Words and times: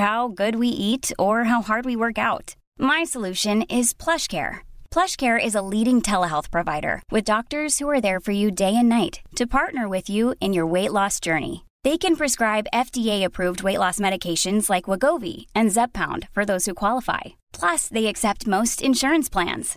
How 0.00 0.26
good 0.38 0.56
we 0.58 0.68
ate 0.70 1.12
our 1.24 1.42
leading 5.70 6.00
telehealth 6.30 6.50
provider 6.52 6.96
with 7.12 7.26
doctors 7.26 7.80
you 7.82 7.88
there 8.02 8.18
for 8.26 8.34
you 8.34 8.50
day 8.58 8.64
and 8.76 8.88
night 8.88 9.16
to 9.38 9.44
partner 9.52 9.86
with 9.90 10.10
you 10.10 10.32
in 10.40 10.54
your 10.54 10.70
weight 10.72 10.90
loss 10.94 11.20
journey 11.26 11.54
they 11.84 11.96
can 12.00 12.14
prescribe 12.14 12.64
F 12.72 12.92
T 12.92 13.08
approved 13.10 13.62
weight 13.64 13.78
loss 13.78 14.00
medications 14.00 14.70
like 14.70 14.88
Wegovy 15.22 15.34
and 15.54 15.72
Zepbound 15.98 16.24
for 16.34 16.44
those 16.54 16.68
who 16.68 16.74
qualify 16.80 17.30
plus 17.60 17.90
they 17.94 18.06
accept 18.06 18.48
most 18.48 18.82
insurance 18.86 19.30
plans 19.32 19.76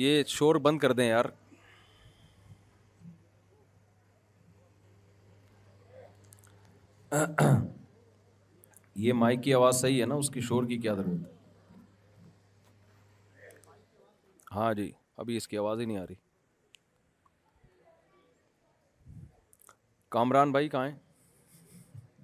yeah 0.00 0.22
sure 0.32 0.54
بند 0.64 0.78
کر 0.82 0.92
دیں 0.98 1.04
یار 1.06 1.24
یہ 9.06 9.12
mic 9.22 9.42
کی 9.44 9.54
آواز 9.54 9.80
صحیح 9.80 9.98
ہے 10.00 10.06
نا 10.12 10.16
اس 10.22 10.30
کی 10.36 10.40
شور 10.50 10.64
کی 10.70 10.78
کیا 10.86 10.94
ضرورت 11.00 11.26
ہے 11.28 11.34
ہاں 14.54 14.70
جی 14.80 14.86
ابھی 15.24 15.36
اس 15.36 15.48
کی 15.48 15.54
آواز 15.64 15.76
ہی 15.80 15.84
نہیں 15.90 15.98
آ 16.04 16.04
رہی 16.06 16.18
کامران 20.16 20.48
بھائی 20.52 20.66
کہاں 20.68 20.88
ہیں 20.88 20.96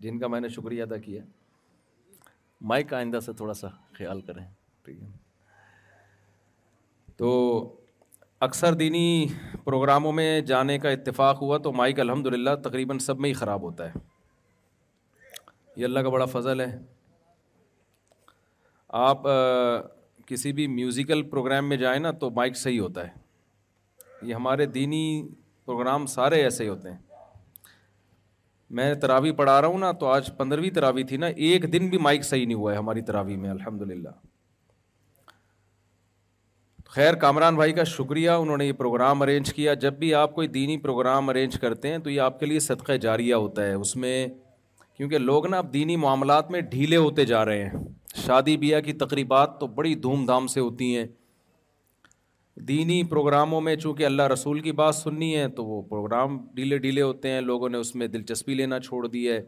جن 0.06 0.19
کا 0.25 0.32
میں 0.36 0.41
نے 0.41 0.48
شکریہ 0.56 0.82
ادا 0.88 0.97
کیا 1.09 1.20
مائک 2.72 2.94
آئندہ 3.03 3.20
سے 3.26 3.32
تھوڑا 3.42 3.54
سا 3.65 3.69
خیال 3.98 4.20
کریں 4.31 4.42
ٹھیک 4.84 4.98
ہے 5.03 5.10
تو 7.19 7.34
اکثر 8.47 8.72
دینی 8.81 9.27
پروگراموں 9.66 10.12
میں 10.12 10.41
جانے 10.50 10.78
کا 10.78 10.91
اتفاق 10.97 11.41
ہوا 11.43 11.59
تو 11.66 11.72
مائک 11.72 12.00
الحمد 12.00 12.27
للہ 12.34 12.54
تقریباً 12.65 12.99
سب 13.04 13.21
میں 13.21 13.28
ہی 13.31 13.34
خراب 13.34 13.62
ہوتا 13.62 13.87
ہے 13.91 13.99
یہ 15.77 15.84
اللہ 15.84 16.00
کا 16.00 16.09
بڑا 16.09 16.25
فضل 16.34 16.60
ہے 16.60 16.78
آپ 19.09 19.22
کسی 20.27 20.53
بھی 20.59 20.66
میوزیکل 20.75 21.22
پروگرام 21.31 21.69
میں 21.69 21.77
جائیں 21.77 21.99
نا 22.00 22.10
تو 22.21 22.31
مائک 22.37 22.56
صحیح 22.56 22.81
ہوتا 22.81 23.06
ہے 23.06 24.27
یہ 24.28 24.34
ہمارے 24.34 24.66
دینی 24.77 25.03
پروگرام 25.66 26.06
سارے 26.16 26.43
ایسے 26.43 26.65
ہی 26.65 26.69
ہوتے 26.69 26.91
ہیں 26.91 26.98
میں 28.77 28.93
تراوی 29.03 29.33
پڑھا 29.41 29.60
رہا 29.60 29.69
ہوں 29.69 29.78
نا 29.78 29.91
تو 29.98 30.06
آج 30.12 30.31
پندرہویں 30.37 30.71
تراوی 30.75 31.03
تھی 31.10 31.16
نا 31.16 31.27
ایک 31.48 31.72
دن 31.72 31.88
بھی 31.88 31.98
مائک 32.09 32.25
صحیح 32.25 32.47
نہیں 32.47 32.56
ہوا 32.56 32.72
ہے 32.72 32.77
ہماری 32.77 33.00
تراوی 33.10 33.37
میں 33.44 33.50
الحمد 33.50 33.83
للہ 33.91 34.10
خیر 36.94 37.14
کامران 37.20 37.54
بھائی 37.56 37.72
کا 37.72 37.84
شکریہ 37.84 38.30
انہوں 38.41 38.56
نے 38.56 38.66
یہ 38.66 38.72
پروگرام 38.72 39.22
ارینج 39.22 39.52
کیا 39.54 39.72
جب 39.84 39.94
بھی 39.98 40.12
آپ 40.14 40.34
کوئی 40.34 40.48
دینی 40.48 40.76
پروگرام 40.80 41.28
ارینج 41.28 41.58
کرتے 41.60 41.88
ہیں 41.91 41.98
تو 42.04 42.10
یہ 42.10 42.20
آپ 42.20 42.38
کے 42.41 42.47
لیے 42.47 42.60
صدقہ 42.60 42.92
جاریہ 43.02 43.34
ہوتا 43.34 43.64
ہے 43.66 43.72
اس 43.74 43.94
میں 43.97 44.26
کیونکہ 44.97 45.19
لوگ 45.19 45.47
نا 45.47 45.58
اب 45.58 45.72
دینی 45.72 45.97
معاملات 46.04 46.50
میں 46.50 46.60
ڈھیلے 46.70 46.97
ہوتے 46.97 47.24
جا 47.32 47.44
رہے 47.44 47.64
ہیں 47.69 47.78
شادی 48.26 48.56
بیاہ 48.56 48.80
کی 48.80 48.92
تقریبات 49.02 49.58
تو 49.60 49.66
بڑی 49.80 49.94
دھوم 50.04 50.24
دھام 50.26 50.47
سے 50.52 50.60
ہوتی 50.60 50.97
ہیں 50.97 51.06
دینی 52.69 53.03
پروگراموں 53.10 53.60
میں 53.60 53.74
چونکہ 53.76 54.06
اللہ 54.06 54.26
رسول 54.32 54.60
کی 54.60 54.72
بات 54.80 54.94
سننی 54.94 55.34
ہے 55.36 55.47
تو 55.56 55.64
وہ 55.64 55.82
پروگرام 55.91 56.38
ڈھیلے 56.54 56.78
ڈھیلے 56.86 57.03
ہوتے 57.03 57.30
ہیں 57.30 57.41
لوگوں 57.41 57.68
نے 57.68 57.78
اس 57.78 57.94
میں 57.94 58.06
دلچسپی 58.14 58.54
لینا 58.54 58.80
چھوڑ 58.80 59.06
دی 59.06 59.28
ہے 59.30 59.41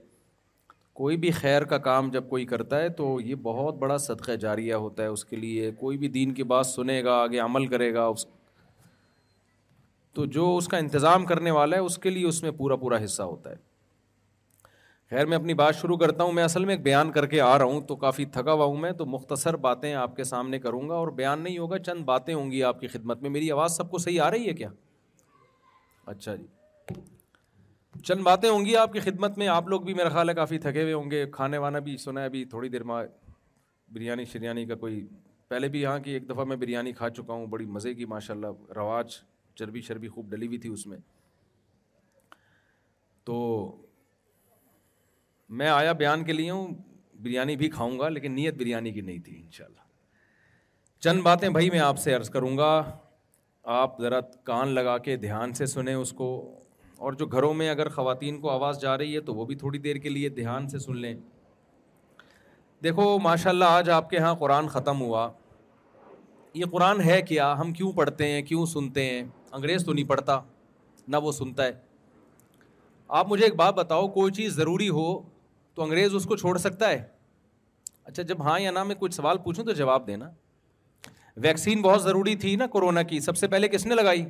کوئی 0.99 1.17
بھی 1.23 1.31
خیر 1.31 1.65
کا 1.71 1.77
کام 1.79 2.09
جب 2.11 2.29
کوئی 2.29 2.45
کرتا 2.53 2.79
ہے 2.83 2.89
تو 3.01 3.05
یہ 3.21 3.35
بہت 3.43 3.75
بڑا 3.79 3.97
صدقہ 4.07 4.33
جاریہ 4.45 4.75
ہوتا 4.85 5.03
ہے 5.03 5.09
اس 5.09 5.25
کے 5.25 5.37
لیے 5.37 5.71
کوئی 5.81 5.99
بھی 5.99 6.09
دین 6.17 6.33
کی 6.35 6.43
بات 6.53 6.67
سنے 6.67 7.03
گا 7.05 7.13
آگے 7.23 7.39
عمل 7.41 7.67
کرے 7.75 7.93
گا 7.95 8.05
اس 8.15 8.27
تو 10.15 10.25
جو 10.37 10.47
اس 10.57 10.69
کا 10.69 10.77
انتظام 10.87 11.27
کرنے 11.27 11.51
والا 11.59 11.77
ہے 11.77 11.81
اس 11.91 11.99
کے 12.07 12.11
لیے 12.11 12.27
اس 12.29 12.43
میں 12.43 12.51
پورا 12.59 12.77
پورا 12.85 12.99
حصہ 13.05 13.23
ہوتا 13.35 13.51
ہے 13.51 13.57
خیر 15.11 15.27
میں 15.33 15.37
اپنی 15.39 15.55
بات 15.63 15.75
شروع 15.81 15.97
کرتا 15.99 16.25
ہوں 16.25 16.33
میں 16.39 16.45
اصل 16.45 16.65
میں 16.65 16.75
ایک 16.75 16.83
بیان 16.85 17.13
کر 17.13 17.27
کے 17.35 17.41
آ 17.41 17.57
رہا 17.59 17.65
ہوں 17.75 17.81
تو 17.93 17.97
کافی 18.07 18.25
تھکا 18.35 18.53
ہوا 18.53 18.65
ہوں 18.65 18.77
میں 18.87 18.93
تو 19.03 19.07
مختصر 19.15 19.57
باتیں 19.71 19.93
آپ 20.05 20.17
کے 20.17 20.25
سامنے 20.35 20.59
کروں 20.69 20.89
گا 20.89 20.95
اور 21.05 21.09
بیان 21.23 21.41
نہیں 21.45 21.59
ہوگا 21.59 21.79
چند 21.89 22.05
باتیں 22.13 22.35
ہوں 22.35 22.51
گی 22.51 22.63
آپ 22.73 22.81
کی 22.81 22.87
خدمت 22.97 23.23
میں 23.23 23.31
میری 23.39 23.51
آواز 23.59 23.77
سب 23.77 23.91
کو 23.91 23.99
صحیح 24.09 24.23
آ 24.23 24.31
رہی 24.31 24.49
ہے 24.49 24.55
کیا 24.63 24.69
اچھا 26.15 26.35
جی 26.35 26.47
چند 28.04 28.22
باتیں 28.25 28.49
ہوں 28.49 28.65
گی 28.65 28.75
آپ 28.76 28.93
کی 28.93 29.00
خدمت 29.00 29.38
میں 29.38 29.47
آپ 29.49 29.69
لوگ 29.69 29.81
بھی 29.82 29.94
میرا 29.94 30.09
خیال 30.09 30.28
ہے 30.28 30.34
کافی 30.34 30.59
تھکے 30.65 30.82
ہوئے 30.82 30.93
ہوں 30.93 31.10
گے 31.10 31.25
کھانے 31.32 31.59
وانا 31.59 31.78
بھی 31.87 31.97
سنا 31.97 32.21
ہے 32.21 32.26
ابھی 32.26 32.44
تھوڑی 32.50 32.69
دیر 32.69 32.82
میں 32.91 32.94
بریانی 33.93 34.25
شریانی 34.32 34.65
کا 34.66 34.75
کوئی 34.84 35.06
پہلے 35.49 35.69
بھی 35.75 35.81
یہاں 35.82 35.99
کی 36.04 36.10
ایک 36.12 36.28
دفعہ 36.31 36.44
میں 36.44 36.56
بریانی 36.56 36.93
کھا 36.93 37.09
چکا 37.10 37.32
ہوں 37.32 37.47
بڑی 37.54 37.66
مزے 37.76 37.94
کی 37.94 38.04
ماشاء 38.06 38.34
اللہ 38.34 38.72
رواج 38.76 39.15
چربی 39.59 39.81
شربی 39.82 40.09
خوب 40.09 40.31
ڈلی 40.31 40.47
ہوئی 40.47 40.59
تھی 40.59 40.69
اس 40.72 40.87
میں 40.87 40.99
تو 43.26 43.37
میں 45.60 45.69
آیا 45.69 45.93
بیان 46.03 46.25
کے 46.25 46.32
لیے 46.32 46.50
ہوں 46.50 46.75
بریانی 47.22 47.56
بھی 47.56 47.69
کھاؤں 47.70 47.99
گا 47.99 48.09
لیکن 48.09 48.32
نیت 48.34 48.55
بریانی 48.59 48.93
کی 48.93 49.00
نہیں 49.00 49.19
تھی 49.25 49.37
ان 49.41 49.50
شاء 49.53 49.65
اللہ 49.65 49.87
چند 51.05 51.22
باتیں 51.22 51.49
بھائی 51.50 51.70
میں 51.70 51.81
آپ 51.81 51.99
سے 51.99 52.15
عرض 52.15 52.31
کروں 52.31 52.56
گا 52.59 52.70
آپ 53.81 54.00
ذرا 54.03 54.20
کان 54.44 54.69
لگا 54.75 54.97
کے 55.09 55.16
دھیان 55.26 55.53
سے 55.55 55.66
سنیں 55.66 55.94
اس 55.94 56.12
کو 56.20 56.28
اور 57.05 57.13
جو 57.19 57.27
گھروں 57.33 57.53
میں 57.55 57.69
اگر 57.71 57.89
خواتین 57.97 58.41
کو 58.41 58.51
آواز 58.51 58.81
جا 58.81 58.97
رہی 58.99 59.15
ہے 59.15 59.21
تو 59.27 59.35
وہ 59.35 59.45
بھی 59.47 59.55
تھوڑی 59.56 59.79
دیر 59.79 59.97
کے 60.03 60.09
لیے 60.09 60.29
دھیان 60.39 60.67
سے 60.69 60.79
سن 60.79 60.97
لیں 61.00 61.15
دیکھو 62.85 63.19
ماشاء 63.23 63.50
اللہ 63.50 63.75
آج 63.81 63.91
آپ 63.91 64.09
کے 64.11 64.17
یہاں 64.17 64.35
قرآن 64.41 64.69
ختم 64.69 65.00
ہوا 65.00 65.29
یہ 66.55 66.65
قرآن 66.73 67.00
ہے 67.09 67.21
کیا 67.29 67.53
ہم 67.61 67.73
کیوں 67.73 67.93
پڑھتے 67.93 68.27
ہیں 68.31 68.43
کیوں 68.49 68.65
سنتے 68.67 69.05
ہیں 69.11 69.23
انگریز 69.53 69.85
تو 69.87 69.93
نہیں 69.93 70.09
پڑھتا 70.09 70.41
نہ 71.09 71.17
وہ 71.23 71.33
سنتا 71.33 71.67
ہے 71.67 71.73
آپ 73.19 73.27
مجھے 73.29 73.44
ایک 73.44 73.55
بات 73.56 73.75
بتاؤ 73.75 74.09
کوئی 74.19 74.33
چیز 74.33 74.55
ضروری 74.56 74.89
ہو 74.99 75.06
تو 75.75 75.83
انگریز 75.83 76.15
اس 76.15 76.25
کو 76.33 76.37
چھوڑ 76.37 76.56
سکتا 76.67 76.89
ہے 76.91 77.03
اچھا 78.05 78.23
جب 78.23 78.43
ہاں 78.47 78.59
یا 78.61 78.71
نہ 78.71 78.83
میں 78.85 78.94
کچھ 78.99 79.15
سوال 79.15 79.39
پوچھوں 79.44 79.65
تو 79.65 79.73
جواب 79.85 80.06
دینا 80.06 80.31
ویکسین 81.47 81.83
بہت 81.83 82.03
ضروری 82.03 82.35
تھی 82.44 82.55
نا 82.62 82.67
کورونا 82.77 83.03
کی 83.12 83.21
سب 83.21 83.37
سے 83.37 83.47
پہلے 83.49 83.69
کس 83.69 83.87
نے 83.87 83.94
لگائی 83.94 84.25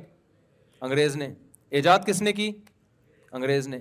انگریز 0.81 1.15
نے 1.17 1.33
ایجاد 1.77 2.05
کس 2.07 2.21
نے 2.21 2.31
کی 2.33 2.51
انگریز 3.31 3.67
نے 3.67 3.79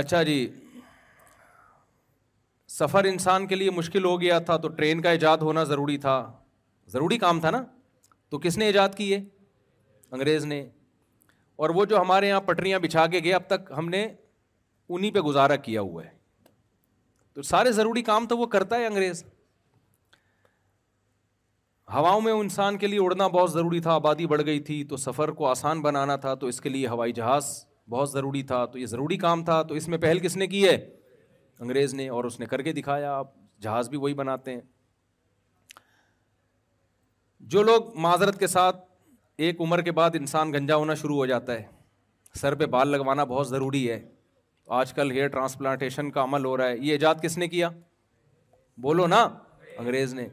اچھا 0.00 0.22
جی 0.22 0.46
سفر 2.78 3.04
انسان 3.08 3.46
کے 3.46 3.54
لیے 3.54 3.70
مشکل 3.76 4.04
ہو 4.04 4.20
گیا 4.20 4.38
تھا 4.48 4.56
تو 4.64 4.68
ٹرین 4.76 5.00
کا 5.02 5.10
ایجاد 5.10 5.38
ہونا 5.48 5.64
ضروری 5.64 5.96
تھا 5.98 6.16
ضروری 6.92 7.18
کام 7.18 7.40
تھا 7.40 7.50
نا 7.50 7.62
تو 8.30 8.38
کس 8.44 8.58
نے 8.58 8.66
ایجاد 8.66 8.94
کی 8.96 9.12
ہے 9.12 9.16
انگریز 10.16 10.44
نے 10.52 10.60
اور 11.62 11.70
وہ 11.74 11.84
جو 11.90 12.00
ہمارے 12.00 12.28
یہاں 12.28 12.40
پٹریاں 12.46 12.78
بچھا 12.78 13.06
کے 13.12 13.20
گئے 13.24 13.32
اب 13.34 13.46
تک 13.46 13.72
ہم 13.76 13.88
نے 13.88 14.06
انہیں 14.88 15.10
پہ 15.10 15.20
گزارا 15.28 15.56
کیا 15.66 15.80
ہوا 15.88 16.04
ہے 16.04 16.10
تو 17.34 17.42
سارے 17.52 17.72
ضروری 17.78 18.02
کام 18.02 18.26
تو 18.26 18.36
وہ 18.38 18.46
کرتا 18.56 18.76
ہے 18.78 18.86
انگریز 18.86 19.24
ہواؤں 21.94 22.20
میں 22.20 22.32
انسان 22.32 22.76
کے 22.78 22.86
لیے 22.86 22.98
اڑنا 23.00 23.26
بہت 23.34 23.52
ضروری 23.52 23.78
تھا 23.80 23.92
آبادی 23.94 24.26
بڑھ 24.26 24.42
گئی 24.46 24.60
تھی 24.68 24.82
تو 24.84 24.96
سفر 24.96 25.30
کو 25.40 25.46
آسان 25.46 25.80
بنانا 25.82 26.14
تھا 26.24 26.34
تو 26.40 26.46
اس 26.46 26.60
کے 26.60 26.68
لیے 26.68 26.86
ہوائی 26.88 27.12
جہاز 27.18 27.50
بہت 27.90 28.10
ضروری 28.10 28.42
تھا 28.42 28.64
تو 28.72 28.78
یہ 28.78 28.86
ضروری 28.86 29.16
کام 29.24 29.42
تھا 29.44 29.60
تو 29.68 29.74
اس 29.74 29.86
میں 29.88 29.98
پہل 29.98 30.18
کس 30.18 30.36
نے 30.36 30.46
کی 30.46 30.64
ہے 30.68 30.74
انگریز 31.60 31.92
نے 31.94 32.08
اور 32.16 32.24
اس 32.24 32.38
نے 32.40 32.46
کر 32.46 32.62
کے 32.62 32.72
دکھایا 32.72 33.12
آپ 33.16 33.30
جہاز 33.62 33.88
بھی 33.88 33.98
وہی 33.98 34.14
بناتے 34.14 34.54
ہیں 34.54 34.60
جو 37.54 37.62
لوگ 37.62 37.94
معذرت 38.06 38.38
کے 38.38 38.46
ساتھ 38.46 38.84
ایک 39.46 39.60
عمر 39.60 39.80
کے 39.82 39.92
بعد 39.98 40.10
انسان 40.20 40.52
گنجا 40.52 40.76
ہونا 40.76 40.94
شروع 41.02 41.16
ہو 41.16 41.26
جاتا 41.26 41.52
ہے 41.54 41.62
سر 42.40 42.54
پہ 42.62 42.66
بال 42.74 42.88
لگوانا 42.88 43.24
بہت 43.34 43.48
ضروری 43.48 43.88
ہے 43.90 44.00
آج 44.80 44.92
کل 44.94 45.10
ہیئر 45.12 45.28
ٹرانسپلانٹیشن 45.36 46.10
کا 46.10 46.22
عمل 46.24 46.44
ہو 46.44 46.56
رہا 46.56 46.68
ہے 46.68 46.78
یہ 46.78 46.92
ایجاد 46.92 47.22
کس 47.22 47.38
نے 47.38 47.48
کیا 47.48 47.68
بولو 48.82 49.06
نا 49.06 49.22
انگریز 49.78 50.14
نے 50.14 50.28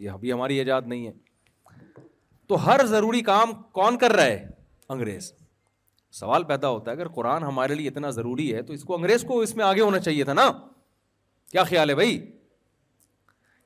یہ 0.00 0.10
ابھی 0.10 0.32
ہماری 0.32 0.58
ایجاد 0.58 0.82
نہیں 0.90 1.06
ہے 1.06 1.12
تو 2.48 2.64
ہر 2.66 2.84
ضروری 2.92 3.20
کام 3.22 3.52
کون 3.78 3.98
کر 3.98 4.12
رہا 4.16 4.24
ہے 4.24 4.46
انگریز 4.94 5.32
سوال 6.20 6.44
پیدا 6.44 6.68
ہوتا 6.68 6.90
ہے 6.90 6.96
اگر 6.96 7.08
قرآن 7.16 7.42
ہمارے 7.44 7.74
لیے 7.80 7.88
اتنا 7.88 8.10
ضروری 8.20 8.52
ہے 8.54 8.62
تو 8.68 8.72
اس 8.72 8.82
کو 8.84 8.94
انگریز 8.96 9.24
کو 9.28 9.38
اس 9.46 9.54
میں 9.56 9.64
آگے 9.64 9.80
ہونا 9.80 9.98
چاہیے 10.06 10.24
تھا 10.24 10.32
نا 10.38 10.50
کیا 11.50 11.64
خیال 11.72 11.90
ہے 11.90 11.94
بھائی 12.00 12.18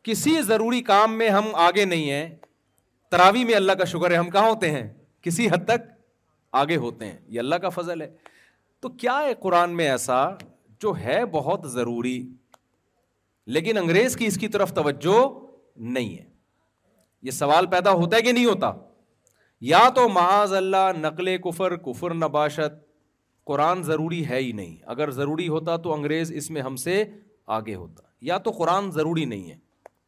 کسی 0.09 0.41
ضروری 0.49 0.81
کام 0.91 1.17
میں 1.19 1.29
ہم 1.37 1.55
آگے 1.69 1.85
نہیں 1.93 2.11
ہیں 2.11 2.29
تراوی 3.11 3.45
میں 3.51 3.55
اللہ 3.55 3.79
کا 3.81 3.85
شکر 3.93 4.11
ہے 4.11 4.17
ہم 4.17 4.31
کہاں 4.31 4.49
ہوتے 4.49 4.71
ہیں 4.71 4.87
کسی 5.27 5.47
حد 5.53 5.65
تک 5.69 5.87
آگے 6.63 6.77
ہوتے 6.87 7.07
ہیں 7.11 7.19
یہ 7.35 7.39
اللہ 7.41 7.63
کا 7.63 7.69
فضل 7.79 8.01
ہے 8.03 8.09
تو 8.83 8.89
کیا 9.05 9.19
ہے 9.27 9.35
قرآن 9.47 9.77
میں 9.77 9.89
ایسا 9.91 10.21
جو 10.83 10.93
ہے 11.05 11.25
بہت 11.39 11.71
ضروری 11.73 12.17
لیکن 13.57 13.79
انگریز 13.79 14.17
کی 14.17 14.27
اس 14.27 14.37
کی 14.43 14.49
طرف 14.57 14.73
توجہ 14.75 15.17
نہیں 15.95 16.17
ہے 16.17 16.25
یہ 17.27 17.31
سوال 17.31 17.67
پیدا 17.67 17.93
ہوتا 18.01 18.17
ہے 18.17 18.23
کہ 18.23 18.33
نہیں 18.33 18.45
ہوتا 18.47 18.73
یا 19.71 19.89
تو 19.95 20.09
معاذ 20.09 20.53
اللہ 20.55 20.91
نقل 21.01 21.37
کفر 21.45 21.77
کفر 21.87 22.15
نباشت 22.15 22.83
قرآن 23.47 23.83
ضروری 23.83 24.27
ہے 24.29 24.39
ہی 24.43 24.51
نہیں 24.53 24.77
اگر 24.93 25.11
ضروری 25.11 25.49
ہوتا 25.49 25.77
تو 25.87 25.93
انگریز 25.95 26.33
اس 26.37 26.51
میں 26.51 26.63
ہم 26.63 26.77
سے 26.85 27.03
آگے 27.57 27.75
ہوتا 27.75 28.03
یا 28.27 28.39
تو 28.45 28.51
قرآن 28.59 28.91
ضروری 28.91 29.25
نہیں 29.33 29.51
ہے 29.51 29.57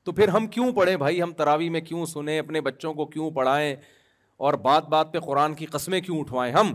تو 0.05 0.13
پھر 0.13 0.29
ہم 0.29 0.47
کیوں 0.55 0.71
پڑھیں 0.73 0.97
بھائی 0.97 1.21
ہم 1.23 1.33
تراوی 1.37 1.69
میں 1.71 1.81
کیوں 1.81 2.05
سنیں 2.07 2.39
اپنے 2.39 2.61
بچوں 2.61 2.93
کو 2.95 3.07
کیوں 3.07 3.31
پڑھائیں 3.39 3.75
اور 4.47 4.55
بات 4.69 4.89
بات 4.89 5.13
پہ 5.13 5.21
قرآن 5.21 5.55
کی 5.55 5.67
قسمیں 5.73 6.01
کیوں 6.01 6.19
اٹھوائیں 6.21 6.53
ہم 6.55 6.73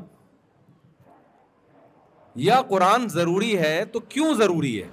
یا 2.47 2.61
قرآن 2.69 3.07
ضروری 3.09 3.57
ہے 3.59 3.83
تو 3.94 3.99
کیوں 4.09 4.33
ضروری 4.37 4.81
ہے 4.81 4.89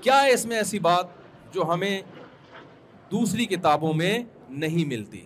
کیا 0.00 0.22
ہے 0.22 0.32
اس 0.32 0.44
میں 0.46 0.56
ایسی 0.56 0.78
بات 0.86 1.20
جو 1.54 1.64
ہمیں 1.72 2.00
دوسری 3.10 3.44
کتابوں 3.46 3.92
میں 3.94 4.18
نہیں 4.64 4.84
ملتی 4.88 5.20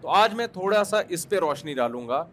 تو 0.00 0.08
آج 0.20 0.34
میں 0.34 0.46
تھوڑا 0.52 0.82
سا 0.84 1.00
اس 1.16 1.28
پہ 1.28 1.38
روشنی 1.44 1.74
ڈالوں 1.74 2.06
گا 2.08 2.24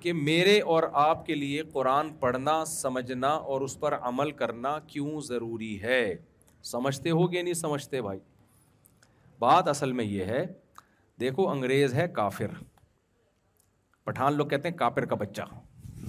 کہ 0.00 0.12
میرے 0.12 0.60
اور 0.74 0.82
آپ 1.08 1.24
کے 1.26 1.34
لیے 1.34 1.62
قرآن 1.72 2.10
پڑھنا 2.20 2.64
سمجھنا 2.66 3.28
اور 3.52 3.60
اس 3.66 3.78
پر 3.80 3.94
عمل 4.10 4.30
کرنا 4.42 4.78
کیوں 4.86 5.20
ضروری 5.26 5.80
ہے 5.82 6.00
سمجھتے 6.72 7.10
ہو 7.18 7.30
گے 7.32 7.42
نہیں 7.42 7.54
سمجھتے 7.54 8.02
بھائی 8.02 8.18
بات 9.40 9.68
اصل 9.68 9.92
میں 10.00 10.04
یہ 10.04 10.24
ہے 10.34 10.44
دیکھو 11.20 11.48
انگریز 11.50 11.94
ہے 11.94 12.06
کافر 12.16 12.54
پٹھان 14.04 14.34
لوگ 14.36 14.46
کہتے 14.48 14.68
ہیں 14.68 14.76
کافر 14.78 15.04
کا 15.06 15.14
بچہ 15.24 15.42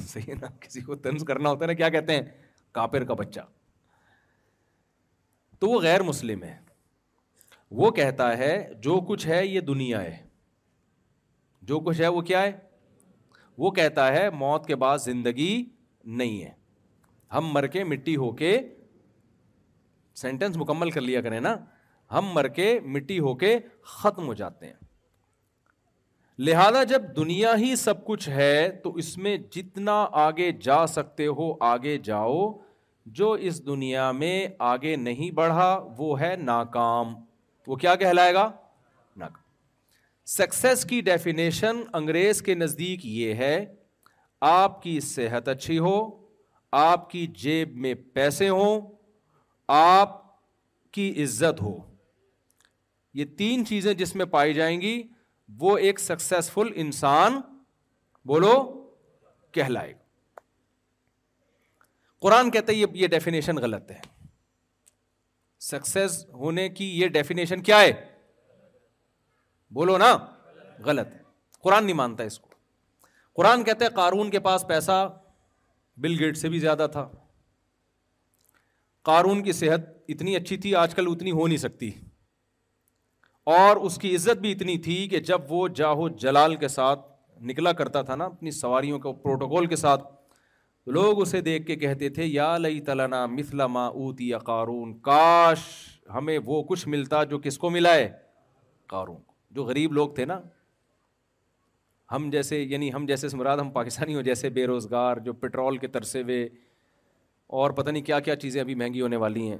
صحیح 0.07 0.29
ہے 0.33 0.39
نا 0.41 0.47
کسی 0.61 0.81
کو 0.87 0.95
تنز 1.07 1.23
کرنا 1.27 1.49
ہوتا 1.49 1.63
ہے 1.65 1.67
نا 1.67 1.73
کیا 1.83 1.89
کہتے 1.97 2.15
ہیں 2.15 2.23
کافر 2.81 3.03
کا 3.03 3.13
بچہ 3.23 3.39
تو 5.59 5.69
وہ 5.69 5.79
غیر 5.81 6.03
مسلم 6.03 6.43
ہے 6.43 6.55
وہ 7.81 7.89
کہتا 7.99 8.37
ہے 8.37 8.51
جو 8.81 8.99
کچھ 9.07 9.27
ہے 9.27 9.45
یہ 9.45 9.59
دنیا 9.69 10.01
ہے 10.03 10.15
جو 11.69 11.79
کچھ 11.85 12.01
ہے 12.01 12.07
وہ 12.17 12.21
کیا 12.21 12.41
ہے 12.41 12.51
وہ 13.63 13.71
کہتا 13.71 14.11
ہے 14.13 14.29
موت 14.43 14.65
کے 14.67 14.75
بعد 14.75 14.97
زندگی 15.03 15.53
نہیں 16.21 16.41
ہے 16.43 16.49
ہم 17.35 17.47
مر 17.53 17.67
کے 17.75 17.83
مٹی 17.83 18.15
ہو 18.23 18.31
کے 18.41 18.57
سینٹینس 20.21 20.57
مکمل 20.57 20.91
کر 20.91 21.01
لیا 21.01 21.21
کریں 21.21 21.39
نا 21.39 21.55
ہم 22.13 22.25
مر 22.33 22.47
کے 22.57 22.67
مٹی 22.95 23.19
ہو 23.19 23.33
کے 23.37 23.57
ختم 23.93 24.27
ہو 24.27 24.33
جاتے 24.41 24.65
ہیں 24.65 24.73
لہذا 26.47 26.83
جب 26.83 27.01
دنیا 27.15 27.53
ہی 27.59 27.75
سب 27.83 28.03
کچھ 28.05 28.27
ہے 28.29 28.69
تو 28.83 28.93
اس 29.01 29.17
میں 29.25 29.35
جتنا 29.55 29.93
آگے 30.25 30.51
جا 30.61 30.85
سکتے 30.93 31.27
ہو 31.39 31.51
آگے 31.65 31.97
جاؤ 32.03 32.37
جو 33.17 33.31
اس 33.47 33.65
دنیا 33.65 34.11
میں 34.19 34.47
آگے 34.67 34.95
نہیں 34.95 35.31
بڑھا 35.35 35.77
وہ 35.97 36.19
ہے 36.19 36.35
ناکام 36.39 37.13
وہ 37.67 37.75
کیا 37.81 37.93
کہلائے 37.95 38.33
گا 38.33 38.49
ناکام 39.17 39.43
سکسیس 40.37 40.83
کی 40.89 41.01
ڈیفینیشن 41.07 41.81
انگریز 41.93 42.41
کے 42.41 42.53
نزدیک 42.55 43.05
یہ 43.05 43.33
ہے 43.43 43.65
آپ 44.49 44.81
کی 44.83 44.99
صحت 44.99 45.47
اچھی 45.49 45.77
ہو 45.79 45.95
آپ 46.77 47.09
کی 47.09 47.25
جیب 47.41 47.75
میں 47.81 47.93
پیسے 48.13 48.47
ہوں 48.49 48.81
آپ 49.73 50.19
کی 50.93 51.11
عزت 51.23 51.61
ہو 51.61 51.77
یہ 53.17 53.25
تین 53.37 53.65
چیزیں 53.65 53.93
جس 53.93 54.15
میں 54.15 54.25
پائی 54.31 54.53
جائیں 54.53 54.79
گی 54.81 55.01
وہ 55.59 55.77
ایک 55.87 55.99
سکسیزفل 55.99 56.69
انسان 56.85 57.39
بولو 58.27 58.55
کہلائے 59.53 59.91
گا 59.93 60.03
قرآن 62.21 62.51
کہتے 62.51 62.73
یہ 62.73 63.07
ڈیفینیشن 63.11 63.55
غلط 63.61 63.91
ہے 63.91 63.99
سکسیز 65.69 66.23
ہونے 66.39 66.67
کی 66.79 66.89
یہ 66.99 67.07
ڈیفینیشن 67.17 67.61
کیا 67.69 67.79
ہے 67.81 67.91
بولو 69.75 69.97
نا 69.97 70.15
غلط 70.85 71.13
ہے 71.15 71.21
قرآن 71.63 71.85
نہیں 71.85 71.95
مانتا 71.95 72.23
اس 72.23 72.39
کو 72.39 72.49
قرآن 73.35 73.63
کہتا 73.63 73.85
ہے 73.85 73.89
قارون 73.95 74.29
کے 74.31 74.39
پاس 74.39 74.65
پیسہ 74.67 75.05
بل 76.01 76.17
گیٹ 76.19 76.37
سے 76.37 76.49
بھی 76.49 76.59
زیادہ 76.59 76.87
تھا 76.91 77.07
قارون 79.09 79.41
کی 79.43 79.51
صحت 79.53 79.81
اتنی 80.09 80.35
اچھی 80.35 80.57
تھی 80.65 80.75
آج 80.75 80.93
کل 80.95 81.05
اتنی 81.09 81.31
ہو 81.31 81.47
نہیں 81.47 81.57
سکتی 81.57 81.89
اور 83.55 83.77
اس 83.87 83.97
کی 84.01 84.15
عزت 84.15 84.37
بھی 84.45 84.51
اتنی 84.51 84.77
تھی 84.87 85.07
کہ 85.07 85.19
جب 85.29 85.51
وہ 85.51 85.67
جاہو 85.79 86.07
جلال 86.25 86.55
کے 86.63 86.67
ساتھ 86.77 86.99
نکلا 87.49 87.71
کرتا 87.81 88.01
تھا 88.09 88.15
نا 88.15 88.25
اپنی 88.25 88.51
سواریوں 88.61 88.99
کے 88.99 89.13
پروٹوکول 89.23 89.65
کے 89.67 89.75
ساتھ 89.75 90.03
لوگ 90.93 91.21
اسے 91.21 91.39
دیکھ 91.41 91.65
کے 91.67 91.75
کہتے 91.75 92.09
تھے 92.15 92.25
یا 92.25 92.55
لئی 92.57 92.79
تلنا 92.85 93.25
مثلا 93.27 93.65
اوتی 93.83 94.31
قارون 94.45 94.93
کاش 95.03 95.59
ہمیں 96.13 96.37
وہ 96.45 96.61
کچھ 96.63 96.87
ملتا 96.87 97.23
جو 97.29 97.39
کس 97.43 97.57
کو 97.57 97.69
ملا 97.69 97.93
ہے 97.95 98.09
کو 98.89 99.05
جو 99.55 99.63
غریب 99.65 99.93
لوگ 99.93 100.09
تھے 100.15 100.25
نا 100.25 100.39
ہم 102.11 102.29
جیسے 102.31 102.61
یعنی 102.61 102.91
ہم 102.93 103.05
جیسے 103.05 103.27
مراد 103.37 103.57
ہم 103.57 103.69
پاکستانی 103.73 104.15
ہو 104.15 104.21
جیسے 104.21 104.49
بے 104.57 104.65
روزگار 104.67 105.17
جو 105.25 105.33
پٹرول 105.33 105.77
کے 105.77 105.87
ترسے 105.95 106.21
ہوئے 106.23 106.43
اور 107.61 107.71
پتہ 107.77 107.89
نہیں 107.89 108.03
کیا 108.03 108.19
کیا 108.27 108.35
چیزیں 108.35 108.59
ابھی 108.61 108.75
مہنگی 108.75 109.01
ہونے 109.01 109.15
والی 109.23 109.49
ہیں 109.49 109.57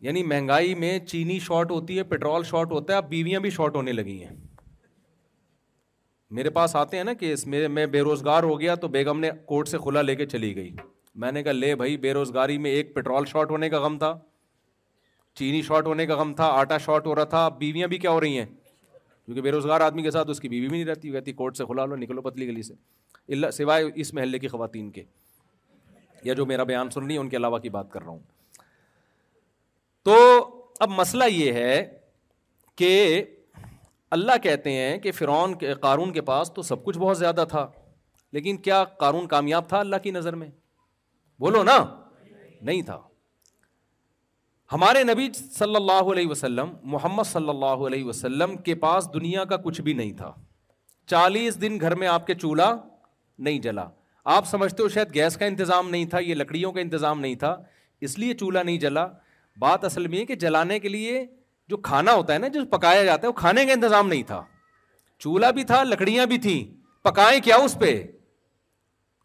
یعنی 0.00 0.22
مہنگائی 0.22 0.74
میں 0.80 0.98
چینی 1.06 1.38
شارٹ 1.46 1.70
ہوتی 1.70 1.98
ہے 1.98 2.02
پٹرول 2.12 2.42
شارٹ 2.50 2.72
ہوتا 2.72 2.92
ہے 2.92 2.98
اب 2.98 3.08
بیویاں 3.08 3.40
بھی 3.40 3.50
شارٹ 3.50 3.76
ہونے 3.76 3.92
لگی 3.92 4.20
ہیں 4.24 4.34
میرے 6.36 6.50
پاس 6.56 6.74
آتے 6.76 6.96
ہیں 6.96 7.04
نا 7.04 7.12
کہ 7.20 7.32
اس 7.32 7.46
میں 7.46 7.66
میں 7.68 7.84
بے 7.92 8.00
روزگار 8.06 8.42
ہو 8.42 8.58
گیا 8.60 8.74
تو 8.80 8.88
بیگم 8.94 9.20
نے 9.20 9.30
کورٹ 9.46 9.68
سے 9.68 9.78
کھلا 9.82 10.00
لے 10.02 10.14
کے 10.16 10.26
چلی 10.26 10.54
گئی 10.56 10.70
میں 11.22 11.30
نے 11.32 11.42
کہا 11.42 11.52
لے 11.52 11.74
بھائی 11.76 11.96
بے 11.98 12.12
روزگاری 12.14 12.56
میں 12.64 12.70
ایک 12.70 12.94
پٹرول 12.94 13.24
شارٹ 13.26 13.50
ہونے 13.50 13.68
کا 13.70 13.80
غم 13.84 13.96
تھا 13.98 14.12
چینی 15.38 15.62
شارٹ 15.68 15.86
ہونے 15.86 16.06
کا 16.06 16.16
غم 16.20 16.32
تھا 16.40 16.46
آٹا 16.58 16.78
شارٹ 16.84 17.06
ہو 17.06 17.14
رہا 17.14 17.24
تھا 17.36 17.48
بیویاں 17.58 17.88
بھی 17.88 17.98
کیا 17.98 18.10
ہو 18.10 18.20
رہی 18.20 18.38
ہیں 18.38 18.44
کیونکہ 18.46 19.40
بے 19.42 19.50
روزگار 19.50 19.80
آدمی 19.80 20.02
کے 20.02 20.10
ساتھ 20.10 20.30
اس 20.30 20.40
کی 20.40 20.48
بیوی 20.48 20.68
بھی 20.68 20.76
نہیں 20.76 20.86
رہتی 20.92 21.10
کہتی 21.12 21.32
کورٹ 21.40 21.56
سے 21.56 21.64
کھلا 21.66 21.84
لو 21.86 21.96
نکلو 21.96 22.22
پتلی 22.22 22.46
گلی 22.48 22.62
سے 22.62 22.74
اللہ 23.34 23.50
سوائے 23.52 23.84
اس 23.94 24.12
محلے 24.14 24.38
کی 24.38 24.48
خواتین 24.48 24.90
کے 24.90 25.02
یا 26.24 26.34
جو 26.34 26.46
میرا 26.46 26.64
بیان 26.72 26.90
سن 26.90 27.04
رہی 27.06 27.14
ہیں 27.14 27.20
ان 27.20 27.28
کے 27.28 27.36
علاوہ 27.36 27.58
کی 27.58 27.68
بات 27.70 27.90
کر 27.90 28.02
رہا 28.02 28.10
ہوں 28.10 28.18
تو 30.04 30.16
اب 30.86 30.90
مسئلہ 30.98 31.24
یہ 31.30 31.52
ہے 31.52 31.84
کہ 32.76 33.24
اللہ 34.16 34.36
کہتے 34.42 34.72
ہیں 34.72 34.96
کہ 34.98 35.12
فرعون 35.12 35.54
کے 35.58 35.74
قارون 35.80 36.12
کے 36.12 36.20
پاس 36.28 36.50
تو 36.54 36.62
سب 36.62 36.84
کچھ 36.84 36.98
بہت 36.98 37.18
زیادہ 37.18 37.44
تھا 37.48 37.66
لیکن 38.32 38.56
کیا 38.66 38.82
قارون 39.04 39.26
کامیاب 39.28 39.68
تھا 39.68 39.78
اللہ 39.80 39.96
کی 40.02 40.10
نظر 40.10 40.34
میں 40.42 40.48
بولو 41.40 41.62
نا 41.64 41.76
نہیں 42.60 42.82
تھا 42.86 42.98
ہمارے 44.72 45.02
نبی 45.12 45.28
صلی 45.34 45.76
اللہ 45.76 46.10
علیہ 46.12 46.28
وسلم 46.28 46.72
محمد 46.94 47.26
صلی 47.26 47.48
اللہ 47.48 47.84
علیہ 47.86 48.04
وسلم 48.04 48.56
کے 48.62 48.74
پاس 48.84 49.12
دنیا 49.14 49.44
کا 49.52 49.56
کچھ 49.66 49.80
بھی 49.82 49.92
نہیں 50.00 50.12
تھا 50.16 50.32
چالیس 51.10 51.60
دن 51.60 51.78
گھر 51.80 51.94
میں 52.02 52.08
آپ 52.14 52.26
کے 52.26 52.34
چولہا 52.34 52.74
نہیں 53.46 53.58
جلا 53.66 53.86
آپ 54.36 54.46
سمجھتے 54.46 54.82
ہو 54.82 54.88
شاید 54.94 55.14
گیس 55.14 55.36
کا 55.38 55.46
انتظام 55.46 55.88
نہیں 55.90 56.04
تھا 56.14 56.18
یہ 56.20 56.34
لکڑیوں 56.34 56.72
کا 56.72 56.80
انتظام 56.80 57.20
نہیں 57.20 57.34
تھا 57.44 57.56
اس 58.08 58.18
لیے 58.18 58.34
چولہا 58.40 58.62
نہیں 58.62 58.78
جلا 58.78 59.06
بات 59.60 59.84
اصل 59.84 60.06
میں 60.06 60.24
کہ 60.24 60.34
جلانے 60.46 60.78
کے 60.80 60.88
لیے 60.88 61.24
جو 61.70 61.76
کھانا 61.88 62.12
ہوتا 62.14 62.34
ہے 62.34 62.38
نا 62.38 62.48
جو 62.52 62.64
پکایا 62.70 63.02
جاتا 63.04 63.22
ہے 63.22 63.28
وہ 63.32 63.38
کھانے 63.38 63.64
کا 63.66 63.72
انتظام 63.72 64.08
نہیں 64.08 64.22
تھا 64.26 64.42
چولہا 65.24 65.50
بھی 65.58 65.64
تھا 65.72 65.82
لکڑیاں 65.84 66.26
بھی 66.26 66.38
تھیں 66.46 66.62
پکائیں 67.04 67.38
کیا 67.44 67.56
اس 67.64 67.76
پہ 67.80 67.90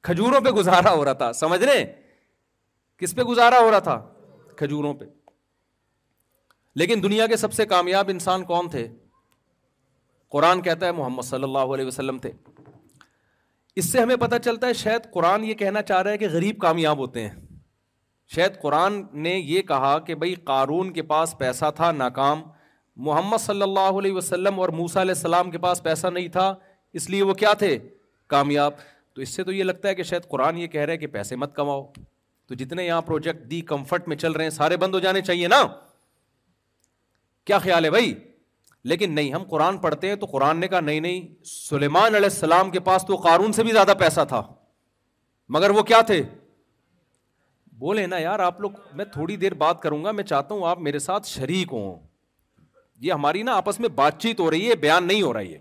کھجوروں 0.08 0.42
پہ 0.46 0.50
گزارا 0.58 0.92
ہو 0.94 1.06
رہا 1.06 1.14
تھا 1.22 1.32
سمجھ 1.42 1.64
رہے 1.64 1.84
کس 3.00 3.16
پہ 3.16 3.22
گزارا 3.30 3.60
ہو 3.60 3.70
رہا 3.72 3.80
تھا 3.88 3.98
کھجوروں 4.58 4.94
پہ 4.94 5.06
لیکن 6.82 7.04
دنیا 7.04 7.28
کے 7.28 7.38
سب 7.38 7.54
سے 7.54 7.66
کامیاب 7.74 8.10
انسان 8.10 8.44
کون 8.52 8.70
تھے 8.76 8.88
قرآن 10.36 10.62
کہتا 10.68 10.86
ہے 10.86 10.92
محمد 11.00 11.24
صلی 11.26 11.44
اللہ 11.44 11.74
علیہ 11.74 11.86
وسلم 11.86 12.18
تھے 12.20 12.32
اس 13.82 13.92
سے 13.92 14.02
ہمیں 14.02 14.16
پتہ 14.26 14.36
چلتا 14.46 14.68
ہے 14.68 14.74
شاید 14.84 15.12
قرآن 15.14 15.44
یہ 15.44 15.54
کہنا 15.64 15.82
چاہ 15.92 16.02
رہا 16.02 16.12
ہے 16.12 16.18
کہ 16.18 16.30
غریب 16.34 16.60
کامیاب 16.62 16.98
ہوتے 16.98 17.28
ہیں 17.28 17.36
شاید 18.36 18.60
قرآن 18.62 19.02
نے 19.24 19.36
یہ 19.36 19.62
کہا 19.68 19.98
کہ 20.06 20.16
بھائی 20.16 20.34
قارون 20.46 20.92
کے 20.94 21.02
پاس 21.14 21.38
پیسہ 21.38 21.72
تھا 21.76 21.92
ناکام 21.92 22.42
محمد 23.06 23.38
صلی 23.42 23.62
اللہ 23.62 24.00
علیہ 24.00 24.14
وسلم 24.14 24.60
اور 24.60 24.70
موسا 24.80 25.02
علیہ 25.02 25.14
السلام 25.16 25.52
کے 25.52 25.58
پاس 25.58 25.84
پیسہ 25.84 26.08
نہیں 26.08 26.28
تھا 26.36 26.54
اس 27.00 27.10
لیے 27.10 27.24
وہ 27.24 27.34
کیا 27.34 27.54
تھے 27.60 27.78
کامیاب 28.30 28.74
تو 29.16 29.22
اس 29.22 29.30
سے 29.36 29.44
تو 29.44 29.52
یہ 29.52 29.64
لگتا 29.64 29.90
ہے 29.90 29.96
کہ 29.96 30.04
شاید 30.04 30.28
قرآن 30.30 30.58
یہ 30.58 30.68
کہہ 30.68 30.82
رہے 30.82 30.98
کہ 30.98 31.08
پیسے 31.16 31.36
مت 31.36 31.56
کماؤ 31.56 31.86
تو 32.48 32.54
جتنے 32.56 32.86
یہاں 32.86 33.02
پروجیکٹ 33.02 33.50
دی 33.52 33.62
کمفرٹ 33.72 34.08
میں 34.08 34.16
چل 34.18 34.32
رہے 34.32 34.44
ہیں 34.44 34.50
سارے 34.52 34.78
بند 34.78 34.96
ہو 34.96 35.00
جانے 35.00 35.22
چاہیے 35.22 35.48
نا 35.48 35.62
کیا 37.46 37.58
خیال 37.60 37.86
ہے 37.86 37.90
بھائی 37.92 38.14
لیکن 38.92 39.12
نہیں 39.16 39.34
ہم 39.34 39.44
قرآن 39.50 39.78
پڑھتے 39.86 40.10
ہیں 40.10 40.16
تو 40.16 40.26
قرآن 40.32 40.60
نے 40.60 40.68
کہا 40.68 40.80
نہیں 40.80 41.00
نہیں 41.00 41.22
سلیمان 41.48 42.16
علیہ 42.16 42.30
السلام 42.34 42.72
کے 42.72 42.80
پاس 42.88 43.06
تو 43.08 43.16
قارون 43.28 43.54
سے 43.54 43.64
بھی 43.64 43.72
زیادہ 43.72 43.94
پیسہ 44.00 44.22
تھا 44.28 44.42
مگر 45.58 45.70
وہ 45.78 45.84
کیا 45.92 46.02
تھے 46.08 46.22
بولے 47.80 48.06
نا 48.08 48.18
یار 48.20 48.40
آپ 48.40 48.60
لوگ 48.62 48.72
میں 48.96 49.06
تھوڑی 49.14 49.36
دیر 49.38 49.54
بات 49.62 49.80
کروں 49.82 50.04
گا 50.04 50.12
میں 50.12 50.24
چاہتا 50.24 50.54
ہوں 50.56 50.68
آپ 50.70 50.80
میرے 50.88 51.00
ساتھ 51.00 51.28
شریک 51.28 51.72
ہوں 51.74 51.96
یہ 53.02 53.12
ہماری 53.14 53.42
نا 53.44 53.56
آپس 53.58 53.80
میں 53.80 53.90
بات 53.96 54.20
چیت 54.22 54.40
ہو 54.40 54.50
رہی 54.52 54.70
ہے 54.70 54.76
بیان 54.82 55.08
نہیں 55.08 55.22
ہو 55.22 55.32
رہا 55.34 55.40
یہ 55.42 55.58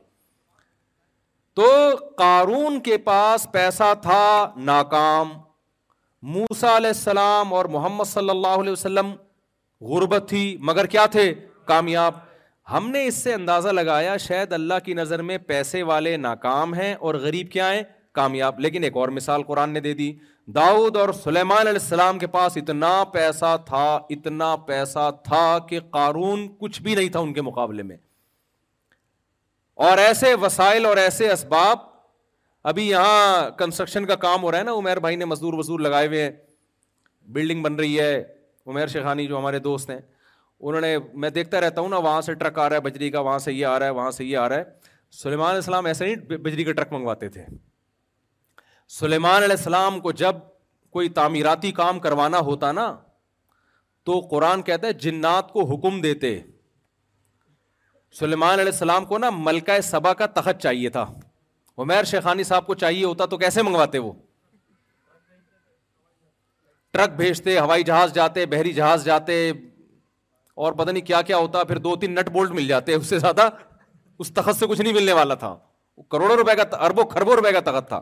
تو 1.57 1.65
قارون 2.17 2.81
کے 2.83 2.97
پاس 3.07 3.47
پیسہ 3.53 3.93
تھا 4.03 4.23
ناکام 4.67 5.33
موسا 6.35 6.77
علیہ 6.77 6.89
السلام 6.95 7.55
اور 7.55 7.65
محمد 7.77 8.05
صلی 8.09 8.31
اللہ 8.31 8.59
علیہ 8.61 8.73
وسلم 8.73 9.13
غربت 9.93 10.29
تھی 10.29 10.45
مگر 10.69 10.87
کیا 10.95 11.07
تھے 11.13 11.33
کامیاب 11.67 12.15
ہم 12.73 12.89
نے 12.91 13.05
اس 13.07 13.15
سے 13.23 13.33
اندازہ 13.35 13.69
لگایا 13.69 14.17
شاید 14.27 14.53
اللہ 14.53 14.79
کی 14.85 14.95
نظر 14.95 15.23
میں 15.31 15.39
پیسے 15.47 15.83
والے 15.93 16.17
ناکام 16.17 16.75
ہیں 16.75 16.95
اور 16.95 17.15
غریب 17.23 17.51
کیا 17.53 17.73
ہیں 17.73 17.83
کامیاب 18.21 18.61
لیکن 18.61 18.85
ایک 18.85 18.97
اور 19.03 19.09
مثال 19.19 19.43
قرآن 19.49 19.71
نے 19.73 19.81
دے 19.81 19.93
دی 20.03 20.13
داؤد 20.55 20.97
اور 20.97 21.09
سلیمان 21.23 21.59
علیہ 21.67 21.71
السلام 21.81 22.19
کے 22.19 22.27
پاس 22.27 22.57
اتنا 22.57 22.93
پیسہ 23.13 23.55
تھا 23.67 23.85
اتنا 24.11 24.55
پیسہ 24.67 25.11
تھا 25.25 25.59
کہ 25.69 25.81
قارون 25.91 26.47
کچھ 26.61 26.81
بھی 26.83 26.95
نہیں 26.95 27.09
تھا 27.13 27.21
ان 27.21 27.33
کے 27.35 27.43
مقابلے 27.43 27.83
میں 27.83 27.97
اور 29.89 29.99
ایسے 29.99 30.35
وسائل 30.41 30.87
اور 30.87 30.97
ایسے 30.97 31.31
اسباب 31.33 31.79
ابھی 32.71 32.89
یہاں 32.89 33.49
کنسٹرکشن 33.59 34.07
کا 34.07 34.15
کام 34.25 34.43
ہو 34.43 34.51
رہا 34.51 34.59
ہے 34.59 34.63
نا 34.65 34.73
عمیر 34.79 34.99
بھائی 35.01 35.17
نے 35.17 35.25
مزدور 35.25 35.55
وزدور 35.59 35.81
لگائے 35.81 36.07
ہوئے 36.07 36.23
ہیں 36.23 36.31
بلڈنگ 37.35 37.63
بن 37.63 37.75
رہی 37.81 37.99
ہے 38.01 38.23
عمیر 38.67 38.87
شیخانی 38.89 39.27
جو 39.27 39.39
ہمارے 39.39 39.59
دوست 39.59 39.91
ہیں 39.91 40.01
انہوں 40.65 40.81
نے 40.81 40.97
میں 41.21 41.31
دیکھتا 41.31 41.61
رہتا 41.61 41.81
ہوں 41.81 41.89
نا 41.89 41.99
وہاں 41.99 42.21
سے 42.23 42.35
ٹرک 42.43 42.59
آ 42.59 42.69
رہا 42.69 42.77
ہے 42.77 42.81
بجری 42.81 43.11
کا 43.11 43.21
وہاں 43.21 43.39
سے 43.49 43.53
یہ 43.53 43.67
آ 43.67 43.79
رہا 43.79 43.87
ہے 43.87 43.91
وہاں 43.91 44.11
سے 44.19 44.25
یہ 44.25 44.37
آ 44.39 44.49
رہا 44.49 44.57
ہے 44.59 44.91
سلیمان 45.23 45.49
علیہ 45.49 45.61
السلام 45.65 45.87
ایسے 45.87 46.05
نہیں 46.15 46.39
بجری 46.43 46.65
کا 46.65 46.73
ٹرک 46.73 46.93
منگواتے 46.93 47.29
تھے 47.29 47.45
سلیمان 48.99 49.43
علیہ 49.43 49.57
السلام 49.59 50.01
کو 50.01 50.13
جب 50.23 50.37
کوئی 50.93 51.09
تعمیراتی 51.19 51.73
کام 51.73 51.99
کروانا 52.01 52.39
ہوتا 52.47 52.73
نا 52.73 52.93
تو 54.07 54.19
قرآن 54.31 54.63
کہتا 54.63 54.87
ہے 54.87 54.93
جنات 55.03 55.53
کو 55.53 55.65
حکم 55.75 56.01
دیتے 56.01 56.39
سلیمان 58.19 58.53
علیہ 58.59 58.73
السلام 58.73 59.05
کو 59.13 59.19
نا 59.19 59.31
ملکہ 59.33 59.81
سبا 59.81 60.13
کا 60.15 60.27
تخت 60.35 60.61
چاہیے 60.63 60.89
تھا 60.97 61.05
عمیر 61.83 62.05
شیخانی 62.05 62.45
صاحب 62.45 62.67
کو 62.67 62.75
چاہیے 62.83 63.05
ہوتا 63.05 63.27
تو 63.27 63.37
کیسے 63.39 63.63
منگواتے 63.63 63.99
وہ 63.99 64.13
ٹرک 66.93 67.11
بھیجتے 67.17 67.59
ہوائی 67.59 67.83
جہاز 67.83 68.13
جاتے 68.15 68.45
بحری 68.47 68.73
جہاز 68.73 69.05
جاتے 69.05 69.49
اور 70.65 70.73
پتہ 70.73 70.91
نہیں 70.91 71.05
کیا 71.07 71.21
کیا 71.29 71.37
ہوتا 71.37 71.63
پھر 71.65 71.79
دو 71.85 71.95
تین 71.97 72.15
نٹ 72.15 72.29
بولٹ 72.31 72.51
مل 72.55 72.67
جاتے 72.69 72.95
اس 72.95 73.07
سے 73.07 73.19
زیادہ 73.19 73.49
اس 74.21 74.31
تخت 74.35 74.57
سے 74.59 74.67
کچھ 74.71 74.81
نہیں 74.81 74.93
ملنے 74.93 75.13
والا 75.13 75.35
تھا 75.45 75.57
کروڑوں 76.11 76.37
روپے 76.37 76.55
کا 76.57 76.77
اربوں 76.87 77.05
کھربوں 77.15 77.37
روپے 77.37 77.53
کا 77.53 77.61
تخت 77.71 77.89
تھا 77.89 78.01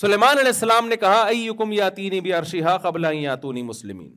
سلیمان 0.00 0.36
علیہ 0.38 0.46
السلام 0.52 0.88
نے 0.88 0.96
کہا 0.96 1.20
ائی 1.26 1.38
یوکم 1.44 1.72
یاتی 1.72 2.08
نی 2.20 2.32
عرشی 2.32 2.60
قبل 2.82 3.06
یا 3.14 3.34
مسلمین 3.64 4.14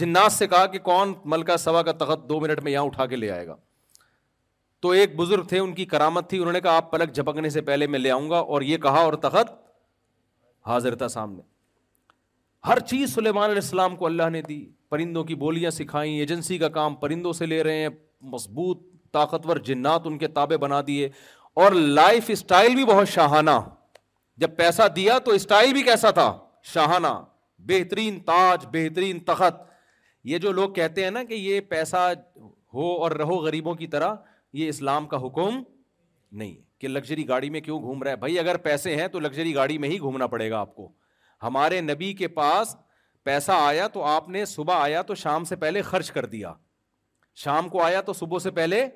جناس 0.00 0.32
سے 0.38 0.46
کہا 0.48 0.66
کہ 0.72 0.78
کون 0.78 1.12
ملکہ 1.32 1.56
سوا 1.56 1.82
کا 1.82 1.92
تخت 2.04 2.28
دو 2.28 2.38
منٹ 2.40 2.62
میں 2.64 2.72
یہاں 2.72 2.82
اٹھا 2.84 3.06
کے 3.06 3.16
لے 3.16 3.30
آئے 3.30 3.46
گا 3.46 3.56
تو 4.82 4.88
ایک 4.98 5.16
بزرگ 5.16 5.44
تھے 5.48 5.58
ان 5.58 5.72
کی 5.74 5.84
کرامت 5.86 6.28
تھی 6.28 6.38
انہوں 6.38 6.52
نے 6.52 6.60
کہا 6.66 6.74
آپ 6.76 6.90
پلک 6.90 7.12
جھپکنے 7.14 7.48
سے 7.50 7.60
پہلے 7.62 7.86
میں 7.94 7.98
لے 7.98 8.10
آؤں 8.10 8.28
گا 8.30 8.38
اور 8.56 8.62
یہ 8.68 8.76
کہا 8.84 8.98
اور 9.08 9.12
تخت 9.24 9.50
حاضر 10.66 10.94
تھا 11.02 11.08
سامنے 11.14 11.42
ہر 12.66 12.78
چیز 12.92 13.14
سلیمان 13.14 13.48
علیہ 13.50 13.60
السلام 13.62 13.96
کو 13.96 14.06
اللہ 14.06 14.28
نے 14.32 14.42
دی 14.48 14.64
پرندوں 14.90 15.24
کی 15.24 15.34
بولیاں 15.42 15.70
سکھائیں 15.70 16.12
ایجنسی 16.18 16.58
کا 16.58 16.68
کام 16.78 16.94
پرندوں 17.02 17.32
سے 17.32 17.46
لے 17.46 17.62
رہے 17.62 17.80
ہیں 17.82 17.88
مضبوط 18.32 18.80
طاقتور 19.12 19.56
جنات 19.68 20.06
ان 20.06 20.18
کے 20.18 20.28
تابے 20.38 20.56
بنا 20.64 20.80
دیے 20.86 21.08
اور 21.62 21.72
لائف 21.72 22.30
اسٹائل 22.30 22.74
بھی 22.74 22.84
بہت 22.94 23.08
شاہانہ 23.08 23.58
جب 24.40 24.54
پیسہ 24.56 24.82
دیا 24.96 25.18
تو 25.24 25.30
اسٹائل 25.38 25.72
بھی 25.72 25.82
کیسا 25.82 26.10
تھا 26.18 26.26
شاہانہ 26.72 27.08
بہترین 27.72 28.18
تاج 28.26 28.64
بہترین 28.72 29.18
تخت 29.24 29.56
یہ 30.30 30.38
جو 30.44 30.52
لوگ 30.58 30.70
کہتے 30.74 31.04
ہیں 31.04 31.10
نا 31.10 31.22
کہ 31.28 31.34
یہ 31.34 31.60
پیسہ 31.68 31.96
ہو 32.74 32.88
اور 33.02 33.10
رہو 33.20 33.36
غریبوں 33.46 33.74
کی 33.74 33.86
طرح 33.94 34.14
یہ 34.60 34.68
اسلام 34.68 35.06
کا 35.06 35.16
حکم 35.26 35.60
نہیں 36.40 36.54
کہ 36.80 36.88
لگژری 36.88 37.26
گاڑی 37.28 37.50
میں 37.54 37.60
کیوں 37.66 37.80
گھوم 37.82 38.02
رہا 38.02 38.10
ہے 38.10 38.16
بھائی 38.22 38.38
اگر 38.38 38.56
پیسے 38.68 38.96
ہیں 38.96 39.08
تو 39.14 39.18
لگژری 39.26 39.54
گاڑی 39.54 39.76
میں 39.84 39.88
ہی 39.88 39.98
گھومنا 39.98 40.26
پڑے 40.34 40.50
گا 40.50 40.58
آپ 40.60 40.74
کو 40.76 40.90
ہمارے 41.42 41.80
نبی 41.90 42.12
کے 42.22 42.28
پاس 42.40 42.74
پیسہ 43.24 43.52
آیا 43.66 43.86
تو 43.96 44.04
آپ 44.14 44.28
نے 44.36 44.44
صبح 44.56 44.82
آیا 44.82 45.02
تو 45.10 45.14
شام 45.24 45.44
سے 45.50 45.56
پہلے 45.66 45.82
خرچ 45.92 46.10
کر 46.12 46.26
دیا 46.36 46.52
شام 47.44 47.68
کو 47.74 47.82
آیا 47.82 48.00
تو 48.08 48.12
صبح 48.22 48.38
سے 48.46 48.50
پہلے 48.62 48.86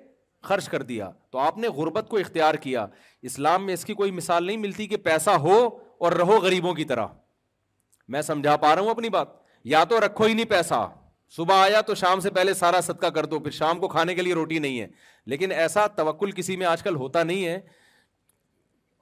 خرچ 0.44 0.68
کر 0.68 0.82
دیا 0.82 1.10
تو 1.32 1.38
آپ 1.38 1.58
نے 1.58 1.68
غربت 1.76 2.08
کو 2.08 2.16
اختیار 2.18 2.54
کیا 2.64 2.86
اسلام 3.30 3.64
میں 3.66 3.74
اس 3.74 3.84
کی 3.84 3.94
کوئی 4.00 4.10
مثال 4.20 4.44
نہیں 4.46 4.56
ملتی 4.66 4.86
کہ 4.86 4.96
پیسہ 5.08 5.30
ہو 5.44 5.56
اور 6.04 6.12
رہو 6.20 6.36
غریبوں 6.42 6.72
کی 6.74 6.84
طرح 6.92 7.06
میں 8.14 8.22
سمجھا 8.22 8.56
پا 8.64 8.74
رہا 8.74 8.80
ہوں 8.82 8.90
اپنی 8.90 9.08
بات 9.16 9.28
یا 9.74 9.82
تو 9.90 10.00
رکھو 10.06 10.24
ہی 10.24 10.34
نہیں 10.34 10.48
پیسہ 10.48 10.86
صبح 11.36 11.62
آیا 11.64 11.80
تو 11.86 11.94
شام 12.00 12.20
سے 12.20 12.30
پہلے 12.30 12.54
سارا 12.54 12.80
صدقہ 12.88 13.06
کر 13.16 13.26
دو 13.26 13.38
پھر 13.46 13.50
شام 13.60 13.78
کو 13.80 13.88
کھانے 13.94 14.14
کے 14.14 14.22
لیے 14.22 14.34
روٹی 14.34 14.58
نہیں 14.66 14.78
ہے 14.80 14.86
لیکن 15.32 15.52
ایسا 15.64 15.86
توکل 16.00 16.30
کسی 16.40 16.56
میں 16.62 16.66
آج 16.72 16.82
کل 16.82 16.96
ہوتا 17.04 17.22
نہیں 17.30 17.44
ہے 17.46 17.58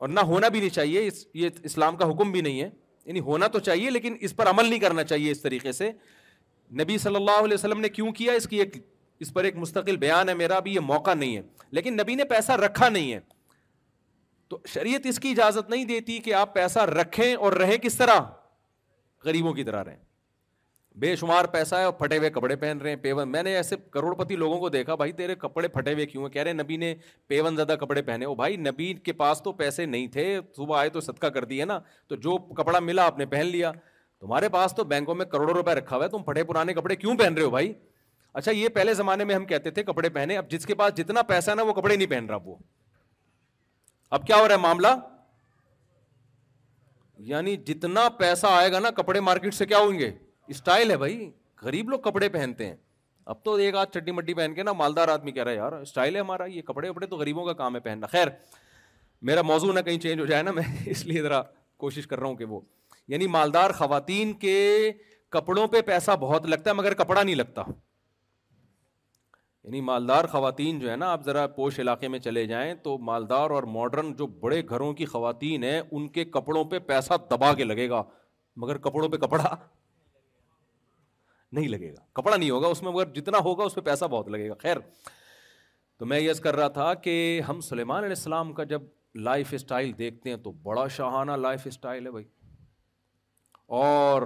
اور 0.02 0.08
نہ 0.08 0.20
ہونا 0.30 0.48
بھی 0.54 0.60
نہیں 0.60 0.70
چاہیے 0.78 1.06
اس 1.06 1.26
یہ 1.40 1.48
اسلام 1.70 1.96
کا 1.96 2.10
حکم 2.10 2.30
بھی 2.32 2.40
نہیں 2.46 2.60
ہے 2.60 2.68
یعنی 3.06 3.20
ہونا 3.28 3.46
تو 3.54 3.58
چاہیے 3.68 3.90
لیکن 3.90 4.16
اس 4.28 4.36
پر 4.36 4.48
عمل 4.50 4.68
نہیں 4.68 4.78
کرنا 4.80 5.04
چاہیے 5.10 5.30
اس 5.30 5.42
طریقے 5.42 5.72
سے 5.78 5.90
نبی 6.80 6.96
صلی 6.98 7.16
اللہ 7.16 7.44
علیہ 7.44 7.54
وسلم 7.54 7.80
نے 7.80 7.88
کیوں 7.98 8.12
کیا 8.20 8.32
اس 8.32 8.46
کی 8.48 8.56
ایک 8.60 8.76
اس 9.22 9.32
پر 9.34 9.44
ایک 9.44 9.56
مستقل 9.56 9.96
بیان 10.04 10.28
ہے 10.28 10.34
میرا 10.34 10.56
ابھی 10.62 10.74
یہ 10.74 10.80
موقع 10.92 11.12
نہیں 11.14 11.36
ہے 11.36 11.42
لیکن 11.78 11.96
نبی 11.96 12.14
نے 12.14 12.24
پیسہ 12.34 12.52
رکھا 12.62 12.88
نہیں 12.88 13.12
ہے 13.12 13.18
تو 14.50 14.58
شریعت 14.68 15.06
اس 15.10 15.18
کی 15.20 15.30
اجازت 15.30 15.68
نہیں 15.70 15.84
دیتی 15.90 16.18
کہ 16.28 16.32
آپ 16.44 16.54
پیسہ 16.54 16.78
رکھیں 16.98 17.34
اور 17.34 17.52
رہیں 17.62 17.76
کس 17.82 17.96
طرح 17.96 18.20
غریبوں 19.24 19.52
کی 19.58 19.64
طرح 19.64 19.84
رہیں 19.84 19.96
بے 21.04 21.14
شمار 21.20 21.44
پیسہ 21.52 21.74
ہے 21.74 21.84
اور 21.84 21.92
پھٹے 21.98 22.16
ہوئے 22.18 22.30
کپڑے 22.30 22.56
پہن 22.64 22.78
رہے 22.82 22.90
ہیں 22.90 22.96
پیون 23.02 23.30
میں 23.32 23.42
نے 23.42 23.54
ایسے 23.56 23.76
کروڑ 23.92 24.14
پتی 24.16 24.36
لوگوں 24.42 24.58
کو 24.60 24.68
دیکھا 24.76 24.94
بھائی 25.02 25.12
تیرے 25.20 25.34
کپڑے 25.44 25.68
پھٹے 25.76 25.92
ہوئے 25.94 26.06
کیوں 26.06 26.22
ہیں 26.22 26.30
کہہ 26.32 26.42
رہے 26.48 26.52
نبی 26.62 26.76
نے 26.82 26.94
پیون 27.26 27.56
زیادہ 27.56 27.76
کپڑے 27.80 28.02
پہنے 28.10 28.24
ہو 28.24 28.34
بھائی 28.42 28.56
نبی 28.66 28.92
کے 29.04 29.12
پاس 29.22 29.40
تو 29.44 29.52
پیسے 29.62 29.86
نہیں 29.94 30.06
تھے 30.16 30.26
صبح 30.56 30.78
آئے 30.78 30.88
تو 30.96 31.00
صدقہ 31.08 31.26
کر 31.36 31.44
دی 31.52 31.60
ہے 31.60 31.64
نا 31.72 31.78
تو 32.08 32.16
جو 32.26 32.36
کپڑا 32.62 32.78
ملا 32.90 33.06
آپ 33.12 33.18
نے 33.18 33.26
پہن 33.36 33.46
لیا 33.52 33.72
تمہارے 33.72 34.48
پاس 34.58 34.74
تو 34.76 34.84
بینکوں 34.92 35.14
میں 35.20 35.26
کروڑوں 35.32 35.54
روپے 35.54 35.74
رکھا 35.74 35.96
ہوا 35.96 36.04
ہے 36.04 36.10
تم 36.10 36.22
پھٹے 36.24 36.44
پرانے 36.50 36.74
کپڑے 36.74 36.96
کیوں 36.96 37.14
پہن 37.18 37.34
رہے 37.34 37.42
ہو 37.44 37.50
بھائی 37.50 37.72
اچھا 38.32 38.50
یہ 38.52 38.68
پہلے 38.74 38.92
زمانے 38.94 39.24
میں 39.24 39.34
ہم 39.34 39.44
کہتے 39.46 39.70
تھے 39.70 39.82
کپڑے 39.84 40.08
پہنے 40.10 40.36
اب 40.36 40.50
جس 40.50 40.66
کے 40.66 40.74
پاس 40.74 40.94
جتنا 40.96 41.22
پیسہ 41.30 41.50
ہے 41.50 41.54
نا 41.56 41.62
وہ 41.62 41.72
کپڑے 41.72 41.94
نہیں 41.96 42.08
پہن 42.10 42.26
رہا 42.30 42.38
وہ 42.44 42.54
اب 44.16 44.26
کیا 44.26 44.36
ہو 44.36 44.46
رہا 44.48 44.54
ہے 44.54 44.60
معاملہ 44.60 44.88
یعنی 47.30 47.56
جتنا 47.66 48.08
پیسہ 48.18 48.46
آئے 48.50 48.70
گا 48.72 48.78
نا 48.80 48.90
کپڑے 48.96 49.20
مارکیٹ 49.30 49.54
سے 49.54 49.66
کیا 49.66 49.78
ہوں 49.78 49.98
گے 49.98 50.10
اسٹائل 50.54 50.90
ہے 50.90 50.96
بھائی 51.02 51.30
غریب 51.62 51.90
لوگ 51.90 51.98
کپڑے 52.06 52.28
پہنتے 52.28 52.66
ہیں 52.66 52.76
اب 53.32 53.42
تو 53.44 53.54
ایک 53.64 53.74
آدھ 53.76 53.90
چڈی 53.94 54.12
مٹی 54.12 54.34
پہن 54.34 54.54
کے 54.54 54.62
نا 54.62 54.72
مالدار 54.80 55.08
آدمی 55.08 55.32
کہہ 55.32 55.42
رہا 55.42 55.50
ہے 55.50 55.56
یار 55.56 55.72
اسٹائل 55.82 56.14
ہے 56.14 56.20
ہمارا 56.20 56.44
یہ 56.52 56.62
کپڑے 56.68 56.88
وپڑے 56.88 57.06
تو 57.06 57.16
غریبوں 57.16 57.44
کا 57.46 57.52
کام 57.60 57.74
ہے 57.74 57.80
پہننا 57.80 58.06
خیر 58.12 58.28
میرا 59.30 59.42
موضوع 59.42 59.72
نہ 59.72 59.80
کہیں 59.84 59.98
چینج 60.00 60.20
ہو 60.20 60.26
جائے 60.26 60.42
نا 60.42 60.50
میں 60.52 60.62
اس 60.90 61.04
لیے 61.06 61.22
ذرا 61.22 61.42
کوشش 61.78 62.06
کر 62.06 62.18
رہا 62.20 62.26
ہوں 62.28 62.36
کہ 62.36 62.44
وہ 62.44 62.60
یعنی 63.08 63.26
مالدار 63.36 63.70
خواتین 63.78 64.32
کے 64.38 64.56
کپڑوں 65.32 65.66
پہ 65.76 65.80
پیسہ 65.86 66.16
بہت 66.20 66.46
لگتا 66.50 66.70
ہے 66.70 66.74
مگر 66.74 66.94
کپڑا 66.94 67.22
نہیں 67.22 67.34
لگتا 67.34 67.62
یعنی 69.64 69.80
مالدار 69.88 70.24
خواتین 70.30 70.78
جو 70.78 70.90
ہے 70.90 70.94
نا 70.96 71.10
آپ 71.12 71.24
ذرا 71.24 71.46
پوش 71.56 71.78
علاقے 71.80 72.08
میں 72.08 72.18
چلے 72.18 72.44
جائیں 72.46 72.72
تو 72.82 72.96
مالدار 73.10 73.50
اور 73.58 73.62
ماڈرن 73.76 74.12
جو 74.18 74.26
بڑے 74.40 74.60
گھروں 74.68 74.92
کی 75.00 75.04
خواتین 75.06 75.64
ہیں 75.64 75.80
ان 75.90 76.08
کے 76.16 76.24
کپڑوں 76.36 76.64
پہ 76.70 76.78
پیسہ 76.86 77.14
دبا 77.30 77.52
کے 77.56 77.64
لگے 77.64 77.88
گا 77.90 78.02
مگر 78.62 78.78
کپڑوں 78.86 79.08
پہ 79.08 79.16
کپڑا 79.26 79.44
نہیں 81.56 81.68
لگے 81.68 81.90
گا 81.92 82.02
کپڑا 82.20 82.36
نہیں 82.36 82.50
ہوگا 82.50 82.66
اس 82.74 82.82
میں 82.82 82.92
مگر 82.92 83.12
جتنا 83.20 83.38
ہوگا 83.44 83.64
اس 83.64 83.74
پہ 83.74 83.80
پیسہ 83.90 84.04
بہت 84.10 84.28
لگے 84.30 84.48
گا 84.48 84.54
خیر 84.62 84.76
تو 85.98 86.06
میں 86.06 86.18
یس 86.20 86.40
کر 86.40 86.56
رہا 86.56 86.68
تھا 86.76 86.92
کہ 87.06 87.16
ہم 87.48 87.60
سلیمان 87.70 87.98
علیہ 88.04 88.16
السلام 88.18 88.52
کا 88.52 88.64
جب 88.74 88.82
لائف 89.28 89.52
اسٹائل 89.54 89.92
دیکھتے 89.98 90.30
ہیں 90.30 90.36
تو 90.44 90.52
بڑا 90.62 90.86
شاہانہ 90.96 91.32
لائف 91.46 91.66
اسٹائل 91.66 92.06
ہے 92.06 92.10
بھائی 92.10 92.24
اور 93.84 94.22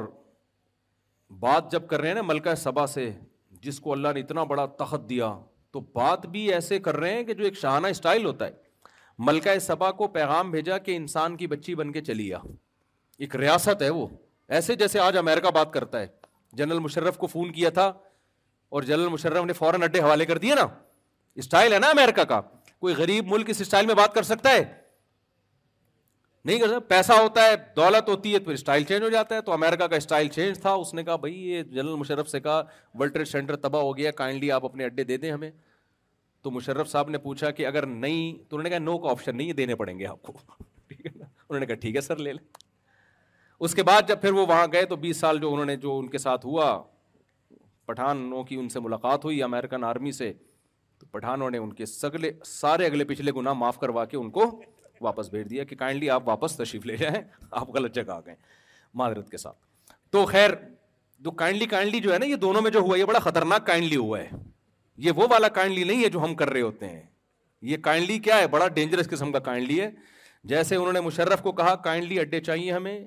بات 1.41 1.71
جب 1.73 1.89
کر 1.89 2.01
رہے 2.01 2.09
ہیں 2.09 2.15
نا 2.15 2.23
ملکہ 2.23 2.55
صبا 2.65 2.87
سے 2.87 3.11
جس 3.63 3.81
کو 3.81 3.93
اللہ 3.93 4.09
نے 4.15 4.21
اتنا 4.21 4.43
بڑا 4.53 4.65
تخت 4.79 5.09
دیا 5.11 5.33
تو 5.73 5.81
بات 5.95 6.27
بھی 6.35 6.47
ایسے 6.55 6.79
کر 6.81 6.97
رہے 6.97 7.13
ہیں 7.17 7.23
کہ 7.25 7.35
جو 7.35 7.45
ایک 7.45 7.57
شاہانہ 7.59 7.87
اسٹائل 7.95 8.25
ہوتا 8.27 8.47
ہے 8.47 8.65
ملکہ 9.27 9.59
صبا 9.67 9.91
کو 9.99 10.07
پیغام 10.17 10.51
بھیجا 10.51 10.79
کہ 10.79 10.97
انسان 10.97 11.37
کی 11.37 11.47
بچی 11.47 11.75
بن 11.75 11.93
کے 11.93 12.01
چلی 12.05 12.33
آ 12.35 12.39
ایک 13.19 13.37
ریاست 13.37 13.83
ہے 13.83 13.89
وہ 13.99 14.07
ایسے 14.57 14.75
جیسے 14.83 14.99
آج 15.01 15.17
امریکہ 15.19 15.51
بات 15.55 15.73
کرتا 15.73 16.01
ہے 16.01 16.07
جنرل 16.57 16.79
مشرف 16.79 17.17
کو 17.19 17.27
فون 17.27 17.53
کیا 17.53 17.71
تھا 17.79 17.87
اور 18.75 18.83
جنرل 18.83 19.09
مشرف 19.09 19.45
نے 19.45 19.53
فوراً 19.53 19.83
اڈے 19.83 20.01
حوالے 20.01 20.25
کر 20.27 20.39
دیا 20.39 20.55
نا 20.55 20.67
اسٹائل 21.43 21.73
ہے 21.73 21.79
نا 21.79 21.89
امیرکا 21.91 22.25
کا 22.35 22.41
کوئی 22.81 22.95
غریب 22.95 23.33
ملک 23.33 23.51
اس 23.51 23.61
اسٹائل 23.61 23.87
میں 23.87 23.95
بات 23.95 24.15
کر 24.15 24.23
سکتا 24.23 24.51
ہے 24.53 24.63
نہیں 26.47 26.59
کر 26.59 26.69
سکتا 26.69 26.79
پیسہ 26.89 27.13
ہوتا 27.23 27.43
ہے 27.45 27.55
دولت 27.77 28.09
ہوتی 28.09 28.33
ہے 28.33 28.39
تو 28.39 28.45
پھر 28.45 28.55
اسٹائل 28.55 28.83
چینج 28.89 29.03
ہو 29.03 29.09
جاتا 29.11 29.35
ہے 29.35 29.41
تو 29.47 29.53
امیرکا 29.53 29.87
کا 29.93 29.97
اسٹائل 29.97 30.29
چینج 30.35 30.59
تھا 30.63 30.73
اس 30.83 30.93
نے 30.95 31.03
کہا 31.05 31.15
بھائی 31.23 31.33
یہ 31.51 31.63
جنرل 31.63 31.95
مشرف 32.01 32.29
سے 32.29 32.41
کہا 32.41 32.61
ورلڈ 33.01 33.15
ٹریڈ 33.15 33.29
سینٹر 33.29 33.57
تباہ 33.65 33.83
ہو 33.83 33.97
گیا 33.97 34.11
کائنڈلی 34.21 34.51
آپ 34.57 34.65
اپنے 34.65 34.85
اڈے 34.85 35.05
دے 35.05 35.17
دیں 35.25 35.31
ہمیں 35.33 35.51
تو 36.43 36.51
مشرف 36.59 36.91
صاحب 36.91 37.09
نے 37.11 37.19
پوچھا 37.25 37.51
کہ 37.59 37.67
اگر 37.67 37.87
نہیں 37.87 38.39
تو 38.49 38.57
انہوں 38.57 38.63
نے 38.65 38.71
کہا 38.71 38.79
نو 38.79 38.97
کا 39.07 39.11
آپشن 39.11 39.37
نہیں 39.37 39.53
دینے 39.63 39.75
پڑیں 39.81 39.99
گے 39.99 40.07
آپ 40.07 40.23
کو 40.23 40.33
انہوں 40.93 41.61
نے 41.61 41.67
کہا 41.67 41.75
ٹھیک 41.85 41.97
ہے 41.97 42.01
سر 42.01 42.17
لے 42.29 42.33
لیں 42.33 42.45
اس 43.67 43.75
کے 43.75 43.83
بعد 43.91 44.09
جب 44.09 44.21
پھر 44.21 44.33
وہ 44.39 44.47
وہاں 44.47 44.67
گئے 44.73 44.85
تو 44.87 44.97
بیس 45.07 45.17
سال 45.21 45.39
جو 45.47 45.53
انہوں 45.53 45.67
نے 45.73 45.77
جو 45.87 45.99
ان 45.99 46.09
کے 46.11 46.19
ساتھ 46.27 46.47
ہوا 46.47 46.69
پٹھانوں 47.87 48.45
کی 48.45 48.57
ان 48.61 48.69
سے 48.77 48.81
ملاقات 48.87 49.25
ہوئی 49.25 49.43
امیرکن 49.43 49.85
آرمی 49.91 50.13
سے 50.23 50.33
تو 50.99 51.07
پٹھانوں 51.13 51.51
نے 51.51 51.59
ان 51.65 51.73
کے 51.83 51.87
سگلے 51.97 52.31
سارے 52.53 52.87
اگلے 52.87 53.05
پچھلے 53.15 53.33
گناہ 53.37 53.53
معاف 53.65 53.79
کروا 53.81 54.05
کے 54.13 54.17
ان 54.17 54.31
کو 54.39 54.51
واپس 55.03 55.29
بھیج 55.31 55.49
دیا 55.51 55.65
کہ 55.65 55.77
کائنڈلی 55.77 56.11
آپ 56.11 56.29
واپس 56.29 56.57
تشریف 56.57 56.87
لے 56.87 56.97
جائیں 56.97 57.21
آپ 57.51 57.69
غلط 57.77 57.95
جگہ 57.95 58.11
آ 58.13 58.21
گئے 58.27 58.35
معذرت 59.03 59.31
کے 59.31 59.37
ساتھ 59.37 59.57
تو 60.13 60.25
خیر 60.27 60.51
جو 61.25 61.31
کائنڈلی 61.31 61.67
کائنڈلی 61.67 62.13
ہے 62.13 62.19
نا 62.19 62.27
یہ 62.27 62.37
دونوں 62.47 62.63
میں 62.63 62.71
جو 62.71 62.79
ہوا 62.89 62.99
یہ 62.99 63.05
بڑا 63.11 63.19
خطرناک 63.19 63.67
کائنڈلی 63.67 63.97
ہوا 63.97 64.19
ہے 64.19 64.29
یہ 65.05 65.13
وہ 65.17 65.27
والا 65.31 65.49
کائنڈلی 65.61 65.85
نہیں 65.85 66.05
ہے 66.05 66.09
جو 66.09 66.23
ہم 66.25 66.35
کر 66.35 66.51
رہے 66.51 66.61
ہوتے 66.61 66.89
ہیں 66.89 67.03
یہ 67.71 67.77
کائنڈلی 67.83 68.19
کیا 68.27 68.39
ہے 68.39 68.47
بڑا 68.55 68.69
ڈینجرس 68.79 69.09
قسم 69.11 69.33
کا 69.33 69.39
کائنڈلی 69.49 69.81
ہے 69.81 69.91
جیسے 70.51 70.77
انہوں 70.77 70.93
نے 70.93 71.01
مشرف 71.01 71.41
کو 71.43 71.53
کہا 71.61 71.75
کائنڈلی 71.85 72.19
اڈے 72.21 72.41
چاہیے 72.41 72.73
ہمیں 72.73 72.99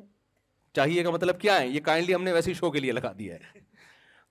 چاہیے 0.75 1.03
کا 1.03 1.09
مطلب 1.11 1.39
کیا 1.41 1.59
ہے 1.61 1.67
یہ 1.67 1.79
کائنڈلی 1.83 2.15
ہم 2.15 2.23
نے 2.23 2.31
ویسے 2.33 2.53
شو 2.53 2.71
کے 2.71 2.79
لیے 2.79 2.91
لگا 2.91 3.11
دیا 3.19 3.35
ہے 3.35 3.59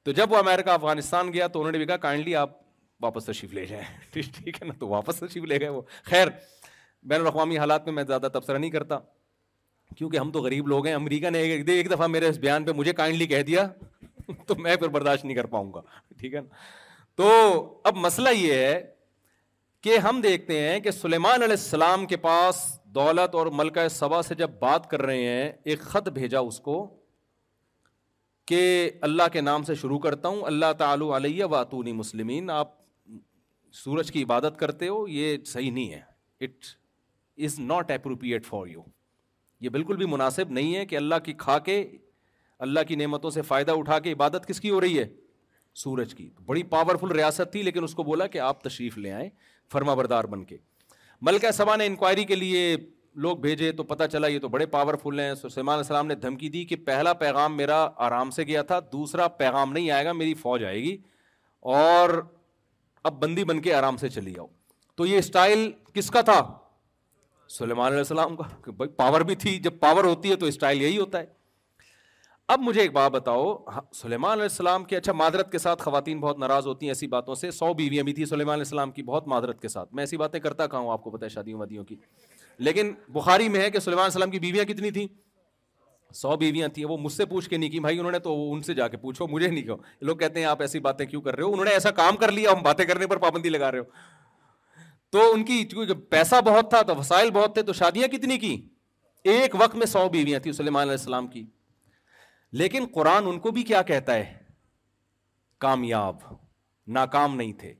تو 0.04 0.12
جب 0.18 0.32
وہ 0.32 0.36
امیرکا 0.36 0.74
افغانستان 0.74 1.32
گیا 1.32 1.46
تو 1.46 1.58
انہوں 1.60 1.72
نے 1.72 1.78
بھی 1.78 1.86
کہا 1.86 1.96
کائنڈلی 2.08 2.34
آپ 2.36 2.50
واپس 3.02 3.24
تشریف 3.24 3.52
لے 3.54 3.64
جائیں 3.66 3.84
ٹھیک 4.12 4.62
ہے 4.62 4.66
نا 4.66 4.72
تو 4.78 4.88
واپس 4.88 5.16
تشریف 5.16 5.44
لے 5.46 5.58
گئے 5.60 5.68
وہ 5.68 5.82
خیر 6.04 6.28
بین 7.02 7.20
الاقوامی 7.20 7.56
حالات 7.58 7.84
میں 7.86 7.92
میں 7.94 8.02
زیادہ 8.04 8.28
تبصرہ 8.32 8.58
نہیں 8.58 8.70
کرتا 8.70 8.98
کیونکہ 9.96 10.16
ہم 10.18 10.30
تو 10.32 10.40
غریب 10.42 10.66
لوگ 10.68 10.86
ہیں 10.86 10.94
امریکہ 10.94 11.30
نے 11.30 11.38
ایک 11.38 11.68
ایک 11.70 11.90
دفعہ 11.90 12.06
میرے 12.06 12.28
اس 12.28 12.38
بیان 12.38 12.64
پہ 12.64 12.72
مجھے 12.76 12.92
کائنڈلی 12.94 13.26
کہہ 13.26 13.42
دیا 13.46 13.66
تو 14.46 14.54
میں 14.58 14.76
پھر 14.76 14.88
برداشت 14.96 15.24
نہیں 15.24 15.36
کر 15.36 15.44
پاؤں 15.52 15.72
گا 15.72 15.80
ٹھیک 16.18 16.34
ہے 16.34 16.40
نا 16.40 16.48
تو 17.16 17.30
اب 17.84 17.96
مسئلہ 17.96 18.28
یہ 18.36 18.54
ہے 18.54 18.80
کہ 19.82 19.96
ہم 20.08 20.20
دیکھتے 20.20 20.58
ہیں 20.60 20.78
کہ 20.80 20.90
سلیمان 20.90 21.42
علیہ 21.42 21.52
السلام 21.58 22.06
کے 22.06 22.16
پاس 22.26 22.56
دولت 22.94 23.34
اور 23.34 23.46
ملکہ 23.60 23.86
صبا 23.96 24.20
سے 24.22 24.34
جب 24.34 24.50
بات 24.60 24.88
کر 24.90 25.02
رہے 25.02 25.26
ہیں 25.28 25.50
ایک 25.64 25.80
خط 25.92 26.08
بھیجا 26.18 26.38
اس 26.40 26.60
کو 26.60 26.76
کہ 28.48 28.60
اللہ 29.08 29.22
کے 29.32 29.40
نام 29.40 29.62
سے 29.62 29.74
شروع 29.80 29.98
کرتا 29.98 30.28
ہوں 30.28 30.42
اللہ 30.50 30.72
تعالیٰ 30.78 31.10
علیہ 31.14 31.44
واتونی 31.50 31.92
مسلمین 31.92 32.50
آپ 32.50 32.76
سورج 33.84 34.10
کی 34.12 34.22
عبادت 34.22 34.58
کرتے 34.58 34.88
ہو 34.88 35.06
یہ 35.08 35.36
صحیح 35.52 35.72
نہیں 35.72 35.92
ہے 35.92 36.00
it 36.46 36.66
is 37.45 37.59
not 37.61 37.90
appropriate 37.90 38.45
for 38.47 38.66
you 38.66 38.80
یہ 39.61 39.68
بالکل 39.68 39.97
بھی 39.97 40.07
مناسب 40.07 40.50
نہیں 40.52 40.75
ہے 40.76 40.85
کہ 40.87 40.97
اللہ 40.97 41.14
کی 41.25 41.33
کھا 41.38 41.59
کے 41.68 41.83
اللہ 42.66 42.80
کی 42.88 42.95
نعمتوں 42.97 43.31
سے 43.31 43.42
فائدہ 43.48 43.72
اٹھا 43.79 43.98
کے 44.05 44.12
عبادت 44.12 44.46
کس 44.48 44.61
کی 44.61 44.70
ہو 44.70 44.81
رہی 44.81 44.98
ہے 44.98 45.05
سورج 45.83 46.14
کی 46.14 46.29
بڑی 46.46 46.62
پاورفل 46.74 47.11
ریاست 47.16 47.53
تھی 47.53 47.62
لیکن 47.62 47.85
اس 47.85 47.94
کو 47.94 48.03
بولا 48.05 48.27
کہ 48.27 48.38
آپ 48.51 48.62
تشریف 48.62 48.96
لے 48.98 49.12
آئیں 49.12 49.29
فرما 49.72 49.94
بردار 49.94 50.24
بن 50.35 50.44
کے 50.44 50.57
ملکہ 51.29 51.51
سبا 51.51 51.77
نے 51.77 51.87
انکوائری 51.87 52.24
کے 52.24 52.35
لیے 52.35 52.77
لوگ 53.24 53.37
بھیجے 53.44 53.70
تو 53.72 53.83
پتہ 53.85 54.05
چلا 54.12 54.27
یہ 54.27 54.38
تو 54.38 54.48
بڑے 54.48 54.66
پاورفل 54.74 55.20
ہیں 55.20 55.35
سلمان 55.35 55.74
علیہ 55.74 55.79
السلام 55.79 56.07
نے 56.07 56.14
دھمکی 56.24 56.48
دی 56.48 56.64
کہ 56.64 56.77
پہلا 56.87 57.12
پیغام 57.22 57.57
میرا 57.57 57.77
آرام 58.07 58.31
سے 58.31 58.42
گیا 58.51 58.62
تھا 58.72 58.79
دوسرا 58.92 59.27
پیغام 59.42 59.72
نہیں 59.72 59.90
آئے 59.90 60.05
گا 60.05 60.12
میری 60.12 60.35
فوج 60.42 60.64
آئے 60.64 60.83
گی 60.83 60.96
اور 61.79 62.20
اب 63.11 63.20
بندی 63.22 63.44
بن 63.44 63.61
کے 63.62 63.74
آرام 63.74 63.96
سے 63.96 64.09
چلی 64.09 64.35
آؤ 64.38 64.46
تو 64.96 65.07
یہ 65.07 65.18
اسٹائل 65.18 65.70
کس 65.94 66.11
کا 66.11 66.20
تھا 66.31 66.40
سلیمان 67.56 67.87
علیہ 67.87 67.98
السلام 67.98 68.34
کا 68.37 68.42
کہ 68.64 68.72
بھائی 68.76 68.88
پاور 68.96 69.20
بھی 69.28 69.34
تھی 69.44 69.58
جب 69.66 69.78
پاور 69.80 70.04
ہوتی 70.04 70.30
ہے 70.30 70.37
تو 70.40 70.46
اسٹائل 70.46 70.82
یہی 70.82 70.98
ہوتا 70.98 71.18
ہے 71.18 71.37
اب 72.54 72.61
مجھے 72.62 72.80
ایک 72.80 72.92
بات 72.92 73.11
بتاؤ 73.12 73.46
ہاں، 73.74 73.80
سلیمان 73.94 74.32
علیہ 74.32 74.42
السلام 74.42 74.84
کے 74.90 74.96
اچھا 74.96 75.12
معذرت 75.12 75.50
کے 75.52 75.58
ساتھ 75.58 75.82
خواتین 75.82 76.20
بہت 76.20 76.38
ناراض 76.38 76.66
ہوتی 76.66 76.87
ہیں 76.87 76.90
ایسی 76.90 77.06
باتوں 77.14 77.34
سے 77.34 77.50
سو 77.50 77.72
بیویاں 77.74 78.04
بھی 78.04 78.12
تھیں 78.18 78.24
سلیمان 78.26 78.52
علیہ 78.54 78.64
السلام 78.66 78.90
کی 78.92 79.02
بہت 79.11 79.26
معذرت 79.28 79.61
کے 79.62 79.68
ساتھ 79.68 79.94
میں 79.94 80.02
ایسی 80.02 80.16
باتیں 80.22 80.38
کرتا 80.40 80.66
ہوں 80.74 80.90
آپ 80.92 81.02
کو 81.02 81.11
پتا 81.11 81.24
ہے 81.24 81.28
شادیوں 81.30 81.58
وادیوں 81.61 81.84
کی 81.84 81.96
لیکن 82.68 82.92
بخاری 83.12 83.48
میں 83.56 83.61
ہے 83.61 83.70
کہ 83.70 83.78
سلیمان 83.78 84.02
علیہ 84.04 84.12
السلام 84.14 84.30
کی 84.30 84.38
بیویاں 84.46 84.64
کتنی 84.72 84.90
تھیں 84.90 85.06
سو 86.20 86.37
بیویاں 86.37 86.68
تھیں 86.74 86.84
وہ 86.88 86.96
مجھ 86.98 87.12
سے 87.12 87.24
پوچھ 87.34 87.48
کے 87.50 87.56
نہیں 87.56 87.70
کی 87.70 87.80
بھائی 87.80 87.98
انہوں 87.98 88.12
نے 88.12 88.18
تو 88.28 88.34
ان 88.52 88.61
سے 88.66 88.74
جا 88.74 88.88
کے 88.88 88.96
پوچھو 88.96 89.26
مجھے 89.30 89.46
نہیں 89.48 89.62
کہو 89.62 89.76
لوگ 90.11 90.16
کہتے 90.16 90.40
ہیں 90.40 90.46
آپ 90.46 90.61
ایسی 90.62 90.78
باتیں 90.88 91.04
کیوں 91.06 91.22
کر 91.22 91.37
رہے 91.37 91.44
ہو 91.44 91.52
انہوں 91.52 91.64
نے 91.64 91.70
ایسا 91.70 91.90
کام 92.00 92.16
کر 92.22 92.32
لیا 92.32 92.52
ہم 92.52 92.62
باتیں 92.62 92.84
کرنے 92.84 93.06
پر 93.06 93.16
پابندی 93.26 93.48
لگا 93.48 93.70
رہے 93.72 93.78
ہو 93.78 93.84
تو 95.11 95.31
ان 95.35 95.44
کی 95.44 95.64
پیسہ 96.11 96.40
بہت 96.47 96.71
تھا 96.71 96.81
تو 96.88 96.97
وسائل 96.97 97.31
بہت 97.31 97.55
تھے 97.55 97.62
تو 97.68 97.73
شادیاں 97.73 98.09
کتنی 98.12 98.38
کی 98.38 98.55
ایک 99.35 99.55
وقت 99.61 99.75
میں 99.77 99.87
سو 99.87 100.09
بیویاں 100.09 100.40
تھیں 100.40 100.53
سلیمان 100.53 100.81
علیہ 100.83 100.99
السلام 100.99 101.27
کی 101.29 101.44
لیکن 102.62 102.85
قرآن 102.94 103.27
ان 103.27 103.38
کو 103.47 103.51
بھی 103.57 103.62
کیا 103.71 103.83
کہتا 103.90 104.14
ہے 104.14 104.25
کامیاب 105.64 106.16
ناکام 106.97 107.35
نہیں 107.37 107.53
تھے 107.61 107.73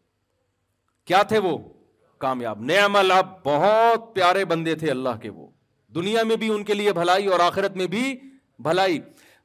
کیا 1.07 1.23
تھے 1.29 1.38
وہ 1.49 1.57
کامیاب 2.21 2.61
نیا 2.71 2.87
اللہ 2.99 3.21
بہت 3.45 4.14
پیارے 4.14 4.45
بندے 4.53 4.75
تھے 4.83 4.91
اللہ 4.91 5.19
کے 5.23 5.31
وہ 5.31 5.47
دنیا 5.95 6.23
میں 6.31 6.37
بھی 6.37 6.49
ان 6.55 6.64
کے 6.64 6.75
لیے 6.75 6.93
بھلائی 6.93 7.27
اور 7.37 7.41
آخرت 7.41 7.77
میں 7.77 7.87
بھی 7.95 8.03
بھلائی 8.64 8.99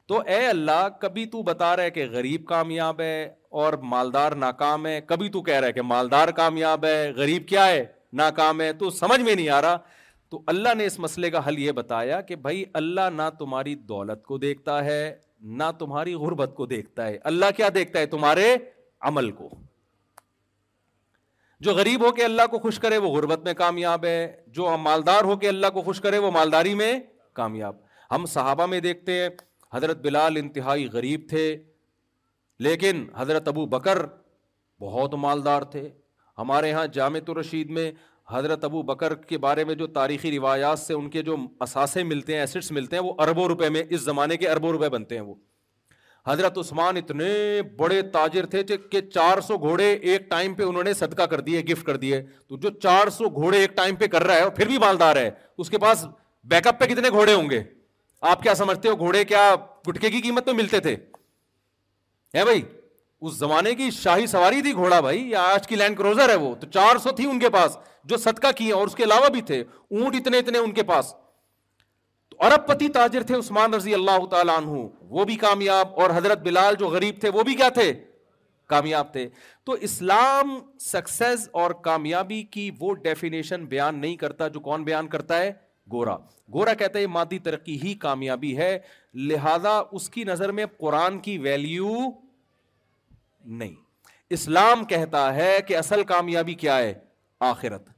تو 0.07 0.19
اے 0.27 0.37
اللہ 0.47 0.87
کبھی 1.01 1.25
تو 1.33 1.41
بتا 1.49 1.75
رہا 1.75 1.83
ہے 1.83 1.89
کہ 1.91 2.05
غریب 2.11 2.45
کامیاب 2.47 2.99
ہے 3.01 3.23
اور 3.63 3.73
مالدار 3.91 4.31
ناکام 4.45 4.85
ہے 4.85 4.99
کبھی 5.07 5.29
تو 5.35 5.41
کہہ 5.41 5.59
رہا 5.59 5.67
ہے 5.67 5.73
کہ 5.73 5.81
مالدار 5.81 6.27
کامیاب 6.41 6.85
ہے 6.85 7.11
غریب 7.15 7.47
کیا 7.47 7.65
ہے 7.67 7.85
ناکام 8.21 8.61
ہے 8.61 8.71
تو 8.79 8.89
سمجھ 8.99 9.19
میں 9.19 9.35
نہیں 9.35 9.49
آ 9.49 9.61
رہا 9.61 9.77
تو 10.31 10.41
اللہ 10.53 10.73
نے 10.77 10.85
اس 10.85 10.99
مسئلے 10.99 11.29
کا 11.31 11.47
حل 11.47 11.59
یہ 11.59 11.71
بتایا 11.79 12.19
کہ 12.29 12.35
بھائی 12.47 12.63
اللہ 12.81 13.09
نہ 13.13 13.29
تمہاری 13.39 13.75
دولت 13.93 14.23
کو 14.25 14.37
دیکھتا 14.37 14.83
ہے 14.85 14.99
نہ 15.59 15.63
تمہاری 15.79 16.13
غربت 16.23 16.51
کو 16.55 16.65
دیکھتا 16.65 17.05
ہے 17.07 17.17
اللہ 17.31 17.45
کیا 17.57 17.69
دیکھتا 17.75 17.99
ہے 17.99 18.05
تمہارے 18.15 18.55
عمل 19.11 19.31
کو 19.39 19.49
جو 21.65 21.73
غریب 21.75 22.05
ہو 22.05 22.11
کے 22.11 22.23
اللہ 22.23 22.47
کو 22.51 22.59
خوش 22.59 22.79
کرے 22.79 22.97
وہ 23.05 23.09
غربت 23.15 23.43
میں 23.43 23.53
کامیاب 23.63 24.05
ہے 24.05 24.19
جو 24.55 24.75
مالدار 24.83 25.23
ہو 25.31 25.35
کے 25.43 25.49
اللہ 25.49 25.67
کو 25.73 25.81
خوش 25.81 26.01
کرے 26.01 26.17
وہ 26.25 26.31
مالداری 26.31 26.73
میں 26.81 26.91
کامیاب 27.41 27.75
ہم 28.11 28.25
صحابہ 28.33 28.65
میں 28.73 28.79
دیکھتے 28.79 29.19
ہیں 29.21 29.29
حضرت 29.73 30.01
بلال 30.01 30.37
انتہائی 30.37 30.87
غریب 30.93 31.21
تھے 31.29 31.45
لیکن 32.65 33.05
حضرت 33.17 33.47
ابو 33.47 33.65
بکر 33.75 34.05
بہت 34.81 35.13
مالدار 35.23 35.61
تھے 35.75 35.87
ہمارے 36.37 36.69
یہاں 36.69 36.85
جامع 36.97 37.19
الرشید 37.27 37.69
میں 37.77 37.91
حضرت 38.31 38.63
ابو 38.63 38.81
بکر 38.89 39.15
کے 39.31 39.37
بارے 39.45 39.63
میں 39.69 39.75
جو 39.79 39.87
تاریخی 39.95 40.31
روایات 40.31 40.79
سے 40.79 40.93
ان 40.93 41.09
کے 41.15 41.21
جو 41.29 41.35
اثاثے 41.65 42.03
ملتے 42.11 42.33
ہیں 42.33 42.39
ایسٹس 42.39 42.71
ملتے 42.79 42.95
ہیں 42.95 43.03
وہ 43.03 43.13
اربوں 43.25 43.47
روپے 43.47 43.69
میں 43.75 43.83
اس 43.95 44.01
زمانے 44.01 44.37
کے 44.43 44.49
اربوں 44.49 44.71
روپے 44.71 44.89
بنتے 44.89 45.15
ہیں 45.15 45.21
وہ 45.23 45.33
حضرت 46.27 46.57
عثمان 46.57 46.97
اتنے 46.97 47.31
بڑے 47.77 48.01
تاجر 48.11 48.45
تھے 48.53 48.63
کہ 48.91 49.01
چار 49.07 49.41
سو 49.47 49.57
گھوڑے 49.67 49.91
ایک 50.11 50.29
ٹائم 50.29 50.53
پہ 50.59 50.63
انہوں 50.63 50.83
نے 50.89 50.93
صدقہ 50.99 51.23
کر 51.31 51.39
دیے 51.47 51.61
گفٹ 51.71 51.85
کر 51.85 51.97
دیے 52.03 52.21
تو 52.47 52.57
جو 52.65 52.69
چار 52.83 53.09
سو 53.17 53.29
گھوڑے 53.41 53.57
ایک 53.61 53.75
ٹائم 53.77 53.95
پہ 54.03 54.07
کر 54.13 54.23
رہا 54.27 54.35
ہے 54.35 54.41
اور 54.41 54.51
پھر 54.59 54.67
بھی 54.67 54.77
مالدار 54.85 55.15
ہے 55.15 55.29
اس 55.61 55.69
کے 55.69 55.77
پاس 55.85 56.05
بیک 56.53 56.67
اپ 56.67 56.79
پہ 56.79 56.85
کتنے 56.93 57.09
گھوڑے 57.17 57.33
ہوں 57.33 57.49
گے 57.49 57.61
آپ 58.31 58.41
کیا 58.43 58.53
سمجھتے 58.55 58.87
ہو 58.89 58.95
گھوڑے 59.05 59.23
کیا 59.25 59.41
گٹکے 59.87 60.09
کی 60.09 60.21
قیمت 60.21 60.45
میں 60.47 60.53
ملتے 60.55 60.79
تھے 60.79 60.95
بھائی 62.43 62.61
اس 63.21 63.33
زمانے 63.37 63.73
کی 63.75 63.89
شاہی 63.91 64.27
سواری 64.27 64.61
تھی 64.61 64.71
گھوڑا 64.73 64.99
بھائی 65.01 65.33
آج 65.35 65.67
کی 65.67 65.75
لینڈ 65.75 65.97
کروزر 65.97 66.29
ہے 66.29 66.35
وہ 66.43 66.53
تو 66.61 66.67
چار 66.73 66.97
سو 67.03 67.11
تھی 67.15 67.25
ان 67.29 67.39
کے 67.39 67.49
پاس 67.55 67.77
جو 68.11 68.17
صدقہ 68.17 68.51
کیے 68.55 68.65
کی 68.67 68.71
اور 68.77 68.87
اس 68.87 68.95
کے 68.95 69.03
علاوہ 69.03 69.29
بھی 69.33 69.41
تھے 69.49 69.59
اونٹ 69.61 70.15
اتنے 70.19 70.39
اتنے 70.43 70.57
ان 70.59 70.71
کے 70.77 70.83
پاس 70.91 71.13
تو 72.29 72.37
ارب 72.45 72.65
پتی 72.67 72.87
تاجر 72.97 73.23
تھے 73.31 73.35
عثمان 73.35 73.73
رضی 73.73 73.93
اللہ 73.93 74.25
تعالیٰ 74.31 74.57
عنہ 74.61 74.77
وہ 75.17 75.25
بھی 75.31 75.35
کامیاب 75.45 75.99
اور 76.01 76.15
حضرت 76.15 76.41
بلال 76.47 76.75
جو 76.79 76.87
غریب 76.95 77.19
تھے 77.21 77.29
وہ 77.33 77.43
بھی 77.49 77.55
کیا 77.61 77.69
تھے 77.79 77.91
کامیاب 78.73 79.11
تھے 79.13 79.27
تو 79.65 79.71
اسلام 79.89 80.57
سکسیز 80.91 81.47
اور 81.63 81.71
کامیابی 81.89 82.41
کی 82.55 82.69
وہ 82.79 82.93
ڈیفینیشن 83.03 83.65
بیان 83.75 83.99
نہیں 84.01 84.15
کرتا 84.25 84.47
جو 84.55 84.59
کون 84.69 84.83
بیان 84.83 85.07
کرتا 85.15 85.37
ہے 85.41 85.51
گورا 85.91 86.15
گورا 86.53 86.73
کہتا 86.79 86.99
ہے 86.99 87.07
مادی 87.07 87.39
ترقی 87.47 87.77
ہی 87.83 87.93
کامیابی 87.99 88.55
ہے 88.57 88.77
لہذا 89.31 89.81
اس 89.97 90.09
کی 90.09 90.23
نظر 90.27 90.51
میں 90.59 90.65
قرآن 90.79 91.19
کی 91.27 91.37
ویلیو 91.37 91.89
نہیں 93.61 93.75
اسلام 94.35 94.83
کہتا 94.89 95.33
ہے 95.35 95.57
کہ 95.67 95.77
اصل 95.77 96.03
کامیابی 96.11 96.53
کیا 96.63 96.77
ہے 96.77 96.93
آخرت 97.49 97.89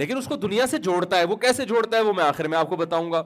لیکن 0.00 0.16
اس 0.16 0.26
کو 0.28 0.36
دنیا 0.36 0.66
سے 0.66 0.78
جوڑتا 0.86 1.18
ہے 1.18 1.24
وہ 1.24 1.36
کیسے 1.46 1.64
جوڑتا 1.66 1.96
ہے 1.96 2.02
وہ 2.08 2.12
میں 2.16 2.24
آخر 2.24 2.48
میں 2.48 2.58
آپ 2.58 2.68
کو 2.68 2.76
بتاؤں 2.76 3.10
گا 3.12 3.22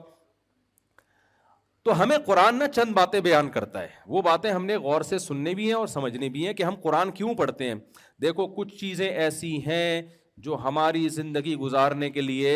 تو 1.83 2.01
ہمیں 2.01 2.17
قرآن 2.25 2.59
نہ 2.59 2.63
چند 2.75 2.93
باتیں 2.93 3.19
بیان 3.19 3.49
کرتا 3.51 3.81
ہے 3.81 3.87
وہ 4.15 4.21
باتیں 4.25 4.49
ہم 4.51 4.65
نے 4.65 4.75
غور 4.87 5.01
سے 5.09 5.17
سننے 5.19 5.53
بھی 5.55 5.65
ہیں 5.65 5.73
اور 5.73 5.87
سمجھنے 5.93 6.29
بھی 6.29 6.45
ہیں 6.47 6.53
کہ 6.53 6.63
ہم 6.63 6.75
قرآن 6.83 7.11
کیوں 7.19 7.33
پڑھتے 7.35 7.67
ہیں 7.67 7.75
دیکھو 8.21 8.47
کچھ 8.55 8.75
چیزیں 8.79 9.07
ایسی 9.07 9.55
ہیں 9.65 10.01
جو 10.47 10.57
ہماری 10.63 11.07
زندگی 11.09 11.55
گزارنے 11.61 12.09
کے 12.09 12.21
لیے 12.21 12.53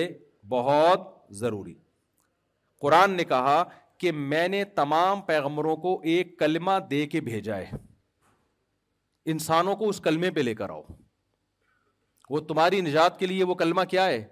بہت 0.50 1.08
ضروری 1.42 1.74
قرآن 2.82 3.12
نے 3.18 3.24
کہا 3.26 3.64
کہ 4.00 4.12
میں 4.32 4.48
نے 4.48 4.64
تمام 4.80 5.22
پیغمبروں 5.32 5.76
کو 5.86 6.00
ایک 6.14 6.38
کلمہ 6.40 6.72
دے 6.90 7.06
کے 7.14 7.22
بھیجا 7.32 7.58
ہے 7.58 7.78
انسانوں 9.34 9.76
کو 9.76 9.88
اس 9.90 10.00
کلمے 10.08 10.32
پہ 10.32 10.40
لے 10.40 10.54
کر 10.56 10.70
آؤ 10.70 10.82
وہ 12.30 12.40
تمہاری 12.50 12.82
نجات 12.82 13.20
کے 13.20 13.26
لیے 13.28 13.44
وہ 13.52 13.56
کلمہ 13.56 13.84
کیا 13.90 14.06
ہے 14.08 14.24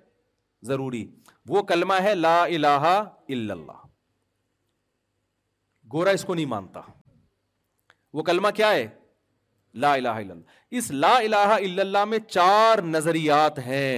ضروری 0.69 1.05
وہ 1.49 1.61
کلمہ 1.71 1.93
ہے 2.03 2.13
لا 2.15 2.43
الہ 2.43 2.67
الا 2.75 3.53
اللہ 3.53 3.81
گورا 5.93 6.09
اس 6.19 6.23
کو 6.25 6.35
نہیں 6.35 6.45
مانتا 6.55 6.81
وہ 8.17 8.23
کلمہ 8.23 8.49
کیا 8.55 8.71
ہے 8.71 8.87
لا 9.85 9.93
الہ 9.93 10.07
الا 10.23 10.33
اللہ 10.33 10.75
اس 10.79 10.89
لا 10.91 11.15
الہ 11.17 11.47
الا 11.59 11.81
اللہ 11.81 12.05
میں 12.13 12.19
چار 12.27 12.81
نظریات 12.93 13.59
ہیں 13.65 13.89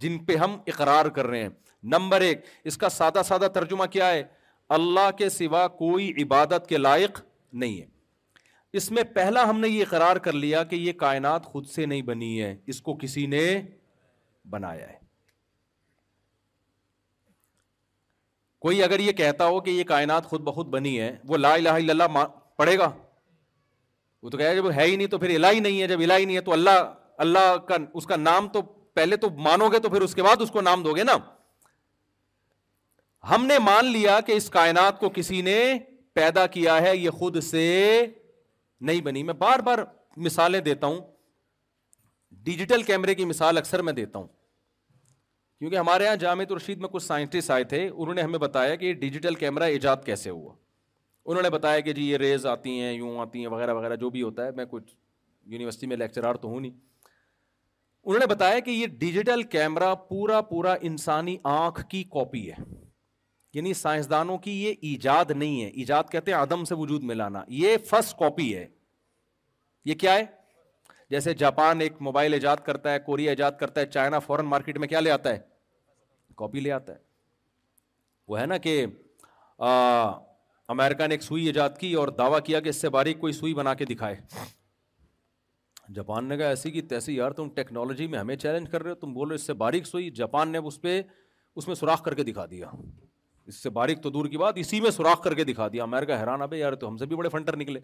جن 0.00 0.18
پہ 0.26 0.36
ہم 0.36 0.56
اقرار 0.66 1.06
کر 1.16 1.26
رہے 1.26 1.42
ہیں 1.42 1.48
نمبر 1.96 2.20
ایک 2.28 2.44
اس 2.70 2.78
کا 2.78 2.88
سادہ 2.88 3.22
سادہ 3.28 3.48
ترجمہ 3.54 3.84
کیا 3.92 4.10
ہے 4.10 4.22
اللہ 4.76 5.10
کے 5.18 5.28
سوا 5.28 5.66
کوئی 5.80 6.10
عبادت 6.22 6.66
کے 6.68 6.76
لائق 6.78 7.20
نہیں 7.62 7.80
ہے 7.80 7.86
اس 8.78 8.90
میں 8.90 9.02
پہلا 9.14 9.42
ہم 9.50 9.58
نے 9.60 9.68
یہ 9.68 9.82
اقرار 9.84 10.16
کر 10.26 10.32
لیا 10.32 10.62
کہ 10.70 10.76
یہ 10.76 10.92
کائنات 11.00 11.44
خود 11.46 11.66
سے 11.74 11.86
نہیں 11.86 12.02
بنی 12.10 12.40
ہے 12.42 12.54
اس 12.72 12.80
کو 12.82 12.94
کسی 13.02 13.26
نے 13.34 13.42
بنایا 14.50 14.88
ہے 14.88 15.02
کوئی 18.64 18.82
اگر 18.82 19.00
یہ 19.00 19.12
کہتا 19.12 19.46
ہو 19.46 19.60
کہ 19.60 19.70
یہ 19.70 19.84
کائنات 19.84 20.26
خود 20.26 20.40
بخود 20.42 20.66
بنی 20.74 20.98
ہے 21.00 21.14
وہ 21.28 21.36
لا 21.36 21.52
الہ 21.54 21.68
الا 21.68 21.92
اللہ 21.92 22.24
پڑھے 22.58 22.76
گا 22.78 22.90
وہ 24.22 24.30
تو 24.30 24.38
کہے 24.38 24.54
جب 24.56 24.70
ہے 24.72 24.84
ہی 24.84 24.96
نہیں 24.96 25.06
تو 25.14 25.18
پھر 25.18 25.34
الہ 25.34 25.46
ہی 25.52 25.60
نہیں 25.60 25.80
ہے 25.82 25.86
جب 25.88 26.00
الہ 26.02 26.12
ہی 26.18 26.24
نہیں 26.24 26.36
ہے 26.36 26.40
تو 26.42 26.52
اللہ 26.52 26.84
اللہ 27.24 27.56
کا 27.68 27.76
اس 27.94 28.06
کا 28.06 28.16
نام 28.16 28.48
تو 28.52 28.60
پہلے 28.94 29.16
تو 29.24 29.30
مانو 29.46 29.68
گے 29.72 29.78
تو 29.84 29.88
پھر 29.90 30.00
اس 30.02 30.14
کے 30.14 30.22
بعد 30.22 30.40
اس 30.42 30.50
کو 30.50 30.60
نام 30.60 30.82
دو 30.82 30.92
گے 30.96 31.04
نا 31.04 31.16
ہم 33.30 33.46
نے 33.46 33.58
مان 33.68 33.84
لیا 33.92 34.18
کہ 34.26 34.32
اس 34.40 34.48
کائنات 34.56 34.98
کو 35.00 35.08
کسی 35.14 35.40
نے 35.42 35.58
پیدا 36.14 36.46
کیا 36.56 36.80
ہے 36.82 36.96
یہ 36.96 37.10
خود 37.20 37.40
سے 37.50 37.62
نہیں 38.88 39.00
بنی 39.04 39.22
میں 39.28 39.34
بار 39.44 39.58
بار 39.68 39.78
مثالیں 40.26 40.60
دیتا 40.66 40.86
ہوں 40.86 41.00
ڈیجیٹل 42.48 42.82
کیمرے 42.90 43.14
کی 43.14 43.24
مثال 43.24 43.58
اکثر 43.58 43.82
میں 43.88 43.92
دیتا 43.92 44.18
ہوں 44.18 44.26
کیونکہ 45.58 45.76
ہمارے 45.76 46.04
یہاں 46.04 46.16
جامع 46.24 46.44
رشید 46.56 46.78
میں 46.80 46.88
کچھ 46.92 47.02
سائنٹسٹ 47.02 47.50
آئے 47.50 47.64
تھے 47.72 47.86
انہوں 47.88 48.14
نے 48.14 48.22
ہمیں 48.22 48.38
بتایا 48.38 48.74
کہ 48.80 48.84
یہ 48.84 48.92
ڈیجیٹل 49.04 49.34
کیمرہ 49.42 49.64
ایجاد 49.76 50.04
کیسے 50.06 50.30
ہوا 50.30 50.54
انہوں 51.26 51.42
نے 51.42 51.50
بتایا 51.50 51.80
کہ 51.86 51.92
جی 51.98 52.02
یہ 52.10 52.16
ریز 52.22 52.46
آتی 52.46 52.80
ہیں 52.80 52.92
یوں 52.92 53.18
آتی 53.20 53.38
ہیں 53.40 53.46
وغیرہ 53.56 53.74
وغیرہ 53.74 53.96
جو 54.04 54.10
بھی 54.16 54.22
ہوتا 54.22 54.46
ہے 54.46 54.50
میں 54.56 54.64
کچھ 54.70 54.94
یونیورسٹی 55.52 55.86
میں 55.86 55.96
لیکچرار 55.96 56.34
تو 56.44 56.48
ہوں 56.48 56.60
نہیں 56.60 56.72
انہوں 58.06 58.18
نے 58.20 58.26
بتایا 58.34 58.58
کہ 58.64 58.70
یہ 58.70 58.86
ڈیجیٹل 59.00 59.42
کیمرا 59.52 59.94
پورا 60.08 60.40
پورا 60.48 60.74
انسانی 60.88 61.36
آنکھ 61.52 61.80
کی 61.90 62.02
کاپی 62.12 62.46
ہے 62.50 62.54
یعنی 63.54 63.72
سائنسدانوں 63.74 64.36
کی 64.38 64.52
یہ 64.64 64.74
ایجاد 64.88 65.30
نہیں 65.30 65.62
ہے 65.62 65.68
ایجاد 65.82 66.10
کہتے 66.12 66.32
ہیں 66.32 66.64
سے 66.68 66.74
وجود 66.74 67.02
میں 67.10 67.14
لانا 67.14 67.42
یہ 67.60 67.76
فرسٹ 67.90 68.16
کاپی 68.18 68.54
ہے 68.56 68.66
یہ 69.84 69.94
کیا 70.00 70.14
ہے 70.14 70.24
جیسے 71.10 71.34
جاپان 71.44 71.80
ایک 71.80 71.92
موبائل 72.02 72.32
ایجاد 72.32 72.56
کرتا 72.66 72.92
ہے 72.92 72.98
کوریا 73.06 73.30
ایجاد 73.30 73.52
کرتا 73.60 73.80
ہے 73.80 73.86
چائنا 73.86 74.18
فورن 74.26 74.46
مارکیٹ 74.46 74.78
میں 74.78 74.88
کیا 74.88 75.00
لے 75.00 75.10
آتا 75.10 75.32
ہے 75.34 75.38
کاپی 76.36 76.60
لے 76.60 76.72
آتا 76.72 76.92
ہے 76.94 76.98
وہ 78.28 78.40
ہے 78.40 78.46
نا 78.46 78.56
کہ 78.66 78.84
امریکہ 80.74 81.06
نے 81.06 81.14
ایک 81.14 81.22
سوئی 81.22 81.46
ایجاد 81.46 81.78
کی 81.80 81.92
اور 82.02 82.08
دعویٰ 82.18 82.40
کیا 82.44 82.60
کہ 82.60 82.68
اس 82.68 82.80
سے 82.80 82.88
باریک 82.98 83.20
کوئی 83.20 83.32
سوئی 83.32 83.54
بنا 83.54 83.74
کے 83.80 83.84
دکھائے 83.94 84.14
جاپان 85.94 86.24
نے 86.28 86.36
کہا 86.36 86.46
ایسی 86.48 86.70
کی 86.70 86.80
تیسی 86.82 87.14
یار 87.14 87.30
تم 87.32 87.48
ٹیکنالوجی 87.54 88.06
میں 88.06 88.18
ہمیں 88.18 88.36
چیلنج 88.36 88.68
کر 88.70 88.82
رہے 88.82 88.90
ہو 88.90 88.94
تم 89.00 89.12
بولو 89.14 89.34
اس 89.34 89.42
سے 89.46 89.52
باریک 89.62 89.86
سوئی 89.86 90.10
جاپان 90.16 90.48
نے 90.52 90.58
اس 90.58 90.78
اس 91.56 91.64
پہ 91.64 91.70
میں 91.70 91.74
سوراخ 91.76 92.02
کر 92.02 92.14
کے 92.14 92.22
دکھا 92.24 92.44
دیا 92.50 92.66
اس 93.46 93.56
سے 93.62 93.70
باریک 93.70 94.02
تو 94.02 94.10
دور 94.10 94.26
کی 94.28 94.36
بات 94.38 94.54
اسی 94.58 94.80
میں 94.80 94.90
سوراخ 94.90 95.20
کر 95.22 95.34
کے 95.34 95.44
دکھا 95.44 95.66
دیا 95.72 95.82
امیرکا 95.82 96.18
حیران 96.20 96.42
ابھی 96.42 96.58
یار 96.58 96.72
تو 96.76 96.88
ہم 96.88 96.96
سے 96.98 97.06
بھی 97.06 97.16
بڑے 97.16 97.28
فنٹر 97.32 97.56
نکلے 97.56 97.80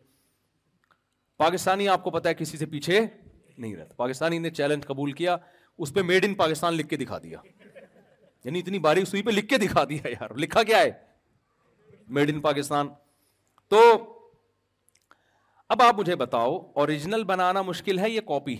پاکستانی 1.38 1.86
آپ 1.88 2.02
کو 2.04 2.10
پتا 2.10 2.28
ہے 2.28 2.34
کسی 2.38 2.58
سے 2.58 2.66
پیچھے 2.66 3.00
نہیں 3.58 3.76
رہتا 3.76 3.94
پاکستانی 3.96 4.38
نے 4.38 4.50
چیلنج 4.50 4.84
قبول 4.86 5.12
کیا 5.20 5.36
اس 5.78 5.92
پہ 5.94 6.02
میڈ 6.04 6.24
ان 6.24 6.34
پاکستان 6.34 6.74
لکھ 6.74 6.88
کے 6.88 6.96
دکھا 6.96 7.18
دیا 7.22 7.38
یعنی 8.44 8.58
اتنی 8.58 8.78
باریک 8.78 9.08
سوئی 9.08 9.22
پہ 9.22 9.30
لکھ 9.30 9.46
کے 9.48 9.58
دکھا 9.66 9.84
دیا 9.88 10.08
یار 10.10 10.34
لکھا 10.38 10.62
کیا 10.62 10.78
ہے 10.82 10.90
میڈ 12.18 12.30
ان 12.34 12.40
پاکستان 12.40 12.88
تو 13.70 13.80
اب 15.72 15.82
آپ 15.82 15.98
مجھے 15.98 16.14
بتاؤ 16.20 16.56
اوریجنل 16.82 17.24
بنانا 17.24 17.60
مشکل 17.62 17.98
ہے 17.98 18.08
یہ 18.10 18.20
کاپی 18.28 18.54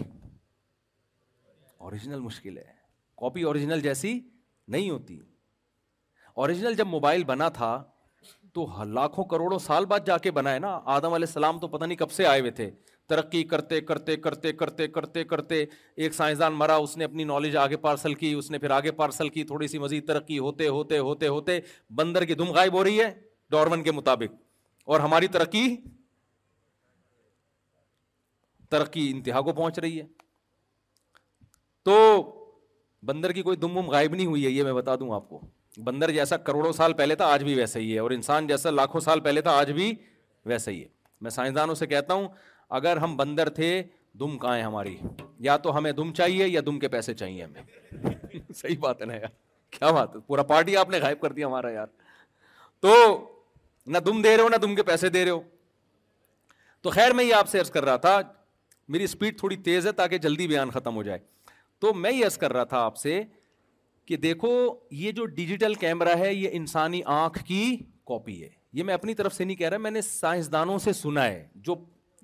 اوریجنل 1.87 2.19
مشکل 2.27 2.59
ہے 2.59 2.63
کاپی 3.21 3.43
اوریجنل 3.51 3.81
جیسی 3.87 4.13
نہیں 4.75 4.91
ہوتی 4.91 5.19
اوریجنل 6.43 6.75
جب 6.81 6.87
موبائل 6.87 7.25
بنا 7.33 7.49
تھا 7.59 7.73
تو 8.55 8.67
لاکھوں 9.01 9.25
کروڑوں 9.35 9.59
سال 9.67 9.85
بعد 9.95 10.07
جا 10.07 10.19
کے 10.27 10.31
بنا 10.39 10.53
ہے 10.55 10.59
نا 10.67 10.73
آدم 10.97 11.13
علیہ 11.13 11.27
السلام 11.29 11.59
تو 11.59 11.69
پتہ 11.75 11.85
نہیں 11.85 11.99
کب 11.99 12.11
سے 12.13 12.27
آئے 12.27 12.41
ہوئے 12.41 12.51
تھے 12.61 12.71
ترقی 13.09 13.43
کرتے 13.57 13.81
کرتے 13.81 14.17
کرتے 14.31 14.53
کرتے 14.65 14.87
کرتے 14.89 15.25
کرتے 15.35 15.65
ایک 15.97 16.15
سائنسدان 16.15 16.55
مرا 16.63 16.75
اس 16.87 16.97
نے 16.97 17.05
اپنی 17.05 17.25
نالج 17.37 17.57
آگے 17.65 17.77
پارسل 17.89 18.15
کی 18.23 18.33
اس 18.33 18.51
نے 18.51 18.59
پھر 18.59 18.71
آگے 18.81 18.91
پارسل 19.03 19.29
کی 19.39 19.45
تھوڑی 19.55 19.69
سی 19.69 19.79
مزید 19.79 20.07
ترقی 20.09 20.39
ہوتے 20.47 20.69
ہوتے 20.79 20.99
ہوتے 21.09 21.29
ہوتے 21.29 21.59
بندر 22.01 22.25
کی 22.31 22.35
دم 22.43 22.53
غائب 22.61 22.75
ہو 22.79 22.85
رہی 22.85 23.01
ہے 23.01 23.11
ڈورمن 23.57 23.83
کے 23.83 23.93
مطابق 23.99 24.41
اور 24.93 25.01
ہماری 25.01 25.27
ترقی 25.39 25.67
ترقی 28.71 29.11
انتہا 29.11 29.41
کو 29.49 29.53
پہنچ 29.53 29.79
رہی 29.79 30.01
ہے 30.01 30.07
تو 31.85 31.97
بندر 33.07 33.33
کی 33.33 33.43
کوئی 33.43 33.57
دم 33.57 33.77
وم 33.77 33.89
غائب 33.91 34.15
نہیں 34.15 34.27
ہوئی 34.27 34.45
ہے 34.45 34.51
یہ 34.51 34.63
میں 34.65 34.73
بتا 34.73 34.95
دوں 35.01 35.11
آپ 35.15 35.29
کو 35.29 35.41
بندر 35.85 36.11
جیسا 36.13 36.37
کروڑوں 36.49 36.73
سال 36.73 36.93
پہلے 37.01 37.15
تھا 37.23 37.27
آج 37.33 37.45
بھی 37.45 37.55
ویسا 37.55 37.79
ہی 37.79 37.93
ہے 37.95 37.99
اور 37.99 38.11
انسان 38.17 38.47
جیسا 38.47 38.71
لاکھوں 38.71 39.01
سال 39.01 39.21
پہلے 39.27 39.41
تھا 39.43 39.51
آج 39.59 39.71
بھی 39.81 39.93
ویسا 40.53 40.71
ہی 40.71 40.81
ہے 40.83 40.89
میں 41.27 41.31
سائنسدانوں 41.31 41.75
سے 41.81 41.87
کہتا 41.87 42.15
ہوں 42.15 42.29
اگر 42.79 42.97
ہم 43.05 43.17
بندر 43.17 43.49
تھے 43.61 43.71
دم 44.21 44.37
کہاں 44.39 44.61
ہماری 44.61 44.97
یا 45.47 45.57
تو 45.65 45.77
ہمیں 45.77 45.91
دم 46.03 46.13
چاہیے 46.21 46.49
یا 46.49 46.61
دم 46.67 46.79
کے 46.85 46.89
پیسے 46.95 47.15
چاہیے 47.15 47.45
ہمیں 47.45 48.53
صحیح 48.61 48.77
بات 48.81 49.01
ہے 49.01 49.07
نا 49.07 49.15
یار 49.15 49.29
کیا 49.79 49.91
بات 49.95 50.15
ہے 50.17 50.21
پورا 50.27 50.43
پارٹی 50.53 50.77
آپ 50.77 50.89
نے 50.91 50.99
غائب 51.03 51.21
کر 51.21 51.33
دیا 51.33 51.47
ہمارا 51.47 51.71
یار 51.73 51.87
تو 52.87 52.95
نہ 53.87 53.99
دم 54.07 54.23
دے 54.23 54.37
رہے 54.37 54.43
ہو 54.45 54.49
نہ 54.49 54.57
دم 54.63 54.75
کے 54.75 54.83
پیسے 54.93 55.09
دے 55.17 55.25
رہے 55.25 55.31
ہو 55.31 55.41
تو 56.83 56.91
خیر 56.91 57.13
میں 57.15 57.25
یہ 57.25 57.35
آپ 57.35 57.49
سے 57.49 57.59
عرض 57.61 57.71
کر 57.71 57.85
رہا 57.85 57.97
تھا 58.09 58.21
میری 58.93 59.05
اسپیڈ 59.05 59.39
تھوڑی 59.39 59.57
تیز 59.65 59.87
ہے 59.87 59.91
تاکہ 59.99 60.19
جلدی 60.19 60.47
بیان 60.49 60.71
ختم 60.71 60.97
ہو 60.97 61.03
جائے 61.03 61.19
تو 61.81 61.93
میں 61.95 62.11
یس 62.13 62.37
کر 62.45 62.53
رہا 62.53 62.65
تھا 62.71 62.79
آپ 62.85 62.97
سے 62.99 63.21
کہ 64.07 64.17
دیکھو 64.23 64.49
یہ 65.01 65.13
جو 65.19 65.25
ڈیجیٹل 65.37 65.75
کیمرہ 65.83 66.17
ہے 66.19 66.33
یہ 66.35 66.49
انسانی 66.61 67.01
آنکھ 67.17 67.43
کی 67.51 67.63
کاپی 68.07 68.41
ہے 68.43 68.49
یہ 68.79 68.83
میں 68.89 68.95
اپنی 68.95 69.15
طرف 69.15 69.35
سے 69.35 69.45
نہیں 69.45 69.57
کہہ 69.57 69.69
رہا 69.69 69.79
میں 69.87 69.91
نے 69.91 70.01
سائنسدانوں 70.09 70.79
سے 70.89 70.93
سنا 70.93 71.25
ہے 71.25 71.47
جو 71.69 71.75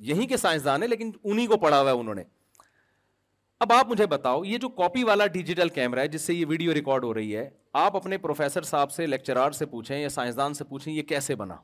یہیں 0.08 0.26
کے 0.32 0.36
سائنسدان 0.36 0.82
ہیں 0.82 0.88
لیکن 0.88 1.10
انہیں 1.24 1.46
کو 1.52 1.56
پڑھا 1.66 1.80
ہوا 1.80 1.90
ہے 1.90 1.96
انہوں 1.96 2.14
نے 2.14 2.22
اب 3.64 3.72
آپ 3.72 3.90
مجھے 3.90 4.06
بتاؤ 4.06 4.42
یہ 4.44 4.58
جو 4.62 4.68
کاپی 4.82 5.02
والا 5.10 5.26
ڈیجیٹل 5.36 5.68
کیمرہ 5.78 6.00
ہے 6.00 6.08
جس 6.14 6.22
سے 6.22 6.34
یہ 6.34 6.44
ویڈیو 6.48 6.74
ریکارڈ 6.74 7.04
ہو 7.04 7.12
رہی 7.14 7.36
ہے 7.36 7.48
آپ 7.84 7.96
اپنے 7.96 8.18
پروفیسر 8.26 8.62
صاحب 8.72 8.92
سے 8.92 9.06
لیکچرار 9.06 9.50
سے 9.60 9.66
پوچھیں 9.66 9.98
یا 9.98 10.08
سائنسدان 10.18 10.54
سے 10.54 10.64
پوچھیں 10.74 10.92
یہ 10.92 11.02
کیسے 11.14 11.34
بنا 11.44 11.56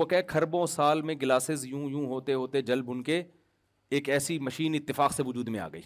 وہ 0.00 0.04
کہ 0.12 0.20
خربوں 0.28 0.66
سال 0.76 1.02
میں 1.08 1.14
گلاسز 1.22 1.64
یوں 1.66 1.88
یوں 1.90 2.06
ہوتے 2.06 2.34
ہوتے 2.42 2.62
جل 2.70 2.82
بن 2.90 3.02
کے 3.02 3.22
ایک 3.94 4.08
ایسی 4.10 4.38
مشین 4.42 4.74
اتفاق 4.74 5.12
سے 5.14 5.22
وجود 5.26 5.48
میں 5.48 5.60
آ 5.60 5.68
گئی 5.72 5.80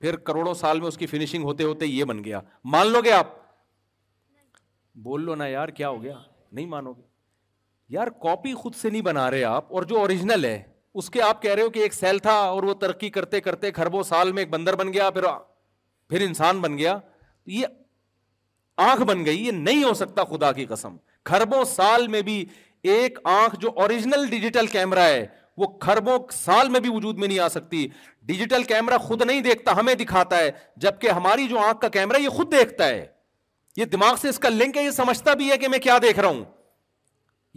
پھر 0.00 0.16
کروڑوں 0.28 0.54
سال 0.54 0.80
میں 0.80 0.88
اس 0.88 0.96
کی 0.98 1.06
فنشنگ 1.06 1.44
ہوتے 1.44 1.64
ہوتے 1.64 1.86
یہ 1.86 2.04
بن 2.04 2.22
گیا 2.24 2.40
مان 2.74 2.86
لو 2.92 3.00
گے 3.04 3.12
آپ 3.12 3.34
بول 5.04 5.24
لو 5.24 5.34
نا 5.34 5.46
یار 5.46 5.68
کیا 5.78 5.88
ہو 5.88 6.02
گیا 6.02 6.14
نہیں 6.52 6.66
مانو 6.66 6.92
گے 6.96 7.02
یار 7.94 8.06
کاپی 8.22 8.54
خود 8.60 8.74
سے 8.74 8.90
نہیں 8.90 9.02
بنا 9.02 9.30
رہے 9.30 9.44
آپ 9.44 9.72
اور 9.74 9.82
جو 9.92 9.98
اوریجنل 10.00 10.44
ہے 10.44 10.60
اس 11.00 11.10
کے 11.10 11.22
آپ 11.22 11.42
کہہ 11.42 11.54
رہے 11.54 11.62
ہو 11.62 11.70
کہ 11.70 11.78
ایک 11.82 11.94
سیل 11.94 12.18
تھا 12.26 12.32
اور 12.52 12.62
وہ 12.62 12.74
ترقی 12.80 13.10
کرتے 13.16 13.40
کرتے 13.40 13.72
خربوں 13.76 14.02
سال 14.10 14.32
میں 14.32 14.42
ایک 14.42 14.50
بندر 14.50 14.76
بن 14.76 14.92
گیا 14.92 15.10
پھر 15.16 15.24
پھر 16.08 16.20
انسان 16.26 16.60
بن 16.60 16.78
گیا 16.78 16.96
یہ 17.54 17.66
آنکھ 18.90 19.02
بن 19.08 19.24
گئی 19.24 19.44
یہ 19.46 19.50
نہیں 19.52 19.84
ہو 19.84 19.92
سکتا 19.94 20.24
خدا 20.30 20.50
کی 20.52 20.64
قسم 20.66 20.96
کھربوں 21.28 21.62
سال 21.74 22.06
میں 22.08 22.20
بھی 22.22 22.44
ایک 22.92 23.18
آنکھ 23.34 23.56
جو 23.60 23.70
اوریجنل 23.82 24.26
ڈیجیٹل 24.30 24.66
کیمرہ 24.76 25.04
ہے 25.08 25.24
وہ 25.58 25.66
کھربوں 25.80 26.18
سال 26.32 26.68
میں 26.68 26.80
بھی 26.80 26.90
وجود 26.94 27.18
میں 27.18 27.28
نہیں 27.28 27.38
آ 27.40 27.48
سکتی 27.48 27.86
ڈیجیٹل 28.30 28.62
کیمرہ 28.72 28.98
خود 29.06 29.22
نہیں 29.26 29.40
دیکھتا 29.40 29.76
ہمیں 29.76 29.94
دکھاتا 30.00 30.38
ہے 30.38 30.50
جبکہ 30.84 31.10
ہماری 31.18 31.46
جو 31.48 31.58
آنکھ 31.58 31.80
کا 31.80 31.88
کیمرہ 31.96 32.20
یہ 32.20 32.28
خود 32.38 32.52
دیکھتا 32.52 32.88
ہے 32.88 33.04
یہ 33.76 33.84
دماغ 33.94 34.16
سے 34.20 34.28
اس 34.28 34.38
کا 34.38 34.48
لنک 34.48 34.76
ہے 34.76 34.84
یہ 34.84 34.90
سمجھتا 34.90 35.34
بھی 35.42 35.50
ہے 35.50 35.56
کہ 35.62 35.68
میں 35.68 35.78
کیا 35.86 35.98
دیکھ 36.02 36.18
رہا 36.18 36.28
ہوں 36.28 36.44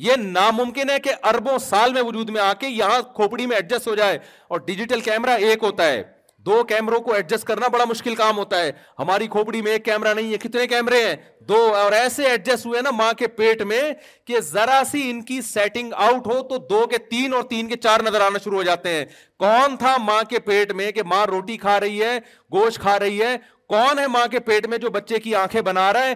یہ 0.06 0.16
ناممکن 0.20 0.90
ہے 0.90 0.98
کہ 1.04 1.14
اربوں 1.30 1.58
سال 1.60 1.94
میں 1.94 2.02
وجود 2.08 2.30
میں 2.30 2.42
آ 2.42 2.52
کے 2.60 2.68
یہاں 2.68 3.02
کھوپڑی 3.16 3.46
میں 3.46 3.56
ایڈجسٹ 3.56 3.88
ہو 3.88 3.96
جائے 3.96 4.18
اور 4.50 4.60
ڈیجیٹل 4.68 5.02
کیمرہ 5.08 5.36
ایک 5.48 5.64
ہوتا 5.64 5.86
ہے 5.88 6.02
دو 6.46 6.62
کیمروں 6.68 7.00
کو 7.04 7.14
ایڈجسٹ 7.14 7.44
کرنا 7.46 7.68
بڑا 7.68 7.86
مشکل 7.86 8.14
کام 8.16 8.38
ہوتا 8.38 8.60
ہے 8.62 8.72
ہماری 9.00 9.26
کھوپڑی 9.32 9.62
میں 9.62 9.72
ایک 9.72 9.84
کیمرا 9.86 10.14
نہیں 10.14 10.32
ہے 10.34 10.38
کتنے 10.44 10.68
کیمرے 10.68 11.04
ہیں 11.06 11.16
دو 11.50 11.56
اور 11.76 11.92
ایسے 11.94 12.26
ایڈجسٹ 12.30 12.66
ہوئے 12.66 12.82
نا 12.82 12.92
ماں 12.98 13.12
کے 13.20 13.28
پیٹ 13.40 13.62
میں 13.72 13.80
کہ 14.28 14.40
ذرا 14.52 14.82
سی 14.92 15.10
ان 15.10 15.22
کی 15.26 15.42
سیٹنگ 15.50 15.94
آؤٹ 16.08 16.28
ہو 16.34 16.40
تو 16.50 16.58
دو 16.70 16.86
کے 16.92 16.98
تین 17.10 17.34
اور 17.34 17.44
تین 17.50 17.68
کے 17.70 17.76
چار 17.84 18.04
نظر 18.08 18.22
آنا 18.26 18.40
شروع 18.44 18.58
ہو 18.58 18.64
جاتے 18.64 18.90
ہیں 18.96 19.04
کون 19.40 19.78
تھا 19.80 19.96
ماں 20.04 20.22
کے 20.30 20.40
پیٹ 20.48 20.72
میں 20.82 20.92
کہ 20.92 21.04
ماں 21.14 21.26
روٹی 21.32 21.58
کھا 21.66 21.80
رہی 21.80 22.02
ہے 22.04 22.18
گوشت 22.54 22.80
کھا 22.82 22.98
رہی 23.00 23.22
ہے 23.22 23.36
کون 23.70 24.00
ہے 24.00 24.08
ماں 24.16 24.26
کے 24.32 24.40
پیٹ 24.48 24.68
میں 24.68 24.78
جو 24.86 24.90
بچے 24.92 25.20
کی 25.24 25.36
آنکھیں 25.36 25.62
بنا 25.62 25.92
رہا 25.94 26.06
ہے 26.08 26.14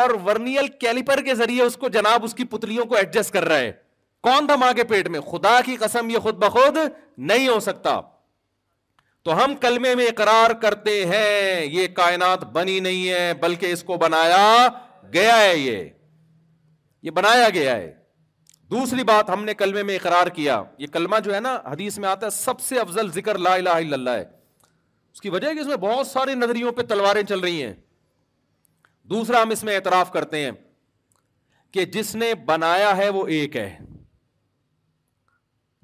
اور 0.00 0.10
ورنیل 0.26 0.66
کیلیپر 0.80 1.22
کے 1.24 1.34
ذریعے 1.34 1.62
اس 1.62 1.76
کو 1.76 1.88
جناب 1.98 2.24
اس 2.24 2.34
کی 2.34 2.44
پتلیوں 2.52 2.84
کو 2.92 2.96
ایڈجسٹ 2.96 3.32
کر 3.32 3.44
رہا 3.48 3.58
ہے 3.58 3.72
کون 4.26 4.46
تھا 4.46 4.56
ماں 4.56 4.72
کے 4.76 4.84
پیٹ 4.94 5.08
میں 5.10 5.20
خدا 5.30 5.60
کی 5.66 5.76
قسم 5.80 6.10
یہ 6.10 6.18
خود 6.28 6.34
بخود 6.44 6.78
نہیں 7.32 7.48
ہو 7.48 7.58
سکتا 7.60 8.00
تو 9.24 9.34
ہم 9.44 9.54
کلمے 9.60 9.94
میں 9.94 10.06
اقرار 10.08 10.50
کرتے 10.62 10.94
ہیں 11.06 11.64
یہ 11.72 11.86
کائنات 11.96 12.44
بنی 12.52 12.78
نہیں 12.86 13.08
ہے 13.08 13.32
بلکہ 13.40 13.72
اس 13.72 13.82
کو 13.90 13.96
بنایا 13.96 14.46
گیا 15.12 15.36
ہے 15.40 15.56
یہ 15.58 15.82
یہ 17.02 17.10
بنایا 17.10 17.48
گیا 17.54 17.76
ہے 17.76 17.92
دوسری 18.70 19.02
بات 19.04 19.30
ہم 19.30 19.44
نے 19.44 19.54
کلمے 19.60 19.82
میں 19.82 19.96
اقرار 19.96 20.26
کیا 20.36 20.62
یہ 20.78 20.86
کلمہ 20.92 21.16
جو 21.24 21.34
ہے 21.34 21.40
نا 21.40 21.54
حدیث 21.72 21.98
میں 21.98 22.08
آتا 22.08 22.26
ہے 22.26 22.30
سب 22.36 22.60
سے 22.60 22.78
افضل 22.80 23.10
ذکر 23.12 23.38
لا 23.46 23.54
الہ 23.54 23.76
الا 23.84 23.94
اللہ 23.96 24.18
ہے 24.20 24.24
اس 25.12 25.20
کی 25.20 25.30
وجہ 25.30 25.48
ہے 25.48 25.54
کہ 25.54 25.60
اس 25.60 25.66
میں 25.66 25.76
بہت 25.86 26.06
سارے 26.06 26.34
نظریوں 26.34 26.72
پہ 26.76 26.82
تلواریں 26.92 27.22
چل 27.28 27.40
رہی 27.40 27.62
ہیں 27.62 27.72
دوسرا 29.14 29.42
ہم 29.42 29.50
اس 29.50 29.64
میں 29.64 29.74
اعتراف 29.76 30.12
کرتے 30.12 30.38
ہیں 30.44 30.50
کہ 31.74 31.84
جس 31.96 32.14
نے 32.16 32.34
بنایا 32.46 32.96
ہے 32.96 33.08
وہ 33.18 33.26
ایک 33.38 33.56
ہے 33.56 33.68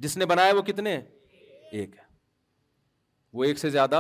جس 0.05 0.17
نے 0.17 0.27
بنایا 0.35 0.55
وہ 0.57 0.63
کتنے 0.63 0.97
ایک 0.97 1.97
ہے 1.97 2.07
وہ 3.39 3.45
ایک 3.45 3.59
سے 3.59 3.69
زیادہ 3.71 3.99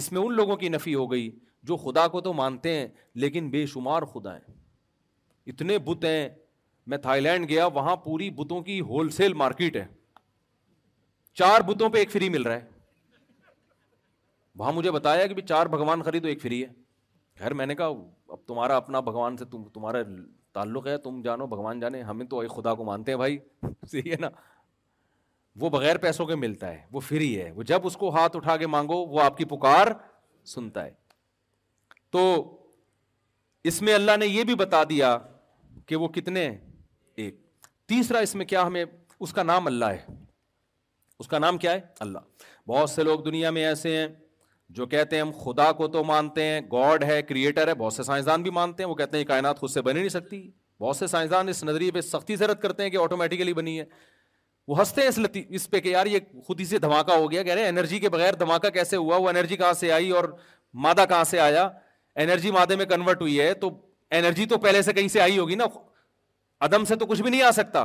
اس 0.00 0.10
میں 0.12 0.20
ان 0.20 0.32
لوگوں 0.40 0.56
کی 0.56 0.68
نفی 0.68 0.94
ہو 0.94 1.10
گئی 1.12 1.30
جو 1.70 1.76
خدا 1.84 2.06
کو 2.08 2.20
تو 2.26 2.32
مانتے 2.40 2.72
ہیں 2.74 2.86
لیکن 3.22 3.48
بے 3.50 3.64
شمار 3.72 4.02
خدا 4.12 4.34
ہیں 4.34 4.40
ہیں 4.48 4.54
اتنے 5.52 5.78
بت 5.88 6.04
میں 6.92 6.98
تھائی 7.06 7.20
لینڈ 7.22 7.48
گیا 7.48 7.64
وہاں 7.78 7.94
پوری 8.04 8.28
بتوں 8.42 8.60
کی 8.68 8.80
ہول 8.90 9.10
سیل 9.16 9.32
مارکیٹ 9.42 9.76
ہے 9.76 9.84
چار 11.40 11.60
بتوں 11.70 11.88
پہ 11.88 11.98
ایک 12.04 12.10
فری 12.12 12.28
مل 12.36 12.42
رہا 12.48 12.60
ہے 12.60 13.50
وہاں 14.58 14.72
مجھے 14.78 14.90
بتایا 14.98 15.26
کہ 15.26 15.42
چار 15.52 15.66
بھگوان 15.74 16.02
خریدو 16.10 16.28
ایک 16.34 16.40
فری 16.42 16.62
ہے 16.62 16.72
خیر 17.38 17.54
میں 17.62 17.66
نے 17.72 17.74
کہا 17.80 17.88
اب 18.36 18.46
تمہارا 18.52 18.76
اپنا 18.76 19.00
بھگوان 19.10 19.36
سے 19.42 19.44
تم 19.52 19.64
تمہارا 19.78 20.02
تعلق 20.60 20.86
ہے 20.86 20.96
تم 21.08 21.20
جانو 21.26 21.46
بھگوان 21.56 21.80
جانے 21.80 22.02
ہمیں 22.12 22.24
تو 22.34 22.42
خدا 22.56 22.74
کو 22.80 22.84
مانتے 22.92 23.12
ہیں 23.12 23.18
بھائی 23.24 23.38
صحیح 23.90 24.10
ہے 24.12 24.16
نا 24.26 24.30
وہ 25.58 25.70
بغیر 25.70 25.96
پیسوں 25.98 26.26
کے 26.26 26.34
ملتا 26.36 26.70
ہے 26.72 26.80
وہ 26.92 27.00
فری 27.00 27.36
ہے 27.40 27.50
وہ 27.54 27.62
جب 27.66 27.86
اس 27.86 27.96
کو 27.96 28.10
ہاتھ 28.16 28.36
اٹھا 28.36 28.56
کے 28.56 28.66
مانگو 28.66 28.96
وہ 29.06 29.20
آپ 29.22 29.36
کی 29.38 29.44
پکار 29.52 29.86
سنتا 30.54 30.84
ہے 30.84 30.90
تو 32.12 32.20
اس 33.70 33.80
میں 33.82 33.94
اللہ 33.94 34.16
نے 34.20 34.26
یہ 34.26 34.44
بھی 34.44 34.54
بتا 34.54 34.82
دیا 34.90 35.16
کہ 35.86 35.96
وہ 35.96 36.08
کتنے 36.08 36.44
ہیں 36.48 36.56
ایک 37.24 37.36
تیسرا 37.88 38.18
اس 38.26 38.34
میں 38.34 38.46
کیا 38.46 38.66
ہمیں 38.66 38.84
اس 38.84 39.32
کا 39.32 39.42
نام 39.42 39.66
اللہ 39.66 39.84
ہے 39.98 40.14
اس 41.18 41.28
کا 41.28 41.38
نام 41.38 41.58
کیا 41.58 41.72
ہے 41.72 41.80
اللہ 42.00 42.18
بہت 42.68 42.90
سے 42.90 43.02
لوگ 43.02 43.20
دنیا 43.24 43.50
میں 43.50 43.64
ایسے 43.66 43.96
ہیں 43.96 44.06
جو 44.78 44.86
کہتے 44.86 45.16
ہیں 45.16 45.22
ہم 45.22 45.30
خدا 45.44 45.70
کو 45.78 45.88
تو 45.94 46.02
مانتے 46.04 46.42
ہیں 46.44 46.60
گاڈ 46.72 47.04
ہے 47.04 47.20
کریٹر 47.28 47.68
ہے 47.68 47.74
بہت 47.74 47.92
سے 47.92 48.02
سائنسدان 48.02 48.42
بھی 48.42 48.50
مانتے 48.60 48.82
ہیں 48.82 48.90
وہ 48.90 48.94
کہتے 48.94 49.18
ہیں 49.18 49.24
کائنات 49.24 49.58
خود 49.60 49.70
سے 49.70 49.82
بنی 49.82 49.98
نہیں 49.98 50.08
سکتی 50.08 50.50
بہت 50.80 50.96
سے 50.96 51.06
سائنسدان 51.06 51.48
اس 51.48 51.62
نظریے 51.64 51.90
پہ 51.92 52.00
سختی 52.00 52.36
سے 52.36 52.46
رد 52.46 52.60
کرتے 52.60 52.82
ہیں 52.82 52.90
کہ 52.90 52.96
آٹومیٹیکلی 53.02 53.54
بنی 53.54 53.78
ہے 53.80 53.84
وہ 54.70 54.78
ہنستے 54.78 55.00
ہیں 55.02 55.08
اس 55.08 55.18
اس 55.58 55.68
پہ 55.70 55.78
کہ 55.80 55.88
یار 55.88 56.06
یہ 56.06 56.18
خود 56.46 56.60
ہی 56.60 56.64
سے 56.72 56.78
دھماکہ 56.78 57.12
ہو 57.20 57.30
گیا 57.30 57.42
کہہ 57.42 57.52
رہے 57.54 57.62
ہیں 57.62 57.68
انرجی 57.68 57.98
کے 58.00 58.08
بغیر 58.14 58.34
دھماکہ 58.42 58.68
کیسے 58.76 58.96
ہوا 58.96 59.16
وہ 59.22 59.28
انرجی 59.28 59.56
کہاں 59.62 59.72
سے 59.80 59.90
آئی 59.92 60.10
اور 60.18 60.24
مادہ 60.84 61.04
کہاں 61.08 61.24
سے 61.30 61.38
آیا 61.46 61.64
انرجی 62.24 62.50
مادے 62.56 62.76
میں 62.80 62.84
کنورٹ 62.92 63.20
ہوئی 63.22 63.40
ہے 63.40 63.52
تو 63.62 63.70
انرجی 64.18 64.46
تو 64.52 64.58
پہلے 64.66 64.82
سے 64.88 64.92
کہیں 64.98 65.08
سے 65.16 65.20
آئی 65.20 65.38
ہوگی 65.38 65.54
نا 65.54 65.64
عدم 66.68 66.84
سے 66.90 66.96
تو 67.02 67.06
کچھ 67.06 67.22
بھی 67.22 67.30
نہیں 67.30 67.42
آ 67.42 67.50
سکتا 67.58 67.84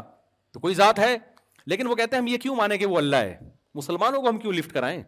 تو 0.53 0.59
کوئی 0.59 0.73
ذات 0.81 0.99
ہے 1.05 1.17
لیکن 1.73 1.87
وہ 1.87 1.95
کہتے 1.95 2.15
ہیں 2.15 2.21
ہم 2.21 2.27
یہ 2.33 2.37
کیوں 2.45 2.55
مانیں 2.55 2.77
کہ 2.83 2.91
وہ 2.93 2.97
اللہ 2.97 3.25
ہے 3.29 3.37
مسلمانوں 3.81 4.21
کو 4.21 4.29
ہم 4.29 4.37
کیوں 4.45 4.53
لفٹ 4.53 4.73
کرائیں 4.73 5.01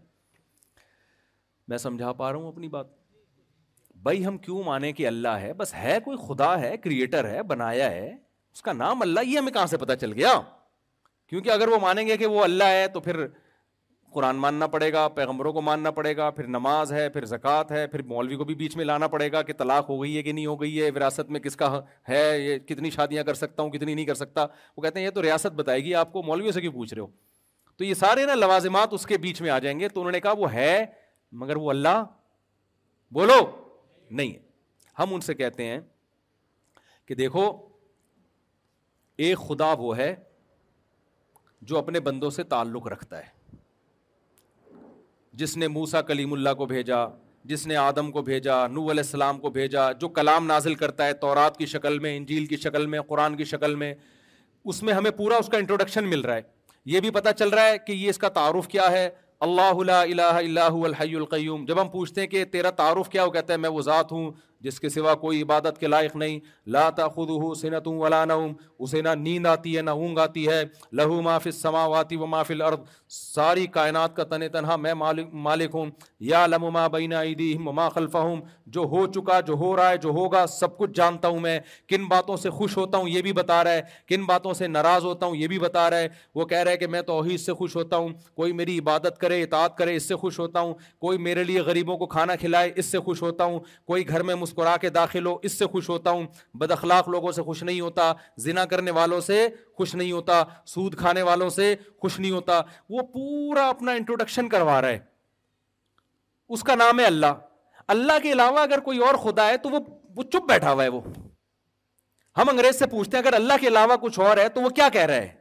میں 1.74 1.78
سمجھا 1.88 2.12
پا 2.24 2.32
رہا 2.32 2.40
ہوں 2.40 2.48
اپنی 2.52 2.68
بات 2.78 2.88
بھائی 4.10 4.26
ہم 4.26 4.38
کیوں 4.50 4.64
مانیں 4.74 4.92
کہ 5.02 5.08
اللہ 5.08 5.44
ہے 5.46 5.54
بس 5.64 5.74
ہے 5.84 5.98
کوئی 6.06 6.18
خدا 6.28 6.60
ہے 6.60 6.76
کریٹر 6.88 7.30
ہے 7.34 7.44
بنایا 7.56 7.92
ہے 7.92 8.12
اس 8.14 8.62
کا 8.70 8.74
نام 8.84 9.02
اللہ 9.02 9.30
یہ 9.32 9.38
ہمیں 9.40 9.52
کہاں 9.52 9.66
سے 9.66 9.78
پتا 9.86 9.96
چل 10.06 10.14
گیا 10.22 10.40
کیونکہ 11.30 11.50
اگر 11.52 11.68
وہ 11.68 11.78
مانیں 11.82 12.06
گے 12.08 12.18
کہ 12.18 12.26
وہ 12.34 12.44
اللہ 12.44 12.74
ہے 12.74 12.88
تو 12.94 13.00
پھر 13.08 13.26
قرآن 14.14 14.36
ماننا 14.44 14.68
پڑے 14.74 14.92
گا 14.94 15.08
پیغمبروں 15.16 15.52
کو 15.54 15.62
ماننا 15.62 15.92
پڑے 15.92 16.16
گا 16.18 16.30
پھر 16.36 16.48
نماز 16.48 16.92
ہے 16.94 17.08
پھر 17.16 17.26
زکوٰۃ 17.36 17.72
ہے 17.72 17.86
پھر 17.88 18.02
مولوی 18.12 18.36
کو 18.36 18.44
بھی 18.44 18.56
بیچ 18.62 18.76
میں 18.78 18.86
لانا 18.86 19.08
پڑے 19.16 19.32
گا 19.32 19.42
کہ 19.50 19.54
طلاق 19.58 19.90
ہو 19.90 20.02
گئی 20.02 20.16
ہے 20.18 20.22
کہ 20.24 20.32
نہیں 20.32 20.46
ہو 20.46 20.60
گئی 20.62 20.82
ہے 20.82 20.90
وراثت 20.96 21.30
میں 21.32 21.40
کس 21.40 21.56
کا 21.56 21.72
ہے 22.10 22.22
یہ 22.40 22.58
کتنی 22.70 22.90
شادیاں 22.90 23.24
کر 23.24 23.34
سکتا 23.42 23.64
ہوں 23.64 23.70
کتنی 23.72 23.94
نہیں 23.94 24.06
کر 24.06 24.16
سکتا 24.22 24.46
وہ 24.78 24.82
کہتے 24.82 25.00
ہیں 25.00 25.06
یہ 25.06 25.12
تو 25.18 25.22
ریاست 25.22 25.56
بتائے 25.56 25.84
گی 25.84 25.94
آپ 26.04 26.14
کو 26.14 26.24
مولویوں 26.24 26.52
سے 26.52 26.62
کیوں 26.62 26.74
پوچھ 26.74 26.94
رہے 26.94 27.02
ہو 27.02 27.08
تو 27.78 27.84
یہ 27.84 27.94
سارے 27.94 28.26
نا 28.26 28.36
لوازمات 28.36 28.94
اس 28.94 29.06
کے 29.06 29.18
بیچ 29.26 29.42
میں 29.42 29.50
آ 29.50 29.58
جائیں 29.66 29.80
گے 29.80 29.90
تو 29.90 30.00
انہوں 30.02 30.12
نے 30.12 30.20
کہا 30.20 30.32
وہ 30.38 30.52
ہے 30.54 30.86
مگر 31.44 31.56
وہ 31.66 31.70
اللہ 31.70 32.04
بولو 33.14 33.40
نہیں 34.12 34.34
ہم 35.00 35.14
ان 35.14 35.22
سے 35.22 35.34
کہتے 35.42 35.66
ہیں 35.68 35.80
کہ 37.08 37.16
دیکھو 37.16 37.50
ایک 39.28 39.38
خدا 39.48 39.72
وہ 39.80 39.98
ہے 39.98 40.14
جو 41.62 41.78
اپنے 41.78 42.00
بندوں 42.00 42.30
سے 42.30 42.44
تعلق 42.54 42.88
رکھتا 42.92 43.18
ہے 43.20 43.36
جس 45.40 45.56
نے 45.58 45.68
موسا 45.68 46.02
کلیم 46.02 46.34
اللہ 46.34 46.54
کو 46.58 46.66
بھیجا 46.66 47.06
جس 47.50 47.66
نے 47.68 47.76
آدم 47.76 48.12
کو 48.12 48.22
بھیجا 48.22 48.56
نو 48.68 48.82
علیہ 48.92 49.04
السلام 49.04 49.40
کو 49.40 49.50
بھیجا 49.50 49.92
جو 50.00 50.08
کلام 50.10 50.46
نازل 50.48 50.76
کرتا 50.76 51.06
ہے 51.06 51.14
تورات 51.22 51.58
کی 51.58 51.66
شکل 51.74 52.00
میں 52.00 52.16
انجیل 52.18 52.46
کی 52.46 52.58
شکل 52.64 52.86
میں 52.94 53.00
قرآن 53.08 53.36
کی 53.38 53.44
شکل 53.52 53.76
میں 53.76 53.94
اس 54.74 54.82
میں 54.84 54.94
ہمیں 54.94 55.12
پورا 55.18 55.36
اس 55.38 55.48
کا 55.52 55.58
انٹروڈکشن 55.58 56.08
مل 56.10 56.22
رہا 56.22 56.36
ہے 56.36 56.42
یہ 56.94 57.00
بھی 57.02 57.10
پتہ 57.18 57.30
چل 57.40 57.50
رہا 57.50 57.68
ہے 57.68 57.78
کہ 57.88 57.92
یہ 57.92 58.10
اس 58.10 58.18
کا 58.18 58.30
تعارف 58.40 58.68
کیا 58.68 58.92
ہے 58.92 59.10
اللہ 59.48 59.92
الہ 59.92 60.22
اللہ 60.38 60.84
الحی 60.86 61.16
القیوم 61.16 61.66
جب 61.66 61.82
ہم 61.82 61.90
پوچھتے 61.90 62.22
ہیں 62.22 62.28
کہ 62.28 62.44
تیرا 62.52 62.70
تعارف 62.80 63.10
کیا 63.10 63.24
وہ 63.24 63.32
کہتا 63.32 63.54
ہے 63.54 63.58
میں 63.58 63.70
وہ 63.70 63.82
ذات 63.90 64.12
ہوں 64.12 64.32
جس 64.64 64.80
کے 64.80 64.90
سوا 64.90 65.14
کوئی 65.16 65.42
عبادت 65.42 65.78
کے 65.80 65.88
لائق 65.88 66.16
نہیں 66.16 66.40
لا 66.76 66.90
خود 67.16 67.30
ہُو 67.30 67.50
اس 67.52 67.64
نت 67.74 67.88
و 67.88 68.08
اسے 68.84 69.02
نہ 69.02 69.10
نیند 69.20 69.46
آتی 69.48 69.76
ہے 69.78 69.82
نہ 69.82 69.90
اونگ 69.90 70.18
آتی 70.20 70.48
ہے 70.48 70.62
لہو 70.98 71.22
ما 71.22 71.38
فی 71.40 71.50
السماوات 71.50 72.14
و 72.20 72.42
فی 72.48 72.54
الارض 72.54 72.80
ساری 73.16 73.66
کائنات 73.78 74.16
کا 74.16 74.24
تن 74.32 74.48
تنہا 74.54 74.76
میں 74.76 74.94
مالک 75.02 75.76
ہوں 75.76 75.90
یا 76.30 76.46
لم 76.48 76.66
ما 76.74 76.86
بین 76.96 77.14
ایدیہم 77.14 77.68
و 77.68 77.72
ما 77.72 77.88
ہوں 78.16 78.42
جو 78.76 78.82
ہو 78.92 79.06
چکا 79.16 79.40
جو 79.48 79.54
ہو 79.60 79.76
رہا 79.78 79.90
ہے 79.90 79.98
جو 80.04 80.10
ہوگا 80.18 80.46
سب 80.48 80.78
کچھ 80.78 80.92
جانتا 80.96 81.28
ہوں 81.28 81.40
میں 81.40 81.60
کن 81.88 82.06
باتوں 82.08 82.38
سے 82.38 82.50
خوش 82.58 82.78
ہوتا 82.78 82.98
ہوں 82.98 83.10
یہ 83.10 83.22
بھی 83.22 83.34
بتا 83.34 83.64
رہا 83.64 83.74
ہے 83.74 83.82
کن 84.08 84.26
باتوں 84.26 84.54
سے 84.60 84.68
ناراض 84.68 85.06
ہوتا 85.06 85.26
ہوں 85.26 85.36
یہ 85.36 85.48
بھی 85.48 85.60
بتا 85.60 85.90
رہا 85.90 86.00
ہے 86.00 86.08
وہ 86.36 86.46
کہہ 86.46 86.58
رہا 86.64 86.72
ہے 86.72 86.78
کہ 86.78 86.88
میں 86.96 87.02
توحید 87.12 87.40
سے 87.40 87.54
خوش 87.54 87.76
ہوتا 87.76 87.98
ہوں 87.98 88.10
کوئی 88.36 88.54
میری 88.54 88.78
عبادت 88.80 89.18
کرے 89.20 89.42
اطاعت 89.44 89.78
کرے 89.78 89.96
اس 89.96 90.08
سے 90.08 90.16
خوش 90.24 90.40
ہوتا 90.40 90.60
ہوں 90.62 90.74
کوئی 91.02 91.18
میرے 91.30 91.44
لیے 91.44 91.62
غریبوں 91.68 91.98
کو 91.98 92.06
کھانا 92.18 92.36
کھلائے 92.40 92.72
اس 92.76 92.86
سے 92.92 93.00
خوش 93.08 93.22
ہوتا 93.22 93.44
ہوں 93.44 93.60
کوئی 93.88 94.08
گھر 94.10 94.24
میں 94.24 94.36
مسکرا 94.48 94.76
کے 94.82 94.90
داخل 94.96 95.26
ہو 95.26 95.36
اس 95.48 95.58
سے 95.60 95.66
خوش 95.72 95.90
ہوتا 95.90 96.12
ہوں 96.18 96.26
بد 96.60 96.72
اخلاق 96.72 97.10
لوگوں 97.10 97.32
سے 97.38 97.42
خوش 97.44 97.64
نہیں 97.64 97.80
ہوتا 97.82 98.12
زنا 98.46 98.66
کرنے 98.74 98.92
والوں 98.98 99.22
سے 99.28 99.48
خوش 99.78 99.96
نہیں 99.96 100.12
ہوتا 100.12 100.44
سود 100.74 100.96
کھانے 100.98 101.22
والوں 101.30 101.50
سے 101.58 101.76
خوش 102.02 102.20
نہیں 102.20 102.32
ہوتا 102.32 102.62
وہ 102.90 103.02
پورا 103.14 103.68
اپنا 103.70 103.92
انٹروڈکشن 104.02 104.50
کروا 104.50 104.82
رہا 104.82 104.88
ہے 104.90 104.94
ہے 104.96 105.00
اس 106.58 106.64
کا 106.70 106.76
نام 106.84 107.00
اللہ 107.06 107.92
اللہ 107.96 108.20
کے 108.24 108.32
علاوہ 108.32 108.60
اگر 108.60 108.80
کوئی 108.90 108.98
اور 109.10 109.16
خدا 109.24 109.48
ہے 109.48 109.58
تو 109.66 109.70
وہ 109.76 110.24
چپ 110.32 110.50
بیٹھا 110.50 110.72
ہوا 110.72 110.84
ہے 110.84 110.90
وہ 110.98 111.02
ہم 112.38 112.50
انگریز 112.50 112.80
سے 112.80 112.86
پوچھتے 112.96 113.18
ہیں 113.18 113.24
اگر 113.24 113.34
اللہ 113.36 113.62
کے 113.62 113.68
علاوہ 113.68 113.96
کچھ 114.02 114.20
اور 114.26 114.38
ہے 114.38 114.48
تو 114.56 114.62
وہ 114.62 114.70
کیا 114.80 114.90
کہہ 114.94 115.06
رہا 115.12 115.22
ہے 115.28 115.32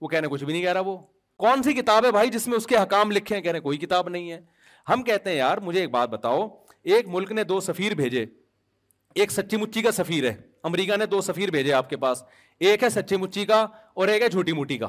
وہ 0.00 0.08
کہنے 0.08 0.28
کچھ 0.30 0.44
بھی 0.44 0.52
نہیں 0.52 0.62
کہہ 0.62 0.72
رہا 0.72 0.80
وہ 0.90 0.96
کون 1.44 1.62
سی 1.62 1.72
کتاب 1.82 2.04
ہے 2.04 2.10
بھائی 2.18 2.30
جس 2.30 2.46
میں 2.48 2.56
اس 2.56 2.66
کے 2.66 2.76
حکام 2.76 3.10
لکھے 3.12 3.34
ہیں 3.36 3.42
کہہ 3.42 3.52
رہے 3.52 3.60
کوئی 3.68 3.78
کتاب 3.86 4.08
نہیں 4.16 4.30
ہے 4.32 4.40
ہم 4.88 5.02
کہتے 5.08 5.30
ہیں 5.30 5.36
یار 5.36 5.58
مجھے 5.68 5.80
ایک 5.80 5.90
بات 5.90 6.08
بتاؤ 6.10 6.46
ایک 6.94 7.08
ملک 7.08 7.30
نے 7.32 7.42
دو 7.50 7.58
سفیر 7.68 7.92
بھیجے 7.96 8.24
ایک 9.14 9.30
سچی 9.32 9.56
مچی 9.56 9.82
کا 9.82 9.90
سفیر 9.92 10.24
ہے 10.30 10.34
امریکہ 10.64 10.96
نے 10.98 11.06
دو 11.06 11.20
سفیر 11.20 11.50
بھیجے 11.50 11.72
آپ 11.72 11.88
کے 11.90 11.96
پاس 12.04 12.22
ایک 12.70 12.82
ہے 12.82 12.88
سچی 12.90 13.16
مچی 13.16 13.44
کا 13.46 13.66
اور 13.94 14.08
ایک 14.08 14.22
ہے 14.22 14.28
جھوٹی 14.28 14.52
موٹی 14.52 14.76
کا 14.78 14.88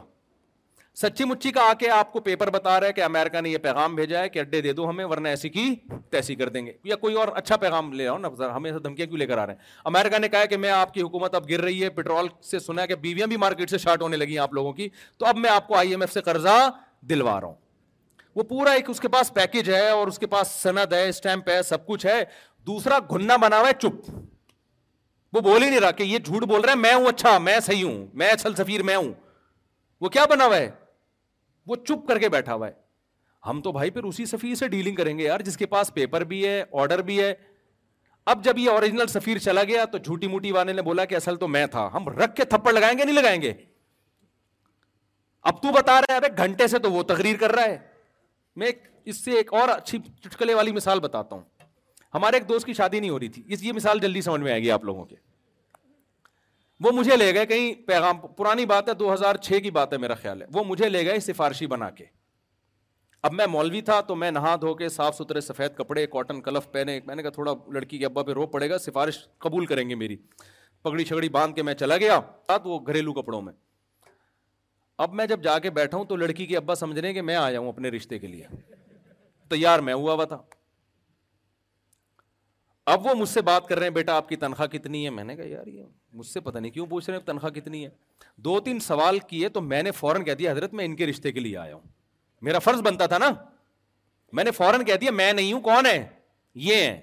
سچی 1.01 1.23
مچی 1.25 1.51
کا 1.51 1.61
آ 1.69 1.73
کے 1.79 1.89
آپ 1.89 2.11
کو 2.13 2.19
پیپر 2.21 2.49
بتا 2.51 2.79
رہا 2.79 2.87
ہے 2.87 2.93
کہ 2.93 3.03
امریکہ 3.03 3.41
نے 3.41 3.49
یہ 3.49 3.57
پیغام 3.61 3.95
بھیجا 3.95 4.19
ہے 4.21 4.29
کہ 4.29 4.39
اڈے 4.39 4.61
دے 4.61 4.73
دو 4.73 4.89
ہمیں 4.89 5.03
ورنہ 5.05 5.27
ایسی 5.27 5.49
کی 5.49 5.63
تیسی 6.11 6.35
کر 6.35 6.49
دیں 6.49 6.65
گے 6.65 6.73
یا 6.85 6.95
کوئی 7.01 7.15
اور 7.17 7.27
اچھا 7.35 7.55
پیغام 7.63 7.91
لے 7.93 8.05
رہا 8.05 8.11
ہوں 8.11 8.19
نا 8.19 8.55
ہمیں 8.55 8.71
دھمکیاں 8.83 9.07
کیوں 9.07 9.17
لے 9.19 9.25
کر 9.27 9.37
آ 9.37 9.45
رہے 9.45 9.53
ہیں 9.53 9.61
امیرکا 9.83 10.17
نے 10.17 10.27
کہا 10.29 10.45
کہ 10.49 10.57
میں 10.65 10.69
آپ 10.71 10.93
کی 10.93 11.01
حکومت 11.01 11.35
اب 11.35 11.49
گر 11.49 11.61
رہی 11.61 11.83
ہے 11.83 11.89
پیٹرول 11.95 12.27
سے 12.49 12.59
سنا 12.59 12.81
ہے 12.81 12.87
کہ 12.87 12.95
بیویاں 13.07 13.27
بھی 13.27 13.37
مارکیٹ 13.45 13.69
سے 13.69 13.77
شارٹ 13.77 14.01
ہونے 14.01 14.17
لگی 14.17 14.31
ہیں 14.33 14.39
آپ 14.43 14.53
لوگوں 14.53 14.73
کی 14.73 14.87
تو 15.17 15.25
اب 15.25 15.37
میں 15.37 15.49
آپ 15.49 15.67
کو 15.67 15.75
آئی 15.77 15.89
ایم 15.91 16.01
ایف 16.01 16.13
سے 16.13 16.21
قرضہ 16.25 16.57
دلوا 17.09 17.39
رہا 17.41 17.47
ہوں 17.47 17.61
وہ 18.35 18.43
پورا 18.49 18.71
ایک 18.73 18.89
اس 18.89 18.99
کے 18.99 19.07
پاس 19.15 19.33
پیکج 19.33 19.69
ہے 19.71 19.89
اور 19.89 20.07
اس 20.07 20.17
کے 20.19 20.27
پاس 20.27 20.51
سند 20.61 20.93
ہے 20.93 21.07
اسٹیمپ 21.09 21.49
ہے 21.49 21.61
سب 21.63 21.85
کچھ 21.87 22.05
ہے 22.05 22.23
دوسرا 22.67 22.97
گنا 23.11 23.35
بنا 23.45 23.59
ہوا 23.59 23.67
ہے 23.67 23.73
چپ 23.81 24.09
وہ 25.35 25.39
بول 25.41 25.63
ہی 25.63 25.69
نہیں 25.69 25.79
رہا 25.79 25.91
کہ 25.99 26.03
یہ 26.03 26.17
جھوٹ 26.25 26.43
بول 26.49 26.61
رہے 26.65 26.75
میں 26.75 26.93
ہوں 26.93 27.07
اچھا 27.07 27.37
میں 27.47 27.59
صحیح 27.65 27.83
ہوں 27.83 28.05
میں 28.21 28.29
اصل 28.31 28.55
سفیر 28.55 28.83
میں 28.89 28.95
ہوں 28.95 29.11
وہ 30.01 30.09
کیا 30.15 30.25
بنا 30.29 30.45
ہوا 30.45 30.57
ہے 30.57 30.69
وہ 31.67 31.75
چپ 31.87 32.07
کر 32.07 32.19
کے 32.19 32.29
بیٹھا 32.29 32.53
ہوا 32.53 32.67
ہے 32.67 32.73
ہم 33.47 33.61
تو 33.61 33.71
بھائی 33.71 33.89
پھر 33.91 34.03
اسی 34.07 34.25
سفیر 34.25 34.55
سے 34.55 34.67
ڈیلنگ 34.73 34.95
کریں 34.95 35.17
گے 35.17 35.23
یار 35.23 35.39
جس 35.45 35.57
کے 35.57 35.65
پاس 35.75 35.93
پیپر 35.93 36.23
بھی 36.33 36.45
ہے 36.47 36.63
آرڈر 36.81 37.01
بھی 37.09 37.19
ہے 37.21 37.33
اب 38.33 38.43
جب 38.43 38.57
یہ 38.59 38.69
اوریجنل 38.69 39.07
سفیر 39.13 39.37
چلا 39.45 39.63
گیا 39.67 39.85
تو 39.91 39.97
جھوٹی 39.97 40.27
موٹی 40.33 40.51
والے 40.57 40.73
نے 40.73 40.81
بولا 40.81 41.05
کہ 41.05 41.15
اصل 41.15 41.35
تو 41.37 41.47
میں 41.55 41.65
تھا 41.71 41.89
ہم 41.93 42.07
رکھ 42.09 42.35
کے 42.35 42.45
تھپڑ 42.53 42.73
لگائیں 42.73 42.97
گے 42.97 43.03
نہیں 43.03 43.15
لگائیں 43.15 43.41
گے 43.41 43.53
اب 45.51 45.61
تو 45.61 45.71
بتا 45.77 45.99
رہے 46.01 46.15
ارے 46.17 46.27
گھنٹے 46.43 46.67
سے 46.73 46.79
تو 46.85 46.91
وہ 46.91 47.03
تقریر 47.07 47.35
کر 47.39 47.51
رہا 47.55 47.63
ہے 47.65 47.77
میں 48.61 48.71
اس 49.11 49.23
سے 49.23 49.31
ایک 49.37 49.53
اور 49.61 49.69
اچھی 49.69 49.99
چٹکلے 50.23 50.53
والی 50.53 50.71
مثال 50.71 50.99
بتاتا 50.99 51.35
ہوں 51.35 51.41
ہمارے 52.13 52.37
ایک 52.37 52.47
دوست 52.49 52.65
کی 52.65 52.73
شادی 52.73 52.99
نہیں 52.99 53.09
ہو 53.09 53.19
رہی 53.19 53.27
تھی 53.35 53.43
اس 53.53 53.63
یہ 53.63 53.71
مثال 53.73 53.99
جلدی 53.99 54.21
سمجھ 54.21 54.41
میں 54.41 54.51
آئے 54.51 54.61
گی 54.61 54.71
آپ 54.71 54.83
لوگوں 54.85 55.05
کے 55.05 55.15
وہ 56.83 56.91
مجھے 56.91 57.15
لے 57.17 57.33
گئے 57.33 57.45
کہیں 57.45 57.73
پیغام 57.87 58.19
پرانی 58.37 58.65
بات 58.65 58.89
ہے 58.89 58.93
دو 58.99 59.13
ہزار 59.13 59.35
چھ 59.45 59.59
کی 59.63 59.71
بات 59.71 59.93
ہے 59.93 59.97
میرا 60.03 60.13
خیال 60.21 60.41
ہے 60.41 60.47
وہ 60.53 60.63
مجھے 60.67 60.89
لے 60.89 61.05
گئے 61.05 61.19
سفارشی 61.27 61.67
بنا 61.73 61.89
کے 61.99 62.05
اب 63.27 63.33
میں 63.33 63.45
مولوی 63.47 63.81
تھا 63.89 63.99
تو 64.07 64.15
میں 64.21 64.29
نہا 64.31 64.55
دھو 64.61 64.73
کے 64.75 64.89
صاف 64.95 65.15
ستھرے 65.17 65.41
سفید 65.41 65.75
کپڑے 65.75 66.05
کاٹن 66.15 66.41
کلف 66.47 66.71
پہنے 66.71 66.99
میں 67.05 67.15
نے 67.15 67.21
کہا 67.23 67.31
تھوڑا 67.37 67.53
لڑکی 67.73 67.97
کے 67.97 68.05
ابا 68.05 68.23
پہ 68.23 68.31
رو 68.39 68.45
پڑے 68.55 68.69
گا 68.69 68.77
سفارش 68.87 69.19
قبول 69.45 69.65
کریں 69.65 69.87
گے 69.89 69.95
میری 69.95 70.15
پگڑی 70.83 71.03
چھگڑی 71.05 71.29
باندھ 71.37 71.55
کے 71.55 71.63
میں 71.63 71.73
چلا 71.83 71.97
گیا 71.97 72.19
تو 72.47 72.61
وہ 72.69 72.79
گھریلو 72.85 73.13
کپڑوں 73.21 73.41
میں 73.41 73.53
اب 75.03 75.13
میں 75.19 75.25
جب 75.27 75.43
جا 75.43 75.57
کے 75.59 75.69
بیٹھا 75.77 75.97
ہوں 75.97 76.05
تو 76.05 76.15
لڑکی 76.15 76.45
کے 76.45 76.57
ابا 76.57 76.75
سمجھ 76.75 76.99
رہے 76.99 77.07
ہیں 77.07 77.13
کہ 77.15 77.21
میں 77.29 77.35
آ 77.35 77.49
جاؤں 77.51 77.67
اپنے 77.69 77.89
رشتے 77.89 78.19
کے 78.19 78.27
لیے 78.27 78.47
تیار 79.49 79.79
میں 79.87 79.93
ہوا 79.93 80.13
ہوا 80.13 80.25
تھا 80.33 80.37
اب 82.91 83.05
وہ 83.05 83.13
مجھ 83.15 83.27
سے 83.29 83.41
بات 83.47 83.67
کر 83.67 83.77
رہے 83.79 83.87
ہیں 83.87 83.93
بیٹا 83.93 84.15
آپ 84.17 84.29
کی 84.29 84.35
تنخواہ 84.35 84.67
کتنی 84.71 85.03
ہے 85.05 85.09
میں 85.09 85.23
نے 85.23 85.35
کہا 85.35 85.45
یار 85.47 85.67
یہ 85.67 85.83
مجھ 86.13 86.25
سے 86.27 86.39
پتا 86.47 86.59
نہیں 86.59 86.71
کیوں 86.71 86.85
پوچھ 86.87 87.09
رہے 87.09 87.17
ہیں 87.17 87.25
تنخواہ 87.25 87.51
کتنی 87.53 87.83
ہے 87.85 87.89
دو 88.45 88.59
تین 88.65 88.79
سوال 88.87 89.19
کیے 89.29 89.49
تو 89.49 89.61
میں 89.61 89.81
نے 89.83 89.91
فوراً 89.99 90.23
کہہ 90.23 90.33
دیا 90.39 90.51
حضرت 90.51 90.73
میں 90.79 90.85
ان 90.85 90.95
کے 90.95 91.05
رشتے 91.07 91.31
کے 91.31 91.39
لیے 91.39 91.57
آیا 91.57 91.75
ہوں 91.75 91.81
میرا 92.47 92.59
فرض 92.59 92.81
بنتا 92.87 93.05
تھا 93.13 93.17
نا 93.17 93.29
میں 94.37 94.43
نے 94.43 94.51
فوراً 94.51 94.83
کہہ 94.85 94.95
دیا 95.01 95.11
میں 95.11 95.31
نہیں 95.33 95.53
ہوں 95.53 95.61
کون 95.61 95.85
ہے 95.85 96.03
یہ 96.65 96.75
ہے 96.81 96.99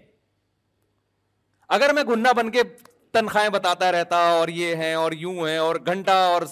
اگر 1.79 1.93
میں 1.95 2.03
گنا 2.09 2.33
بن 2.37 2.51
کے 2.51 2.63
تنخواہیں 3.13 3.49
بتاتا 3.51 3.91
رہتا 3.93 4.17
اور 4.39 4.49
یہ 4.49 4.75
ہیں 4.77 4.93
اور 4.95 5.13
یوں 5.19 5.37
ہے 5.47 5.57
اور 5.57 5.77
گھنٹہ 5.87 6.11
اور 6.33 6.43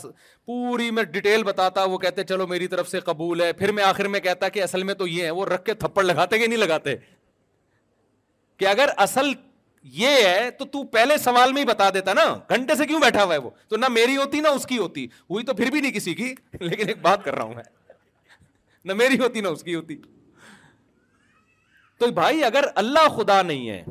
پوری 0.46 0.90
میں 0.90 1.02
ڈیٹیل 1.16 1.42
بتاتا 1.44 1.84
وہ 1.92 1.98
کہتے 1.98 2.24
چلو 2.24 2.46
میری 2.46 2.66
طرف 2.68 2.88
سے 2.88 3.00
قبول 3.10 3.40
ہے 3.40 3.52
پھر 3.52 3.72
میں 3.72 3.84
آخر 3.84 4.08
میں 4.14 4.20
کہتا 4.20 4.48
کہ 4.56 4.62
اصل 4.62 4.82
میں 4.90 4.94
تو 5.02 5.06
یہ 5.06 5.24
ہے 5.24 5.30
وہ 5.40 5.44
رکھ 5.46 5.64
کے 5.64 5.74
تھپڑ 5.84 6.02
لگاتے 6.04 6.38
کہ 6.38 6.46
نہیں 6.46 6.58
لگاتے 6.58 6.94
کہ 8.58 8.66
اگر 8.66 8.88
اصل 9.06 9.32
یہ 10.00 10.16
ہے 10.26 10.50
تو 10.58 10.64
تو 10.72 10.82
پہلے 10.96 11.16
سوال 11.18 11.52
میں 11.52 11.60
ہی 11.62 11.66
بتا 11.66 11.88
دیتا 11.94 12.12
نا 12.14 12.24
گھنٹے 12.54 12.74
سے 12.76 12.86
کیوں 12.86 13.00
بیٹھا 13.00 13.24
ہوا 13.24 13.32
ہے 13.34 13.38
وہ 13.40 13.50
تو 13.68 13.76
نہ 13.76 13.88
میری 13.90 14.16
ہوتی 14.16 14.40
نہ 14.40 14.48
اس 14.58 14.66
کی 14.66 14.78
ہوتی 14.78 15.06
ہوئی 15.30 15.44
تو 15.50 15.54
پھر 15.60 15.70
بھی 15.70 15.80
نہیں 15.80 15.92
کسی 15.92 16.14
کی 16.14 16.34
لیکن 16.60 16.88
ایک 16.88 17.00
بات 17.02 17.24
کر 17.24 17.34
رہا 17.34 17.42
ہوں 17.44 17.54
میں 17.54 17.62
نہ 18.84 18.92
میری 19.02 19.18
ہوتی 19.18 19.40
نہ 19.40 19.48
اس 19.48 19.62
کی 19.62 19.74
ہوتی 19.74 19.96
تو 21.98 22.06
بھائی 22.20 22.44
اگر 22.44 22.64
اللہ 22.82 23.08
خدا 23.16 23.40
نہیں 23.42 23.68
ہے 23.70 23.82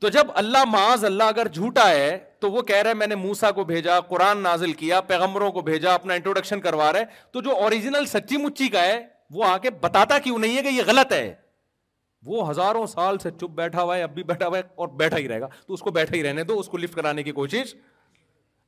تو 0.00 0.08
جب 0.14 0.26
اللہ 0.36 0.64
معاذ 0.68 1.04
اللہ 1.04 1.24
اگر 1.34 1.48
جھوٹا 1.52 1.88
ہے 1.90 2.16
تو 2.40 2.50
وہ 2.52 2.62
کہہ 2.70 2.76
رہا 2.80 2.88
ہے 2.90 2.94
میں 2.94 3.06
نے 3.06 3.14
موسا 3.16 3.50
کو 3.58 3.64
بھیجا 3.64 4.00
قرآن 4.08 4.42
نازل 4.42 4.72
کیا 4.80 5.00
پیغمبروں 5.12 5.50
کو 5.52 5.60
بھیجا 5.68 5.94
اپنا 5.94 6.14
انٹروڈکشن 6.14 6.60
کروا 6.60 6.92
رہے 6.92 7.04
تو 7.32 7.40
جو 7.42 7.56
اوریجنل 7.62 8.06
سچی 8.06 8.36
مچی 8.44 8.68
کا 8.74 8.82
ہے 8.84 9.00
وہ 9.34 9.44
آ 9.48 9.56
کے 9.58 9.70
بتاتا 9.80 10.18
کیوں 10.24 10.38
نہیں 10.38 10.56
ہے 10.56 10.62
کہ 10.62 10.74
یہ 10.76 10.82
غلط 10.86 11.12
ہے 11.12 11.34
وہ 12.26 12.48
ہزاروں 12.50 12.86
سال 12.86 13.18
سے 13.22 13.30
چپ 13.40 13.50
بیٹھا 13.54 13.82
ہوا 13.82 13.96
ہے 13.96 14.02
اب 14.02 14.14
بھی 14.14 14.22
بیٹھا 14.24 14.46
ہوا 14.46 14.58
ہے 14.58 14.62
اور 14.82 14.88
بیٹھا 14.98 15.16
ہی 15.18 15.28
رہے 15.28 15.40
گا 15.40 15.46
تو 15.66 15.74
اس 15.74 15.80
کو 15.80 15.90
بیٹھا 15.96 16.16
ہی 16.16 16.22
رہنے 16.22 16.44
دو 16.44 16.58
اس 16.58 16.66
کو 16.68 16.76
لفٹ 16.78 16.94
کرانے 16.96 17.22
کی 17.22 17.32
کوشش 17.32 17.74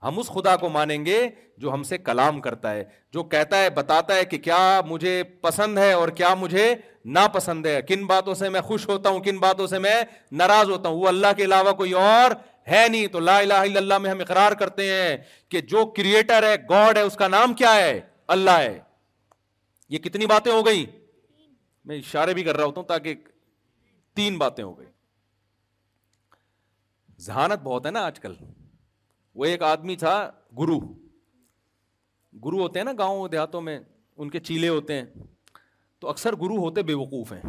ہم 0.03 0.19
اس 0.19 0.27
خدا 0.33 0.57
کو 0.57 0.69
مانیں 0.69 1.05
گے 1.05 1.19
جو 1.59 1.73
ہم 1.73 1.83
سے 1.91 1.99
کلام 1.99 2.41
کرتا 2.41 2.73
ہے 2.73 2.83
جو 3.13 3.23
کہتا 3.35 3.63
ہے 3.63 3.71
بتاتا 3.77 4.15
ہے 4.15 4.19
ہے 4.19 4.25
کہ 4.25 4.39
کیا 4.39 4.81
مجھے 4.87 5.23
پسند 5.43 5.79
اور 5.93 6.09
کیا 6.19 6.33
مجھے 6.41 6.75
ناپسند 7.19 7.67
ہے 7.67 7.81
کن 7.89 8.05
باتوں 8.07 8.35
سے 8.41 8.49
میں 8.57 8.61
خوش 8.69 8.89
ہوتا 8.89 9.11
ہوں 9.11 9.21
کن 9.25 9.39
باتوں 9.41 9.67
سے 9.67 9.79
میں 9.87 9.95
ناراض 10.43 10.71
ہوتا 10.71 10.89
ہوں 10.89 10.97
وہ 11.03 11.09
اللہ 11.09 11.33
کے 11.37 11.45
علاوہ 11.45 11.73
کوئی 11.81 11.93
اور 12.03 12.31
ہے 12.71 12.87
نہیں 12.91 13.07
تو 13.13 13.21
لا 13.21 13.39
الہ 13.39 13.55
الا 13.69 13.79
اللہ 13.81 13.99
میں 14.05 14.11
ہم 14.11 14.21
اقرار 14.21 14.53
کرتے 14.65 14.89
ہیں 14.93 15.17
کہ 15.53 15.61
جو 15.73 15.85
کریٹر 15.97 16.47
ہے 16.49 16.55
گاڈ 16.71 16.97
ہے 16.99 17.03
اس 17.11 17.17
کا 17.17 17.29
نام 17.37 17.55
کیا 17.63 17.75
ہے 17.77 17.99
اللہ 18.37 18.59
ہے 18.59 18.79
یہ 19.95 19.99
کتنی 20.09 20.27
باتیں 20.35 20.53
ہو 20.53 20.65
گئی 20.67 20.85
میں 21.89 21.99
اشارے 21.99 22.35
بھی 22.35 22.43
کر 22.43 22.57
رہا 22.57 22.65
ہوتا 22.65 22.81
ہوں 22.81 22.87
تاکہ 22.89 23.15
تین 24.17 24.37
باتیں 24.39 24.63
ہو 24.65 24.79
گئی 24.79 24.87
ذہانت 27.27 27.63
بہت 27.65 27.87
ہے 27.87 27.91
نا 27.97 28.03
آج 28.07 28.19
کل 28.21 28.35
وہ 29.41 29.45
ایک 29.45 29.63
آدمی 29.73 29.97
تھا 30.03 30.13
گرو 30.59 30.79
گرو 32.45 32.59
ہوتے 32.63 32.79
ہیں 32.79 32.85
نا 32.85 32.93
گاؤں 32.99 33.29
دیہاتوں 33.35 33.61
میں 33.67 33.79
ان 34.17 34.31
کے 34.31 34.41
چیلے 34.49 34.69
ہوتے 34.69 34.95
ہیں 34.99 35.05
تو 36.01 36.09
اکثر 36.09 36.35
گرو 36.43 36.57
ہوتے 36.65 36.83
بے 36.91 36.95
وقوف 37.03 37.33
ہیں 37.33 37.43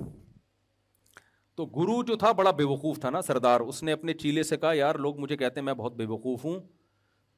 تو 1.58 1.66
گرو 1.80 2.02
جو 2.08 2.16
تھا 2.24 2.32
بڑا 2.42 2.52
بے 2.58 2.64
وقوف 2.74 3.00
تھا 3.02 3.10
نا 3.10 3.22
سردار 3.28 3.60
اس 3.72 3.82
نے 3.88 3.92
اپنے 3.98 4.14
چیلے 4.24 4.44
سے 4.50 4.58
کہا 4.58 4.74
یار 4.80 4.96
لوگ 5.06 5.20
مجھے 5.20 5.38
کہتے 5.38 5.60
ہیں 5.60 5.66
میں 5.66 5.74
بہت 5.82 5.96
بے 6.02 6.06
وقوف 6.14 6.46
ہوں 6.46 6.60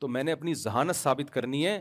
تو 0.02 0.08
میں 0.16 0.24
نے 0.24 0.32
اپنی 0.32 0.54
ذہانت 0.64 0.96
ثابت 0.96 1.32
کرنی 1.34 1.66
ہے 1.66 1.76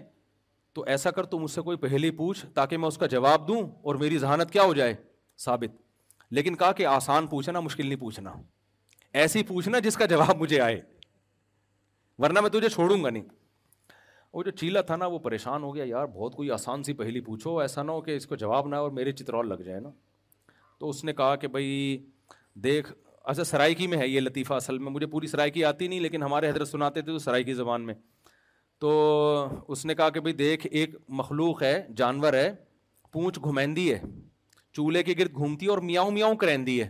تو 0.74 0.84
ایسا 0.94 1.10
کر 1.18 1.24
تو 1.32 1.38
مجھ 1.38 1.50
سے 1.50 1.60
کوئی 1.68 1.76
پہلے 1.86 2.10
پوچھ 2.20 2.44
تاکہ 2.54 2.78
میں 2.84 2.88
اس 2.88 2.98
کا 2.98 3.06
جواب 3.16 3.48
دوں 3.48 3.60
اور 3.88 3.94
میری 4.04 4.18
ذہانت 4.24 4.50
کیا 4.52 4.62
ہو 4.70 4.74
جائے 4.80 4.94
ثابت 5.44 5.80
لیکن 6.36 6.56
کہا 6.56 6.72
کہ 6.78 6.86
آسان 6.86 7.26
پوچھنا 7.26 7.60
مشکل 7.60 7.86
نہیں 7.86 7.98
پوچھنا 8.00 8.32
ایسی 9.20 9.42
پوچھنا 9.48 9.78
جس 9.84 9.96
کا 9.96 10.06
جواب 10.06 10.36
مجھے 10.40 10.60
آئے 10.60 10.80
ورنہ 12.22 12.40
میں 12.40 12.50
تجھے 12.50 12.68
چھوڑوں 12.68 13.02
گا 13.04 13.10
نہیں 13.10 13.22
وہ 14.32 14.42
جو 14.44 14.50
چیلا 14.50 14.80
تھا 14.88 14.96
نا 14.96 15.06
وہ 15.12 15.18
پریشان 15.18 15.62
ہو 15.62 15.74
گیا 15.74 15.84
یار 15.86 16.06
بہت 16.14 16.34
کوئی 16.36 16.50
آسان 16.50 16.82
سی 16.84 16.92
پہلی 16.94 17.20
پوچھو 17.28 17.58
ایسا 17.60 17.82
نہ 17.82 17.90
ہو 17.92 18.00
کہ 18.08 18.16
اس 18.16 18.26
کو 18.26 18.36
جواب 18.36 18.68
نہ 18.68 18.76
اور 18.76 18.90
میرے 18.98 19.12
چترول 19.12 19.48
لگ 19.48 19.62
جائے 19.64 19.80
نا 19.80 19.90
تو 20.78 20.88
اس 20.88 21.02
نے 21.04 21.12
کہا 21.20 21.36
کہ 21.44 21.48
بھائی 21.54 21.98
دیکھ 22.64 22.92
اچھا 23.30 23.44
سرائکی 23.44 23.86
میں 23.86 23.98
ہے 23.98 24.08
یہ 24.08 24.20
لطیفہ 24.20 24.54
اصل 24.54 24.78
میں 24.78 24.90
مجھے 24.90 25.06
پوری 25.06 25.26
سرائکی 25.26 25.64
آتی 25.64 25.88
نہیں 25.88 26.00
لیکن 26.00 26.22
ہمارے 26.22 26.50
حضرت 26.50 26.68
سناتے 26.68 27.00
تھے 27.00 27.12
تو 27.12 27.18
سرائکی 27.18 27.54
زبان 27.54 27.82
میں 27.86 27.94
تو 28.80 28.92
اس 29.72 29.84
نے 29.86 29.94
کہا 29.94 30.10
کہ 30.10 30.20
بھائی 30.20 30.32
دیکھ 30.36 30.66
ایک 30.70 30.94
مخلوق 31.20 31.62
ہے 31.62 31.74
جانور 31.96 32.32
ہے 32.32 32.50
پونچھ 33.12 33.38
گھمیندی 33.44 33.92
ہے 33.92 34.00
چولہے 34.78 35.02
کے 35.02 35.14
گرد 35.18 35.34
گھومتی 35.34 35.66
ہے 35.66 35.70
اور 35.70 35.78
میاؤں 35.86 36.10
میاؤں 36.16 36.34
کرین 36.40 36.66
دی 36.66 36.80
ہے 36.80 36.88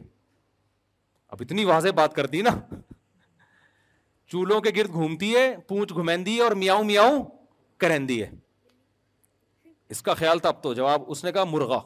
اب 1.29 1.37
اتنی 1.45 1.65
واضح 1.65 1.91
بات 2.01 2.15
کر 2.15 2.27
دی 2.33 2.41
نا 2.43 2.51
چولوں 4.33 4.61
کے 4.65 4.71
گرد 4.77 4.93
گھومتی 4.99 5.35
ہے 5.35 5.45
پونچھ 5.69 5.93
دی 6.27 6.35
ہے 6.37 6.43
اور 6.49 6.53
میاؤں 6.65 6.85
میاؤں 6.91 7.23
ہے 7.85 8.27
اس 9.95 10.03
کا 10.07 10.15
خیال 10.15 10.39
تھا 10.45 10.49
اب 10.49 10.63
تو 10.63 10.73
جواب 10.79 11.03
اس 11.15 11.25
نے 11.25 11.33
کہا 11.33 11.45
مرغا 11.53 11.79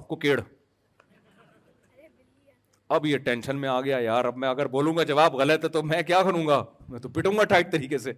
اب 2.97 3.07
یہ 3.07 3.19
ٹینشن 3.29 3.61
میں 3.61 3.69
آ 3.75 3.81
گیا 3.85 3.99
یار 4.07 4.25
اب 4.31 4.37
میں 4.43 4.49
اگر 4.49 4.67
بولوں 4.73 4.97
گا 4.97 5.03
جواب 5.11 5.37
غلط 5.43 5.65
ہے 5.65 5.69
تو 5.77 5.83
میں 5.93 6.01
کیا 6.09 6.23
کروں 6.31 6.47
گا 6.47 6.59
میں 6.95 6.99
تو 7.05 7.09
پٹوں 7.19 7.33
گا 7.37 7.45
ٹائٹ 7.53 7.71
طریقے 7.73 7.99
سے 8.09 8.13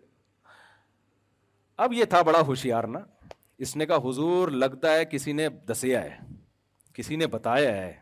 اب 1.84 1.92
یہ 1.98 2.04
تھا 2.14 2.22
بڑا 2.30 2.40
ہوشیار 2.52 2.84
نا 2.96 3.00
اس 3.66 3.76
نے 3.80 3.86
کہا 3.92 4.08
حضور 4.08 4.54
لگتا 4.64 4.94
ہے 4.94 5.04
کسی 5.12 5.32
نے 5.42 5.48
دسیا 5.72 6.02
ہے 6.04 6.16
کسی 6.94 7.16
نے 7.16 7.26
بتایا 7.26 7.72
ہے 7.76 7.92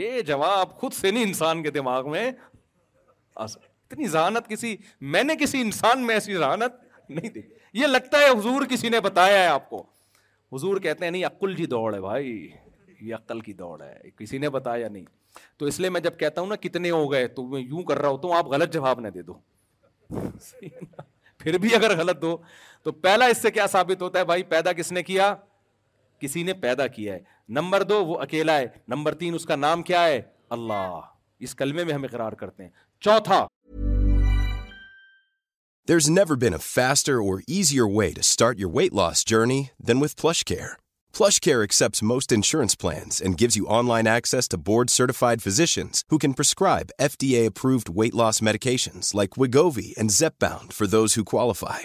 یہ 0.00 0.20
جواب 0.28 0.70
خود 0.80 0.92
سے 0.98 1.10
نہیں 1.10 1.22
انسان 1.24 1.62
کے 1.62 1.70
دماغ 1.70 2.10
میں 2.10 2.30
اتنی 3.44 4.06
ذہانت 4.08 4.48
کسی 4.48 4.76
میں 5.14 5.22
نے 5.22 5.34
کسی 5.40 5.60
انسان 5.60 6.06
میں 6.06 6.14
ایسی 6.14 6.34
ذہانت 6.36 7.10
نہیں 7.10 7.30
دی 7.30 7.40
یہ 7.80 7.86
لگتا 7.86 8.18
ہے 8.20 8.28
حضور 8.30 8.64
کسی 8.70 8.88
نے 8.94 9.00
بتایا 9.08 9.42
ہے 9.42 9.46
آپ 9.48 9.68
کو 9.70 9.82
حضور 10.52 10.80
کہتے 10.86 11.04
ہیں 11.04 11.10
نہیں 11.12 11.24
عقل 11.24 11.54
جی 11.56 11.66
دوڑ 11.74 11.92
ہے 11.94 12.00
بھائی 12.00 12.30
یہ 13.00 13.14
عقل 13.14 13.40
کی 13.48 13.52
دوڑ 13.60 13.80
ہے 13.82 13.94
کسی 14.18 14.38
نے 14.38 14.48
بتایا 14.56 14.88
نہیں 14.88 15.04
تو 15.58 15.66
اس 15.66 15.78
لیے 15.80 15.90
میں 15.90 16.00
جب 16.06 16.18
کہتا 16.18 16.40
ہوں 16.40 16.48
نا 16.48 16.56
کتنے 16.64 16.90
ہو 16.90 17.10
گئے 17.12 17.26
تو 17.36 17.46
میں 17.52 17.60
یوں 17.60 17.82
کر 17.90 17.98
رہا 18.00 18.08
ہوتا 18.16 18.28
ہوں 18.28 18.36
آپ 18.36 18.46
غلط 18.54 18.72
جواب 18.72 19.00
نہ 19.00 19.08
دے 19.18 19.22
دو 19.30 19.34
پھر 21.44 21.58
بھی 21.58 21.74
اگر 21.74 21.96
غلط 21.98 22.20
دو 22.22 22.36
تو 22.82 22.92
پہلا 23.06 23.26
اس 23.34 23.38
سے 23.42 23.50
کیا 23.58 23.66
ثابت 23.76 24.02
ہوتا 24.02 24.18
ہے 24.18 24.24
بھائی 24.32 24.42
پیدا 24.56 24.72
کس 24.80 24.92
نے 24.98 25.02
کیا 25.08 25.34
کسی 26.24 26.42
نے 26.48 26.52
پیدا 26.64 26.86
کیا 26.96 27.14
ہے 27.14 27.20
نمبر 27.60 27.78
دو 27.88 28.02
وہ 28.06 28.18
اکیلا 28.20 28.56
ہے 28.58 28.66
نمبر 28.88 29.12
تین 29.22 29.34
اس 29.34 29.44
کا 29.46 29.56
نام 29.56 29.82
کیا 29.88 30.04
ہے 30.06 30.20
اللہ 30.56 31.00
اس 31.46 31.54
کلمے 31.54 31.84
میں 31.84 31.94
ہم 31.94 32.04
اقرار 32.04 32.32
کرتے 32.42 32.62
ہیں 32.64 32.70
چوتھا 33.04 33.46
board 44.66 44.90
certified 44.90 45.48
can 46.20 46.32
prescribe 46.32 46.86
F 46.98 47.18
T 47.18 47.30
approved 47.46 47.88
weight 47.98 48.14
loss 48.22 48.42
medication 48.50 49.00
like 49.18 49.38
Wegovy 49.76 49.92
and 49.96 50.22
for 50.78 50.98
who 51.16 51.24
qualify 51.34 51.84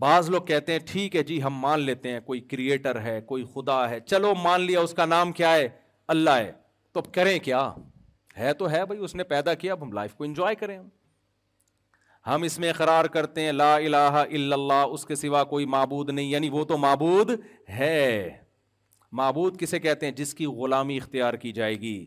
بعض 0.00 0.28
لوگ 0.30 0.40
کہتے 0.46 0.72
ہیں 0.72 0.78
ٹھیک 0.86 1.14
ہے 1.16 1.22
جی 1.28 1.42
ہم 1.42 1.54
مان 1.60 1.80
لیتے 1.80 2.10
ہیں 2.12 2.20
کوئی 2.24 2.40
کریٹر 2.50 3.00
ہے 3.02 3.20
کوئی 3.26 3.44
خدا 3.54 3.78
ہے 3.90 3.98
چلو 4.06 4.34
مان 4.42 4.60
لیا 4.60 4.80
اس 4.80 4.92
کا 4.94 5.04
نام 5.06 5.32
کیا 5.38 5.54
ہے 5.54 5.68
اللہ 6.14 6.36
ہے 6.40 6.52
تو 6.92 7.00
اب 7.00 7.12
کریں 7.14 7.38
کیا 7.44 7.62
ہے 8.38 8.52
تو 8.58 8.70
ہے 8.70 8.84
بھائی 8.86 9.00
اس 9.04 9.14
نے 9.14 9.24
پیدا 9.32 9.54
کیا 9.62 9.72
اب 9.72 9.82
ہم 9.84 9.92
لائف 9.92 10.14
کو 10.14 10.24
انجوائے 10.24 10.54
کریں 10.60 10.78
ہم 12.26 12.42
اس 12.42 12.58
میں 12.58 12.72
قرار 12.76 13.04
کرتے 13.16 13.40
ہیں 13.44 13.52
لا 13.52 13.74
الہ 13.76 13.96
الا 14.16 14.54
اللہ 14.54 14.92
اس 14.96 15.04
کے 15.06 15.14
سوا 15.14 15.42
کوئی 15.54 15.66
معبود 15.74 16.10
نہیں 16.10 16.30
یعنی 16.30 16.48
وہ 16.52 16.64
تو 16.72 16.76
معبود 16.78 17.30
ہے 17.78 18.28
معبود 19.22 19.58
کسے 19.60 19.78
کہتے 19.80 20.06
ہیں 20.06 20.12
جس 20.20 20.34
کی 20.34 20.46
غلامی 20.62 20.96
اختیار 20.96 21.34
کی 21.44 21.52
جائے 21.60 21.80
گی 21.80 21.98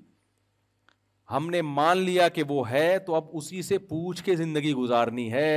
ہم 1.31 1.49
نے 1.49 1.61
مان 1.77 1.97
لیا 1.97 2.27
کہ 2.37 2.43
وہ 2.47 2.69
ہے 2.69 2.97
تو 3.05 3.15
اب 3.15 3.29
اسی 3.39 3.61
سے 3.71 3.77
پوچھ 3.93 4.23
کے 4.23 4.35
زندگی 4.35 4.73
گزارنی 4.83 5.31
ہے 5.33 5.51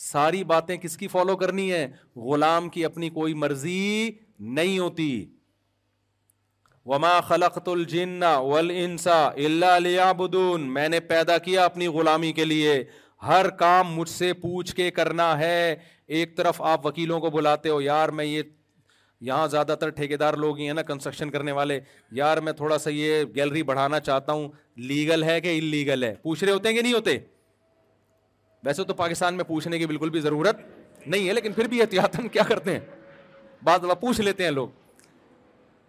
ساری 0.00 0.42
باتیں 0.50 0.76
کس 0.82 0.96
کی 0.96 1.08
فالو 1.08 1.36
کرنی 1.36 1.72
ہے 1.72 1.86
غلام 2.26 2.68
کی 2.76 2.84
اپنی 2.84 3.08
کوئی 3.18 3.34
مرضی 3.42 3.80
نہیں 4.58 4.78
ہوتی 4.78 5.10
وما 6.90 7.18
خلق 7.28 7.58
الجن 7.68 8.22
و 8.38 8.54
انسا 8.54 9.16
اللہ 9.28 10.22
میں 10.76 10.88
نے 10.88 11.00
پیدا 11.10 11.36
کیا 11.48 11.64
اپنی 11.64 11.86
غلامی 11.96 12.32
کے 12.38 12.44
لیے 12.44 12.82
ہر 13.26 13.48
کام 13.62 13.92
مجھ 13.96 14.08
سے 14.08 14.32
پوچھ 14.42 14.74
کے 14.76 14.90
کرنا 15.00 15.36
ہے 15.38 15.74
ایک 16.18 16.36
طرف 16.36 16.60
آپ 16.72 16.86
وکیلوں 16.86 17.18
کو 17.20 17.30
بلاتے 17.30 17.68
ہو 17.68 17.80
یار 17.80 18.08
میں 18.20 18.24
یہ 18.24 18.42
یہاں 19.28 19.46
زیادہ 19.52 19.74
تر 19.80 19.90
ٹھیکے 19.98 20.16
دار 20.16 20.34
لوگ 20.44 20.58
ہی 20.58 20.66
ہیں 20.66 20.74
نا 20.74 20.82
کنسٹرکشن 20.90 21.30
کرنے 21.30 21.52
والے 21.58 21.78
یار 22.20 22.36
میں 22.46 22.52
تھوڑا 22.62 22.78
سا 22.78 22.90
یہ 22.90 23.22
گیلری 23.34 23.62
بڑھانا 23.72 24.00
چاہتا 24.08 24.32
ہوں 24.32 24.48
لیگل 24.92 25.22
ہے 25.24 25.40
کہ 25.40 25.56
ان 25.58 25.64
لیگل 25.74 26.04
ہے 26.04 26.14
پوچھ 26.22 26.44
رہے 26.44 26.52
ہوتے 26.52 26.68
ہیں 26.68 26.76
کہ 26.76 26.82
نہیں 26.82 26.92
ہوتے 26.92 27.18
ویسے 28.64 28.84
تو 28.84 28.94
پاکستان 28.94 29.34
میں 29.34 29.44
پوچھنے 29.44 29.78
کی 29.78 29.86
بالکل 29.86 30.10
بھی 30.10 30.20
ضرورت 30.20 30.56
نہیں 31.06 31.28
ہے 31.28 31.32
لیکن 31.34 31.52
پھر 31.52 31.66
بھی 31.68 31.80
احتیاط 31.82 32.20
کیا 32.32 32.42
کرتے 32.48 32.72
ہیں 32.72 32.80
بعض 33.64 33.80
دفعہ 33.82 33.94
پوچھ 34.00 34.20
لیتے 34.20 34.44
ہیں 34.44 34.50
لوگ 34.50 34.68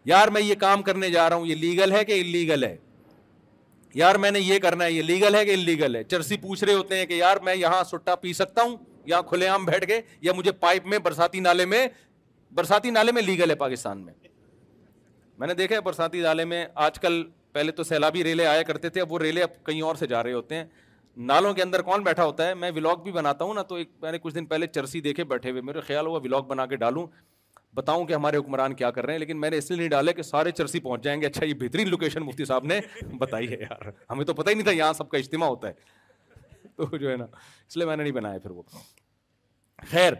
یار 0.10 0.28
میں 0.36 0.42
یہ 0.42 0.56
کام 0.60 0.82
کرنے 0.84 1.10
جا 1.12 1.30
رہا 1.30 1.36
ہوں 1.36 1.46
یہ 1.48 1.56
لیگل 1.56 1.92
ہے 1.92 2.04
کہ 2.06 2.20
انلیگل 2.22 2.64
ہے 2.64 2.76
یار 3.96 4.16
میں 4.24 4.32
نے 4.32 4.40
یہ 4.40 4.60
کرنا 4.60 4.86
ہے 4.86 4.92
یہ 4.92 5.02
لیگل 5.04 5.36
ہے 5.36 5.44
کہ 5.46 5.54
انلیگل 5.54 5.96
ہے 5.96 6.04
چرسی 6.04 6.38
پوچھ 6.42 6.64
رہے 6.64 6.74
ہوتے 6.74 6.98
ہیں 6.98 7.06
کہ 7.06 7.14
یار 7.14 7.38
میں 7.44 7.56
یہاں 7.56 7.84
سٹا 7.92 8.16
پی 8.16 8.34
سکتا 8.34 8.62
ہوں 8.62 8.76
یا 9.06 9.22
کھلے 9.30 9.48
عام 9.48 9.66
بیٹھ 9.66 9.86
کے 9.88 10.00
یا 10.22 10.34
مجھے 10.38 10.52
پائپ 10.60 10.86
میں 10.88 10.98
برساتی 11.04 11.40
نالے 11.40 11.66
میں 11.66 11.88
برساتی 12.56 12.90
نالے 12.92 13.12
میں 13.12 13.22
لیگل 13.22 13.50
ہے 13.50 13.56
پاکستان 13.56 14.02
میں 14.06 14.14
میں 15.40 15.48
نے 15.48 15.54
دیکھا 15.54 15.76
ہے 15.76 15.82
برساتی 15.82 16.22
نالے 16.22 16.46
میں 16.46 16.66
آج 16.86 17.00
کل 17.00 17.24
پہلے 17.54 17.72
تو 17.78 17.84
سیلابی 17.84 18.24
ریلے 18.24 18.46
آیا 18.48 18.62
کرتے 18.64 18.90
تھے 18.90 19.02
اب 19.02 19.12
وہ 19.14 19.20
ریلے 19.20 19.44
اب 19.44 19.66
کہیں 19.66 19.82
اور 19.82 19.96
سے 20.00 20.08
جا 20.08 20.24
رہے 20.24 20.34
ہوتے 20.34 20.56
ہیں 20.56 20.64
نالوں 21.18 21.54
کے 21.54 21.62
اندر 21.62 21.82
کون 21.82 22.04
بیٹھا 22.04 22.26
ہوتا 22.26 22.48
ہے 22.48 22.54
میں 22.56 22.70
ولاگ 22.76 22.98
بھی 23.04 23.12
بناتا 23.12 23.46
ہوں 23.46 23.54
نا 23.54 23.62
تو 23.70 23.76
ایک 23.76 23.90
میں 24.02 24.12
نے 24.12 24.18
کچھ 24.22 24.36
دن 24.36 24.46
پہلے 24.46 24.68
چرسی 24.68 25.02
دیکھے 25.02 25.24
بیٹھے 25.24 25.50
ہوئے 25.52 25.62
میرے 25.62 25.82
خیال 25.88 26.08
ہوا 26.08 26.20
ولاگ 26.24 26.44
بنا 26.48 26.66
کے 26.66 26.76
ڈالوں 26.76 27.06
بتاؤں 27.76 28.06
کہ 28.06 28.14
ہمارے 28.14 28.38
حکمران 28.38 28.74
کیا 28.76 28.90
کر 28.92 29.06
رہے 29.06 29.14
ہیں 29.14 29.20
لیکن 29.20 29.40
میں 29.42 29.50
نے 29.50 29.58
اس 29.58 29.70
لیے 29.70 29.78
نہیں 29.78 29.90
ڈالے 29.90 30.14
کہ 30.14 30.22
سارے 30.22 30.52
چرسی 30.52 30.80
پہنچ 30.80 31.04
جائیں 31.04 31.20
گے 31.22 31.26
اچھا 31.28 31.46
یہ 31.46 31.54
بہترین 31.60 31.90
لوکیشن 31.90 32.24
مفتی 32.24 32.46
صاحب 32.46 32.66
نے 32.66 32.80
بتائی 33.20 33.52
ہے 33.52 33.58
یار 33.62 33.90
ہمیں 34.10 34.26
تو 34.26 34.34
پتہ 34.34 34.50
ہی 34.50 34.54
نہیں 34.56 34.64
تھا 34.66 34.72
یہاں 34.72 34.94
سب 34.94 35.10
کا 35.10 35.18
اجتماع 35.18 35.48
ہوتا 35.50 35.68
ہے 35.68 35.74
تو 36.76 36.98
جو 36.98 37.12
ہے 37.12 37.16
نا 37.18 37.24
اس 37.68 37.78
لیے 37.78 37.86
میں 37.86 37.96
نے 37.96 38.04
نہیں 38.04 38.14
بنایا 38.14 38.40
پھر 38.44 38.52
وہ 38.52 38.62
خیر 39.92 40.14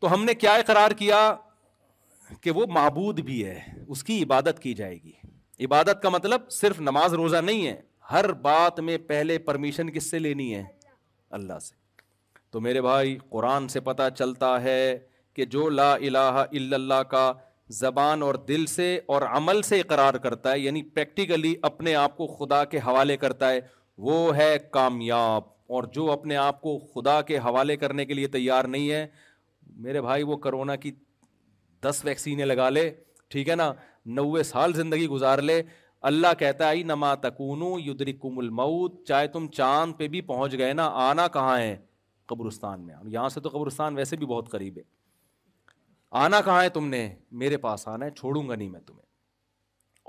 تو 0.00 0.12
ہم 0.12 0.24
نے 0.24 0.34
کیا 0.34 0.54
اقرار 0.54 0.90
کیا 0.98 1.34
کہ 2.40 2.50
وہ 2.54 2.66
معبود 2.74 3.20
بھی 3.24 3.44
ہے 3.46 3.60
اس 3.88 4.04
کی 4.04 4.22
عبادت 4.22 4.58
کی 4.62 4.74
جائے 4.74 4.96
گی 5.04 5.64
عبادت 5.64 6.02
کا 6.02 6.08
مطلب 6.08 6.50
صرف 6.52 6.80
نماز 6.80 7.14
روزہ 7.14 7.36
نہیں 7.46 7.66
ہے 7.66 7.80
ہر 8.10 8.32
بات 8.46 8.78
میں 8.86 8.96
پہلے 9.06 9.36
پرمیشن 9.48 9.90
کس 9.92 10.10
سے 10.10 10.18
لینی 10.18 10.54
ہے 10.54 10.62
اللہ 11.38 11.58
سے 11.62 11.74
تو 12.52 12.60
میرے 12.60 12.80
بھائی 12.82 13.16
قرآن 13.30 13.68
سے 13.74 13.80
پتہ 13.88 14.08
چلتا 14.18 14.48
ہے 14.62 14.80
کہ 15.36 15.44
جو 15.54 15.68
لا 15.70 15.92
الہ 15.94 16.18
الا 16.42 16.74
اللہ 16.76 17.02
کا 17.10 17.32
زبان 17.78 18.22
اور 18.22 18.34
دل 18.48 18.64
سے 18.66 18.88
اور 19.14 19.22
عمل 19.30 19.62
سے 19.62 19.78
اقرار 19.80 20.14
کرتا 20.24 20.52
ہے 20.52 20.58
یعنی 20.60 20.82
پریکٹیکلی 20.94 21.54
اپنے 21.70 21.94
آپ 21.94 22.16
کو 22.16 22.26
خدا 22.38 22.64
کے 22.72 22.78
حوالے 22.86 23.16
کرتا 23.16 23.50
ہے 23.50 23.60
وہ 24.08 24.16
ہے 24.36 24.54
کامیاب 24.72 25.42
اور 25.76 25.84
جو 25.92 26.10
اپنے 26.12 26.36
آپ 26.46 26.60
کو 26.60 26.78
خدا 26.94 27.20
کے 27.30 27.38
حوالے 27.44 27.76
کرنے 27.82 28.04
کے 28.06 28.14
لیے 28.14 28.26
تیار 28.36 28.64
نہیں 28.74 28.90
ہے 28.90 29.06
میرے 29.84 30.00
بھائی 30.02 30.22
وہ 30.30 30.36
کرونا 30.46 30.76
کی 30.84 30.90
دس 31.88 32.00
ویکسینیں 32.04 32.44
لگا 32.46 32.68
لے 32.70 32.90
ٹھیک 33.30 33.48
ہے 33.48 33.54
نا 33.56 33.72
نوے 34.16 34.42
سال 34.52 34.72
زندگی 34.76 35.06
گزار 35.08 35.38
لے 35.50 35.62
اللہ 36.08 36.34
کہتا 36.38 36.68
ہے 36.70 36.82
نما 36.88 37.14
تکون 37.24 37.62
چاہے 39.06 39.26
تم 39.32 39.46
چاند 39.56 39.92
پہ 39.98 40.08
بھی 40.08 40.20
پہنچ 40.30 40.58
گئے 40.58 40.72
نا 40.72 40.88
آنا 41.08 41.26
کہاں 41.32 41.56
ہے 41.58 41.76
قبرستان 42.28 42.84
میں 42.86 42.94
یہاں 43.12 43.28
سے 43.28 43.40
تو 43.40 43.48
قبرستان 43.58 43.96
ویسے 43.96 44.16
بھی 44.16 44.26
بہت 44.26 44.48
قریب 44.50 44.76
ہے 44.78 44.82
آنا 46.22 46.40
کہاں 46.44 46.62
ہے 46.62 46.68
تم 46.76 46.86
نے 46.88 47.08
میرے 47.42 47.56
پاس 47.66 47.86
آنا 47.88 48.04
ہے 48.06 48.10
چھوڑوں 48.10 48.48
گا 48.48 48.54
نہیں 48.54 48.68
میں 48.70 48.80
تمہیں 48.86 49.08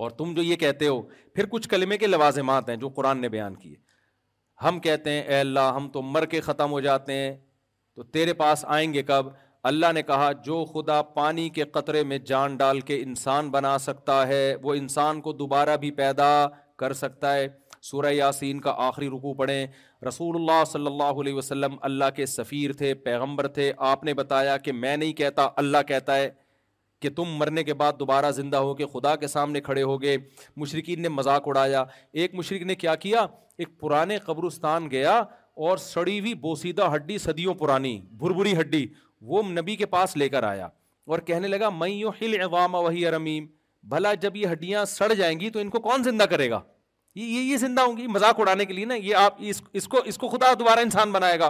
اور 0.03 0.11
تم 0.19 0.33
جو 0.33 0.41
یہ 0.43 0.55
کہتے 0.55 0.87
ہو 0.87 1.01
پھر 1.33 1.45
کچھ 1.49 1.67
کلمے 1.69 1.97
کے 1.97 2.07
لوازمات 2.07 2.69
ہیں 2.69 2.75
جو 2.83 2.89
قرآن 2.95 3.21
نے 3.21 3.29
بیان 3.29 3.55
کیے 3.55 3.75
ہم 4.67 4.79
کہتے 4.79 5.11
ہیں 5.11 5.21
اے 5.23 5.39
اللہ 5.39 5.71
ہم 5.75 5.89
تو 5.93 6.01
مر 6.01 6.25
کے 6.35 6.41
ختم 6.41 6.71
ہو 6.71 6.79
جاتے 6.87 7.13
ہیں 7.13 7.35
تو 7.95 8.03
تیرے 8.17 8.33
پاس 8.41 8.65
آئیں 8.77 8.93
گے 8.93 9.03
کب 9.03 9.27
اللہ 9.69 9.91
نے 9.93 10.01
کہا 10.03 10.31
جو 10.45 10.63
خدا 10.73 11.01
پانی 11.15 11.47
کے 11.55 11.63
قطرے 11.73 12.01
میں 12.11 12.17
جان 12.25 12.55
ڈال 12.57 12.79
کے 12.85 12.95
انسان 13.01 13.49
بنا 13.51 13.77
سکتا 13.79 14.27
ہے 14.27 14.37
وہ 14.61 14.73
انسان 14.75 15.19
کو 15.21 15.31
دوبارہ 15.41 15.75
بھی 15.81 15.91
پیدا 15.99 16.29
کر 16.79 16.93
سکتا 17.01 17.33
ہے 17.35 17.47
سورہ 17.89 18.11
یاسین 18.13 18.59
کا 18.61 18.73
آخری 18.87 19.07
رکو 19.09 19.33
پڑھیں 19.33 19.65
رسول 20.07 20.35
اللہ 20.35 20.63
صلی 20.71 20.85
اللہ 20.87 21.21
علیہ 21.21 21.33
وسلم 21.33 21.75
اللہ 21.89 22.09
کے 22.15 22.25
سفیر 22.25 22.73
تھے 22.77 22.93
پیغمبر 23.03 23.47
تھے 23.57 23.71
آپ 23.91 24.03
نے 24.03 24.13
بتایا 24.13 24.57
کہ 24.65 24.71
میں 24.71 24.95
نہیں 24.97 25.13
کہتا 25.21 25.47
اللہ 25.63 25.83
کہتا 25.87 26.15
ہے 26.17 26.29
کہ 27.01 27.09
تم 27.15 27.35
مرنے 27.37 27.63
کے 27.63 27.73
بعد 27.73 27.93
دوبارہ 27.99 28.31
زندہ 28.39 28.57
ہو 28.65 28.73
کے 28.75 28.85
خدا 28.93 29.15
کے 29.23 29.27
سامنے 29.27 29.61
کھڑے 29.67 29.83
ہو 29.83 30.01
گئے 30.01 30.17
مشرقین 30.63 31.01
نے 31.01 31.09
مذاق 31.09 31.47
اڑایا 31.47 31.83
ایک 32.23 32.35
مشرق 32.35 32.61
نے 32.71 32.75
کیا 32.85 32.95
کیا 33.05 33.25
ایک 33.59 33.79
پرانے 33.79 34.17
قبرستان 34.25 34.89
گیا 34.91 35.17
اور 35.67 35.77
سڑی 35.85 36.19
ہوئی 36.19 36.33
بوسیدہ 36.43 36.89
ہڈی 36.95 37.17
صدیوں 37.17 37.53
پرانی 37.55 37.99
بھربری 38.19 38.59
ہڈی 38.59 38.85
وہ 39.29 39.41
نبی 39.51 39.75
کے 39.75 39.85
پاس 39.85 40.15
لے 40.17 40.29
کر 40.29 40.43
آیا 40.43 40.67
اور 41.11 41.19
کہنے 41.27 41.47
لگا 41.47 41.69
میں 41.79 43.39
بھلا 43.89 44.13
جب 44.23 44.35
یہ 44.35 44.47
ہڈیاں 44.51 44.83
سڑ 44.85 45.11
جائیں 45.13 45.39
گی 45.39 45.49
تو 45.49 45.59
ان 45.59 45.69
کو 45.69 45.79
کون 45.81 46.03
زندہ 46.03 46.23
کرے 46.29 46.49
گا 46.49 46.59
یہ 47.15 47.39
یہ 47.39 47.57
زندہ 47.57 47.81
ہوں 47.81 47.95
گی 47.97 48.05
مذاق 48.07 48.39
اڑانے 48.39 48.65
کے 48.65 48.73
لیے 48.73 48.85
نا 48.85 48.95
یہ 48.95 49.15
آپ 49.21 49.35
اس 49.49 49.61
اس 49.71 49.87
اس 50.03 50.17
کو 50.17 50.27
کو 50.27 50.27
خدا 50.37 50.53
دوبارہ 50.59 50.79
انسان 50.85 51.11
بنائے 51.11 51.39
گا 51.39 51.49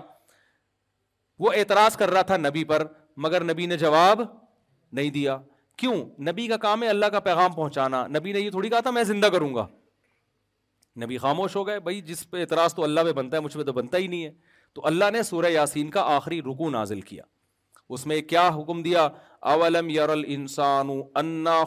وہ 1.46 1.52
اعتراض 1.56 1.98
کر 1.98 2.12
رہا 2.12 2.22
تھا 2.30 2.38
نبی 2.38 2.64
پر 2.72 2.86
مگر 3.26 3.44
نبی 3.52 3.66
نے 3.72 3.78
جواب 3.78 4.22
نہیں 4.94 5.10
دیا 5.18 5.38
کیوں 5.78 5.96
نبی 6.30 6.48
کا 6.48 6.58
کام 6.68 6.84
ہے 6.84 6.88
اللہ 6.90 7.06
کا 7.12 7.20
پیغام 7.28 7.52
پہنچانا 7.54 8.06
نبی 8.18 8.32
نے 8.34 8.40
یہ 8.40 8.50
تھوڑی 8.52 8.70
کہا 8.70 8.80
تھا 8.88 8.92
میں 9.00 9.04
زندہ 9.12 9.26
کروں 9.36 9.54
گا 9.56 9.66
نبی 11.04 11.18
خاموش 11.26 11.56
ہو 11.56 11.66
گئے 11.68 11.80
بھائی 11.90 12.02
جس 12.12 12.30
پہ 12.30 12.42
اعتراض 12.42 12.76
تو 12.76 12.84
اللہ 12.84 13.02
پہ 13.10 13.14
بنتا 13.22 13.38
ہے 13.38 13.42
مجھ 13.42 13.56
پہ 13.58 13.64
تو 13.64 13.74
بنتا 13.74 13.98
ہی 13.98 14.08
نہیں 14.08 14.24
ہے 14.24 14.32
تو 14.74 14.86
اللہ 14.88 15.12
نے 15.14 15.24
سورہ 15.24 15.50
یاسین 15.52 15.90
کا 15.90 16.02
آخری 16.16 16.42
رکو 16.42 16.70
نازل 16.70 17.02
کیا 17.12 17.24
اس 17.94 18.06
میں 18.08 18.20
کیا 18.28 18.50
حکم 18.58 18.82
دیا 18.82 19.08
اولم 19.54 19.90
یر 19.90 20.10
انا 20.60 21.62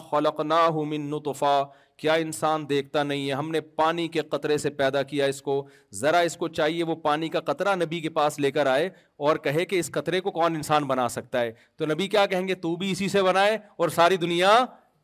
من 0.70 1.10
نطفہ 1.10 1.60
کیا 1.98 2.12
انسان 2.28 2.68
دیکھتا 2.68 3.02
نہیں 3.02 3.26
ہے 3.28 3.32
ہم 3.32 3.50
نے 3.50 3.60
پانی 3.80 4.06
کے 4.16 4.20
قطرے 4.30 4.56
سے 4.58 4.70
پیدا 4.80 5.02
کیا 5.10 5.26
اس 5.34 5.40
کو 5.42 5.54
ذرا 6.00 6.18
اس 6.28 6.36
کو 6.36 6.48
چاہیے 6.60 6.84
وہ 6.84 6.94
پانی 7.04 7.28
کا 7.34 7.40
قطرہ 7.52 7.74
نبی 7.84 8.00
کے 8.00 8.08
پاس 8.18 8.38
لے 8.44 8.50
کر 8.56 8.66
آئے 8.72 8.88
اور 9.26 9.36
کہے 9.44 9.64
کہ 9.72 9.78
اس 9.80 9.90
قطرے 9.98 10.20
کو 10.26 10.30
کون 10.40 10.56
انسان 10.56 10.84
بنا 10.94 11.08
سکتا 11.20 11.40
ہے 11.42 11.52
تو 11.78 11.86
نبی 11.92 12.08
کیا 12.16 12.26
کہیں 12.34 12.48
گے 12.48 12.54
تو 12.66 12.74
بھی 12.82 12.90
اسی 12.92 13.08
سے 13.16 13.22
بنائے 13.30 13.58
اور 13.78 13.88
ساری 14.00 14.16
دنیا 14.26 14.58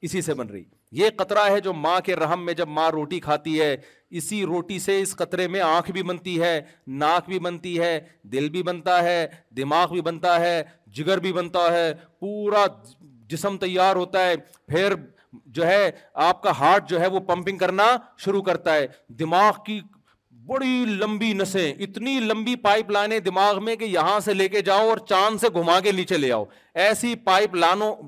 اسی 0.09 0.23
سے 0.31 0.35
بن 0.35 0.49
رہی 0.49 0.65
یہ 0.99 1.11
قطرہ 1.17 1.45
ہے 1.51 1.61
جو 1.61 1.73
ماں 1.73 1.99
کے 2.05 2.15
رحم 2.17 2.45
میں 2.45 2.55
جب 2.55 2.69
ماں 2.69 2.89
روٹی 2.91 3.19
کھاتی 3.21 3.61
ہے 3.61 3.77
اسی 4.21 4.43
روٹی 4.47 4.79
سے 4.87 5.01
اس 5.01 5.15
قطرے 5.17 5.47
میں 5.49 5.61
آنکھ 5.61 5.91
بھی 5.97 6.03
بنتی 6.03 6.41
ہے 6.43 6.61
ناک 7.03 7.29
بھی 7.29 7.39
بنتی 7.47 7.79
ہے 7.81 7.99
دل 8.33 8.49
بھی 8.51 8.63
بنتا 8.71 9.03
ہے 9.03 9.27
دماغ 9.57 9.93
بھی 9.93 10.01
بنتا 10.09 10.39
ہے 10.41 10.63
جگر 10.97 11.19
بھی 11.27 11.33
بنتا 11.33 11.71
ہے 11.73 11.93
پورا 12.21 12.65
جسم 13.31 13.57
تیار 13.61 13.97
ہوتا 13.97 14.25
ہے 14.27 14.35
پھر 14.69 14.95
جو 15.55 15.67
ہے 15.67 15.91
آپ 16.29 16.43
کا 16.43 16.59
ہارٹ 16.59 16.89
جو 16.89 17.01
ہے 17.01 17.07
وہ 17.17 17.21
پمپنگ 17.27 17.59
کرنا 17.59 17.85
شروع 18.25 18.43
کرتا 18.43 18.75
ہے 18.75 18.87
دماغ 19.19 19.63
کی 19.67 19.81
بڑی 20.51 20.85
لمبی 20.99 21.33
نسیں 21.33 21.73
اتنی 21.85 22.19
لمبی 22.21 22.55
پائپ 22.63 22.91
لائنیں 22.91 23.19
دماغ 23.27 23.63
میں 23.65 23.75
کہ 23.77 23.85
یہاں 23.85 24.19
سے 24.21 24.33
لے 24.35 24.49
کے 24.55 24.61
جاؤ 24.69 24.89
اور 24.91 24.99
چاند 25.09 25.41
سے 25.41 25.49
گھما 25.61 25.79
کے 25.81 25.93
نیچے 25.99 26.17
لے 26.17 26.31
آؤ 26.33 26.45
ایسی 26.87 27.15
پائپ 27.27 27.55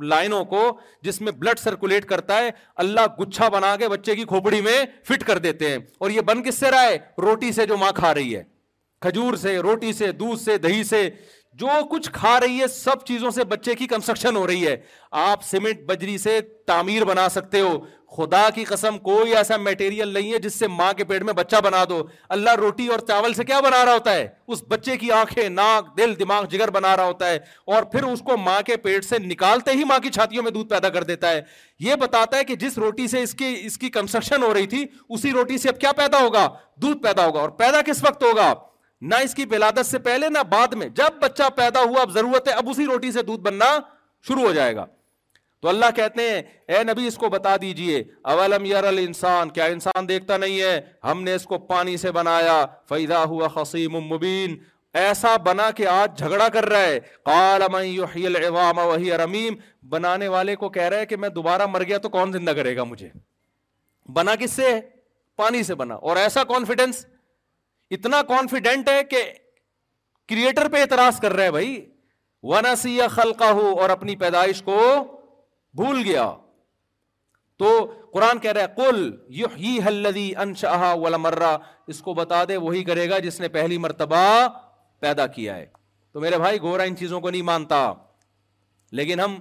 لائنوں 0.08 0.44
کو 0.54 0.62
جس 1.04 1.20
میں 1.20 1.32
بلڈ 1.44 1.58
سرکولیٹ 1.64 2.04
کرتا 2.14 2.38
ہے 2.44 2.50
اللہ 2.84 3.06
گچھا 3.20 3.48
بنا 3.56 3.74
کے 3.80 3.88
بچے 3.88 4.16
کی 4.16 4.24
کھوپڑی 4.32 4.60
میں 4.68 4.76
فٹ 5.08 5.24
کر 5.26 5.38
دیتے 5.46 5.68
ہیں 5.70 5.76
اور 6.00 6.10
یہ 6.16 6.20
بن 6.32 6.42
کس 6.48 6.58
سے 6.60 6.70
رائے 6.70 6.98
روٹی 7.26 7.52
سے 7.60 7.66
جو 7.66 7.76
ماں 7.84 7.92
کھا 7.96 8.12
رہی 8.14 8.34
ہے 8.36 8.42
کھجور 9.06 9.34
سے 9.44 9.56
روٹی 9.68 9.92
سے 10.02 10.12
دودھ 10.24 10.40
سے 10.40 10.58
دہی 10.66 10.82
سے 10.92 11.08
جو 11.60 11.68
کچھ 11.90 12.10
کھا 12.12 12.38
رہی 12.40 12.60
ہے 12.60 12.66
سب 12.74 13.04
چیزوں 13.06 13.30
سے 13.38 13.44
بچے 13.44 13.74
کی 13.78 13.86
کنسٹرکشن 13.86 14.36
ہو 14.36 14.46
رہی 14.46 14.66
ہے 14.66 14.76
آپ 15.28 15.42
سیمنٹ 15.44 15.82
بجری 15.88 16.16
سے 16.18 16.40
تعمیر 16.66 17.04
بنا 17.04 17.28
سکتے 17.30 17.60
ہو 17.60 17.76
خدا 18.16 18.48
کی 18.54 18.64
قسم 18.68 18.96
کوئی 19.02 19.34
ایسا 19.36 19.56
میٹیریل 19.56 20.08
نہیں 20.14 20.32
ہے 20.32 20.38
جس 20.46 20.54
سے 20.58 20.66
ماں 20.68 20.92
کے 20.96 21.04
پیٹ 21.12 21.22
میں 21.24 21.32
بچہ 21.34 21.56
بنا 21.64 21.84
دو 21.88 22.02
اللہ 22.36 22.54
روٹی 22.60 22.86
اور 22.92 22.98
چاول 23.08 23.34
سے 23.34 23.44
کیا 23.50 23.60
بنا 23.66 23.84
رہا 23.84 23.92
ہوتا 23.94 24.14
ہے 24.14 24.26
اس 24.52 24.62
بچے 24.68 24.96
کی 24.96 25.10
آنکھیں 25.20 25.48
ناک 25.48 25.96
دل 25.98 26.12
دماغ 26.18 26.44
جگر 26.52 26.70
بنا 26.76 26.96
رہا 26.96 27.04
ہوتا 27.12 27.28
ہے 27.28 27.38
اور 27.74 27.82
پھر 27.92 28.04
اس 28.10 28.20
کو 28.26 28.36
ماں 28.36 28.60
کے 28.66 28.76
پیٹ 28.84 29.04
سے 29.04 29.18
نکالتے 29.28 29.72
ہی 29.78 29.84
ماں 29.92 29.98
کی 30.02 30.10
چھاتیوں 30.18 30.42
میں 30.42 30.50
دودھ 30.58 30.68
پیدا 30.70 30.88
کر 30.98 31.04
دیتا 31.12 31.30
ہے 31.30 31.40
یہ 31.88 31.94
بتاتا 32.04 32.38
ہے 32.38 32.44
کہ 32.50 32.56
جس 32.64 32.78
روٹی 32.84 33.06
سے 33.14 33.22
اس 33.22 33.34
کی 33.38 33.54
اس 33.66 33.78
کی 33.78 33.90
کنسٹرکشن 33.98 34.42
ہو 34.42 34.52
رہی 34.54 34.66
تھی 34.74 34.84
اسی 35.08 35.32
روٹی 35.38 35.58
سے 35.58 35.68
اب 35.68 35.80
کیا 35.80 35.92
پیدا 36.04 36.20
ہوگا 36.24 36.46
دودھ 36.82 37.02
پیدا 37.02 37.26
ہوگا 37.26 37.40
اور 37.40 37.48
پیدا 37.64 37.80
کس 37.86 38.04
وقت 38.04 38.22
ہوگا 38.22 38.52
نہ 39.00 39.14
اس 39.24 39.34
کی 39.34 39.44
ولادت 39.50 39.86
سے 39.86 39.98
پہلے 40.10 40.28
نہ 40.38 40.42
بعد 40.50 40.74
میں 40.82 40.88
جب 41.02 41.22
بچہ 41.22 41.48
پیدا 41.56 41.80
ہوا 41.88 42.02
اب 42.02 42.10
ضرورت 42.18 42.48
ہے 42.48 42.52
اب 42.62 42.68
اسی 42.70 42.84
روٹی 42.92 43.12
سے 43.12 43.22
دودھ 43.32 43.40
بننا 43.48 43.78
شروع 44.28 44.42
ہو 44.46 44.52
جائے 44.60 44.74
گا 44.76 44.84
تو 45.62 45.68
اللہ 45.68 45.90
کہتے 45.96 46.22
ہیں 46.30 46.40
اے 46.76 46.82
نبی 46.84 47.06
اس 47.06 47.16
کو 47.18 47.28
بتا 47.30 47.54
دیجئے 47.62 48.02
اولم 48.30 48.64
یر 48.66 48.84
یار 48.98 49.48
کیا 49.54 49.64
انسان 49.74 50.08
دیکھتا 50.08 50.36
نہیں 50.36 50.60
ہے 50.60 50.80
ہم 51.04 51.22
نے 51.24 51.34
اس 51.34 51.44
کو 51.50 51.58
پانی 51.68 51.96
سے 52.04 52.10
بنایا 52.12 52.64
فیدا 52.88 53.22
ہوا 53.32 53.48
مبین 54.12 54.56
ایسا 55.02 55.36
بنا 55.44 55.70
کہ 55.76 55.86
آج 55.88 56.18
جھگڑا 56.18 56.48
کر 56.56 56.68
رہا 56.72 57.62
ہے 58.16 58.28
بنانے 59.90 60.28
والے 60.34 60.56
کو 60.64 60.68
کہہ 60.68 60.82
رہا 60.88 60.96
ہے 60.98 61.06
کہ 61.06 61.16
میں 61.16 61.28
دوبارہ 61.38 61.66
مر 61.74 61.84
گیا 61.88 61.98
تو 61.98 62.08
کون 62.16 62.32
زندہ 62.32 62.50
کرے 62.58 62.74
گا 62.76 62.84
مجھے 62.94 63.08
بنا 64.18 64.34
کس 64.40 64.52
سے 64.52 64.68
پانی 65.44 65.62
سے 65.70 65.74
بنا 65.84 65.94
اور 66.10 66.16
ایسا 66.26 66.44
کانفیڈینس 66.54 67.04
اتنا 67.98 68.22
کانفیڈینٹ 68.36 68.88
ہے 68.88 69.02
کہ 69.10 69.22
کریٹر 70.28 70.68
پہ 70.72 70.80
اعتراض 70.80 71.20
کر 71.20 71.32
رہا 71.32 71.44
ہے 71.44 71.50
بھائی 71.50 71.80
ونسی 72.52 72.98
خلقہ 73.10 73.52
اور 73.78 73.90
اپنی 73.90 74.16
پیدائش 74.26 74.62
کو 74.62 74.80
بھول 75.80 76.00
گیا 76.04 76.30
تو 77.58 77.68
قرآن 78.12 78.38
کہہ 78.38 78.52
رہا 78.52 78.60
ہے 78.62 78.66
کل 78.76 79.10
یحیی 79.38 79.78
حلدی 79.86 80.30
انشاہ 80.44 80.94
ولا 81.02 81.16
مرہ 81.16 81.56
اس 81.92 82.00
کو 82.02 82.14
بتا 82.14 82.42
دے 82.48 82.56
وہی 82.64 82.82
کرے 82.84 83.08
گا 83.10 83.18
جس 83.26 83.40
نے 83.40 83.48
پہلی 83.56 83.78
مرتبہ 83.84 84.24
پیدا 85.00 85.26
کیا 85.36 85.56
ہے 85.56 85.66
تو 86.12 86.20
میرے 86.20 86.38
بھائی 86.38 86.60
گورا 86.62 86.82
ان 86.90 86.96
چیزوں 86.96 87.20
کو 87.20 87.30
نہیں 87.30 87.42
مانتا 87.42 87.92
لیکن 88.98 89.20
ہم 89.20 89.38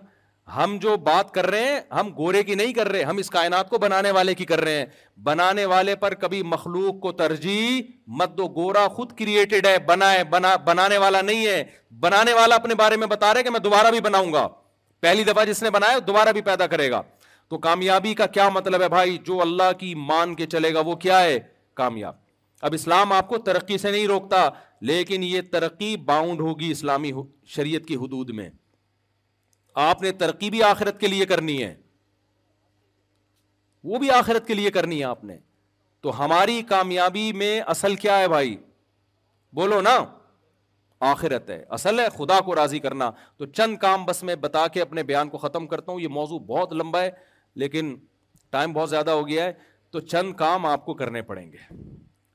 ہم 0.56 0.78
جو 0.82 0.96
بات 1.08 1.32
کر 1.34 1.46
رہے 1.52 1.68
ہیں 1.72 1.80
ہم 2.00 2.10
گورے 2.18 2.42
کی 2.44 2.56
نہیں 2.56 2.74
کر 2.74 2.88
رہے 2.92 3.04
ہم 3.04 3.18
اس 3.18 3.30
کائنات 3.30 3.70
کو 3.70 3.78
بنانے 3.80 4.12
والے 4.12 4.34
کی 4.36 4.46
کر 4.46 4.62
رہے 4.62 4.78
ہیں 4.78 4.86
بنانے 5.24 5.66
والے 5.74 5.96
پر 6.06 6.14
کبھی 6.24 6.42
مخلوق 6.54 7.00
کو 7.02 7.12
ترجیح 7.22 7.82
مت 8.22 8.38
دو 8.38 8.48
گورا 8.56 8.88
خود 8.96 9.12
کریٹڈ 9.18 9.66
ہے 9.68 9.78
بنا 9.88 10.12
ہے 10.14 10.24
بنانے 10.66 10.98
والا 11.06 11.22
نہیں 11.22 11.46
ہے 11.46 11.64
بنانے 12.00 12.34
والا 12.40 12.56
اپنے 12.56 12.76
بارے 12.84 12.96
میں 13.04 13.08
بتا 13.16 13.34
رہے 13.34 13.44
کہ 13.44 13.50
میں 13.50 13.60
دوبارہ 13.70 13.92
بھی 13.92 14.00
بناؤں 14.10 14.34
گا 14.34 14.48
پہلی 15.02 15.24
دفعہ 15.24 15.44
جس 15.46 15.62
نے 15.64 15.70
بنایا 15.72 15.98
دوبارہ 16.08 16.32
بھی 16.34 16.42
پیدا 16.50 16.66
کرے 16.74 16.90
گا 16.92 17.02
تو 17.50 17.58
کامیابی 17.60 18.14
کا 18.16 18.26
کیا 18.36 18.48
مطلب 18.58 18.82
ہے 18.82 18.90
بھائی 18.90 19.18
جو 19.28 19.40
اللہ 19.42 19.72
کی 19.80 19.94
مان 20.10 20.36
کے 20.36 20.46
چلے 20.54 20.74
گا 20.74 20.80
وہ 20.86 20.96
کیا 21.06 21.22
ہے 21.22 21.40
کامیاب 21.76 22.16
اب 22.68 22.74
اسلام 22.74 23.12
آپ 23.14 23.28
کو 23.30 23.38
ترقی 23.48 23.78
سے 23.78 23.92
نہیں 23.92 24.08
روکتا 24.08 24.48
لیکن 24.90 25.24
یہ 25.24 25.42
ترقی 25.52 25.96
باؤنڈ 26.12 26.42
ہوگی 26.42 26.70
اسلامی 26.72 27.12
شریعت 27.56 27.86
کی 27.88 27.96
حدود 28.02 28.30
میں 28.40 28.50
آپ 29.88 30.02
نے 30.02 30.12
ترقی 30.24 30.50
بھی 30.50 30.64
آخرت 30.64 31.00
کے 31.00 31.08
لیے 31.08 31.26
کرنی 31.26 31.62
ہے 31.64 31.74
وہ 33.92 34.00
بھی 34.00 34.12
آخرت 34.12 34.48
کے 34.48 34.54
لیے 34.54 34.72
کرنی 34.72 35.00
ہے 35.00 35.04
آپ 35.04 35.24
نے 35.24 35.38
تو 36.02 36.24
ہماری 36.24 36.62
کامیابی 36.70 37.32
میں 37.44 37.60
اصل 37.76 37.96
کیا 38.06 38.18
ہے 38.20 38.28
بھائی 38.28 38.56
بولو 39.56 39.82
نا 39.82 39.98
آخرت 41.10 41.50
ہے 41.50 41.64
اصل 41.76 42.00
ہے 42.00 42.06
خدا 42.18 42.40
کو 42.46 42.56
راضی 42.56 42.80
کرنا 42.80 43.10
تو 43.38 43.46
چند 43.60 43.78
کام 43.82 44.04
بس 44.06 44.22
میں 44.24 44.36
بتا 44.42 44.66
کے 44.74 44.82
اپنے 44.82 45.04
بیان 45.04 45.30
کو 45.30 45.38
ختم 45.38 45.66
کرتا 45.68 45.92
ہوں 45.92 46.00
یہ 46.02 46.08
موضوع 46.18 46.38
بہت 46.48 46.74
لمبا 46.74 47.02
ہے 47.04 47.10
لیکن 47.64 47.96
ٹائم 48.52 48.74
بہت 48.74 48.90
زیادہ 48.90 49.12
ہو 49.20 49.28
گیا 49.28 49.46
ہے 49.46 49.54
تو 49.92 50.00
چند 50.00 50.34
کام 50.42 50.66
آپ 50.66 50.86
کو 50.86 50.94
کرنے 51.02 51.22
پڑیں 51.32 51.52
گے 51.52 51.58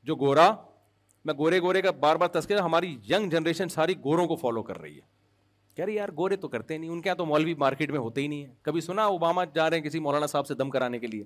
جو 0.07 0.17
گورا 0.21 0.51
میں 1.25 1.35
گورے 1.39 1.61
گورے 1.61 1.83
کا 1.83 1.91
بار 2.01 2.17
بار 2.17 2.29
تسکر 2.39 2.59
ہماری 2.61 2.97
ینگ 3.11 3.31
جنریشن 3.31 3.69
ساری 3.69 3.95
گوروں 4.05 4.27
کو 4.29 4.37
فالو 4.41 4.63
کر 4.63 4.81
رہی 4.81 4.95
ہے 4.97 5.01
کہہ 5.77 5.85
رہی 5.85 5.95
یار 5.95 6.09
گورے 6.17 6.37
تو 6.43 6.49
کرتے 6.49 6.79
نہیں 6.79 6.91
ان 6.91 7.01
کے 7.03 7.09
یہاں 7.09 7.17
تو 7.17 7.27
مولوی 7.27 7.55
مارکیٹ 7.59 7.91
میں 7.91 7.99
ہوتے 8.01 8.21
ہی 8.23 8.27
نہیں 8.27 8.45
ہے 8.45 8.53
کبھی 8.63 8.81
سنا 8.81 9.05
اوباما 9.15 9.45
جا 9.55 9.69
رہے 9.71 9.77
ہیں 9.77 9.85
کسی 9.85 9.99
مولانا 10.09 10.27
صاحب 10.33 10.47
سے 10.47 10.55
دم 10.55 10.71
کرانے 10.71 10.99
کے 10.99 11.07
لیے 11.07 11.25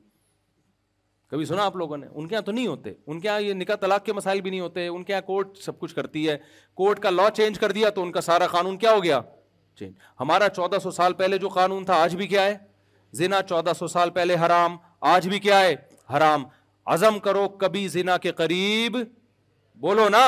کبھی 1.30 1.44
سنا 1.44 1.64
آپ 1.64 1.76
لوگوں 1.76 1.96
نے 1.96 2.06
ان 2.12 2.26
کے 2.28 2.34
یہاں 2.34 2.42
تو 2.44 2.52
نہیں 2.52 2.66
ہوتے 2.66 2.92
ان 3.06 3.18
کے 3.20 3.26
یہاں 3.28 3.40
یہ 3.40 3.52
نکاح 3.54 3.74
طلاق 3.80 4.04
کے 4.04 4.12
مسائل 4.12 4.40
بھی 4.40 4.50
نہیں 4.50 4.60
ہوتے 4.60 4.86
ان 4.86 5.02
کے 5.04 5.12
یہاں 5.12 5.22
کورٹ 5.26 5.56
سب 5.62 5.78
کچھ 5.78 5.94
کرتی 5.94 6.28
ہے 6.28 6.36
کورٹ 6.76 6.98
کا 7.02 7.10
لا 7.10 7.28
چینج 7.34 7.58
کر 7.58 7.72
دیا 7.72 7.90
تو 7.98 8.02
ان 8.02 8.12
کا 8.12 8.20
سارا 8.20 8.46
قانون 8.54 8.76
کیا 8.78 8.92
ہو 8.94 9.02
گیا 9.04 9.20
چینج 9.78 9.92
ہمارا 10.20 10.48
چودہ 10.56 10.78
سو 10.82 10.90
سال 10.90 11.12
پہلے 11.20 11.38
جو 11.38 11.48
قانون 11.58 11.84
تھا 11.84 11.96
آج 12.02 12.16
بھی 12.16 12.26
کیا 12.28 12.44
ہے 12.44 12.56
زنا 13.20 13.40
چودہ 13.48 13.72
سو 13.78 13.86
سال 13.88 14.10
پہلے 14.16 14.36
حرام 14.46 14.76
آج 15.12 15.28
بھی 15.28 15.38
کیا 15.46 15.60
ہے 15.60 15.74
حرام 16.16 16.44
عزم 16.94 17.18
کرو 17.28 17.48
کبھی 17.60 17.86
زنا 17.88 18.16
کے 18.26 18.32
قریب 18.42 18.96
بولو 19.80 20.08
نا 20.14 20.26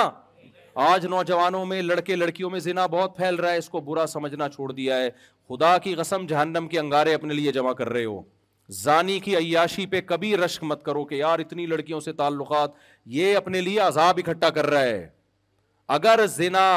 آج 0.92 1.06
نوجوانوں 1.10 1.64
میں 1.66 1.80
لڑکے 1.82 2.16
لڑکیوں 2.16 2.50
میں 2.50 2.60
زنا 2.66 2.86
بہت 2.94 3.16
پھیل 3.16 3.34
رہا 3.34 3.50
ہے 3.52 3.56
اس 3.58 3.68
کو 3.70 3.80
برا 3.90 4.06
سمجھنا 4.14 4.48
چھوڑ 4.48 4.70
دیا 4.72 4.96
ہے 5.02 5.08
خدا 5.48 5.76
کی 5.84 5.94
قسم 5.94 6.26
جہنم 6.26 6.68
کے 6.70 6.78
انگارے 6.80 7.14
اپنے 7.14 7.34
لیے 7.34 7.52
جمع 7.52 7.72
کر 7.80 7.88
رہے 7.92 8.04
ہو 8.04 8.20
زانی 8.80 9.18
کی 9.20 9.34
عیاشی 9.36 9.84
پہ 9.92 10.00
کبھی 10.06 10.36
رشک 10.36 10.62
مت 10.64 10.82
کرو 10.84 11.04
کہ 11.04 11.14
یار 11.14 11.38
اتنی 11.38 11.66
لڑکیوں 11.66 11.98
سے 12.00 12.12
تعلقات 12.20 12.70
یہ 13.16 13.36
اپنے 13.36 13.60
لیے 13.60 13.78
عذاب 13.90 14.18
اکٹھا 14.26 14.50
کر 14.58 14.66
رہا 14.70 14.82
ہے 14.82 15.06
اگر 15.98 16.26
زنا 16.36 16.68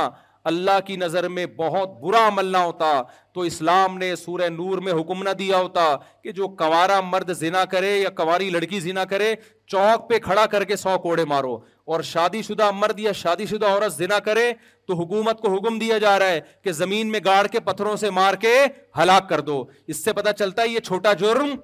اللہ 0.49 0.79
کی 0.87 0.95
نظر 0.95 1.27
میں 1.35 1.45
بہت 1.57 1.91
برا 2.01 2.27
عمل 2.27 2.45
نہ 2.51 2.57
ہوتا 2.65 2.91
تو 3.33 3.41
اسلام 3.49 3.97
نے 3.97 4.15
سورہ 4.23 4.49
نور 4.57 4.77
میں 4.87 4.93
حکم 4.99 5.23
نہ 5.23 5.29
دیا 5.39 5.57
ہوتا 5.57 5.85
کہ 6.23 6.31
جو 6.39 6.47
کنوارا 6.59 6.99
مرد 7.11 7.31
زنا 7.39 7.63
کرے 7.71 7.95
یا 7.97 8.09
کنواری 8.17 8.49
لڑکی 8.55 8.79
زنا 8.79 9.05
کرے 9.13 9.33
چوک 9.71 10.09
پہ 10.09 10.19
کھڑا 10.27 10.45
کر 10.51 10.63
کے 10.71 10.75
سو 10.75 10.97
کوڑے 11.03 11.25
مارو 11.33 11.57
اور 11.93 12.01
شادی 12.13 12.41
شدہ 12.47 12.69
مرد 12.81 12.99
یا 12.99 13.11
شادی 13.23 13.45
شدہ 13.51 13.67
عورت 13.67 13.93
زنا 13.95 14.19
کرے 14.25 14.51
تو 14.87 14.95
حکومت 15.01 15.39
کو 15.41 15.53
حکم 15.55 15.79
دیا 15.79 15.97
جا 16.05 16.17
رہا 16.19 16.31
ہے 16.35 16.41
کہ 16.63 16.71
زمین 16.81 17.11
میں 17.11 17.19
گاڑ 17.25 17.45
کے 17.51 17.59
پتھروں 17.69 17.95
سے 18.05 18.09
مار 18.19 18.33
کے 18.41 18.53
ہلاک 19.01 19.29
کر 19.29 19.41
دو 19.51 19.63
اس 19.87 20.03
سے 20.03 20.13
پتہ 20.19 20.31
چلتا 20.39 20.61
ہے 20.61 20.67
یہ 20.69 20.79
چھوٹا 20.89 21.13
جرم 21.23 21.55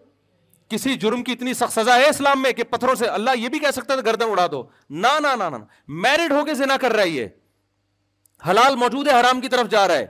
کسی 0.71 0.93
جرم 1.03 1.23
کی 1.27 1.31
اتنی 1.31 1.53
سخت 1.61 1.73
سزا 1.73 1.95
ہے 2.01 2.09
اسلام 2.09 2.41
میں 2.41 2.51
کہ 2.57 2.63
پتھروں 2.73 2.95
سے 2.99 3.05
اللہ 3.17 3.37
یہ 3.37 3.49
بھی 3.55 3.59
کہہ 3.59 3.71
سکتا 3.75 3.95
تھا 3.99 4.03
گردن 4.09 4.29
اڑا 4.33 4.45
دو 4.51 4.61
نہ 5.05 5.11
نا 5.23 5.49
میرڈ 6.07 6.31
ہو 6.31 6.41
سے 6.57 6.65
نہ 6.73 6.77
کر 6.81 6.93
رہا 6.95 7.03
ہے 7.09 7.15
یہ 7.15 8.49
حلال 8.49 8.75
موجود 8.83 9.07
ہے 9.07 9.19
حرام 9.19 9.41
کی 9.41 9.49
طرف 9.55 9.69
جا 9.71 9.87
رہا 9.87 10.03
ہے 10.03 10.05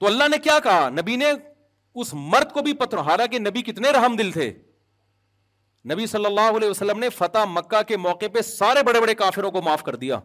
تو 0.00 0.06
اللہ 0.06 0.28
نے 0.30 0.38
کیا 0.48 0.58
کہا 0.66 0.88
نبی 0.98 1.16
نے 1.22 1.30
اس 2.02 2.08
مرد 2.34 2.52
کو 2.56 2.62
بھی 2.64 2.72
پتھروں 2.80 3.02
ہارا 3.04 3.26
کہ 3.34 3.38
نبی 3.42 3.62
کتنے 3.68 3.90
رحم 3.96 4.16
دل 4.16 4.30
تھے 4.32 4.48
نبی 5.92 6.06
صلی 6.12 6.24
اللہ 6.30 6.56
علیہ 6.58 6.70
وسلم 6.70 6.98
نے 7.04 7.08
فتح 7.20 7.44
مکہ 7.54 7.80
کے 7.90 7.96
موقع 8.08 8.26
پہ 8.34 8.40
سارے 8.48 8.82
بڑے 8.88 9.00
بڑے 9.04 9.14
کافروں 9.22 9.50
کو 9.56 9.62
معاف 9.68 9.82
کر 9.88 9.96
دیا 10.02 10.18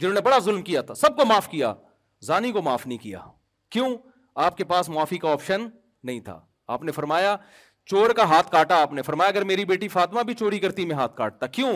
جنہوں 0.00 0.14
نے 0.14 0.20
بڑا 0.28 0.38
ظلم 0.48 0.62
کیا 0.70 0.80
تھا 0.90 0.94
سب 1.04 1.16
کو 1.16 1.24
معاف 1.32 1.48
کیا 1.56 1.72
زانی 2.30 2.52
کو 2.58 2.62
معاف 2.68 2.86
نہیں 2.92 2.98
کیا 3.08 3.20
کیوں 3.76 3.88
آپ 4.48 4.56
کے 4.62 4.64
پاس 4.74 4.88
معافی 4.98 5.18
کا 5.24 5.30
آپشن 5.38 5.66
نہیں 6.10 6.20
تھا 6.28 6.38
آپ 6.74 6.82
نے 6.88 6.92
فرمایا 7.00 7.34
چور 7.90 8.10
کا 8.18 8.24
ہاتھ 8.30 8.50
کاٹا 8.50 8.80
آپ 8.86 8.92
نے 8.96 9.02
فرمایا 9.02 9.28
اگر 9.30 9.44
میری 9.50 9.64
بیٹی 9.70 9.86
فاطمہ 9.94 10.22
بھی 10.26 10.34
چوری 10.42 10.58
کرتی 10.64 10.84
میں 10.90 10.96
ہاتھ 10.96 11.16
کاٹتا 11.16 11.46
کیوں 11.56 11.72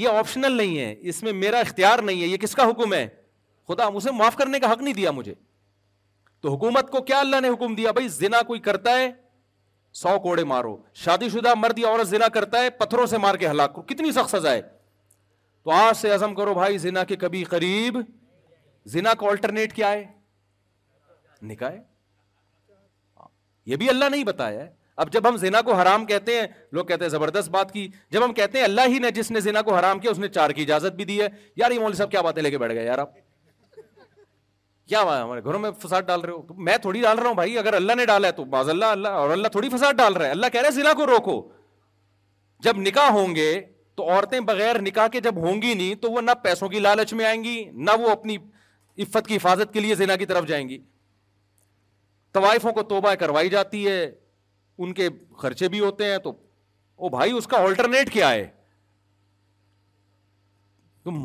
یہ 0.00 0.08
آپشنل 0.18 0.56
نہیں 0.56 0.78
ہے 0.78 0.94
اس 1.12 1.22
میں 1.26 1.32
میرا 1.44 1.58
اختیار 1.66 1.98
نہیں 2.08 2.22
ہے 2.22 2.26
یہ 2.32 2.36
کس 2.44 2.54
کا 2.60 2.64
حکم 2.70 2.92
ہے 2.94 3.06
خدا 3.68 3.86
اسے 4.00 4.10
معاف 4.18 4.36
کرنے 4.42 4.58
کا 4.64 4.72
حق 4.72 4.82
نہیں 4.82 4.94
دیا 5.02 5.10
مجھے 5.20 5.34
تو 6.42 6.52
حکومت 6.54 6.90
کو 6.90 7.00
کیا 7.10 7.18
اللہ 7.20 7.40
نے 7.42 7.48
حکم 7.56 7.74
دیا 7.80 7.90
بھائی 7.98 8.08
زنا 8.18 8.42
کوئی 8.52 8.60
کرتا 8.68 8.98
ہے 8.98 9.10
سو 10.02 10.18
کوڑے 10.28 10.44
مارو 10.52 10.76
شادی 11.06 11.28
شدہ 11.34 11.54
مرد 11.64 11.78
یا 11.78 11.88
عورت 11.88 12.08
زنا 12.08 12.28
کرتا 12.38 12.62
ہے 12.64 12.70
پتھروں 12.82 13.06
سے 13.14 13.18
مار 13.26 13.34
کے 13.44 13.48
ہلاک 13.48 13.74
کرو 13.74 13.82
کتنی 13.92 14.12
سخت 14.20 14.34
سزا 14.36 14.52
ہے 14.58 14.62
تو 14.66 15.70
آج 15.80 15.96
سے 16.04 16.10
عزم 16.20 16.34
کرو 16.40 16.54
بھائی 16.62 16.78
زنا 16.86 17.04
کے 17.12 17.16
کبھی 17.26 17.42
قریب 17.56 18.00
زنا 18.96 19.14
کا 19.22 19.28
آلٹرنیٹ 19.30 19.72
کیا 19.80 19.92
ہے 19.92 20.04
نکاح 21.52 21.78
یہ 23.70 23.76
بھی 23.76 23.88
اللہ 23.88 24.04
نہیں 24.12 24.24
بتایا 24.24 24.60
ہے 24.64 24.68
اب 25.02 25.12
جب 25.12 25.28
ہم 25.28 25.36
زنا 25.40 25.60
کو 25.64 25.74
حرام 25.80 26.04
کہتے 26.06 26.36
ہیں 26.38 26.46
لوگ 26.76 26.84
کہتے 26.86 27.04
ہیں 27.04 27.10
زبردست 27.14 27.50
بات 27.56 27.72
کی 27.72 27.86
جب 28.12 28.24
ہم 28.24 28.32
کہتے 28.38 28.58
ہیں 28.58 28.64
اللہ 28.64 28.88
ہی 28.94 28.98
نے 29.04 29.10
جس 29.18 29.30
نے 29.30 29.40
زنا 29.46 29.62
کو 29.66 29.74
حرام 29.76 29.98
کیا 30.04 30.10
اس 30.10 30.18
نے 30.22 30.28
چار 30.36 30.50
کی 30.58 30.62
اجازت 30.62 30.94
بھی 31.00 31.04
دی 31.10 31.20
ہے 31.20 31.28
یار 31.62 31.70
یہ 31.76 31.92
صاحب 31.98 32.10
کیا 32.10 32.20
باتیں 32.28 32.42
لے 32.42 32.50
کے 32.54 32.58
بیٹھ 32.64 32.72
گئے 32.78 32.84
یار 32.84 32.98
آپ 33.04 33.12
کیا 34.92 35.02
ہمارے 35.02 35.42
گھروں 35.44 35.58
میں 35.66 35.70
فساد 35.84 36.02
ڈال 36.12 36.20
رہے 36.20 36.32
ہو 36.32 36.42
تو 36.48 36.54
میں 36.68 36.76
تھوڑی 36.82 37.00
ڈال 37.02 37.18
رہا 37.18 37.28
ہوں 37.28 37.34
بھائی 37.42 37.58
اگر 37.62 37.74
اللہ 37.82 38.00
نے 38.00 38.06
ڈالا 38.12 38.28
ہے 38.28 38.32
تو 38.40 38.44
باز 38.56 38.68
اللہ 38.74 38.94
اللہ 38.96 39.22
اور 39.22 39.30
اللہ 39.30 39.48
تھوڑی 39.58 39.68
فساد 39.76 40.00
ڈال 40.02 40.14
رہا 40.16 40.26
ہے 40.26 40.30
اللہ 40.38 40.52
کہہ 40.52 40.60
رہے 40.60 40.70
زنا 40.80 40.92
کو 41.00 41.06
روکو 41.06 41.34
جب 42.66 42.76
نکاح 42.88 43.10
ہوں 43.20 43.34
گے 43.34 43.50
تو 43.96 44.10
عورتیں 44.12 44.38
بغیر 44.52 44.80
نکاح 44.82 45.06
کے 45.16 45.20
جب 45.26 45.36
ہوں 45.46 45.62
گی 45.62 45.74
نہیں 45.74 45.94
تو 46.04 46.10
وہ 46.12 46.20
نہ 46.20 46.40
پیسوں 46.42 46.68
کی 46.74 46.78
لالچ 46.80 47.12
میں 47.20 47.24
آئیں 47.24 47.42
گی 47.44 47.56
نہ 47.74 48.00
وہ 48.00 48.10
اپنی 48.10 48.36
عفت 49.04 49.26
کی 49.26 49.36
حفاظت 49.36 49.72
کے 49.72 49.80
لیے 49.80 49.94
زنا 50.02 50.16
کی 50.16 50.26
طرف 50.32 50.46
جائیں 50.52 50.68
گی 50.68 50.78
طوائفوں 52.38 52.72
کو 52.72 52.82
توبہ 52.94 53.14
کروائی 53.20 53.48
جاتی 53.54 53.86
ہے 53.86 53.98
ان 54.84 54.92
کے 54.98 55.08
خرچے 55.42 55.68
بھی 55.68 55.80
ہوتے 55.80 56.10
ہیں 56.10 56.18
تو 56.26 56.30
او 56.30 57.08
بھائی 57.14 57.32
اس 57.38 57.46
کا 57.52 57.60
آلٹرنیٹ 57.66 58.12
کیا 58.12 58.30
ہے 58.32 58.46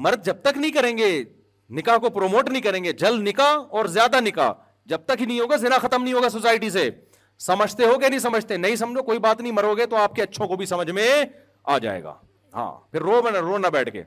مرد 0.04 0.24
جب 0.26 0.36
تک 0.42 0.58
نہیں 0.58 0.72
کریں 0.72 0.96
گے 0.98 1.08
نکاح 1.78 1.98
کو 2.04 2.10
پروموٹ 2.18 2.50
نہیں 2.50 2.62
کریں 2.62 2.84
گے 2.84 2.92
جل 3.02 3.20
نکاح 3.24 3.56
اور 3.80 3.86
زیادہ 3.96 4.20
نکاح 4.28 4.52
جب 4.92 5.02
تک 5.06 5.22
ہی 5.22 5.26
نہیں 5.26 5.40
ہوگا 5.40 5.56
زنا 5.64 5.78
ختم 5.86 6.04
نہیں 6.04 6.14
ہوگا 6.14 6.30
سوسائٹی 6.36 6.70
سے 6.76 6.90
سمجھتے 7.48 7.86
ہو 7.86 7.98
کہ 8.00 8.10
نہیں 8.10 8.20
سمجھتے 8.28 8.58
نہیں 8.66 8.76
سمجھو 8.84 9.04
کوئی 9.10 9.20
بات 9.28 9.42
نہیں 9.42 9.52
مرو 9.60 9.74
گے 9.78 9.86
تو 9.94 9.96
آپ 10.06 10.16
کے 10.16 10.24
اچھوں 10.24 10.48
کو 10.48 10.56
بھی 10.62 10.66
سمجھ 10.74 10.90
میں 11.00 11.08
آ 11.76 11.78
جائے 11.88 12.04
گا 12.04 12.14
ہاں 12.56 12.72
پھر 12.92 13.02
رو 13.48 13.58
نہ 13.66 13.74
بیٹھ 13.80 13.92
کے 13.94 14.04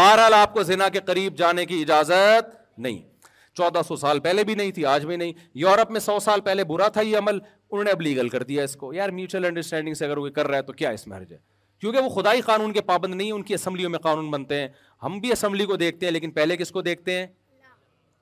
بہرحال 0.00 0.34
آپ 0.34 0.52
کو 0.54 0.62
زنا 0.72 0.88
کے 0.96 1.00
قریب 1.12 1.36
جانے 1.38 1.64
کی 1.72 1.80
اجازت 1.82 2.54
نہیں 2.86 2.98
چودہ 3.56 3.78
سو 3.88 3.96
سال 4.02 4.18
پہلے 4.24 4.42
بھی 4.44 4.54
نہیں 4.54 4.70
تھی 4.72 4.84
آج 4.86 5.04
بھی 5.06 5.16
نہیں 5.16 5.32
یورپ 5.60 5.90
میں 5.92 6.00
سو 6.00 6.18
سال 6.24 6.40
پہلے 6.44 6.64
برا 6.64 6.86
تھا 6.92 7.00
یہ 7.00 7.16
عمل 7.18 7.38
انہوں 7.70 7.84
نے 7.84 7.90
اب 7.90 8.00
لیگل 8.02 8.28
کر 8.28 8.42
دیا 8.50 8.64
اس 8.64 8.76
کو 8.76 8.92
یار 8.94 9.08
میوچل 9.18 9.44
انڈرسٹینڈنگ 9.44 9.94
سے 9.94 10.04
اگر 10.04 10.18
وہ 10.18 10.28
کر 10.34 10.46
رہا 10.48 10.56
ہے 10.56 10.62
تو 10.62 10.72
کیا 10.72 10.90
اس 10.98 11.06
میں 11.06 11.16
حرج 11.16 11.32
ہے 11.32 11.38
کیونکہ 11.80 11.98
وہ 12.00 12.08
خدائی 12.14 12.40
قانون 12.46 12.72
کے 12.72 12.80
پابند 12.90 13.14
نہیں 13.14 13.32
ان 13.32 13.42
کی 13.42 13.54
اسمبلیوں 13.54 13.90
میں 13.90 13.98
قانون 14.02 14.30
بنتے 14.30 14.60
ہیں 14.60 14.68
ہم 15.02 15.18
بھی 15.20 15.32
اسمبلی 15.32 15.66
کو 15.66 15.76
دیکھتے 15.76 16.06
ہیں 16.06 16.12
لیکن 16.12 16.30
پہلے 16.30 16.56
کس 16.56 16.70
کو 16.72 16.82
دیکھتے 16.82 17.18
ہیں 17.18 17.26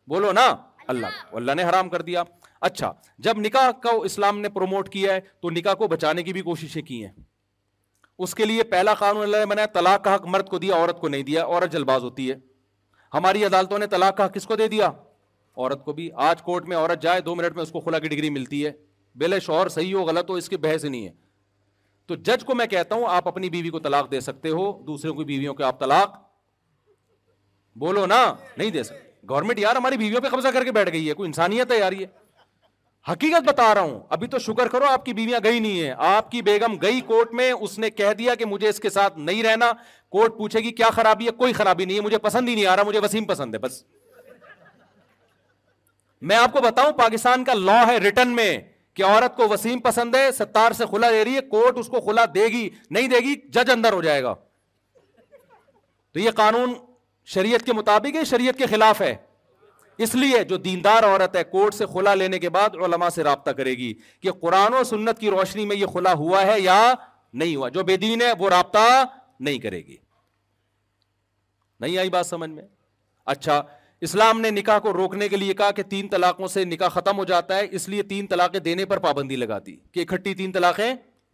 بولو 0.08 0.32
نا 0.32 0.46
اللہ 0.94 1.36
اللہ 1.40 1.52
نے 1.56 1.64
حرام 1.68 1.88
کر 1.88 2.02
دیا 2.02 2.22
اچھا 2.68 2.92
جب 3.26 3.38
نکاح 3.40 3.70
کو 3.82 4.00
اسلام 4.04 4.38
نے 4.40 4.48
پروموٹ 4.54 4.88
کیا 4.92 5.12
ہے 5.14 5.20
تو 5.42 5.50
نکاح 5.50 5.74
کو 5.82 5.86
بچانے 5.88 6.22
کی 6.22 6.32
بھی 6.32 6.42
کوششیں 6.48 6.80
کی 6.88 7.04
ہیں 7.04 7.12
اس 8.26 8.34
کے 8.34 8.44
لیے 8.44 8.62
پہلا 8.72 8.94
قانون 8.94 9.22
اللہ 9.22 9.36
نے 9.36 9.46
بنایا 9.52 9.66
طلاق 9.74 10.02
کا 10.04 10.14
حق 10.14 10.26
مرد 10.34 10.48
کو 10.48 10.58
دیا 10.64 10.74
عورت 10.76 11.00
کو 11.00 11.08
نہیں 11.08 11.22
دیا 11.32 11.44
عورت 11.44 11.72
جلباز 11.72 12.02
ہوتی 12.04 12.30
ہے 12.30 12.34
ہماری 13.14 13.44
عدالتوں 13.44 13.78
نے 13.78 13.86
طلاق 13.94 14.16
کا 14.16 14.24
حق 14.26 14.34
کس 14.34 14.46
کو 14.46 14.56
دے 14.56 14.66
دیا 14.74 14.90
عورت 15.58 15.84
کو 15.84 15.92
بھی 15.92 16.08
آج 16.30 16.42
کورٹ 16.42 16.68
میں 16.68 16.76
عورت 16.76 17.02
جائے 17.02 17.20
دو 17.20 17.34
منٹ 17.34 17.54
میں 17.54 17.62
اس 17.62 17.70
کو 17.72 17.80
خلا 17.80 17.98
کی 17.98 18.08
ڈگری 18.08 18.30
ملتی 18.30 18.64
ہے 18.64 18.70
بلے 19.20 19.40
شوہر 19.40 19.68
صحیح 19.68 19.94
ہو 19.94 20.02
غلط 20.06 20.30
ہو 20.30 20.34
اس 20.36 20.48
کی 20.48 20.56
بحث 20.56 20.84
نہیں 20.84 21.06
ہے 21.06 21.12
تو 22.06 22.14
جج 22.24 22.44
کو 22.44 22.54
میں 22.54 22.66
کہتا 22.66 22.94
ہوں 22.94 23.04
آپ 23.08 23.28
اپنی 23.28 23.48
بیوی 23.50 23.68
کو 23.70 23.78
طلاق 23.80 24.10
دے 24.10 24.20
سکتے 24.20 24.48
ہو 24.50 24.70
دوسروں 24.86 25.14
کی 25.14 25.24
بیویوں 25.24 25.54
کے 25.54 25.64
آپ 25.64 25.78
طلاق 25.80 26.16
بولو 27.80 28.06
نا 28.06 28.22
نہیں 28.56 28.70
دے 28.70 28.82
سکتے 28.82 29.08
گورنمنٹ 29.30 29.58
یار 29.58 29.76
ہماری 29.76 29.96
بیویوں 29.96 30.20
پہ 30.20 30.28
قبضہ 30.28 30.48
کر 30.54 30.64
کے 30.64 30.72
بیٹھ 30.72 30.90
گئی 30.92 31.08
ہے 31.08 31.14
کوئی 31.14 31.26
انسانیت 31.26 31.70
ہے 31.72 31.78
یار 31.78 31.92
یہ 31.92 32.06
حقیقت 33.10 33.48
بتا 33.48 33.74
رہا 33.74 33.80
ہوں 33.80 33.98
ابھی 34.14 34.26
تو 34.28 34.38
شکر 34.46 34.68
کرو 34.68 34.86
آپ 34.92 35.04
کی 35.04 35.12
بیویاں 35.14 35.38
گئی 35.44 35.58
نہیں 35.60 35.80
ہے 35.80 35.92
آپ 36.16 36.30
کی 36.30 36.42
بیگم 36.42 36.74
گئی 36.82 37.00
کورٹ 37.06 37.32
میں 37.34 37.50
اس 37.52 37.78
نے 37.78 37.90
کہہ 37.90 38.12
دیا 38.18 38.34
کہ 38.38 38.44
مجھے 38.46 38.68
اس 38.68 38.80
کے 38.80 38.90
ساتھ 38.90 39.18
نہیں 39.18 39.42
رہنا 39.42 39.72
کورٹ 40.12 40.36
پوچھے 40.38 40.60
گی 40.64 40.70
کیا 40.80 40.88
خرابی 40.96 41.26
ہے 41.26 41.30
کوئی 41.38 41.52
خرابی 41.52 41.84
نہیں 41.84 41.96
ہے 41.96 42.02
مجھے 42.02 42.18
پسند 42.22 42.48
ہی 42.48 42.54
نہیں 42.54 42.66
آ 42.66 42.76
رہا 42.76 42.82
مجھے 42.86 43.00
وسیم 43.04 43.24
پسند 43.26 43.54
ہے 43.54 43.58
بس 43.60 43.82
میں 46.28 46.36
آپ 46.36 46.52
کو 46.52 46.60
بتاؤں 46.60 46.92
پاکستان 46.98 47.44
کا 47.44 47.54
لا 47.54 47.86
ہے 47.86 47.96
ریٹن 47.98 48.34
میں 48.36 48.50
کہ 48.94 49.02
عورت 49.04 49.36
کو 49.36 49.48
وسیم 49.48 49.78
پسند 49.80 50.14
ہے 50.14 50.30
ستار 50.38 50.72
سے 50.78 50.84
کھلا 50.90 51.10
دے 51.10 51.24
رہی 51.24 51.34
ہے 51.36 51.40
کورٹ 51.50 51.78
اس 51.78 51.86
کو 51.88 52.00
کھلا 52.06 52.24
دے 52.34 52.44
گی 52.52 52.68
نہیں 52.90 53.08
دے 53.08 53.18
گی 53.24 53.34
جج 53.56 53.70
اندر 53.72 53.92
ہو 53.92 54.02
جائے 54.02 54.22
گا 54.22 54.34
تو 56.12 56.20
یہ 56.20 56.30
قانون 56.36 56.74
شریعت 57.34 57.64
کے 57.66 57.72
مطابق 57.72 58.16
ہے 58.16 58.24
شریعت 58.30 58.58
کے 58.58 58.66
خلاف 58.66 59.00
ہے 59.02 59.14
اس 60.04 60.14
لیے 60.14 60.42
جو 60.48 60.56
دیندار 60.56 61.02
عورت 61.04 61.34
ہے 61.36 61.42
کورٹ 61.50 61.74
سے 61.74 61.86
کھلا 61.92 62.14
لینے 62.14 62.38
کے 62.38 62.48
بعد 62.50 62.76
علماء 62.84 63.08
سے 63.14 63.24
رابطہ 63.24 63.50
کرے 63.56 63.72
گی 63.76 63.92
کہ 64.22 64.32
قرآن 64.40 64.74
و 64.74 64.84
سنت 64.90 65.18
کی 65.18 65.30
روشنی 65.30 65.66
میں 65.66 65.76
یہ 65.76 65.86
کھلا 65.92 66.12
ہوا 66.18 66.46
ہے 66.46 66.60
یا 66.60 66.78
نہیں 67.42 67.56
ہوا 67.56 67.68
جو 67.74 67.82
بے 67.84 67.96
دین 68.04 68.22
ہے 68.22 68.32
وہ 68.38 68.48
رابطہ 68.50 68.78
نہیں 69.40 69.58
کرے 69.58 69.80
گی 69.86 69.96
نہیں 71.80 71.98
آئی 71.98 72.10
بات 72.10 72.26
سمجھ 72.26 72.50
میں 72.50 72.62
اچھا 73.34 73.62
اسلام 74.06 74.40
نے 74.40 74.50
نکاح 74.50 74.78
کو 74.82 74.92
روکنے 74.92 75.28
کے 75.28 75.36
لیے 75.36 75.54
کہا 75.54 75.70
کہ 75.76 75.82
تین 75.88 76.08
طلاقوں 76.08 76.46
سے 76.48 76.64
نکاح 76.64 76.88
ختم 76.88 77.18
ہو 77.18 77.24
جاتا 77.30 77.56
ہے 77.56 77.66
اس 77.78 77.88
لیے 77.88 78.02
تین 78.12 78.26
طلاقیں 78.26 78.58
دینے 78.60 78.84
پر 78.92 78.98
پابندی 79.06 79.36
لگا 79.36 79.58
دی 79.66 79.74
کہ 79.94 80.00
اکٹھی 80.08 80.34
تین 80.34 80.52
طلاقیں 80.52 80.92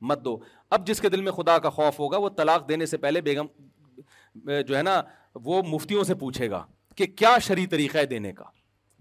مت 0.08 0.24
دو 0.24 0.36
اب 0.76 0.86
جس 0.86 1.00
کے 1.00 1.08
دل 1.08 1.20
میں 1.22 1.32
خدا 1.32 1.58
کا 1.66 1.70
خوف 1.76 1.98
ہوگا 2.00 2.16
وہ 2.22 2.28
طلاق 2.36 2.68
دینے 2.68 2.86
سے 2.86 2.96
پہلے 3.04 3.20
بیگم 3.28 3.46
جو 4.68 4.76
ہے 4.76 4.82
نا 4.82 5.00
وہ 5.44 5.62
مفتیوں 5.66 6.04
سے 6.04 6.14
پوچھے 6.24 6.50
گا 6.50 6.62
کہ 6.96 7.06
کیا 7.16 7.36
شرعی 7.46 7.66
طریقہ 7.76 7.98
ہے 7.98 8.06
دینے 8.06 8.32
کا 8.32 8.44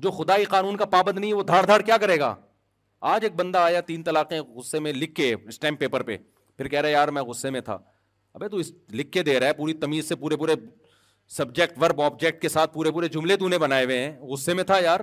جو 0.03 0.11
خدائی 0.11 0.45
قانون 0.53 0.77
کا 0.77 0.85
پابند 0.95 1.17
نہیں 1.19 1.29
ہے 1.31 1.35
وہ 1.37 1.43
دھاڑ 1.49 1.63
دھاڑ 1.65 1.81
کیا 1.81 1.97
کرے 1.97 2.19
گا 2.19 2.33
آج 3.13 3.23
ایک 3.23 3.35
بندہ 3.35 3.57
آیا 3.57 3.81
تین 3.89 4.03
طلاقیں 4.03 4.39
غصے 4.41 4.79
میں 4.79 4.93
لکھ 4.93 5.13
کے 5.15 5.33
اسٹیمپ 5.47 5.79
پیپر 5.79 6.03
پہ 6.03 6.17
پھر 6.57 6.67
کہہ 6.67 6.79
ہے 6.85 6.91
یار 6.91 7.07
میں 7.17 7.21
غصے 7.23 7.49
میں 7.57 7.61
تھا 7.61 7.77
ابھی 8.33 8.47
تو 8.49 8.57
اس 8.57 8.71
لکھ 8.91 9.11
کے 9.11 9.23
دے 9.23 9.39
رہا 9.39 9.47
ہے 9.47 9.53
پوری 9.53 9.73
تمیز 9.85 10.07
سے 10.09 10.15
پورے 10.15 10.35
پورے 10.37 10.55
سبجیکٹ 11.33 11.77
ورب 11.81 12.01
آبجیکٹ 12.01 12.41
کے 12.41 12.49
ساتھ 12.49 12.73
پورے 12.73 12.91
پورے 12.91 13.07
جملے 13.13 13.35
تو 13.37 13.47
نے 13.49 13.57
بنائے 13.59 13.85
ہوئے 13.85 13.97
ہیں 13.99 14.17
غصے 14.31 14.53
میں 14.53 14.63
تھا 14.63 14.79
یار 14.83 14.99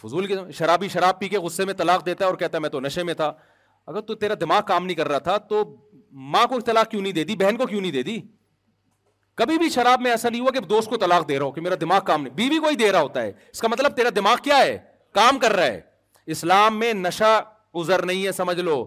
فضول 0.00 0.26
شرابی 0.58 0.88
شراب 0.88 1.18
پی 1.20 1.28
کے 1.28 1.38
غصے 1.38 1.62
میں 1.62 1.66
میں 1.66 1.72
میں 1.74 1.78
طلاق 1.78 2.04
دیتا 2.06 2.24
ہے 2.24 2.26
ہے 2.26 2.30
اور 2.30 2.38
کہتا 2.38 2.58
تو 2.60 2.68
تو 2.70 2.80
نشے 2.80 3.14
تھا 3.14 3.32
اگر 3.86 4.14
تیرا 4.14 4.34
دماغ 4.40 4.60
کام 4.66 4.84
نہیں 4.86 4.96
کر 4.96 5.08
رہا 5.08 5.18
تھا 5.28 5.36
تو 5.48 5.62
ماں 6.34 6.44
کو 6.46 6.60
طلاق 6.66 6.90
کیوں 6.90 7.00
نہیں 7.02 7.12
دے 7.12 7.24
دی 7.30 7.36
بہن 7.36 7.56
کو 7.56 7.66
کیوں 7.66 7.80
نہیں 7.80 7.92
دے 7.92 8.02
دی 8.02 8.20
کبھی 9.40 9.58
بھی 9.58 9.68
شراب 9.70 10.00
میں 10.00 10.10
ایسا 10.10 10.28
نہیں 10.28 10.40
ہوا 10.40 10.50
کہ 10.54 10.60
دوست 10.74 10.88
کو 10.90 10.96
طلاق 11.04 11.28
دے 11.28 11.38
رہا 11.38 11.44
ہوں 11.44 11.52
کہ 11.52 11.60
میرا 11.60 11.74
دماغ 11.80 12.00
کام 12.06 12.22
نہیں 12.22 12.34
بیوی 12.34 12.58
کو 12.64 12.68
ہی 12.68 12.76
دے 12.76 12.90
رہا 12.92 13.00
ہوتا 13.02 13.22
ہے 13.22 13.32
اس 13.50 13.60
کا 13.60 13.68
مطلب 13.68 13.96
تیرا 13.96 14.08
دماغ 14.16 14.36
کیا 14.42 14.58
ہے 14.64 14.76
کام 15.14 15.38
کر 15.38 15.52
رہا 15.56 15.66
ہے 15.66 15.80
اسلام 16.36 16.78
میں 16.78 16.92
نشا 16.94 17.36
ازر 17.74 18.04
نہیں 18.06 18.26
ہے 18.26 18.32
سمجھ 18.32 18.58
لو 18.60 18.84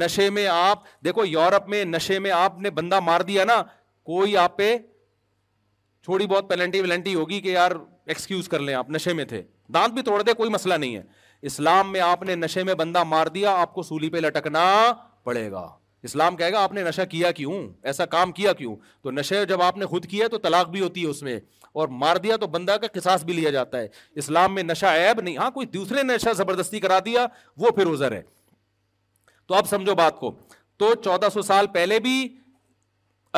نشے 0.00 0.28
میں 0.36 0.46
آپ 0.52 0.82
دیکھو 1.04 1.24
یورپ 1.24 1.68
میں 1.68 1.84
نشے 1.84 2.18
میں 2.26 2.30
آپ 2.30 2.58
نے 2.60 2.70
بندہ 2.78 3.00
مار 3.00 3.20
دیا 3.28 3.44
نا 3.44 3.62
کوئی 4.12 4.36
آپ 4.36 4.56
پہ 4.56 4.76
تھوڑی 6.08 6.26
بہت 6.26 6.48
پینلٹی 6.48 6.80
ویلنٹی 6.80 7.14
ہوگی 7.14 7.40
کہ 7.40 7.48
یار 7.48 7.70
ایکسکیوز 8.12 8.48
کر 8.48 8.58
لیں 8.66 8.74
آپ 8.74 8.90
نشے 8.90 9.12
میں 9.14 9.24
تھے 9.32 9.40
دانت 9.74 9.94
بھی 9.94 10.02
توڑ 10.02 10.20
دے 10.22 10.32
کوئی 10.34 10.50
مسئلہ 10.50 10.74
نہیں 10.74 10.94
ہے 10.96 11.02
اسلام 11.48 11.90
میں 11.92 12.00
آپ 12.00 12.22
نے 12.28 12.34
نشے 12.34 12.62
میں 12.64 12.74
بندہ 12.80 13.02
مار 13.04 13.26
دیا 13.34 13.50
آپ 13.60 13.74
کو 13.74 13.82
سولی 13.82 14.08
پہ 14.10 14.18
لٹکنا 14.24 14.62
پڑے 15.24 15.50
گا 15.52 15.66
اسلام 16.08 16.36
کہے 16.36 16.52
گا 16.52 16.62
آپ 16.64 16.72
نے 16.72 16.82
نشہ 16.84 17.02
کیا 17.10 17.30
کیوں 17.40 17.56
ایسا 17.90 18.06
کام 18.14 18.32
کیا 18.38 18.52
کیوں 18.60 18.74
تو 19.02 19.10
نشے 19.10 19.44
جب 19.50 19.62
آپ 19.62 19.76
نے 19.78 19.86
خود 19.86 20.06
کیا 20.10 20.28
تو 20.32 20.38
طلاق 20.46 20.70
بھی 20.70 20.80
ہوتی 20.80 21.02
ہے 21.04 21.08
اس 21.10 21.22
میں 21.28 21.38
اور 21.80 21.88
مار 22.04 22.16
دیا 22.26 22.36
تو 22.36 22.46
بندہ 22.56 22.76
کا 22.82 22.86
قصاص 22.98 23.24
بھی 23.24 23.34
لیا 23.34 23.50
جاتا 23.58 23.80
ہے 23.80 23.88
اسلام 24.24 24.54
میں 24.54 24.62
نشہ 24.62 24.94
عیب 25.02 25.20
نہیں 25.20 25.36
ہاں 25.38 25.50
کوئی 25.58 25.66
دوسرے 25.76 26.02
نشہ 26.12 26.32
زبردستی 26.36 26.80
کرا 26.86 26.98
دیا 27.06 27.26
وہ 27.64 27.70
پھر 27.76 27.90
ازر 27.92 28.12
ہے 28.16 28.22
تو 29.46 29.54
اب 29.54 29.68
سمجھو 29.70 29.94
بات 30.04 30.18
کو 30.20 30.32
تو 30.78 30.94
چودہ 31.04 31.28
سو 31.34 31.42
سال 31.52 31.66
پہلے 31.74 32.00
بھی 32.08 32.18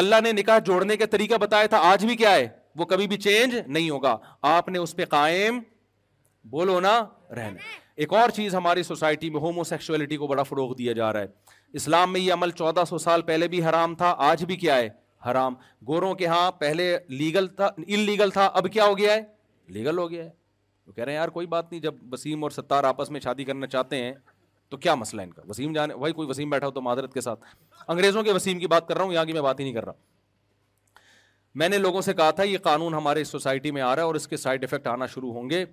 اللہ 0.05 0.21
نے 0.25 0.33
نکاح 0.41 0.59
جوڑنے 0.65 0.97
کا 0.97 1.07
طریقہ 1.17 1.39
بتایا 1.47 1.67
تھا 1.77 1.83
آج 1.93 2.05
بھی 2.07 2.17
کیا 2.17 2.35
ہے 2.37 2.49
وہ 2.81 2.85
کبھی 2.91 3.07
بھی 3.09 3.17
چینج 3.25 3.55
نہیں 3.67 3.89
ہوگا 3.91 4.17
آپ 4.51 4.69
نے 4.75 4.79
اس 4.79 4.95
پہ 4.97 5.05
قائم 5.15 5.59
بولو 6.51 6.79
نا 6.81 6.93
رہنا 7.37 7.79
ایک 8.05 8.13
اور 8.19 8.31
چیز 8.37 8.55
ہماری 8.55 8.83
سوسائٹی 8.83 9.29
میں 9.31 9.41
ہومو 9.41 9.65
سیکشولیٹی 9.71 10.17
کو 10.17 10.27
بڑا 10.27 10.43
فروغ 10.51 10.73
دیا 10.75 10.93
جا 11.01 11.13
رہا 11.13 11.21
ہے 11.21 11.77
اسلام 11.81 12.13
میں 12.13 12.21
یہ 12.21 12.33
عمل 12.33 12.51
چودہ 12.61 12.85
سو 12.89 12.99
سال 13.07 13.23
پہلے 13.31 13.49
بھی 13.55 13.63
حرام 13.65 13.95
تھا 14.03 14.15
آج 14.29 14.45
بھی 14.53 14.57
کیا 14.63 14.77
ہے 14.77 14.89
حرام 15.31 15.55
گوروں 15.89 16.15
کے 16.21 16.27
ہاں 16.27 16.51
پہلے 16.61 16.87
لیگل 17.23 17.47
تھا 17.57 17.69
ان 17.87 18.01
لیگل 18.11 18.31
تھا 18.39 18.47
اب 18.61 18.71
کیا 18.73 18.85
ہو 18.89 18.97
گیا 18.99 19.13
ہے 19.15 19.21
لیگل 19.77 19.99
ہو 19.99 20.09
گیا 20.11 20.25
ہے 20.25 20.31
تو 20.85 20.93
کہہ 20.93 21.05
رہے 21.05 21.13
ہیں 21.13 21.19
یار 21.19 21.29
کوئی 21.37 21.47
بات 21.57 21.71
نہیں 21.71 21.81
جب 21.81 21.97
وسیم 22.13 22.43
اور 22.43 22.51
ستار 22.51 22.85
آپس 22.93 23.11
میں 23.17 23.21
شادی 23.27 23.45
کرنا 23.51 23.67
چاہتے 23.77 24.03
ہیں 24.05 24.13
تو 24.71 24.77
کیا 24.87 24.95
مسئلہ 25.03 25.23
ان 25.23 25.33
کا 25.33 25.43
وسیم 25.49 25.73
جانے 25.73 25.95
بھائی 26.07 26.13
کوئی 26.21 26.29
وسیم 26.29 26.51
بیٹھا 26.51 26.67
ہو 26.67 26.73
تو 26.73 26.81
معذرت 26.89 27.13
کے 27.15 27.21
ساتھ 27.29 27.45
انگریزوں 27.87 28.23
کے 28.23 28.33
وسیم 28.39 28.59
کی 28.59 28.67
بات 28.77 28.89
کر 28.89 28.97
رہا 28.97 29.05
ہوں 29.05 29.13
یہاں 29.13 29.25
کی 29.25 29.33
میں 29.33 29.43
بات 29.51 29.61
ہی 29.61 29.65
نہیں 29.65 29.75
کر 29.75 29.85
رہا 29.85 29.93
میں 31.59 31.69
نے 31.69 31.79
لوگوں 31.79 32.01
سے 32.01 32.13
کہا 32.15 32.31
تھا 32.31 32.43
یہ 32.45 32.59
قانون 32.63 32.95
ہمارے 32.95 33.23
سوسائٹی 33.25 33.71
میں 33.71 33.83
آ 33.83 33.95
رہا 33.95 34.03
ہے 34.03 34.07
اور 34.07 34.15
اس 34.15 34.27
کے 34.29 34.37
سائڈ 34.37 34.65
افیکٹ 34.65 34.87
آنا 34.87 35.07
شروع 35.15 35.33
ہوں 35.35 35.49
گے 35.51 35.65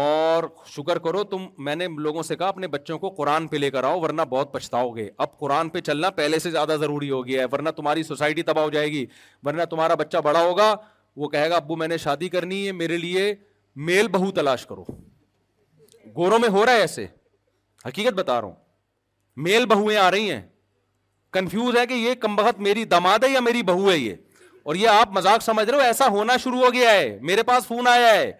اور 0.00 0.44
شکر 0.76 0.98
کرو 1.04 1.22
تم 1.30 1.46
میں 1.64 1.74
نے 1.76 1.86
لوگوں 1.98 2.22
سے 2.22 2.36
کہا 2.36 2.46
اپنے 2.48 2.66
بچوں 2.68 2.98
کو 2.98 3.08
قرآن 3.14 3.46
پہ 3.48 3.56
لے 3.56 3.70
کر 3.70 3.84
آؤ 3.84 4.00
ورنہ 4.00 4.22
بہت 4.30 4.52
پچھتاؤ 4.52 4.90
گے 4.96 5.08
اب 5.18 5.38
قرآن 5.38 5.68
پہ 5.68 5.80
چلنا 5.86 6.10
پہلے 6.18 6.38
سے 6.38 6.50
زیادہ 6.50 6.76
ضروری 6.80 7.10
ہو 7.10 7.24
گیا 7.26 7.40
ہے 7.42 7.46
ورنہ 7.52 7.70
تمہاری 7.76 8.02
سوسائٹی 8.02 8.42
تباہ 8.50 8.64
ہو 8.64 8.70
جائے 8.70 8.88
گی 8.92 9.04
ورنہ 9.44 9.62
تمہارا 9.70 9.94
بچہ 10.02 10.18
بڑا 10.24 10.40
ہوگا 10.44 10.74
وہ 11.16 11.28
کہے 11.28 11.48
گا 11.50 11.56
ابو 11.56 11.76
میں 11.76 11.88
نے 11.88 11.96
شادی 11.98 12.28
کرنی 12.28 12.66
ہے 12.66 12.72
میرے 12.72 12.96
لیے 12.98 13.32
میل 13.86 14.08
بہو 14.08 14.30
تلاش 14.36 14.66
کرو 14.66 14.84
گوروں 16.16 16.38
میں 16.38 16.48
ہو 16.58 16.64
رہا 16.66 16.72
ہے 16.72 16.80
ایسے 16.80 17.06
حقیقت 17.86 18.14
بتا 18.14 18.40
رہا 18.40 18.46
ہوں 18.48 18.54
میل 19.46 19.66
بہویں 19.66 19.96
آ 19.96 20.10
رہی 20.10 20.30
ہیں 20.30 20.40
کنفیوز 21.32 21.76
ہے 21.76 21.86
کہ 21.86 21.94
یہ 21.94 22.14
کم 22.20 22.36
میری 22.58 22.84
دماد 22.94 23.24
ہے 23.24 23.28
یا 23.30 23.40
میری 23.40 23.62
بہو 23.62 23.90
ہے 23.90 23.96
یہ 23.96 24.14
اور 24.66 24.74
یہ 24.76 24.88
آپ 24.88 25.12
مزاق 25.16 25.42
سمجھ 25.42 25.68
رہے 25.68 25.76
ہو 25.76 25.82
ایسا 25.84 26.06
ہونا 26.14 26.36
شروع 26.42 26.58
ہو 26.64 26.72
گیا 26.72 26.90
ہے 26.90 27.04
میرے 27.30 27.42
پاس 27.50 27.66
فون 27.66 27.86
آیا 27.88 28.10
ہے 28.14 28.30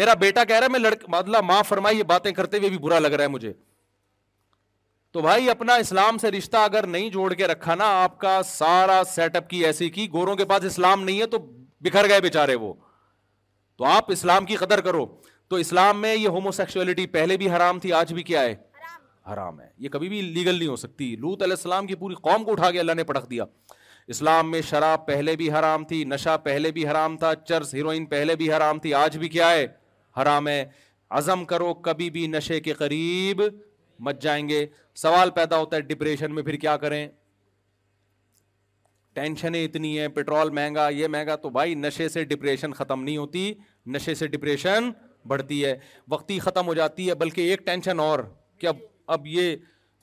میرا 0.00 0.14
بیٹا 0.20 0.44
کہہ 0.44 0.56
رہا 0.56 0.64
ہے 0.64 0.70
میں 0.70 0.80
لڑکا 0.80 1.06
ماں 1.10 1.20
مطلب 1.22 1.48
فرمائی 1.68 1.98
یہ 1.98 2.02
باتیں 2.12 2.30
کرتے 2.38 2.58
ہوئے 2.58 2.68
بھی 2.70 2.78
برا 2.86 2.98
لگ 2.98 3.12
رہا 3.14 3.22
ہے 3.24 3.28
مجھے 3.28 3.52
تو 5.12 5.20
بھائی 5.22 5.48
اپنا 5.50 5.74
اسلام 5.84 6.18
سے 6.18 6.30
رشتہ 6.30 6.56
اگر 6.70 6.86
نہیں 6.94 7.08
جوڑ 7.10 7.32
کے 7.34 7.46
رکھا 7.46 7.74
نا 7.74 7.84
آپ 8.02 8.18
کا 8.20 8.40
سارا 8.46 9.00
سیٹ 9.14 9.36
اپ 9.36 9.48
کی 9.50 9.64
ایسی 9.66 9.88
کی 9.90 10.08
گوروں 10.12 10.34
کے 10.36 10.44
پاس 10.50 10.64
اسلام 10.70 11.02
نہیں 11.04 11.20
ہے 11.20 11.26
تو 11.26 11.38
بکھر 11.84 12.08
گئے 12.08 12.20
بےچارے 12.20 12.54
وہ 12.64 12.72
تو 13.78 13.84
آپ 13.84 14.10
اسلام 14.12 14.44
کی 14.46 14.56
قدر 14.62 14.80
کرو 14.88 15.04
تو 15.50 15.56
اسلام 15.56 16.00
میں 16.00 16.14
یہ 16.14 16.28
ہومو 16.28 16.50
سیکسولیٹی 16.52 17.06
پہلے 17.16 17.36
بھی 17.42 17.50
حرام 17.50 17.78
تھی 17.80 17.92
آج 18.00 18.12
بھی 18.14 18.22
کیا 18.30 18.40
ہے 18.42 18.54
حرام 19.32 19.60
ہے 19.60 19.66
یہ 19.84 19.88
کبھی 19.94 20.08
بھی 20.08 20.20
لیگل 20.22 20.58
نہیں 20.58 20.68
ہو 20.68 20.76
سکتی 20.76 21.14
لوت 21.20 21.42
علیہ 21.42 21.54
السلام 21.58 21.86
کی 21.86 21.94
پوری 22.02 22.14
قوم 22.22 22.44
کو 22.44 22.52
اٹھا 22.52 22.70
کے 22.72 22.80
اللہ 22.80 22.92
نے 22.96 23.04
پٹک 23.04 23.30
دیا 23.30 23.44
اسلام 24.14 24.50
میں 24.50 24.60
شراب 24.68 25.04
پہلے 25.06 25.34
بھی 25.36 25.50
حرام 25.52 25.82
تھی 25.86 26.02
نشہ 26.12 26.36
پہلے 26.44 26.70
بھی 26.72 26.86
حرام 26.88 27.16
تھا 27.22 27.32
چرس 27.48 27.74
ہیروئن 27.74 28.04
پہلے 28.12 28.36
بھی 28.42 28.52
حرام 28.52 28.78
تھی 28.84 28.92
آج 29.04 29.16
بھی 29.18 29.28
کیا 29.28 29.50
ہے 29.50 29.66
حرام 30.20 30.48
ہے 30.48 30.64
کرو 31.48 31.72
کبھی 31.88 32.08
بھی 32.10 32.26
نشے 32.26 32.58
کے 32.60 32.72
قریب 32.78 33.42
مت 34.08 34.22
جائیں 34.22 34.48
گے 34.48 34.64
سوال 35.02 35.30
پیدا 35.40 35.58
ہوتا 35.58 35.76
ہے 35.76 35.80
ڈپریشن 35.90 36.34
میں 36.34 36.42
پھر 36.42 36.56
کیا 36.64 36.76
کریں 36.84 37.06
ٹینشنیں 39.14 39.64
اتنی 39.64 39.98
ہے 39.98 40.08
پیٹرول 40.16 40.50
مہنگا 40.60 40.88
یہ 40.96 41.06
مہنگا 41.16 41.36
تو 41.44 41.50
بھائی 41.56 41.74
نشے 41.84 42.08
سے 42.08 42.24
ڈپریشن 42.32 42.72
ختم 42.80 43.02
نہیں 43.02 43.16
ہوتی 43.16 43.52
نشے 43.94 44.14
سے 44.20 44.26
ڈپریشن 44.36 44.90
بڑھتی 45.28 45.64
ہے 45.64 45.74
وقتی 46.10 46.38
ختم 46.40 46.66
ہو 46.66 46.74
جاتی 46.74 47.08
ہے 47.08 47.14
بلکہ 47.24 47.50
ایک 47.50 47.66
ٹینشن 47.66 48.00
اور 48.00 48.18
کہ 48.60 48.66
اب 48.66 48.76
اب 49.16 49.26
یہ 49.26 49.54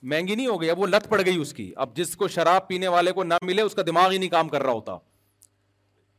مہنگی 0.01 0.35
نہیں 0.35 0.47
ہو 0.47 0.59
گئی 0.61 0.69
اب 0.69 0.79
وہ 0.79 0.87
لت 0.87 1.07
پڑ 1.09 1.21
گئی 1.25 1.37
اس 1.41 1.53
کی 1.53 1.71
اب 1.85 1.95
جس 1.95 2.15
کو 2.17 2.27
شراب 2.27 2.67
پینے 2.67 2.87
والے 2.87 3.11
کو 3.11 3.23
نہ 3.23 3.33
ملے 3.43 3.61
اس 3.61 3.73
کا 3.75 3.81
دماغ 3.87 4.11
ہی 4.11 4.17
نہیں 4.17 4.29
کام 4.29 4.49
کر 4.49 4.63
رہا 4.63 4.71
ہوتا 4.73 4.97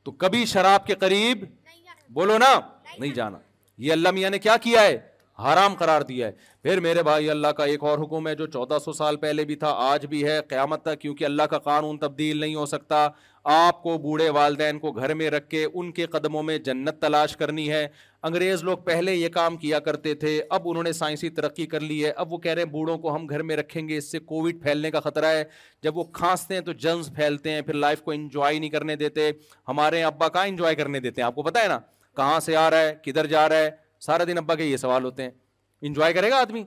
تو 0.05 0.13
کبھی 0.23 0.45
شراب 0.47 0.87
کے 0.87 0.95
قریب 0.95 1.45
بولو 2.15 2.39
نا 2.39 2.59
نہیں 2.99 3.13
جانا 3.15 3.39
یہ 3.85 3.93
اللہ 3.93 4.11
میاں 4.15 4.31
نے 4.31 4.39
کیا 4.39 4.57
کیا 4.63 4.83
ہے 4.83 4.97
حرام 5.45 5.75
قرار 5.79 6.01
دیا 6.09 6.27
ہے 6.27 6.33
پھر 6.63 6.81
میرے 6.81 7.03
بھائی 7.03 7.29
اللہ 7.31 7.47
کا 7.57 7.65
ایک 7.73 7.83
اور 7.85 7.99
حکم 7.99 8.29
ہے 8.29 8.35
جو 8.35 8.47
چودہ 8.51 8.77
سو 8.85 8.93
سال 8.93 9.17
پہلے 9.25 9.45
بھی 9.45 9.55
تھا 9.65 9.71
آج 9.89 10.07
بھی 10.11 10.25
ہے 10.27 10.41
قیامت 10.49 10.83
تک 10.83 11.01
کیونکہ 11.01 11.25
اللہ 11.25 11.43
کا 11.51 11.59
قانون 11.67 11.99
تبدیل 11.99 12.39
نہیں 12.41 12.55
ہو 12.55 12.65
سکتا 12.67 13.07
آپ 13.55 13.83
کو 13.83 13.97
بوڑھے 14.03 14.29
والدین 14.35 14.79
کو 14.79 14.91
گھر 14.93 15.13
میں 15.15 15.29
رکھ 15.31 15.49
کے 15.49 15.65
ان 15.73 15.91
کے 15.95 16.07
قدموں 16.13 16.43
میں 16.43 16.57
جنت 16.69 17.01
تلاش 17.01 17.37
کرنی 17.37 17.69
ہے 17.73 17.87
انگریز 18.29 18.63
لوگ 18.65 18.79
پہلے 18.85 19.15
یہ 19.15 19.29
کام 19.35 19.57
کیا 19.57 19.79
کرتے 19.89 20.15
تھے 20.25 20.41
اب 20.57 20.63
انہوں 20.69 20.83
نے 20.83 20.93
سائنسی 20.93 21.29
ترقی 21.37 21.67
کر 21.75 21.81
لی 21.81 22.05
ہے 22.05 22.11
اب 22.25 22.33
وہ 22.33 22.39
کہہ 22.39 22.53
رہے 22.53 22.63
ہیں 22.63 22.71
بوڑھوں 22.71 22.97
کو 23.03 23.15
ہم 23.15 23.27
گھر 23.29 23.43
میں 23.51 23.57
رکھیں 23.57 23.87
گے 23.89 23.97
اس 23.97 24.11
سے 24.13 24.19
کووڈ 24.19 24.63
پھیلنے 24.63 24.91
کا 24.91 25.01
خطرہ 25.01 25.31
ہے 25.37 25.45
جب 25.83 25.99
وہ 25.99 26.05
کھانستے 26.13 26.55
ہیں 26.55 26.61
تو 26.61 26.73
جنس 26.87 27.13
پھیلتے 27.17 27.53
ہیں 27.53 27.61
پھر 27.67 27.75
لائف 27.75 28.03
کو 28.03 28.11
انجوائے 28.15 28.59
نہیں 28.59 28.71
کرنے 28.71 28.97
دیتے 29.05 29.31
ہمارے 29.69 30.03
ابا 30.05 30.29
کہاں 30.29 30.47
انجوائے 30.49 30.75
کرنے 30.75 31.01
دیتے 31.07 31.21
ہیں 31.23 31.27
آپ 31.27 31.35
کو 31.35 31.47
ہے 31.49 31.67
نا 31.69 31.79
کہاں 32.17 32.41
سے 32.41 32.57
آ 32.57 32.69
رہا 32.71 32.81
ہے 32.89 32.95
کدھر 33.05 33.27
جا 33.37 33.49
رہا 33.49 33.57
ہے 33.57 33.71
سارا 34.07 34.25
دن 34.29 34.39
ابا 34.39 34.55
کے 34.55 34.65
یہ 34.65 34.77
سوال 34.77 35.05
ہوتے 35.05 35.23
ہیں 35.23 35.31
انجوائے 35.87 36.13
کرے 36.13 36.31
گا 36.31 36.41
آدمی 36.41 36.65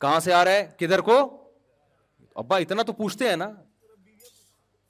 کہاں 0.00 0.18
سے 0.24 0.32
آ 0.32 0.44
رہا 0.44 0.52
ہے 0.52 0.68
کدھر 0.80 1.00
کو 1.10 1.18
ابا 2.44 2.56
اتنا 2.56 2.82
تو 2.86 2.92
پوچھتے 2.92 3.28
ہیں 3.28 3.36
نا 3.36 3.50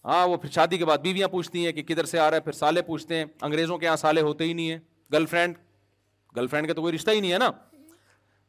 ہاں 0.05 0.27
وہ 0.29 0.37
پھر 0.37 0.51
شادی 0.51 0.79
کے 0.79 0.85
بعد 0.87 0.99
بیویاں 1.03 1.29
پوچھتی 1.29 1.65
ہیں 1.65 1.73
کہ 1.73 1.83
کدھر 1.83 2.05
سے 2.05 2.19
آ 2.19 2.29
رہا 2.31 2.37
ہے 2.37 2.41
پھر 2.43 2.53
سالے 2.53 2.83
پوچھتے 2.83 3.17
ہیں 3.17 3.25
انگریزوں 3.43 3.79
کے 3.79 3.87
یہاں 3.87 3.97
سالے 3.97 4.21
ہوتے 4.21 4.45
ہی 4.45 4.53
نہیں 4.53 4.71
ہے 4.71 4.79
گرل 5.13 5.27
فرینڈ 5.27 5.57
گرل 6.37 6.47
فرینڈ 6.47 6.69
کا 6.69 6.73
تو 6.75 6.83
کوئی 6.83 6.95
رشتہ 6.95 7.11
ہی 7.11 7.21
نہیں 7.21 7.33
ہے 7.33 7.39
نا 7.39 7.51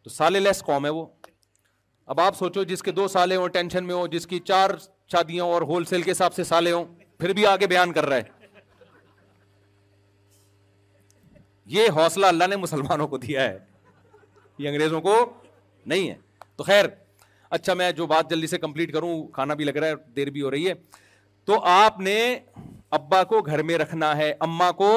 تو 0.04 0.10
سالے 0.10 0.40
لیس 0.40 0.62
قوم 0.64 0.86
ہے 0.86 0.90
وہ 0.98 1.06
اب 2.14 2.20
آپ 2.20 2.38
سوچو 2.38 2.64
جس 2.74 2.84
کے 2.84 2.92
دو 2.92 3.08
سالے 3.08 3.36
ہوں 3.36 3.48
ٹینشن 3.54 3.86
میں 3.86 4.06
جس 4.12 4.28
کی 4.28 4.40
چار 4.50 4.70
شادیاں 5.12 5.46
اور 5.46 5.62
ہول 5.72 5.86
سیل 5.86 6.02
کے 6.02 6.12
حساب 6.12 6.34
سے 6.34 6.44
سالے 6.44 6.72
ہوں 6.72 6.86
پھر 7.20 7.34
بھی 7.34 7.46
آگے 7.46 7.68
بیان 7.68 7.92
کر 7.94 8.06
رہا 8.10 8.16
ہے 8.18 8.38
یہ 11.76 11.88
حوصلہ 11.96 12.26
اللہ 12.26 12.48
نے 12.50 12.56
مسلمانوں 12.56 13.08
کو 13.08 13.18
دیا 13.26 13.44
ہے 13.50 13.58
یہ 14.58 14.70
انگریزوں 14.70 15.02
کو 15.02 15.14
نہیں 15.86 16.10
ہے 16.10 16.16
تو 16.56 16.64
خیر 16.64 16.86
اچھا 17.50 17.74
میں 17.74 17.92
جو 18.00 18.06
بات 18.08 18.30
جلدی 18.30 18.48
سے 18.48 18.58
کمپلیٹ 18.60 18.92
کروں 18.94 19.12
کھانا 19.34 19.54
بھی 19.60 19.66
لگ 19.66 19.78
رہا 19.78 19.88
ہے 19.88 19.94
دیر 20.16 20.30
بھی 20.32 20.42
ہو 20.42 20.52
رہی 20.52 20.68
ہے 20.68 20.74
تو 21.50 21.58
آپ 21.66 22.00
نے 22.00 22.16
ابا 22.96 23.24
کو 23.30 23.40
گھر 23.42 23.62
میں 23.64 23.78
رکھنا 23.78 24.16
ہے 24.18 24.32
اما 24.46 24.70
کو 24.82 24.90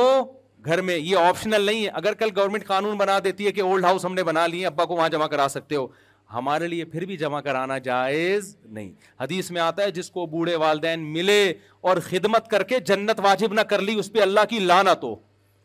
گھر 0.64 0.80
میں 0.88 0.96
یہ 0.96 1.16
آپشنل 1.16 1.60
نہیں 1.66 1.84
ہے 1.84 1.90
اگر 2.00 2.14
کل 2.22 2.30
گورنمنٹ 2.36 2.66
قانون 2.66 2.96
بنا 2.96 3.18
دیتی 3.24 3.46
ہے 3.46 3.52
کہ 3.52 3.60
اولڈ 3.60 3.84
ہاؤس 3.84 4.04
ہم 4.04 4.14
نے 4.14 4.24
بنا 4.24 4.46
لی 4.46 4.64
ابا 4.66 4.84
کو 4.86 4.94
وہاں 4.96 5.08
جمع 5.14 5.26
کرا 5.34 5.46
سکتے 5.50 5.76
ہو 5.76 5.86
ہمارے 6.34 6.66
لیے 6.68 6.84
پھر 6.94 7.04
بھی 7.04 7.16
جمع 7.22 7.40
کرانا 7.46 7.78
جائز 7.86 8.54
نہیں 8.64 8.92
حدیث 9.20 9.50
میں 9.50 9.60
آتا 9.62 9.82
ہے 9.82 9.90
جس 10.00 10.10
کو 10.10 10.26
بوڑھے 10.34 10.56
والدین 10.64 11.12
ملے 11.12 11.42
اور 11.88 11.96
خدمت 12.08 12.48
کر 12.50 12.62
کے 12.72 12.78
جنت 12.90 13.20
واجب 13.24 13.52
نہ 13.54 13.60
کر 13.70 13.80
لی 13.88 13.94
اس 13.98 14.12
پہ 14.12 14.22
اللہ 14.22 14.44
کی 14.50 14.58
لانت 14.72 15.04
ہو 15.04 15.14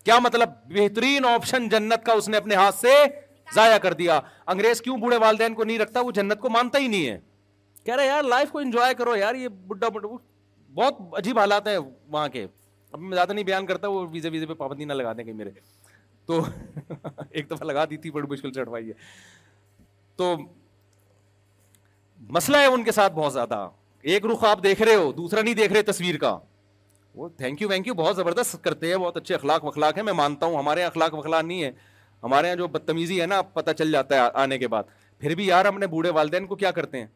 کیا 0.05 0.19
مطلب 0.25 0.53
بہترین 0.79 1.25
آپشن 1.33 1.67
جنت 1.75 2.05
کا 2.05 2.13
اس 2.21 2.29
نے 2.29 2.37
اپنے 2.37 2.55
ہاتھ 2.61 2.79
سے 2.79 2.95
ضائع 3.55 3.77
کر 3.83 3.93
دیا 4.03 4.19
انگریز 4.55 4.81
کیوں 4.87 4.97
بوڑھے 5.01 5.17
والدین 5.27 5.53
کو 5.55 5.63
نہیں 5.63 5.79
رکھتا 5.79 6.01
وہ 6.01 6.11
جنت 6.21 6.39
کو 6.41 6.49
مانتا 6.57 6.79
ہی 6.79 6.87
نہیں 6.87 7.07
ہے 7.07 7.19
کہہ 7.85 7.95
رہا 7.95 8.03
یار 8.03 8.23
لائف 8.33 8.51
کو 8.51 8.59
انجوائے 8.59 8.93
کرو 9.03 9.15
یار 9.15 9.35
یہ 9.35 9.47
بڈا 9.67 9.89
بڈھا 9.93 10.15
بہت 10.77 10.95
عجیب 11.17 11.39
حالات 11.39 11.67
ہیں 11.67 11.77
وہاں 11.77 12.27
کے 12.29 12.45
اب 12.91 12.99
میں 12.99 13.15
زیادہ 13.15 13.31
نہیں 13.33 13.45
بیان 13.45 13.65
کرتا 13.65 13.87
وہ 13.89 14.05
ویزے 14.11 14.29
ویزے 14.31 14.45
پہ 14.45 14.53
پابندی 14.57 14.85
نہ 14.85 14.93
لگا 14.93 15.13
دیں 15.17 15.23
کہیں 15.23 15.33
میرے 15.35 15.49
تو 16.25 16.39
ایک 17.29 17.49
دفعہ 17.51 17.65
لگا 17.67 17.85
دی 17.89 17.97
تھی 18.03 18.11
بڑی 18.17 18.27
مشکل 18.31 18.51
چڑھوائی 18.55 18.89
ہے 18.89 18.93
تو 20.21 20.33
مسئلہ 22.37 22.57
ہے 22.57 22.65
ان 22.73 22.83
کے 22.83 22.91
ساتھ 22.97 23.13
بہت 23.13 23.33
زیادہ 23.33 23.67
ایک 24.13 24.25
رخ 24.33 24.43
آپ 24.49 24.61
دیکھ 24.63 24.81
رہے 24.81 24.95
ہو 24.95 25.11
دوسرا 25.17 25.41
نہیں 25.41 25.53
دیکھ 25.61 25.73
رہے 25.73 25.81
تصویر 25.91 26.17
کا 26.25 26.37
وہ 27.21 27.29
تھینک 27.37 27.61
یو 27.61 27.69
وینک 27.69 27.87
یو 27.87 27.93
بہت 28.03 28.15
زبردست 28.15 28.63
کرتے 28.63 28.89
ہیں 28.91 28.97
بہت 29.05 29.17
اچھے 29.17 29.35
اخلاق 29.35 29.65
وخلاق 29.65 29.97
ہیں 29.97 30.03
میں 30.03 30.13
مانتا 30.21 30.45
ہوں 30.45 30.57
ہمارے 30.57 30.81
یہاں 30.81 30.89
اخلاق 30.91 31.13
وخلاق 31.13 31.43
نہیں 31.45 31.63
ہے 31.63 31.71
ہمارے 32.23 32.47
یہاں 32.47 32.55
جو 32.63 32.67
بدتمیزی 32.77 33.19
ہے 33.21 33.25
نا 33.35 33.41
پتہ 33.57 33.71
چل 33.79 33.91
جاتا 33.91 34.15
ہے 34.23 34.29
آنے 34.43 34.57
کے 34.57 34.67
بعد 34.75 34.93
پھر 35.19 35.35
بھی 35.35 35.47
یار 35.47 35.65
اپنے 35.73 35.87
بوڑھے 35.95 36.09
والدین 36.21 36.47
کو 36.47 36.55
کیا 36.63 36.71
کرتے 36.79 36.99
ہیں 37.01 37.07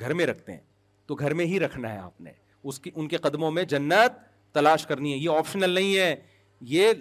گھر 0.00 0.14
میں 0.20 0.26
رکھتے 0.26 0.52
ہیں 0.52 0.60
تو 1.06 1.14
گھر 1.14 1.34
میں 1.40 1.44
ہی 1.54 1.60
رکھنا 1.60 1.92
ہے 1.92 1.98
آپ 1.98 2.20
نے 2.26 2.30
اس 2.64 2.78
کی 2.80 2.90
ان 2.94 3.08
کے 3.08 3.16
قدموں 3.26 3.50
میں 3.50 3.62
جنت 3.72 4.18
تلاش 4.54 4.86
کرنی 4.86 5.12
ہے 5.12 5.18
یہ 5.18 5.36
آپشنل 5.36 5.70
نہیں 5.70 5.96
ہے 5.96 6.14
یہ 6.70 6.92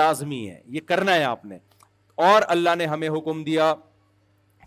لازمی 0.00 0.48
ہے 0.48 0.60
یہ 0.72 0.80
کرنا 0.86 1.14
ہے 1.14 1.24
آپ 1.24 1.44
نے 1.52 1.58
اور 2.26 2.42
اللہ 2.54 2.74
نے 2.78 2.86
ہمیں 2.86 3.08
حکم 3.16 3.42
دیا 3.44 3.74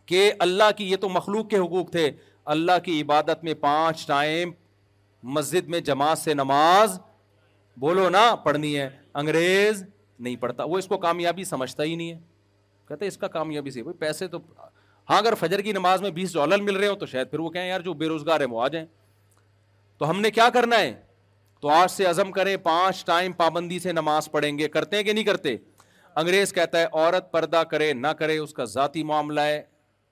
کہ 0.06 0.32
اللہ 0.46 0.72
کی 0.78 0.90
یہ 0.92 0.96
تو 1.02 1.10
مخلوق 1.10 1.48
کے 1.50 1.58
حقوق 1.58 1.92
تھے 1.92 2.10
اللہ 2.54 2.80
کی 2.84 3.02
عبادت 3.02 3.44
میں 3.44 3.54
پانچ 3.60 4.06
ٹائم 4.08 4.52
مسجد 5.38 5.68
میں 5.74 5.80
جماعت 5.90 6.18
سے 6.18 6.34
نماز 6.34 7.00
بولو 7.80 8.10
نا 8.16 8.24
پڑھنی 8.44 8.78
ہے 8.78 8.90
انگریز 9.22 9.84
نہیں 10.20 10.36
پڑھتا 10.40 10.64
وہ 10.64 10.78
اس 10.78 10.88
کو 10.88 10.98
کامیابی 11.06 11.44
سمجھتا 11.44 11.84
ہی 11.84 11.96
نہیں 11.96 12.12
ہے 12.12 12.20
کہتے 12.88 13.08
اس 13.08 13.18
کا 13.18 13.28
کامیابی 13.38 13.72
سے 13.72 13.84
پیسے 14.00 14.28
تو 14.28 14.40
ہاں 15.10 15.18
اگر 15.18 15.34
فجر 15.40 15.62
کی 15.62 15.72
نماز 15.74 16.02
میں 16.02 16.10
بیس 16.18 16.34
ڈالر 16.34 16.62
مل 16.62 16.76
رہے 16.78 16.88
ہو 16.88 16.96
تو 16.96 17.06
شاید 17.06 17.30
پھر 17.32 17.40
وہ 17.40 17.50
کہیں 17.52 17.68
یار 17.68 17.82
جو 17.88 17.94
بے 18.02 18.08
روزگار 18.08 18.40
ہیں 18.42 18.48
وہ 18.50 18.62
آ 18.64 18.68
جائیں 18.76 18.86
تو 19.98 20.10
ہم 20.10 20.20
نے 20.22 20.32
کیا 20.32 20.50
کرنا 20.54 20.80
ہے 20.80 20.94
تو 21.62 21.70
آج 21.70 21.92
سے 21.92 22.06
عزم 22.06 22.32
کریں 22.32 22.56
پانچ 22.64 23.06
ٹائم 23.06 23.32
پابندی 23.42 23.80
سے 23.80 23.92
نماز 23.94 24.32
پڑھیں 24.32 24.58
گے 24.58 24.68
کرتے 24.70 24.98
ہیں 24.98 25.04
کہ 25.04 25.14
نہیں 25.14 25.24
کرتے 25.24 25.56
انگریز 26.22 26.54
کہتا 26.54 26.80
ہے 26.80 26.86
عورت 26.94 27.32
پردہ 27.32 27.62
کرے 27.70 27.92
نہ 27.94 28.08
کرے 28.20 28.38
اس 28.38 28.54
کا 28.54 28.66
ذاتی 28.74 29.04
معاملہ 29.12 29.42
ہے 29.52 29.62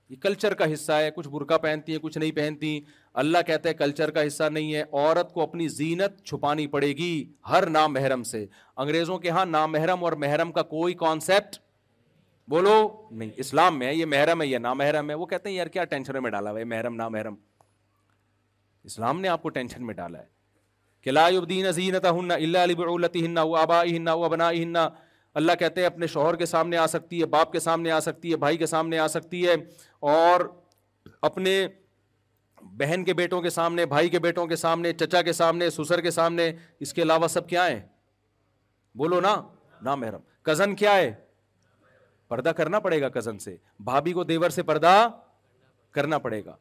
یہ 0.10 0.16
کلچر 0.22 0.54
کا 0.60 0.72
حصہ 0.74 0.92
ہے 1.02 1.10
کچھ 1.16 1.28
برقع 1.30 1.58
پہنتی 1.64 1.92
ہیں 1.92 2.00
کچھ 2.04 2.18
نہیں 2.18 2.32
پہنتی 2.36 2.80
اللہ 3.22 3.38
کہتا 3.48 3.70
ہے 3.70 3.74
کلچر 3.74 4.12
کا 4.18 4.26
حصہ 4.28 4.50
نہیں 4.54 4.74
ہے 4.76 4.82
عورت 4.82 5.34
کو 5.34 5.42
اپنی 5.42 5.68
زینت 5.68 6.22
چھپانی 6.26 6.66
پڑے 6.74 6.88
گی 6.98 7.12
ہر 7.50 7.68
نام 7.70 7.94
محرم 7.94 8.24
سے 8.32 8.46
انگریزوں 8.78 9.18
کے 9.26 9.30
ہاں 9.38 9.46
نام 9.46 9.72
محرم 9.72 10.04
اور 10.04 10.14
محرم 10.26 10.52
کا 10.52 10.62
کوئی 10.74 10.94
کانسیپٹ 11.04 11.56
بولو 12.50 12.76
نہیں 13.12 13.32
اسلام 13.46 13.80
میں 13.80 13.88
ہے 13.88 13.96
یہ 13.96 14.06
محرم 14.16 14.42
ہے 14.42 14.48
یہ 14.48 14.58
نام 14.68 14.78
محرم 14.78 15.10
ہے 15.10 15.16
وہ 15.16 15.26
کہتے 15.34 15.50
ہیں 15.50 15.56
یار 15.56 15.68
کیا 15.78 15.86
ٹینشن 15.94 16.22
میں 16.24 16.32
ڈالا 16.32 16.52
ہوا 16.52 16.60
ہے 16.60 16.64
محرم 16.76 16.96
نام 16.96 17.12
محرم 17.12 17.36
اسلام 18.86 19.20
نے 19.22 19.28
آپ 19.28 19.42
کو 19.42 19.50
ٹینشن 19.58 19.86
میں 19.86 19.94
ڈالا 19.94 20.20
ہے 20.20 20.26
کہ 21.02 21.10
ہن 22.10 22.32
اللہ 22.32 22.58
علی 23.10 23.26
ہن 23.26 23.38
و 23.42 23.56
آبا 23.56 23.80
اہننا 23.82 24.16
بنا 24.32 24.50
ہن 24.52 24.76
اللہ 25.40 25.52
کہتے 25.60 25.82
ہیں 25.82 25.88
اپنے 25.88 26.08
شوہر 26.14 26.36
کے 26.36 26.46
سامنے 26.46 26.78
آ 26.78 26.86
سکتی 26.88 27.20
ہے 27.22 27.26
باپ 27.36 27.52
کے 27.52 27.60
سامنے 27.60 27.92
آ 27.92 28.00
سکتی 28.00 28.32
ہے 28.32 28.38
بھائی 28.38 28.58
کے 28.58 28.66
سامنے 28.68 28.98
آ 29.00 29.08
سکتی 29.08 29.46
ہے 29.48 29.54
اور 30.14 30.42
اپنے 31.30 31.54
بہن 32.80 33.04
کے 33.04 33.14
بیٹوں 33.14 33.42
کے 33.42 33.50
سامنے 33.50 33.86
بھائی 33.94 34.10
کے 34.10 34.20
بیٹوں 34.20 34.46
کے 34.48 34.56
سامنے 34.56 34.92
چچا 34.94 35.22
کے 35.28 35.34
سامنے 35.34 35.70
سسر 35.70 36.02
کے 36.02 36.12
سامنے 36.12 36.52
اس 36.86 36.94
کے 36.94 37.02
علاوہ 37.02 37.28
سب 37.38 37.48
کیا 37.50 37.66
ہے 37.68 37.80
بولو 38.98 39.20
نا 39.22 39.36
نا 39.84 39.96
محرم 39.96 40.20
کزن 40.52 40.76
کیا 40.76 40.96
ہے 40.96 41.12
پردہ 42.30 42.50
کرنا 42.58 42.80
پڑے 42.80 43.02
گا 43.02 43.10
کزن 43.20 43.40
سے 43.40 43.56
بھابھی 43.86 44.14
کو 44.14 44.24
دیور 44.24 44.50
سے 44.58 44.64
پردہ 44.64 44.94
کرنا 45.94 46.18
پڑے 46.28 46.44
گا 46.46 46.56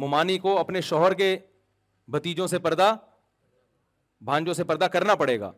ممانی 0.00 0.38
کو 0.38 0.58
اپنے 0.58 0.80
شوہر 0.80 1.14
کے 1.14 1.36
بھتیجوں 2.12 2.46
سے 2.46 2.58
پردہ 2.58 2.94
بھانجوں 4.24 4.54
سے 4.54 4.64
پردہ 4.64 4.84
کرنا 4.92 5.14
پڑے 5.22 5.38
گا 5.40 5.50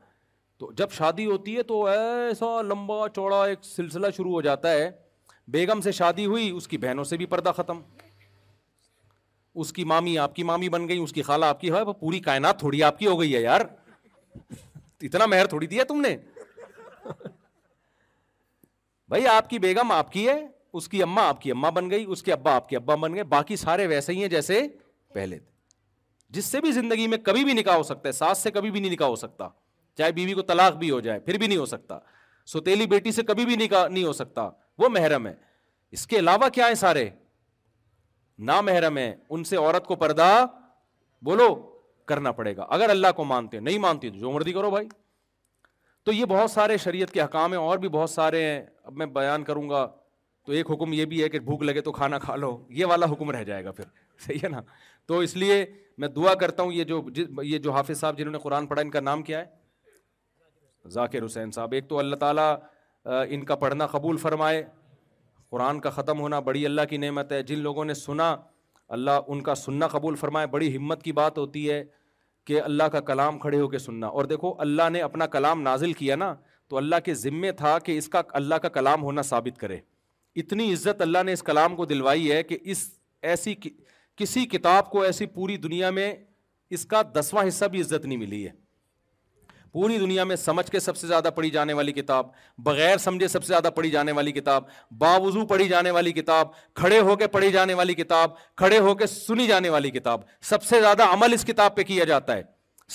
تو 0.59 0.71
جب 0.77 0.91
شادی 0.97 1.25
ہوتی 1.27 1.57
ہے 1.57 1.63
تو 1.71 1.85
ایسا 1.87 2.61
لمبا 2.63 3.01
چوڑا 3.15 3.45
ایک 3.45 3.65
سلسلہ 3.65 4.07
شروع 4.17 4.33
ہو 4.33 4.41
جاتا 4.43 4.71
ہے 4.73 4.91
بیگم 5.57 5.81
سے 5.85 5.93
شادی 5.93 6.27
ہوئی 6.27 6.51
اس 6.51 6.69
کی 6.69 6.79
بہنوں 6.85 7.05
سے 7.05 7.17
بھی 7.17 7.27
پردہ 7.33 7.53
ختم 7.57 7.81
اس 9.63 9.73
کی 9.73 9.85
مامی 9.91 10.17
آپ 10.19 10.35
کی 10.37 10.43
مامی 10.43 10.69
بن 10.69 10.89
گئی 10.89 10.99
اس 10.99 11.13
کی 11.13 11.23
خالہ 11.23 11.45
آپ 11.55 11.61
کی 11.61 11.73
ہے 11.73 11.83
پوری 12.01 12.21
کائنات 12.21 12.59
تھوڑی 12.59 12.83
آپ 12.83 12.99
کی 12.99 13.07
ہو 13.07 13.19
گئی 13.21 13.35
ہے 13.35 13.41
یار 13.43 13.61
اتنا 15.09 15.27
مہر 15.27 15.47
تھوڑی 15.47 15.67
دیا 15.67 15.85
تم 15.89 16.01
نے 16.01 16.17
بھائی 19.09 19.27
آپ 19.29 19.51
کی 19.51 19.59
بیگم 19.59 19.93
آپ 19.93 20.13
کی 20.13 20.29
ہے 20.29 20.41
اس 20.77 20.89
کی 20.89 21.03
اماں 21.03 21.25
آپ 21.29 21.41
کی 21.43 21.51
اماں 21.51 21.71
بن 21.71 21.89
گئی 21.91 22.05
اس 22.15 22.23
کے 22.23 22.33
ابا 22.33 22.55
آپ 22.55 22.69
کے 22.69 22.77
ابا 22.77 22.95
بن 23.03 23.15
گئے 23.15 23.23
باقی 23.35 23.57
سارے 23.57 23.87
ویسے 23.87 24.13
ہی 24.13 24.21
ہیں 24.21 24.29
جیسے 24.29 24.63
پہلے 25.15 25.39
تھے 25.39 25.53
جس 26.39 26.45
سے 26.53 26.61
بھی 26.61 26.73
زندگی 26.73 27.07
میں 27.09 27.19
کبھی 27.29 27.45
بھی 27.45 27.53
نکاح 27.53 27.77
ہو 27.77 27.83
سکتا 27.91 28.07
ہے 28.09 28.13
ساس 28.13 28.39
سے 28.43 28.51
کبھی 28.51 28.71
بھی 28.71 28.81
نہیں 28.81 28.91
نکاح 28.93 29.09
ہو 29.09 29.17
سکتا 29.17 29.49
چاہے 29.99 30.13
بیوی 30.13 30.33
کو 30.35 30.43
طلاق 30.51 30.77
بھی 30.79 30.91
ہو 30.91 30.99
جائے 31.07 31.21
پھر 31.27 31.39
بھی 31.39 31.47
نہیں 31.47 31.59
ہو 31.59 31.67
سکتا 31.75 31.99
سوتیلی 32.53 32.87
بیٹی 32.95 33.13
سے 33.19 33.23
کبھی 33.29 33.45
بھی 33.47 33.57
نکاح 33.63 33.87
نہیں 33.89 34.05
ہو 34.05 34.13
سکتا 34.21 34.49
وہ 34.79 34.89
محرم 34.99 35.27
ہے 35.27 35.35
اس 35.99 36.07
کے 36.07 36.19
علاوہ 36.19 36.49
کیا 36.59 36.67
ہے 36.69 36.75
سارے 36.85 37.09
نامحرم 38.51 38.99
ہے 38.99 39.15
ان 39.31 39.45
سے 39.51 39.57
عورت 39.57 39.87
کو 39.87 39.97
پردہ 39.97 40.31
بولو 41.29 41.49
کرنا 42.13 42.33
پڑے 42.39 42.57
گا 42.57 42.67
اگر 42.77 42.91
اللہ 42.91 43.13
کو 43.17 43.25
مانتے 43.25 43.61
نہیں 43.69 43.79
مانتے 43.89 44.11
تو 44.11 44.19
جو 44.19 44.31
مردی 44.31 44.53
کرو 44.53 44.71
بھائی 44.71 44.89
تو 46.05 46.13
یہ 46.13 46.25
بہت 46.31 46.51
سارے 46.51 46.77
شریعت 46.85 47.11
کے 47.13 47.21
حکام 47.23 47.53
ہیں 47.53 47.61
اور 47.61 47.79
بھی 47.85 47.89
بہت 47.93 48.11
سارے 48.11 48.43
ہیں 48.47 48.63
اب 48.85 48.97
میں 49.03 49.07
بیان 49.21 49.45
کروں 49.45 49.69
گا 49.69 49.87
تو 50.45 50.53
ایک 50.53 50.71
حکم 50.71 50.93
یہ 50.93 51.05
بھی 51.11 51.23
ہے 51.23 51.29
کہ 51.29 51.39
بھوک 51.41 51.63
لگے 51.63 51.81
تو 51.81 51.93
کھانا 51.93 52.19
کھا 52.25 52.35
لو 52.37 52.57
یہ 52.79 52.87
والا 52.87 53.07
حکم 53.13 53.31
رہ 53.31 53.43
جائے 53.45 53.65
گا 53.65 53.71
پھر 53.73 53.85
صحیح 54.27 54.39
ہے 54.45 54.49
نا 54.49 54.61
تو 55.07 55.19
اس 55.27 55.37
لیے 55.37 55.65
میں 55.99 56.09
دعا 56.17 56.35
کرتا 56.41 56.63
ہوں 56.63 56.73
یہ 56.73 56.85
جو 56.85 57.03
یہ 57.45 57.59
جو 57.67 57.73
حافظ 57.73 57.99
صاحب 57.99 58.19
جنہوں 58.19 58.33
نے 58.33 58.39
قرآن 58.43 58.67
پڑھا 58.67 58.83
ان 58.83 58.91
کا 58.91 59.01
نام 59.01 59.23
کیا 59.23 59.39
ہے 59.41 60.91
ذاکر 60.95 61.25
حسین 61.27 61.51
صاحب 61.51 61.73
ایک 61.73 61.89
تو 61.89 61.99
اللہ 61.99 62.17
تعالیٰ 62.25 62.55
ان 63.29 63.45
کا 63.45 63.55
پڑھنا 63.63 63.87
قبول 63.93 64.17
فرمائے 64.17 64.63
قرآن 65.51 65.81
کا 65.81 65.91
ختم 65.91 66.21
ہونا 66.21 66.39
بڑی 66.49 66.65
اللہ 66.67 66.83
کی 66.91 66.97
نعمت 66.97 67.33
ہے 67.33 67.43
جن 67.51 67.59
لوگوں 67.69 67.85
نے 67.85 67.95
سنا 67.95 68.35
اللہ 68.99 69.19
ان 69.29 69.41
کا 69.43 69.55
سننا 69.55 69.89
قبول 69.89 70.15
فرمائے 70.17 70.47
بڑی 70.57 70.77
ہمت 70.77 71.03
کی 71.03 71.13
بات 71.21 71.39
ہوتی 71.39 71.71
ہے 71.71 71.83
کہ 72.47 72.61
اللہ 72.63 72.89
کا 72.93 73.01
کلام 73.13 73.39
کھڑے 73.39 73.61
ہو 73.61 73.69
کے 73.69 73.79
سننا 73.79 74.07
اور 74.07 74.25
دیکھو 74.35 74.55
اللہ 74.61 74.89
نے 74.93 75.01
اپنا 75.03 75.27
کلام 75.37 75.63
نازل 75.63 75.93
کیا 76.03 76.17
نا 76.17 76.35
تو 76.69 76.77
اللہ 76.77 76.97
کے 77.05 77.15
ذمے 77.25 77.53
تھا 77.63 77.79
کہ 77.85 77.99
اس 77.99 78.09
کا 78.09 78.23
اللہ 78.43 78.55
کا 78.63 78.69
کلام 78.79 79.03
ہونا 79.03 79.23
ثابت 79.31 79.59
کرے 79.61 79.79
اتنی 80.43 80.73
عزت 80.73 81.03
اللہ 81.03 81.23
نے 81.27 81.33
اس 81.33 81.43
کلام 81.43 81.77
کو 81.77 81.85
دلوائی 81.87 82.31
ہے 82.33 82.43
کہ 82.43 82.57
اس 82.73 82.87
ایسی 83.33 83.55
کسی 84.17 84.45
کتاب 84.47 84.91
کو 84.91 85.03
ایسی 85.03 85.27
پوری 85.37 85.57
دنیا 85.57 85.91
میں 85.99 86.13
اس 86.77 86.85
کا 86.93 87.03
دسواں 87.15 87.47
حصہ 87.49 87.65
بھی 87.73 87.81
عزت 87.81 88.05
نہیں 88.07 88.19
ملی 88.19 88.45
ہے 88.47 88.51
پوری 89.73 89.99
دنیا 89.99 90.25
میں 90.25 90.37
سمجھ 90.37 90.71
کے 90.71 90.81
سب 90.81 90.97
سے 90.97 91.07
زیادہ 91.07 91.29
پڑھی 91.37 91.51
جانے 91.51 91.73
والی 91.79 91.93
کتاب 91.93 92.27
بغیر 92.65 92.97
سمجھے 93.05 93.29
سب 93.29 93.45
سے 93.45 93.47
زیادہ 93.49 93.71
پڑھی 93.77 93.91
جانے 93.91 94.13
والی 94.19 94.33
کتاب 94.33 94.65
باوضو 94.99 95.47
پڑھی 95.47 95.69
جانے 95.69 95.91
والی 95.97 96.13
کتاب 96.21 96.49
کھڑے 96.81 96.99
ہو 97.09 97.17
کے 97.23 97.27
پڑھی 97.37 97.51
جانے 97.53 97.75
والی 97.81 97.95
کتاب 97.95 98.35
کھڑے 98.63 98.79
ہو 98.89 98.95
کے 99.01 99.07
سنی 99.15 99.47
جانے 99.47 99.69
والی 99.77 99.91
کتاب 99.91 100.21
سب 100.51 100.63
سے 100.65 100.81
زیادہ 100.81 101.07
عمل 101.13 101.33
اس 101.33 101.45
کتاب 101.49 101.77
پہ 101.77 101.83
کیا 101.93 102.05
جاتا 102.13 102.37
ہے 102.37 102.43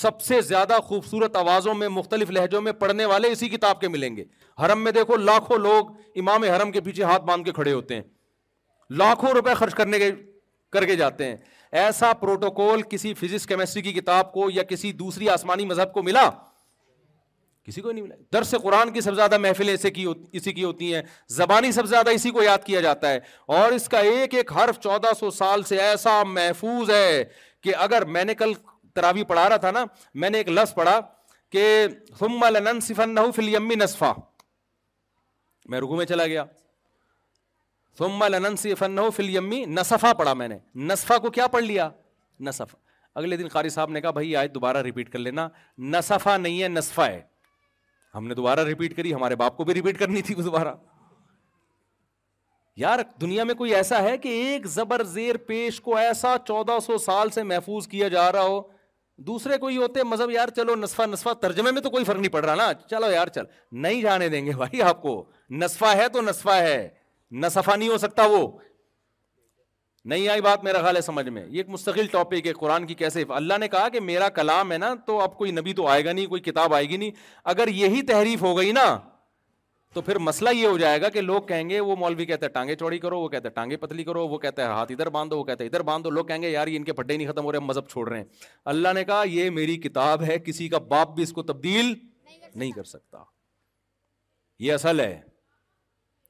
سب 0.00 0.20
سے 0.26 0.40
زیادہ 0.40 0.76
خوبصورت 0.84 1.34
آوازوں 1.36 1.72
میں 1.78 1.88
مختلف 1.98 2.30
لہجوں 2.36 2.60
میں 2.66 2.72
پڑھنے 2.82 3.04
والے 3.12 3.30
اسی 3.32 3.48
کتاب 3.54 3.80
کے 3.80 3.88
ملیں 3.94 4.16
گے 4.16 4.24
حرم 4.64 4.82
میں 4.84 4.92
دیکھو 4.98 5.16
لاکھوں 5.30 5.56
لوگ 5.68 5.90
امام 6.22 6.42
حرم 6.54 6.70
کے 6.76 6.80
پیچھے 6.86 7.02
ہاتھ 7.10 7.22
باندھ 7.30 7.44
کے 7.48 7.52
کھڑے 7.58 7.72
ہوتے 7.72 7.94
ہیں 7.94 8.02
لاکھوں 9.02 9.30
روپے 9.38 9.54
خرچ 9.62 9.74
کرنے 9.80 9.98
کے 9.98 10.10
کر 10.76 10.84
کے 10.92 10.96
جاتے 10.96 11.26
ہیں 11.28 11.36
ایسا 11.82 12.12
پروٹوکول 12.20 12.82
کسی 12.90 13.12
فزکس 13.18 13.46
کیمسٹری 13.46 13.82
کی 13.88 13.92
کتاب 13.98 14.32
کو 14.32 14.48
یا 14.50 14.62
کسی 14.72 14.92
دوسری 15.02 15.28
آسمانی 15.34 15.64
مذہب 15.74 15.92
کو 15.94 16.02
ملا 16.08 16.28
کسی 17.64 17.80
کو 17.80 17.92
نہیں 17.92 18.04
ملا 18.04 18.14
درس 18.32 18.54
قرآن 18.62 18.92
کی 18.92 19.00
سب 19.00 19.10
سے 19.10 19.16
زیادہ 19.16 19.38
محفلیں 19.38 19.72
اسی 19.74 20.52
کی 20.52 20.64
ہوتی 20.64 20.94
ہیں 20.94 21.02
زبانی 21.40 21.72
سب 21.76 21.86
سے 21.86 21.90
زیادہ 21.94 22.10
اسی 22.20 22.30
کو 22.38 22.42
یاد 22.42 22.64
کیا 22.72 22.80
جاتا 22.88 23.10
ہے 23.10 23.18
اور 23.60 23.72
اس 23.80 23.88
کا 23.94 23.98
ایک 24.14 24.34
ایک 24.40 24.52
حرف 24.58 24.78
چودہ 24.88 25.12
سو 25.20 25.30
سال 25.42 25.62
سے 25.72 25.78
ایسا 25.90 26.22
محفوظ 26.36 26.90
ہے 26.90 27.22
کہ 27.64 27.72
اگر 27.86 28.04
میں 28.16 28.24
نے 28.24 28.34
کل 28.42 28.52
تراوی 28.94 29.24
پڑھا 29.24 29.48
رہا 29.48 29.56
تھا 29.64 29.70
نا 29.70 29.84
میں 30.24 30.30
نے 30.30 30.38
ایک 30.38 30.48
لفظ 30.48 30.74
پڑھا 30.74 30.98
کہ 31.52 31.66
ثم 32.18 32.44
لننصفن 32.56 33.18
فلیمی 33.36 33.74
نصفہ 33.74 34.12
میں 35.70 35.80
رکو 35.80 35.96
میں 35.96 36.06
چلا 36.06 36.26
گیا 36.26 36.44
ثم 37.98 38.24
لننصفن 38.28 38.98
فلیمی 39.16 39.64
نصفہ 39.68 40.12
پڑھا 40.18 40.34
میں 40.42 40.48
نے 40.48 40.58
نصفہ 40.92 41.18
کو 41.22 41.30
کیا 41.30 41.46
پڑھ 41.56 41.62
لیا 41.64 41.88
نصف 42.48 42.74
اگلے 43.20 43.36
دن 43.36 43.48
قاری 43.52 43.68
صاحب 43.68 43.90
نے 43.90 44.00
کہا 44.00 44.10
بھائی 44.18 44.34
آج 44.36 44.48
دوبارہ 44.54 44.78
ریپیٹ 44.82 45.08
کر 45.12 45.18
لینا 45.18 45.48
نصفہ 45.96 46.36
نہیں 46.38 46.62
ہے 46.62 46.68
نصفہ 46.68 47.00
ہے 47.02 47.20
ہم 48.14 48.26
نے 48.28 48.34
دوبارہ 48.34 48.60
ریپیٹ 48.64 48.96
کری 48.96 49.12
ہمارے 49.14 49.36
باپ 49.36 49.56
کو 49.56 49.64
بھی 49.64 49.74
ریپیٹ 49.74 49.98
کرنی 49.98 50.22
تھی 50.28 50.34
دوبارہ 50.34 50.74
یار 52.76 52.98
دنیا 53.20 53.44
میں 53.44 53.54
کوئی 53.54 53.74
ایسا 53.74 54.00
ہے 54.02 54.16
کہ 54.18 54.28
ایک 54.42 54.66
زبر 54.74 55.02
زیر 55.04 55.36
پیش 55.46 55.80
کو 55.80 55.96
ایسا 55.96 56.34
چودہ 56.46 56.78
سو 56.86 56.98
سال 57.06 57.30
سے 57.30 57.42
محفوظ 57.42 57.86
کیا 57.88 58.08
جا 58.08 58.30
رہا 58.32 58.42
ہو 58.42 58.60
دوسرے 59.26 59.56
کوئی 59.58 59.76
ہوتے 59.76 60.02
مذہب 60.04 60.30
یار 60.30 60.48
چلو 60.56 60.74
نصفہ 60.76 61.02
نصفہ 61.10 61.32
ترجمے 61.40 61.70
میں 61.70 61.80
تو 61.82 61.90
کوئی 61.90 62.04
فرق 62.04 62.18
نہیں 62.20 62.32
پڑ 62.32 62.44
رہا 62.44 62.54
نا 62.54 62.72
چلو 62.90 63.10
یار 63.10 63.28
چل 63.34 63.44
نہیں 63.84 64.00
جانے 64.02 64.28
دیں 64.34 64.44
گے 64.46 64.52
بھائی 64.56 64.80
آپ 64.82 65.02
کو 65.02 65.12
نصفہ 65.62 65.94
ہے 65.96 66.08
تو 66.12 66.20
نصفہ 66.28 66.54
ہے 66.66 66.78
نصفہ 67.42 67.76
نہیں 67.76 67.88
ہو 67.88 67.98
سکتا 68.06 68.24
وہ 68.34 68.46
نہیں 70.10 70.28
آئی 70.32 70.40
بات 70.40 70.62
میرا 70.64 70.80
خیال 70.82 70.96
ہے 70.96 71.00
سمجھ 71.10 71.28
میں 71.28 71.44
یہ 71.46 71.56
ایک 71.60 71.68
مستقل 71.68 72.06
ٹاپک 72.12 72.46
ہے 72.46 72.52
قرآن 72.60 72.86
کی 72.86 72.94
کیسے 73.02 73.24
اللہ 73.40 73.58
نے 73.60 73.68
کہا 73.74 73.88
کہ 73.96 74.00
میرا 74.00 74.28
کلام 74.40 74.72
ہے 74.72 74.78
نا 74.84 74.92
تو 75.06 75.20
اب 75.20 75.36
کوئی 75.38 75.50
نبی 75.58 75.72
تو 75.80 75.86
آئے 75.94 76.04
گا 76.04 76.12
نہیں 76.12 76.26
کوئی 76.32 76.40
کتاب 76.42 76.74
آئے 76.74 76.88
گی 76.88 76.96
نہیں 77.02 77.10
اگر 77.54 77.68
یہی 77.82 78.02
تحریف 78.12 78.42
ہو 78.42 78.56
گئی 78.58 78.72
نا 78.72 78.86
تو 79.94 80.02
پھر 80.02 80.18
مسئلہ 80.18 80.48
یہ 80.54 80.66
ہو 80.66 80.76
جائے 80.78 81.00
گا 81.02 81.08
کہ 81.14 81.20
لوگ 81.20 81.40
کہیں 81.46 81.68
گے 81.68 81.78
وہ 81.80 81.94
مولوی 81.98 82.26
کہتے 82.26 82.46
ہیں 82.46 82.52
ٹانگے 82.52 82.74
چوڑی 82.82 82.98
کرو 83.04 83.18
وہ 83.20 83.28
کہتے 83.28 83.48
ہیں 83.48 83.54
ٹانگے 83.54 83.76
پتلی 83.84 84.04
کرو 84.04 84.26
وہ 84.28 84.38
کہتے 84.38 84.62
ہیں 84.62 84.68
ہاتھ 84.68 84.92
ادھر 84.92 85.08
باندھو 85.16 85.36
وہ 85.36 85.40
وہ 85.40 85.44
کہتے 85.44 85.66
ادھر 85.66 85.82
باندھو 85.88 86.10
لوگ 86.10 86.24
کہیں 86.26 86.42
گے 86.42 86.50
یار 86.50 86.66
ان 86.72 86.84
کے 86.84 86.92
پڈے 87.00 87.16
نہیں 87.16 87.28
ختم 87.32 87.44
ہو 87.44 87.52
رہے 87.52 87.58
ہیں 87.58 87.66
مذہب 87.66 87.88
چھوڑ 87.88 88.08
رہے 88.08 88.18
ہیں 88.18 88.24
اللہ 88.72 88.92
نے 88.94 89.04
کہا 89.04 89.22
یہ 89.28 89.50
میری 89.56 89.76
کتاب 89.86 90.22
ہے 90.28 90.38
کسی 90.44 90.68
کا 90.74 90.78
باپ 90.92 91.14
بھی 91.14 91.22
اس 91.22 91.32
کو 91.32 91.42
تبدیل 91.50 91.92
نہیں 92.54 92.70
کر 92.76 92.84
سکتا 92.92 93.22
یہ 94.66 94.72
اصل 94.72 95.00
ہے 95.00 95.20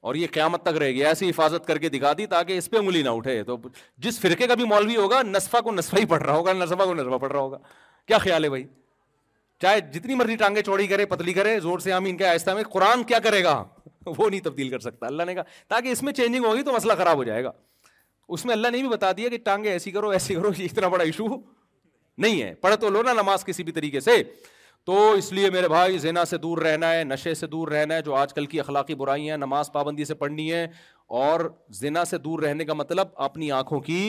اور 0.09 0.15
یہ 0.15 0.27
قیامت 0.33 0.61
تک 0.63 0.77
رہے 0.81 0.91
گی 0.93 1.03
ایسی 1.05 1.29
حفاظت 1.29 1.65
کر 1.65 1.77
کے 1.77 1.89
دکھا 1.95 2.11
دی 2.17 2.25
تاکہ 2.27 2.57
اس 2.57 2.69
پہ 2.69 2.77
انگلی 2.77 3.01
نہ 3.03 3.09
اٹھے 3.17 3.41
تو 3.49 3.57
جس 4.05 4.19
فرقے 4.21 4.47
کا 4.47 4.53
بھی 4.55 4.63
مولوی 4.73 4.95
ہوگا 4.95 5.21
نصفہ 5.27 5.61
کو 5.63 5.71
نصفہ 5.71 5.99
ہی 5.99 6.05
پڑھ 6.13 6.23
رہا 6.23 6.35
ہوگا 6.35 6.53
نصفہ 6.53 6.83
کو 6.85 6.93
نصفہ 6.93 7.17
پڑھ 7.21 7.31
رہا 7.31 7.39
ہوگا 7.39 7.57
کیا 8.07 8.17
خیال 8.27 8.43
ہے 8.43 8.49
بھائی 8.49 8.65
چاہے 9.61 9.79
جتنی 9.93 10.15
مرضی 10.15 10.35
ٹانگیں 10.35 10.61
چوڑی 10.65 10.85
کرے 10.87 11.05
پتلی 11.05 11.33
کرے 11.33 11.59
زور 11.59 11.79
سے 11.79 11.91
آمین 11.93 12.15
ہی 12.19 12.25
ان 12.25 12.29
آہستہ 12.29 12.51
میں 12.59 12.63
قرآن 12.73 13.03
کیا 13.09 13.19
کرے 13.23 13.43
گا 13.43 13.63
وہ 14.05 14.29
نہیں 14.29 14.39
تبدیل 14.43 14.69
کر 14.69 14.79
سکتا 14.79 15.07
اللہ 15.07 15.23
نے 15.27 15.33
کہا 15.35 15.43
تاکہ 15.69 15.87
اس 15.95 16.01
میں 16.03 16.13
چینجنگ 16.19 16.45
ہوگی 16.45 16.63
تو 16.63 16.71
مسئلہ 16.73 16.93
خراب 16.97 17.17
ہو 17.17 17.23
جائے 17.23 17.43
گا 17.43 17.51
اس 18.35 18.45
میں 18.45 18.53
اللہ 18.53 18.67
نے 18.71 18.77
بھی 18.81 18.87
بتا 18.87 19.11
دیا 19.17 19.29
کہ 19.29 19.37
ٹانگے 19.45 19.69
ایسی 19.71 19.91
کرو 19.91 20.09
ایسی 20.17 20.35
کرو 20.35 20.51
یہ 20.57 20.65
اتنا 20.71 20.87
بڑا 20.95 21.03
ایشو 21.03 21.25
نہیں 22.25 22.41
ہے 22.41 22.53
پڑھ 22.61 22.75
تو 22.81 22.89
لو 22.89 23.01
نا 23.03 23.13
نماز 23.21 23.45
کسی 23.45 23.63
بھی 23.63 23.71
طریقے 23.73 23.99
سے 24.07 24.21
تو 24.85 25.11
اس 25.17 25.31
لیے 25.33 25.49
میرے 25.53 25.67
بھائی 25.69 25.97
زینا 26.05 26.23
سے 26.25 26.37
دور 26.45 26.57
رہنا 26.67 26.91
ہے 26.91 27.03
نشے 27.03 27.33
سے 27.41 27.47
دور 27.47 27.67
رہنا 27.71 27.95
ہے 27.95 28.01
جو 28.07 28.15
آج 28.15 28.33
کل 28.33 28.45
کی 28.53 28.59
اخلاقی 28.59 28.95
برائی 29.01 29.29
ہیں 29.29 29.37
نماز 29.37 29.71
پابندی 29.71 30.05
سے 30.05 30.13
پڑھنی 30.23 30.51
ہے 30.51 30.63
اور 31.23 31.39
زینا 31.79 32.05
سے 32.11 32.17
دور 32.25 32.39
رہنے 32.43 32.65
کا 32.65 32.73
مطلب 32.81 33.07
اپنی 33.29 33.51
آنکھوں 33.61 33.79
کی 33.89 33.99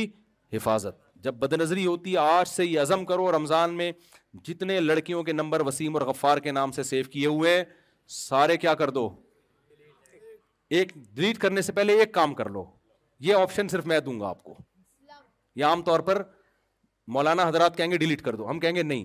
حفاظت 0.52 1.00
جب 1.24 1.34
بد 1.38 1.52
نظری 1.60 1.86
ہوتی 1.86 2.12
ہے 2.12 2.18
آج 2.18 2.48
سے 2.48 2.64
یہ 2.66 2.80
عزم 2.80 3.04
کرو 3.04 3.30
رمضان 3.36 3.74
میں 3.76 3.90
جتنے 4.46 4.78
لڑکیوں 4.80 5.22
کے 5.24 5.32
نمبر 5.32 5.60
وسیم 5.66 5.96
اور 5.96 6.02
غفار 6.06 6.38
کے 6.44 6.52
نام 6.52 6.72
سے 6.72 6.82
سیو 6.82 7.04
کیے 7.12 7.26
ہوئے 7.26 7.62
سارے 8.18 8.56
کیا 8.56 8.74
کر 8.74 8.90
دو 8.90 9.08
ایک 10.76 10.92
ڈیلیٹ 10.94 11.38
کرنے 11.38 11.62
سے 11.62 11.72
پہلے 11.72 11.98
ایک 11.98 12.12
کام 12.14 12.34
کر 12.34 12.48
لو 12.50 12.64
یہ 13.28 13.34
آپشن 13.34 13.68
صرف 13.68 13.86
میں 13.86 13.98
دوں 14.04 14.18
گا 14.20 14.28
آپ 14.28 14.42
کو 14.44 14.54
یہ 15.56 15.64
عام 15.64 15.82
طور 15.84 16.00
پر 16.00 16.22
مولانا 17.14 17.48
حضرات 17.48 17.76
کہیں 17.76 17.90
گے 17.90 17.96
ڈیلیٹ 17.98 18.22
کر 18.22 18.34
دو 18.36 18.48
ہم 18.50 18.60
کہیں 18.60 18.74
گے 18.74 18.82
نہیں 18.82 19.04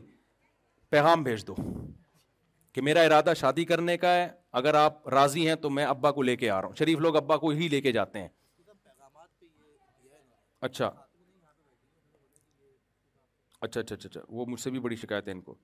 پیغام 0.89 1.23
بھیج 1.23 1.45
دو 1.47 1.55
کہ 2.73 2.82
میرا 2.82 3.01
ارادہ 3.01 3.34
شادی 3.38 3.65
کرنے 3.65 3.97
کا 3.97 4.15
ہے 4.15 4.28
اگر 4.61 4.73
آپ 4.73 5.07
راضی 5.09 5.47
ہیں 5.47 5.55
تو 5.61 5.69
میں 5.69 5.86
ابا 5.86 6.11
کو 6.11 6.21
لے 6.21 6.36
کے 6.36 6.49
آ 6.49 6.59
رہا 6.61 6.67
ہوں 6.67 6.75
شریف 6.80 6.99
لوگ 6.99 7.15
ابا 7.15 7.38
کو 7.38 7.49
ہی 7.59 7.67
لے 7.69 7.82
کے 7.82 7.91
جاتے 7.91 8.19
ہیں 8.19 8.28
اچھا 10.69 10.89
اچھا 13.61 13.79
اچھا 13.81 13.95
اچھا 13.95 14.07
اچھا 14.09 14.21
وہ 14.35 14.45
مجھ 14.47 14.59
سے 14.59 14.69
بھی 14.69 14.79
بڑی 14.79 14.95
شکایت 15.01 15.27
ہے 15.27 15.33
ان 15.33 15.41
کو 15.41 15.55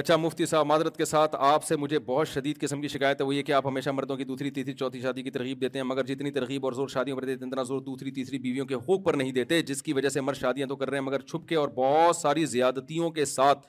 اچھا 0.00 0.16
مفتی 0.16 0.46
صاحب 0.46 0.66
معذرت 0.66 0.96
کے 0.96 1.04
ساتھ 1.04 1.34
آپ 1.38 1.64
سے 1.64 1.76
مجھے 1.76 1.98
بہت 2.04 2.28
شدید 2.28 2.60
قسم 2.60 2.80
کی 2.82 2.88
شکایت 2.88 3.20
ہے 3.20 3.26
وہ 3.26 3.34
یہ 3.34 3.42
کہ 3.48 3.52
آپ 3.52 3.66
ہمیشہ 3.66 3.90
مردوں 3.90 4.16
کی 4.16 4.24
دوسری 4.24 4.50
تیسری 4.58 4.72
چوتھی 4.74 5.00
شادی 5.00 5.22
کی 5.22 5.30
ترغیب 5.30 5.60
دیتے 5.60 5.78
ہیں 5.78 5.84
مگر 5.86 6.06
جتنی 6.06 6.30
ترغیب 6.36 6.64
اور 6.66 6.72
زور 6.72 6.88
شادیوں 6.88 7.16
پر 7.16 7.24
دیتے 7.24 7.44
ہیں 7.44 7.50
اتنا 7.50 7.62
زور 7.70 7.80
دوسری 7.88 8.10
تیسری 8.18 8.38
بیویوں 8.46 8.66
کے 8.66 8.74
حقوق 8.74 9.04
پر 9.04 9.14
نہیں 9.16 9.32
دیتے 9.40 9.60
جس 9.72 9.82
کی 9.82 9.92
وجہ 9.92 10.08
سے 10.14 10.20
مرد 10.20 10.36
شادیاں 10.40 10.66
تو 10.66 10.76
کر 10.76 10.90
رہے 10.90 10.98
ہیں 10.98 11.04
مگر 11.06 11.20
چھپ 11.32 11.48
کے 11.48 11.54
اور 11.64 11.68
بہت 11.74 12.16
ساری 12.16 12.44
زیادتیوں 12.54 13.10
کے 13.18 13.24
ساتھ 13.34 13.66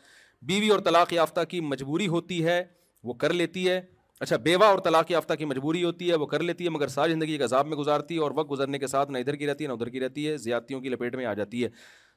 بیوی 0.51 0.69
اور 0.69 0.79
طلاق 0.85 1.13
یافتہ 1.13 1.43
کی 1.49 1.59
مجبوری 1.73 2.07
ہوتی 2.15 2.43
ہے 2.45 2.63
وہ 3.09 3.13
کر 3.23 3.33
لیتی 3.33 3.67
ہے 3.69 3.81
اچھا 4.19 4.35
بیوہ 4.47 4.63
اور 4.65 4.79
طلاق 4.83 5.11
یافتہ 5.11 5.33
کی 5.39 5.45
مجبوری 5.45 5.83
ہوتی 5.83 6.09
ہے 6.09 6.15
وہ 6.15 6.25
کر 6.33 6.43
لیتی 6.43 6.63
ہے 6.65 6.69
مگر 6.69 6.87
ساری 6.95 7.11
زندگی 7.13 7.31
ایک 7.31 7.41
عذاب 7.43 7.67
میں 7.67 7.77
گزارتی 7.77 8.15
ہے 8.15 8.19
اور 8.27 8.31
وقت 8.35 8.51
گزرنے 8.51 8.79
کے 8.79 8.87
ساتھ 8.87 9.11
نہ 9.11 9.17
ادھر 9.17 9.35
کی 9.35 9.47
رہتی 9.47 9.63
ہے 9.63 9.67
نہ 9.69 9.73
ادھر 9.73 9.89
کی 9.95 9.99
رہتی 9.99 10.27
ہے 10.27 10.37
زیادتیوں 10.47 10.81
کی 10.81 10.89
لپیٹ 10.89 11.15
میں 11.15 11.25
آ 11.25 11.33
جاتی 11.41 11.63
ہے 11.63 11.69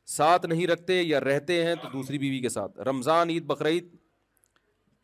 ساتھ 0.08 0.46
نہیں 0.46 0.66
رکھتے 0.66 1.00
یا 1.02 1.20
رہتے 1.20 1.64
ہیں 1.66 1.74
تو 1.82 1.88
دوسری 1.92 2.18
بیوی 2.18 2.38
کے 2.40 2.48
ساتھ 2.48 2.78
رمضان 2.88 3.30
عید 3.30 3.44
بقرعید 3.46 3.94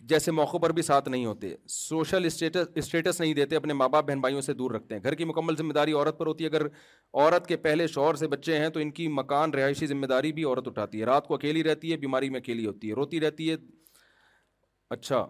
جیسے 0.09 0.31
موقعوں 0.31 0.59
پر 0.61 0.73
بھی 0.73 0.83
ساتھ 0.83 1.09
نہیں 1.09 1.25
ہوتے 1.27 1.53
سوشل 1.71 2.25
اسٹیٹس 2.27 2.69
اسٹیٹس 2.83 3.21
نہیں 3.21 3.35
دیتے 3.35 3.57
اپنے 3.57 3.73
ماں 3.75 3.89
باپ 3.89 4.05
بہن 4.07 4.21
بھائیوں 4.21 4.41
سے 4.41 4.53
دور 4.55 4.71
رکھتے 4.75 4.95
ہیں 4.95 5.03
گھر 5.05 5.15
کی 5.15 5.25
مکمل 5.25 5.57
ذمہ 5.57 5.73
داری 5.73 5.93
عورت 5.93 6.19
پر 6.19 6.27
ہوتی 6.27 6.45
ہے 6.45 6.49
اگر 6.49 6.65
عورت 6.67 7.47
کے 7.47 7.57
پہلے 7.67 7.87
شوہر 7.87 8.15
سے 8.23 8.27
بچے 8.29 8.59
ہیں 8.59 8.69
تو 8.77 8.81
ان 8.81 8.91
کی 8.99 9.07
مکان 9.19 9.55
رہائشی 9.55 9.87
ذمہ 9.87 10.07
داری 10.15 10.33
بھی 10.33 10.45
عورت 10.45 10.69
اٹھاتی 10.69 11.01
ہے 11.01 11.05
رات 11.07 11.27
کو 11.27 11.35
اکیلی 11.35 11.63
رہتی 11.65 11.93
ہے 11.93 11.97
بیماری 12.07 12.31
میں 12.31 12.41
اکیلی 12.41 12.67
ہوتی 12.67 12.89
ہے 12.91 12.95
روتی 12.95 13.21
رہتی 13.21 13.51
ہے 13.51 13.57
اچھا 14.97 15.25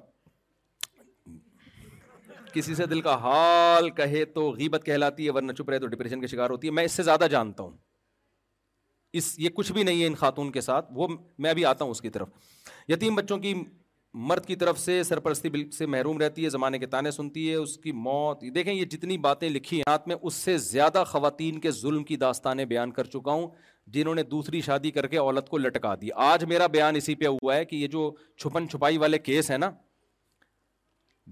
کسی 2.52 2.74
سے 2.74 2.86
دل 2.86 3.00
کا 3.00 3.14
حال 3.22 3.90
کہے 4.00 4.24
تو 4.36 4.50
غیبت 4.58 4.84
کہلاتی 4.86 5.26
ہے 5.26 5.30
ورنہ 5.34 5.52
چپ 5.58 5.70
رہے 5.70 5.78
تو 5.78 5.86
ڈپریشن 5.94 6.20
کے 6.20 6.26
شکار 6.26 6.50
ہوتی 6.50 6.66
ہے 6.68 6.72
میں 6.80 6.84
اس 6.84 6.92
سے 6.92 7.02
زیادہ 7.02 7.26
جانتا 7.30 7.62
ہوں 7.62 7.76
اس 9.18 9.34
یہ 9.38 9.48
کچھ 9.54 9.72
بھی 9.72 9.82
نہیں 9.82 10.00
ہے 10.02 10.06
ان 10.06 10.14
خاتون 10.18 10.50
کے 10.52 10.60
ساتھ 10.60 10.86
وہ 10.94 11.06
میں 11.46 11.52
بھی 11.54 11.64
آتا 11.66 11.84
ہوں 11.84 11.90
اس 11.90 12.00
کی 12.00 12.10
طرف 12.10 12.28
یتیم 12.88 13.14
بچوں 13.14 13.38
کی 13.38 13.54
مرد 14.28 14.46
کی 14.46 14.56
طرف 14.56 14.78
سے 14.78 15.02
سرپرستی 15.04 15.48
سے 15.78 15.86
محروم 15.86 16.18
رہتی 16.20 16.44
ہے 16.44 16.48
زمانے 16.50 16.78
کے 16.78 16.86
تانے 16.94 17.10
سنتی 17.10 17.48
ہے 17.50 17.54
اس 17.54 17.76
کی 17.82 17.92
موت 18.08 18.42
دیکھیں 18.54 18.72
یہ 18.72 18.84
جتنی 18.94 19.18
باتیں 19.26 19.48
لکھی 19.50 19.76
ہیں 19.76 19.84
ہاتھ 19.90 20.08
میں 20.08 20.16
اس 20.22 20.34
سے 20.34 20.56
زیادہ 20.64 21.02
خواتین 21.06 21.58
کے 21.60 21.70
ظلم 21.80 22.04
کی 22.10 22.16
داستانیں 22.24 22.64
بیان 22.74 22.90
کر 22.92 23.04
چکا 23.14 23.32
ہوں 23.32 23.46
جنہوں 23.92 24.14
نے 24.14 24.22
دوسری 24.32 24.60
شادی 24.60 24.90
کر 24.98 25.06
کے 25.06 25.16
عورت 25.18 25.48
کو 25.48 25.58
لٹکا 25.58 25.94
دی 26.00 26.08
آج 26.26 26.44
میرا 26.48 26.66
بیان 26.76 26.96
اسی 26.96 27.14
پہ 27.22 27.26
ہوا 27.26 27.56
ہے 27.56 27.64
کہ 27.64 27.76
یہ 27.76 27.86
جو 27.96 28.10
چھپن 28.40 28.68
چھپائی 28.68 28.98
والے 28.98 29.18
کیس 29.18 29.50
ہیں 29.50 29.58
نا 29.58 29.70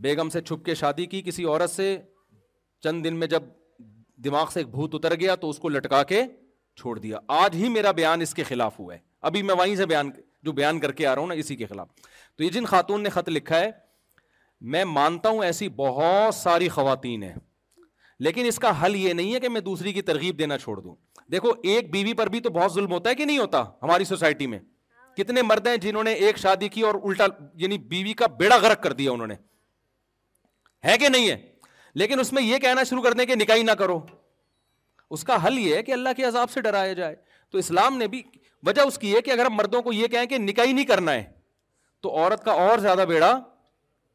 بیگم 0.03 0.29
سے 0.33 0.41
چھپ 0.41 0.65
کے 0.65 0.75
شادی 0.81 1.07
کی 1.15 1.23
کسی 1.25 1.45
عورت 1.45 1.71
سے 1.71 1.97
چند 2.85 3.05
دن 3.05 3.17
میں 3.19 3.27
جب 3.27 3.43
دماغ 4.25 4.47
سے 4.53 4.61
ایک 4.61 4.69
بھوت 4.71 4.95
اتر 4.95 5.15
گیا 5.21 5.35
تو 5.45 5.49
اس 5.51 5.59
کو 5.59 5.69
لٹکا 5.69 6.03
کے 6.15 6.23
چھوڑ 6.81 6.99
دیا 6.99 7.19
آج 7.43 7.55
ہی 7.63 7.69
میرا 7.79 7.91
بیان 8.01 8.21
اس 8.27 8.35
کے 8.35 8.43
خلاف 8.53 8.79
ہوا 8.81 8.95
ہے 8.95 8.99
ابھی 9.31 9.43
میں 9.49 9.55
وہیں 9.61 9.77
سے 9.77 9.87
بیان 9.87 10.11
جو 10.49 10.53
بیان 10.59 10.79
کر 10.81 10.93
کے 10.93 11.03
کے 11.03 11.07
آ 11.07 11.15
رہا 11.15 11.23
ہوں 11.23 11.29
نا 11.29 11.35
اسی 11.41 11.57
خلاف 11.73 11.89
تو 12.37 12.45
یہ 12.45 12.51
جن 12.57 12.65
خاتون 12.75 13.03
نے 13.03 13.09
خط 13.17 13.29
لکھا 13.37 13.59
ہے 13.61 13.71
میں 14.75 14.85
مانتا 14.93 15.29
ہوں 15.35 15.45
ایسی 15.45 15.69
بہت 15.81 16.35
ساری 16.35 16.69
خواتین 16.77 17.23
ہیں 17.23 17.35
لیکن 18.27 18.47
اس 18.47 18.59
کا 18.65 18.73
حل 18.83 18.97
یہ 19.03 19.13
نہیں 19.19 19.35
ہے 19.35 19.41
کہ 19.41 19.49
میں 19.57 19.61
دوسری 19.69 19.93
کی 19.99 20.03
ترغیب 20.13 20.39
دینا 20.39 20.59
چھوڑ 20.65 20.79
دوں 20.81 20.95
دیکھو 21.35 21.53
ایک 21.75 21.91
بیوی 21.93 22.13
پر 22.23 22.29
بھی 22.35 22.41
تو 22.47 22.51
بہت 22.57 22.73
ظلم 22.75 22.93
ہوتا 22.99 23.11
ہے 23.11 23.15
کہ 23.21 23.25
نہیں 23.33 23.39
ہوتا 23.45 23.63
ہماری 23.83 24.05
سوسائٹی 24.13 24.47
میں 24.55 24.59
کتنے 25.17 25.43
مرد 25.51 25.67
ہیں 25.67 25.77
جنہوں 25.85 26.03
نے 26.09 26.13
ایک 26.27 26.39
شادی 26.47 26.69
کی 26.77 26.83
اور 26.89 26.95
الٹا 27.05 27.27
یعنی 27.65 27.79
بیوی 27.95 28.13
کا 28.23 28.27
بیڑا 28.43 28.57
غرق 28.67 28.83
کر 28.83 28.93
دیا 29.03 29.13
انہوں 29.13 29.33
نے 29.35 29.35
ہے 30.89 30.97
کہ 30.99 31.09
نہیں 31.17 31.29
ہے 31.31 31.37
لیکن 32.03 32.21
اس 32.21 32.33
میں 32.33 32.43
یہ 32.43 32.59
کہنا 32.67 32.83
شروع 32.91 33.03
کر 33.03 33.13
دیں 33.21 33.25
کہ 33.27 33.35
نکاح 33.45 33.63
نہ 33.71 33.73
کرو 33.79 33.99
اس 35.15 35.25
کا 35.25 35.43
حل 35.47 35.59
یہ 35.59 35.75
ہے 35.75 35.83
کہ 35.83 35.93
اللہ 35.93 36.09
کے 36.17 36.25
عذاب 36.25 36.51
سے 36.51 36.61
ڈرایا 36.61 36.93
جائے 37.03 37.15
تو 37.51 37.59
اسلام 37.59 37.97
نے 37.99 38.07
بھی 38.09 38.23
وجہ 38.67 38.83
اس 38.91 38.99
کی 38.99 39.15
ہے 39.15 39.21
کہ 39.27 39.31
اگر 39.31 39.47
ہم 39.47 39.55
مردوں 39.57 39.83
کو 39.83 39.93
یہ 39.93 40.07
کہیں 40.09 40.27
کہ 40.33 40.39
نکاح 40.39 40.65
ہی 40.67 40.73
نہیں 40.73 40.85
کرنا 40.87 41.13
ہے 41.13 41.23
تو 42.03 42.17
عورت 42.19 42.45
کا 42.45 42.53
اور 42.67 42.79
زیادہ 42.79 43.05
بیڑا 43.09 43.31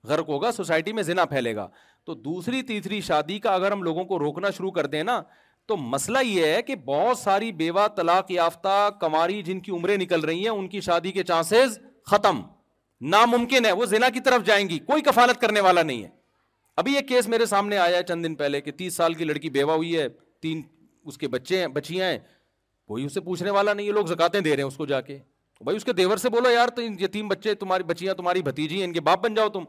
غرق 0.07 0.29
ہوگا 0.29 0.51
سوسائٹی 0.51 0.93
میں 0.93 1.03
زنا 1.03 1.25
پھیلے 1.33 1.55
گا 1.55 1.67
تو 2.05 2.13
دوسری 2.13 2.61
تیسری 2.71 2.99
شادی 3.01 3.37
کا 3.45 3.53
اگر 3.55 3.71
ہم 3.71 3.83
لوگوں 3.83 4.03
کو 4.11 4.19
روکنا 4.19 4.49
شروع 4.57 4.71
کر 4.71 4.85
دیں 4.95 5.03
نا 5.03 5.21
تو 5.67 5.77
مسئلہ 5.77 6.17
یہ 6.25 6.45
ہے 6.55 6.61
کہ 6.61 6.75
بہت 6.85 7.17
ساری 7.17 7.51
بیوہ 7.61 7.87
طلاق 7.95 8.31
یافتہ 8.31 8.89
کماری 9.01 9.41
جن 9.43 9.59
کی 9.67 9.71
عمریں 9.77 9.95
نکل 9.97 10.21
رہی 10.29 10.41
ہیں 10.41 10.49
ان 10.49 10.67
کی 10.69 10.81
شادی 10.87 11.11
کے 11.11 11.23
چانسز 11.31 11.77
ختم 12.11 12.41
ناممکن 13.13 13.65
ہے 13.65 13.71
وہ 13.79 13.85
زنا 13.93 14.09
کی 14.13 14.19
طرف 14.25 14.45
جائیں 14.45 14.67
گی 14.69 14.77
کوئی 14.91 15.01
کفالت 15.07 15.41
کرنے 15.41 15.59
والا 15.69 15.83
نہیں 15.83 16.03
ہے 16.03 16.09
ابھی 16.81 16.95
ایک 16.95 17.07
کیس 17.07 17.27
میرے 17.29 17.45
سامنے 17.45 17.77
آیا 17.77 17.97
ہے 17.97 18.03
چند 18.07 18.25
دن 18.25 18.35
پہلے 18.35 18.61
کہ 18.61 18.71
تیس 18.81 18.95
سال 18.95 19.13
کی 19.13 19.23
لڑکی 19.23 19.49
بیوہ 19.57 19.71
ہوئی 19.77 19.97
ہے 19.99 20.07
تین 20.41 20.61
اس 21.07 21.17
کے 21.17 21.27
بچے 21.37 21.59
ہیں 21.59 21.67
بچیاں 21.77 22.09
ہیں 22.11 22.17
کوئی 22.87 23.05
اسے 23.05 23.19
پوچھنے 23.27 23.49
والا 23.49 23.73
نہیں 23.73 23.87
ہے 23.87 23.91
لوگ 23.91 24.05
زکاتے 24.05 24.39
دے 24.39 24.55
رہے 24.55 24.63
ہیں 24.63 24.67
اس 24.67 24.77
کو 24.77 24.85
جا 24.85 24.99
کے 25.09 25.17
بھائی 25.63 25.77
اس 25.77 25.85
کے 25.85 25.93
دیور 25.99 26.17
سے 26.17 26.29
بولو 26.29 26.49
یار 26.51 26.67
ان 26.83 26.95
یتیم 26.99 27.27
بچے 27.27 27.53
تمہاری 27.63 27.83
بچیاں 27.91 28.13
تمہاری 28.13 28.41
بھتیجی 28.47 28.77
ہیں 28.77 28.83
ان 28.83 28.93
کے 28.93 29.01
باپ 29.09 29.23
بن 29.23 29.33
جاؤ 29.33 29.49
تم 29.49 29.63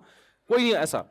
کوئی 0.53 0.74
ایسا 0.76 1.03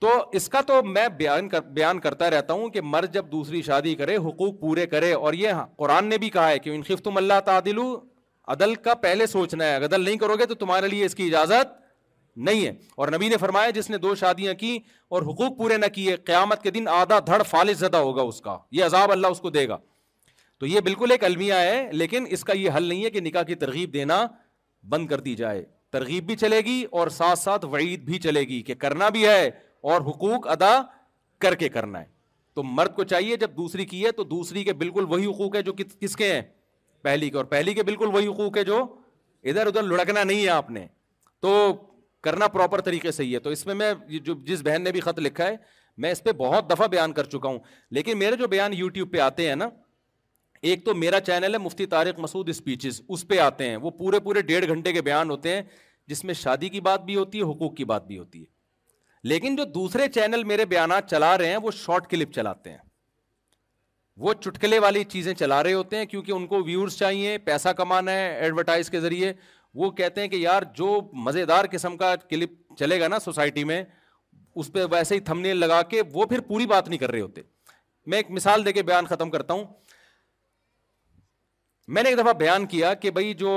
تو 0.00 0.08
اس 0.38 0.48
کا 0.54 0.60
تو 0.66 0.82
میں 0.82 1.06
بیان 1.18 1.48
کر 1.48 1.60
بیان 1.76 2.00
کرتا 2.00 2.30
رہتا 2.30 2.54
ہوں 2.54 2.68
کہ 2.70 2.80
مرد 2.94 3.12
جب 3.14 3.30
دوسری 3.32 3.62
شادی 3.68 3.94
کرے 4.00 4.16
حقوق 4.26 4.60
پورے 4.60 4.86
کرے 4.86 5.12
اور 5.12 5.34
یہ 5.42 5.50
ہاں، 5.58 5.66
قرآن 5.76 6.06
نے 6.08 6.18
بھی 6.24 6.30
کہا 6.30 6.48
ہے 6.48 6.58
کہ 6.58 6.70
انخت 6.74 7.04
تم 7.04 7.16
اللہ 7.16 7.40
تعدل 7.46 7.78
عدل 8.54 8.74
کا 8.84 8.94
پہلے 9.04 9.26
سوچنا 9.26 9.64
ہے 9.64 9.76
عدل 9.84 10.04
نہیں 10.04 10.16
کرو 10.16 10.36
گے 10.38 10.46
تو 10.46 10.54
تمہارے 10.54 10.88
لیے 10.88 11.04
اس 11.04 11.14
کی 11.14 11.26
اجازت 11.26 11.72
نہیں 12.44 12.64
ہے 12.66 12.72
اور 12.96 13.08
نبی 13.12 13.28
نے 13.28 13.36
فرمایا 13.40 13.70
جس 13.74 13.88
نے 13.90 13.98
دو 13.98 14.14
شادیاں 14.14 14.54
کی 14.54 14.78
اور 15.10 15.22
حقوق 15.22 15.56
پورے 15.58 15.76
نہ 15.76 15.86
کیے 15.94 16.16
قیامت 16.26 16.62
کے 16.62 16.70
دن 16.70 16.88
آدھا 16.94 17.18
دھڑ 17.26 17.42
زدہ 17.78 17.96
ہوگا 17.96 18.22
اس 18.22 18.40
کا 18.40 18.56
یہ 18.78 18.84
عذاب 18.84 19.12
اللہ 19.12 19.26
اس 19.36 19.40
کو 19.40 19.50
دے 19.50 19.66
گا 19.68 19.78
تو 20.60 20.66
یہ 20.66 20.80
بالکل 20.80 21.10
ایک 21.10 21.24
المیا 21.24 21.60
ہے 21.62 21.88
لیکن 21.92 22.26
اس 22.36 22.44
کا 22.44 22.52
یہ 22.56 22.70
حل 22.76 22.84
نہیں 22.84 23.04
ہے 23.04 23.10
کہ 23.10 23.20
نکاح 23.20 23.42
کی 23.48 23.54
ترغیب 23.62 23.92
دینا 23.94 24.26
بند 24.88 25.06
کر 25.06 25.20
دی 25.20 25.34
جائے 25.36 25.64
ترغیب 25.92 26.26
بھی 26.26 26.36
چلے 26.36 26.60
گی 26.64 26.82
اور 27.00 27.08
ساتھ 27.16 27.38
ساتھ 27.38 27.64
وعید 27.72 28.04
بھی 28.04 28.18
چلے 28.26 28.40
گی 28.48 28.60
کہ 28.62 28.74
کرنا 28.84 29.08
بھی 29.16 29.26
ہے 29.26 29.44
اور 29.92 30.00
حقوق 30.10 30.46
ادا 30.50 30.72
کر 31.44 31.54
کے 31.54 31.68
کرنا 31.68 32.00
ہے 32.00 32.08
تو 32.54 32.62
مرد 32.62 32.94
کو 32.94 33.04
چاہیے 33.04 33.36
جب 33.36 33.50
دوسری 33.56 33.84
کی 33.86 34.04
ہے 34.04 34.12
تو 34.12 34.24
دوسری 34.24 34.64
کے 34.64 34.72
بالکل 34.82 35.04
وہی 35.08 35.26
حقوق 35.30 35.56
ہے 35.56 35.62
جو 35.62 35.72
کس 36.00 36.16
کے 36.16 36.32
ہیں 36.32 36.42
پہلی 37.02 37.30
کے 37.30 37.36
اور 37.36 37.44
پہلی 37.44 37.74
کے 37.74 37.82
بالکل 37.88 38.08
وہی 38.14 38.26
حقوق 38.26 38.56
ہے 38.56 38.64
جو 38.64 38.80
ادھر 39.52 39.66
ادھر 39.66 39.82
لڑکنا 39.82 40.22
نہیں 40.24 40.42
ہے 40.44 40.48
آپ 40.50 40.70
نے 40.76 40.86
تو 41.42 41.52
کرنا 42.26 42.46
پراپر 42.58 42.80
طریقے 42.90 43.10
سے 43.20 43.24
ہی 43.28 43.34
ہے 43.34 43.38
تو 43.46 43.50
اس 43.56 43.64
میں 43.70 43.74
میں 43.80 43.88
جو 44.28 44.34
جس 44.50 44.62
بہن 44.68 44.82
نے 44.84 44.92
بھی 44.92 45.00
خط 45.08 45.18
لکھا 45.26 45.46
ہے 45.52 45.56
میں 46.04 46.10
اس 46.14 46.22
پہ 46.24 46.32
بہت 46.44 46.70
دفعہ 46.70 46.86
بیان 46.94 47.12
کر 47.18 47.26
چکا 47.34 47.48
ہوں 47.52 47.58
لیکن 47.98 48.18
میرے 48.22 48.36
جو 48.36 48.46
بیان 48.54 48.72
یوٹیوب 48.78 49.12
پہ 49.12 49.18
آتے 49.26 49.48
ہیں 49.48 49.54
نا 49.62 49.68
ایک 50.70 50.84
تو 50.84 50.94
میرا 51.02 51.20
چینل 51.28 51.54
ہے 51.54 51.58
مفتی 51.66 51.86
طارق 51.94 52.18
مسعود 52.24 52.48
اسپیچز 52.54 53.00
اس 53.16 53.24
پہ 53.30 53.38
آتے 53.46 53.68
ہیں 53.68 53.76
وہ 53.86 53.90
پورے 54.00 54.20
پورے 54.28 54.42
ڈیڑھ 54.50 54.68
گھنٹے 54.74 54.92
کے 54.96 55.02
بیان 55.10 55.30
ہوتے 55.34 55.54
ہیں 55.56 55.62
جس 56.12 56.24
میں 56.30 56.34
شادی 56.42 56.68
کی 56.76 56.80
بات 56.90 57.04
بھی 57.10 57.16
ہوتی 57.20 57.42
ہے 57.42 57.50
حقوق 57.52 57.76
کی 57.80 57.84
بات 57.92 58.06
بھی 58.10 58.18
ہوتی 58.22 58.40
ہے 58.40 59.28
لیکن 59.32 59.56
جو 59.60 59.64
دوسرے 59.78 60.08
چینل 60.18 60.44
میرے 60.52 60.64
بیانات 60.74 61.10
چلا 61.10 61.32
رہے 61.38 61.50
ہیں 61.54 61.62
وہ 61.68 61.70
شارٹ 61.82 62.06
کلپ 62.10 62.34
چلاتے 62.40 62.70
ہیں 62.74 62.84
وہ 64.26 64.32
چٹکلے 64.44 64.78
والی 64.82 65.02
چیزیں 65.14 65.32
چلا 65.40 65.62
رہے 65.64 65.72
ہوتے 65.80 65.96
ہیں 65.98 66.04
کیونکہ 66.10 66.32
ان 66.34 66.46
کو 66.52 66.60
ویورز 66.68 66.94
چاہیے 67.00 67.32
پیسہ 67.48 67.68
کمانا 67.80 68.12
ہے 68.18 68.28
ایڈورٹائز 68.44 68.90
کے 68.94 69.00
ذریعے 69.06 69.32
وہ 69.78 69.90
کہتے 69.96 70.20
ہیں 70.20 70.28
کہ 70.32 70.36
یار 70.40 70.62
جو 70.76 70.86
مزے 71.24 71.44
دار 71.48 71.64
قسم 71.70 71.96
کا 72.02 72.14
کلپ 72.28 72.52
چلے 72.78 72.98
گا 73.00 73.08
نا 73.08 73.18
سوسائٹی 73.24 73.64
میں 73.70 73.82
اس 74.62 74.70
پہ 74.72 74.84
ویسے 74.90 75.14
ہی 75.14 75.20
تھمنے 75.30 75.52
لگا 75.54 75.80
کے 75.94 76.02
وہ 76.12 76.24
پھر 76.30 76.40
پوری 76.50 76.66
بات 76.66 76.86
نہیں 76.88 76.98
کر 76.98 77.10
رہے 77.10 77.20
ہوتے 77.20 77.42
میں 78.12 78.18
ایک 78.18 78.30
مثال 78.38 78.64
دے 78.66 78.72
کے 78.72 78.82
بیان 78.90 79.06
ختم 79.06 79.30
کرتا 79.30 79.54
ہوں 79.54 79.64
میں 81.96 82.02
نے 82.02 82.08
ایک 82.08 82.18
دفعہ 82.18 82.32
بیان 82.44 82.66
کیا 82.76 82.92
کہ 83.02 83.10
بھائی 83.18 83.34
جو 83.42 83.50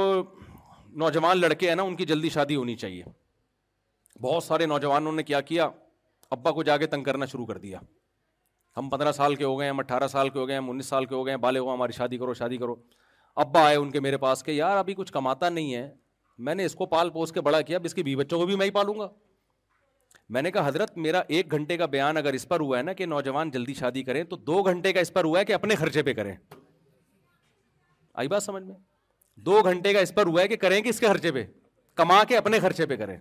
نوجوان 1.05 1.37
لڑکے 1.41 1.69
ہیں 1.69 1.75
نا 1.75 1.83
ان 1.91 1.95
کی 1.95 2.05
جلدی 2.11 2.29
شادی 2.35 2.55
ہونی 2.55 2.75
چاہیے 2.83 3.03
بہت 4.27 4.43
سارے 4.43 4.65
نوجوانوں 4.73 5.11
نے 5.21 5.23
کیا 5.31 5.41
کیا 5.53 5.69
ابا 6.37 6.51
کو 6.59 6.63
جا 6.71 6.77
کے 6.83 6.87
تنگ 6.95 7.03
کرنا 7.11 7.25
شروع 7.35 7.45
کر 7.53 7.57
دیا 7.67 7.79
ہم 8.77 8.89
پندرہ 8.89 9.11
سال 9.21 9.35
کے 9.35 9.43
ہو 9.51 9.57
گئے 9.59 9.69
ہم 9.69 9.79
اٹھارہ 9.85 10.07
سال 10.17 10.29
کے 10.35 10.39
ہو 10.39 10.47
گئے 10.47 10.57
ہم 10.57 10.69
انیس 10.75 10.85
سال 10.95 11.05
کے 11.11 11.15
ہو 11.15 11.23
گئے 11.25 11.33
ہیں 11.35 11.39
بالے 11.47 11.59
ہو 11.67 11.73
ہماری 11.73 11.93
شادی 12.01 12.17
کرو 12.23 12.33
شادی 12.43 12.57
کرو 12.65 12.75
ابا 13.45 13.63
آئے 13.65 13.75
ان 13.77 13.91
کے 13.91 13.99
میرے 14.09 14.17
پاس 14.27 14.43
کہ 14.43 14.51
یار 14.59 14.77
ابھی 14.83 14.93
کچھ 14.97 15.11
کماتا 15.13 15.49
نہیں 15.57 15.73
ہے 15.75 15.87
میں 16.47 16.53
نے 16.55 16.65
اس 16.65 16.75
کو 16.75 16.85
پال 16.93 17.09
پوس 17.09 17.31
کے 17.31 17.41
بڑا 17.47 17.59
کیا 17.69 17.77
اب 17.77 17.85
اس 17.85 17.93
کے 17.93 18.03
بی 18.03 18.15
بچوں 18.15 18.37
کو 18.39 18.45
بھی 18.45 18.55
میں 18.55 18.65
ہی 18.65 18.71
پالوں 18.71 18.93
گا 18.99 19.07
میں 20.35 20.41
نے 20.41 20.51
کہا 20.51 20.67
حضرت 20.67 20.97
میرا 21.05 21.21
ایک 21.37 21.51
گھنٹے 21.51 21.77
کا 21.77 21.85
بیان 21.95 22.17
اگر 22.17 22.33
اس 22.33 22.47
پر 22.47 22.59
ہوا 22.59 22.77
ہے 22.77 22.83
نا 22.83 22.93
کہ 22.99 23.05
نوجوان 23.05 23.51
جلدی 23.51 23.73
شادی 23.79 24.03
کریں 24.09 24.23
تو 24.29 24.35
دو 24.49 24.61
گھنٹے 24.71 24.93
کا 24.93 24.99
اس 24.99 25.13
پر 25.13 25.23
ہوا 25.23 25.39
ہے 25.39 25.45
کہ 25.45 25.53
اپنے 25.53 25.75
خرچے 25.81 26.03
پہ 26.09 26.13
کریں 26.13 26.35
آئی 28.21 28.27
بات 28.27 28.43
سمجھ 28.43 28.63
میں 28.63 28.75
دو 29.45 29.61
گھنٹے 29.71 29.93
کا 29.93 29.99
اس 29.99 30.13
پر 30.15 30.27
ہوا 30.27 30.41
ہے 30.41 30.47
کہ 30.47 30.55
کریں 30.63 30.79
کہ 30.81 30.89
اس 30.89 30.99
کے 30.99 31.07
خرچے 31.07 31.31
پہ 31.31 31.43
کما 32.01 32.23
کے 32.27 32.37
اپنے 32.37 32.59
خرچے 32.59 32.85
پہ 32.85 32.95
کریں 33.03 33.17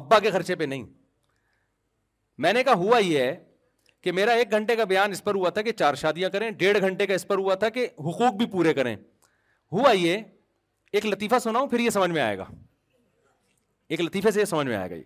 ابا 0.00 0.18
کے 0.26 0.30
خرچے 0.30 0.54
پہ 0.56 0.64
نہیں 0.74 0.82
میں 2.44 2.52
نے 2.52 2.62
کہا 2.64 2.74
ہوا 2.84 2.98
یہ 2.98 3.18
ہے 3.20 3.34
کہ 4.04 4.12
میرا 4.18 4.32
ایک 4.42 4.50
گھنٹے 4.58 4.76
کا 4.76 4.84
بیان 4.92 5.10
اس 5.12 5.22
پر 5.24 5.34
ہوا 5.34 5.50
تھا 5.56 5.62
کہ 5.62 5.72
چار 5.80 5.94
شادیاں 6.04 6.28
کریں 6.30 6.50
ڈیڑھ 6.62 6.78
گھنٹے 6.86 7.06
کا 7.06 7.14
اس 7.14 7.26
پر 7.26 7.38
ہوا 7.38 7.54
تھا 7.64 7.68
کہ 7.76 7.86
حقوق 8.06 8.32
بھی 8.38 8.46
پورے 8.52 8.74
کریں 8.74 8.94
ہوا 9.72 9.90
یہ 9.92 10.22
ایک 10.94 11.06
لطیفہ 11.06 11.38
سنا 11.42 11.58
ہوں 11.58 11.66
پھر 11.66 11.78
یہ 11.80 11.90
سمجھ 11.90 12.10
میں 12.10 12.20
آئے 12.22 12.36
گا 12.38 12.44
ایک 13.94 14.00
لطیفے 14.00 14.30
سے 14.30 14.40
یہ 14.40 14.44
سمجھ 14.44 14.66
میں 14.66 14.74
آئے 14.76 14.90
گا 14.90 14.94
یہ 14.94 15.04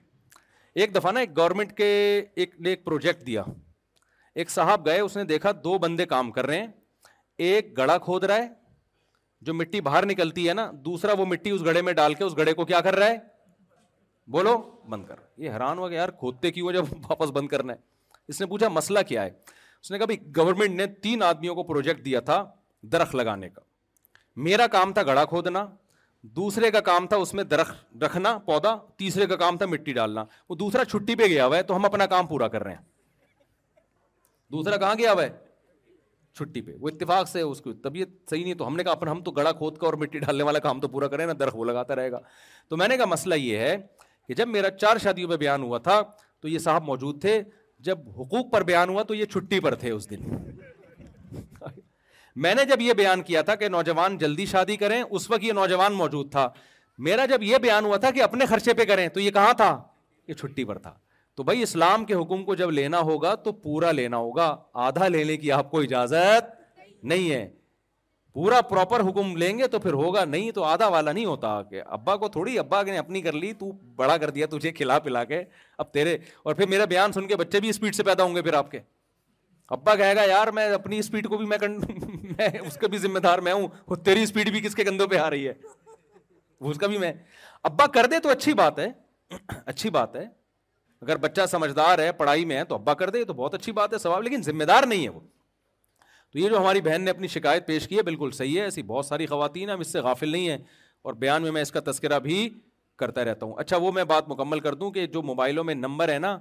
ایک 0.81 0.95
دفعہ 0.95 1.11
نا 1.13 1.21
ایک 1.21 1.37
گورنمنٹ 1.37 1.77
کے 1.77 1.85
ایک 1.93 2.31
ایک 2.43 2.55
نے 2.67 2.75
پروجیکٹ 2.85 3.27
دیا 3.27 3.43
ایک 4.43 4.51
صاحب 4.51 4.85
گئے 4.87 5.01
اس 5.01 5.17
نے 5.17 5.25
دیکھا 5.25 5.51
دو 5.65 5.77
بندے 5.85 6.07
کام 6.07 6.31
کر 6.33 6.47
رہے 6.47 6.59
ہیں 6.61 6.67
ایک 7.51 7.77
گڑا 7.79 7.97
کھود 8.09 8.25
رہا 8.25 8.37
ہے 8.37 8.49
جو 9.47 9.55
مٹی 9.55 9.81
باہر 9.87 10.07
نکلتی 10.07 10.49
ہے 10.49 10.55
نا 10.55 10.71
دوسرا 10.85 11.13
وہ 11.19 11.25
مٹی 11.27 11.51
اس 11.51 11.65
گڑھے 11.65 11.83
میں 11.89 11.93
ڈال 12.03 12.15
کے 12.15 12.25
اس 12.25 12.37
گڑھے 12.37 12.55
کو 12.55 12.65
کیا 12.71 12.81
کر 12.89 12.97
رہا 12.97 13.09
ہے 13.11 13.19
بولو 14.37 14.57
بند 14.91 15.05
کر 15.07 15.17
یہ 15.43 15.51
حیران 15.51 15.79
ہوا 15.79 15.89
کہ 15.89 15.95
یار 15.95 16.09
کھودتے 16.19 16.51
کیوں 16.53 16.73
جب 16.73 16.93
واپس 17.11 17.31
بند 17.37 17.49
کرنا 17.49 17.73
ہے 17.73 17.79
اس 18.29 18.41
نے 18.41 18.47
پوچھا 18.47 18.69
مسئلہ 18.81 18.99
کیا 19.09 19.25
ہے 19.25 19.31
اس 19.83 19.91
نے 19.91 19.99
کہا 19.99 20.07
بھائی 20.07 20.19
گورنمنٹ 20.37 20.77
نے 20.81 20.87
تین 21.03 21.23
آدمیوں 21.23 21.55
کو 21.55 21.63
پروجیکٹ 21.73 22.05
دیا 22.05 22.21
تھا 22.31 22.45
درخت 22.93 23.15
لگانے 23.15 23.49
کا 23.51 23.61
میرا 24.45 24.67
کام 24.73 24.93
تھا 24.93 25.03
گڑا 25.03 25.25
کھودنا 25.25 25.65
دوسرے 26.37 26.71
کا 26.71 26.81
کام 26.91 27.07
تھا 27.07 27.17
اس 27.17 27.33
میں 27.35 27.45
درخت 27.45 28.03
رکھنا 28.03 28.37
پودا 28.47 28.75
تیسرے 28.99 29.27
کا 29.27 29.37
کام 29.37 29.57
تھا 29.57 29.67
مٹی 29.67 29.93
ڈالنا 29.93 30.25
وہ 30.49 30.55
دوسرا 30.57 30.85
چھٹی 30.85 31.15
پہ 31.17 31.27
گیا 31.27 31.47
ہوا 31.47 31.57
ہے 31.57 31.63
تو 31.69 31.77
ہم 31.77 31.85
اپنا 31.85 32.07
کام 32.15 32.27
پورا 32.27 32.49
کر 32.49 32.63
رہے 32.65 32.75
ہیں 32.75 32.83
دوسرا 34.53 34.77
کہاں 34.77 34.95
گیا 34.99 35.13
ہوا 35.13 35.23
ہے 35.23 35.29
چھٹی 36.39 36.61
پہ 36.63 36.73
وہ 36.81 36.89
اتفاق 36.89 37.29
سے 37.29 37.41
اس 37.41 37.61
کی 37.63 37.73
طبیعت 37.83 38.09
صحیح 38.31 38.43
نہیں 38.45 38.55
تو 38.55 38.67
ہم 38.67 38.77
نے 38.77 38.85
کہا 38.85 38.93
اپنا 38.93 39.11
ہم 39.11 39.23
تو 39.25 39.31
گڑا 39.39 39.53
کھود 39.63 39.79
کر 39.79 39.87
اور 39.87 39.95
مٹی 40.03 40.19
ڈالنے 40.19 40.45
والا 40.45 40.59
کام 40.67 40.81
تو 40.81 40.89
پورا 40.89 41.09
کریں 41.15 41.27
درخت 41.33 41.57
وہ 41.57 41.65
لگاتا 41.65 41.97
رہے 41.97 42.11
گا 42.13 42.19
تو 42.69 42.77
میں 42.77 42.89
نے 42.89 42.97
کہا 42.97 43.05
مسئلہ 43.15 43.35
یہ 43.35 43.59
ہے 43.59 43.77
کہ 44.29 44.35
جب 44.35 44.49
میرا 44.49 44.71
چار 44.79 44.99
شادیوں 45.03 45.31
پہ 45.31 45.37
بیان 45.45 45.63
ہوا 45.63 45.79
تھا 45.89 46.01
تو 46.41 46.49
یہ 46.49 46.59
صاحب 46.69 46.83
موجود 46.85 47.21
تھے 47.21 47.41
جب 47.89 48.09
حقوق 48.21 48.53
پر 48.53 48.63
بیان 48.65 48.89
ہوا 48.89 49.03
تو 49.09 49.15
یہ 49.15 49.25
چھٹی 49.33 49.61
پر 49.61 49.75
تھے 49.85 49.91
اس 49.91 50.11
دن 50.11 50.33
میں 52.45 52.55
نے 52.55 52.65
جب 52.69 52.81
یہ 52.83 52.93
بیان 52.93 53.21
کیا 53.27 53.41
تھا 53.43 53.55
کہ 53.55 53.69
نوجوان 53.69 54.17
جلدی 54.19 54.45
شادی 54.47 54.77
کریں 54.77 55.03
اس 55.03 55.31
وقت 55.31 55.45
یہ 55.45 55.53
نوجوان 55.59 55.93
موجود 55.97 56.31
تھا 56.31 56.49
میرا 57.07 57.25
جب 57.31 57.43
یہ 57.43 57.59
بیان 57.63 57.85
ہوا 57.85 57.97
تھا 58.03 58.11
کہ 58.17 58.23
اپنے 58.23 58.47
خرچے 58.47 58.73
پہ 58.75 58.85
کریں 58.89 59.07
تو 59.15 59.21
یہ 59.21 59.31
کہاں 59.31 59.53
تھا 59.57 59.79
یہ 60.29 60.35
چھٹی 60.35 60.65
پر 60.65 60.79
تھا 60.79 60.93
تو 61.37 61.43
بھائی 61.43 61.63
اسلام 61.63 62.05
کے 62.05 62.15
حکم 62.15 62.45
کو 62.45 62.55
جب 62.61 62.71
لینا 62.71 63.01
ہوگا 63.11 63.35
تو 63.47 63.53
پورا 63.53 63.91
لینا 63.93 64.17
ہوگا 64.17 64.55
آدھا 64.87 65.09
لینے 65.09 65.37
کی 65.37 65.53
آپ 65.53 65.71
کو 65.71 65.81
اجازت 65.81 66.55
نہیں 67.13 67.31
ہے 67.31 67.47
پورا 68.35 68.61
پراپر 68.71 69.01
حکم 69.09 69.37
لیں 69.37 69.57
گے 69.59 69.67
تو 69.75 69.79
پھر 69.81 69.93
ہوگا 70.01 70.25
نہیں 70.25 70.51
تو 70.53 70.65
آدھا 70.65 70.87
والا 70.95 71.13
نہیں 71.13 71.25
ہوتا 71.25 71.61
کہ 71.71 71.83
ابا 71.97 72.17
کو 72.23 72.29
تھوڑی 72.29 72.59
ابا 72.59 72.83
نے 72.83 72.97
اپنی 72.99 73.21
کر 73.23 73.33
لی 73.33 73.53
تو 73.59 73.71
بڑا 73.97 74.17
کر 74.25 74.31
دیا 74.31 74.47
تجھے 74.51 74.73
کھلا 74.81 74.99
پلا 75.07 75.25
کے 75.33 75.43
اب 75.85 75.93
تیرے 75.93 76.17
اور 76.45 76.55
پھر 76.55 76.67
میرا 76.69 76.85
بیان 76.95 77.13
سن 77.13 77.27
کے 77.29 77.37
بچے 77.37 77.61
بھی 77.61 77.69
اسپیڈ 77.69 77.95
سے 77.95 78.03
پیدا 78.11 78.25
ہوں 78.25 78.35
گے 78.35 78.43
پھر 78.43 78.55
آپ 78.55 78.71
کے 78.71 78.79
ابا 79.75 79.95
کہے 79.97 80.15
گا 80.17 80.25
یار 80.29 80.47
میں 80.57 80.69
اپنی 80.73 80.99
اسپیڈ 80.99 81.27
کو 81.29 81.37
بھی 81.39 81.47
میں 81.47 81.59
میں 82.39 82.49
اس 82.67 82.77
کا 82.81 82.87
بھی 82.89 82.99
ذمہ 82.99 83.19
دار 83.19 83.39
میں 83.47 83.53
ہوں 83.53 83.67
وہ 83.89 83.97
تیری 84.05 84.23
اسپیڈ 84.23 84.51
بھی 84.53 84.61
کس 84.61 84.75
کے 84.75 84.85
گندوں 84.89 85.07
پہ 85.09 85.17
آ 85.19 85.29
رہی 85.31 85.47
ہے 85.49 85.53
وہ 86.61 86.71
اس 86.71 86.79
کا 86.79 86.87
بھی 86.87 86.99
میں 86.99 87.13
ابا 87.71 87.87
کر 87.95 88.07
دے 88.11 88.19
تو 88.23 88.29
اچھی 88.31 88.53
بات 88.63 88.79
ہے 88.79 88.89
اچھی 89.67 89.91
بات 89.91 90.15
ہے 90.17 90.25
اگر 91.03 91.17
بچہ 91.25 91.47
سمجھدار 91.51 91.99
ہے 91.99 92.11
پڑھائی 92.19 92.45
میں 92.51 92.57
ہے 92.57 92.65
تو 92.65 92.75
ابا 92.75 92.95
کر 93.01 93.11
دے 93.11 93.25
تو 93.25 93.35
بہت 93.41 93.55
اچھی 93.55 93.73
بات 93.79 93.93
ہے 93.93 93.99
ثواب 93.99 94.23
لیکن 94.23 94.43
ذمہ 94.43 94.65
دار 94.73 94.83
نہیں 94.87 95.05
ہے 95.05 95.09
وہ 95.09 95.21
تو 96.33 96.39
یہ 96.39 96.49
جو 96.49 96.59
ہماری 96.59 96.81
بہن 96.83 97.03
نے 97.03 97.11
اپنی 97.11 97.29
شکایت 97.29 97.67
پیش 97.67 97.89
کی 97.89 97.97
ہے 97.97 98.03
بالکل 98.03 98.31
صحیح 98.37 98.59
ہے 98.59 98.63
ایسی 98.65 98.83
بہت 98.83 99.07
ساری 99.07 99.27
خواتین 99.27 99.71
ہم 99.71 99.81
اس 99.81 99.93
سے 99.93 100.01
غافل 100.07 100.29
نہیں 100.33 100.49
ہیں 100.51 100.59
اور 101.07 101.15
بیان 101.25 101.43
میں 101.43 101.51
میں 101.53 101.63
اس 101.63 101.73
کا 101.73 101.81
تذکرہ 101.91 102.19
بھی 102.19 102.49
کرتا 102.99 103.25
رہتا 103.25 103.47
ہوں 103.47 103.55
اچھا 103.59 103.77
وہ 103.83 103.93
میں 103.93 104.05
بات 104.13 104.29
مکمل 104.29 104.61
کر 104.61 104.75
دوں 104.75 104.91
کہ 104.91 105.07
جو 105.17 105.23
موبائلوں 105.23 105.65
میں 105.65 105.75
نمبر 105.75 106.09
ہے 106.13 106.19
نا 106.19 106.37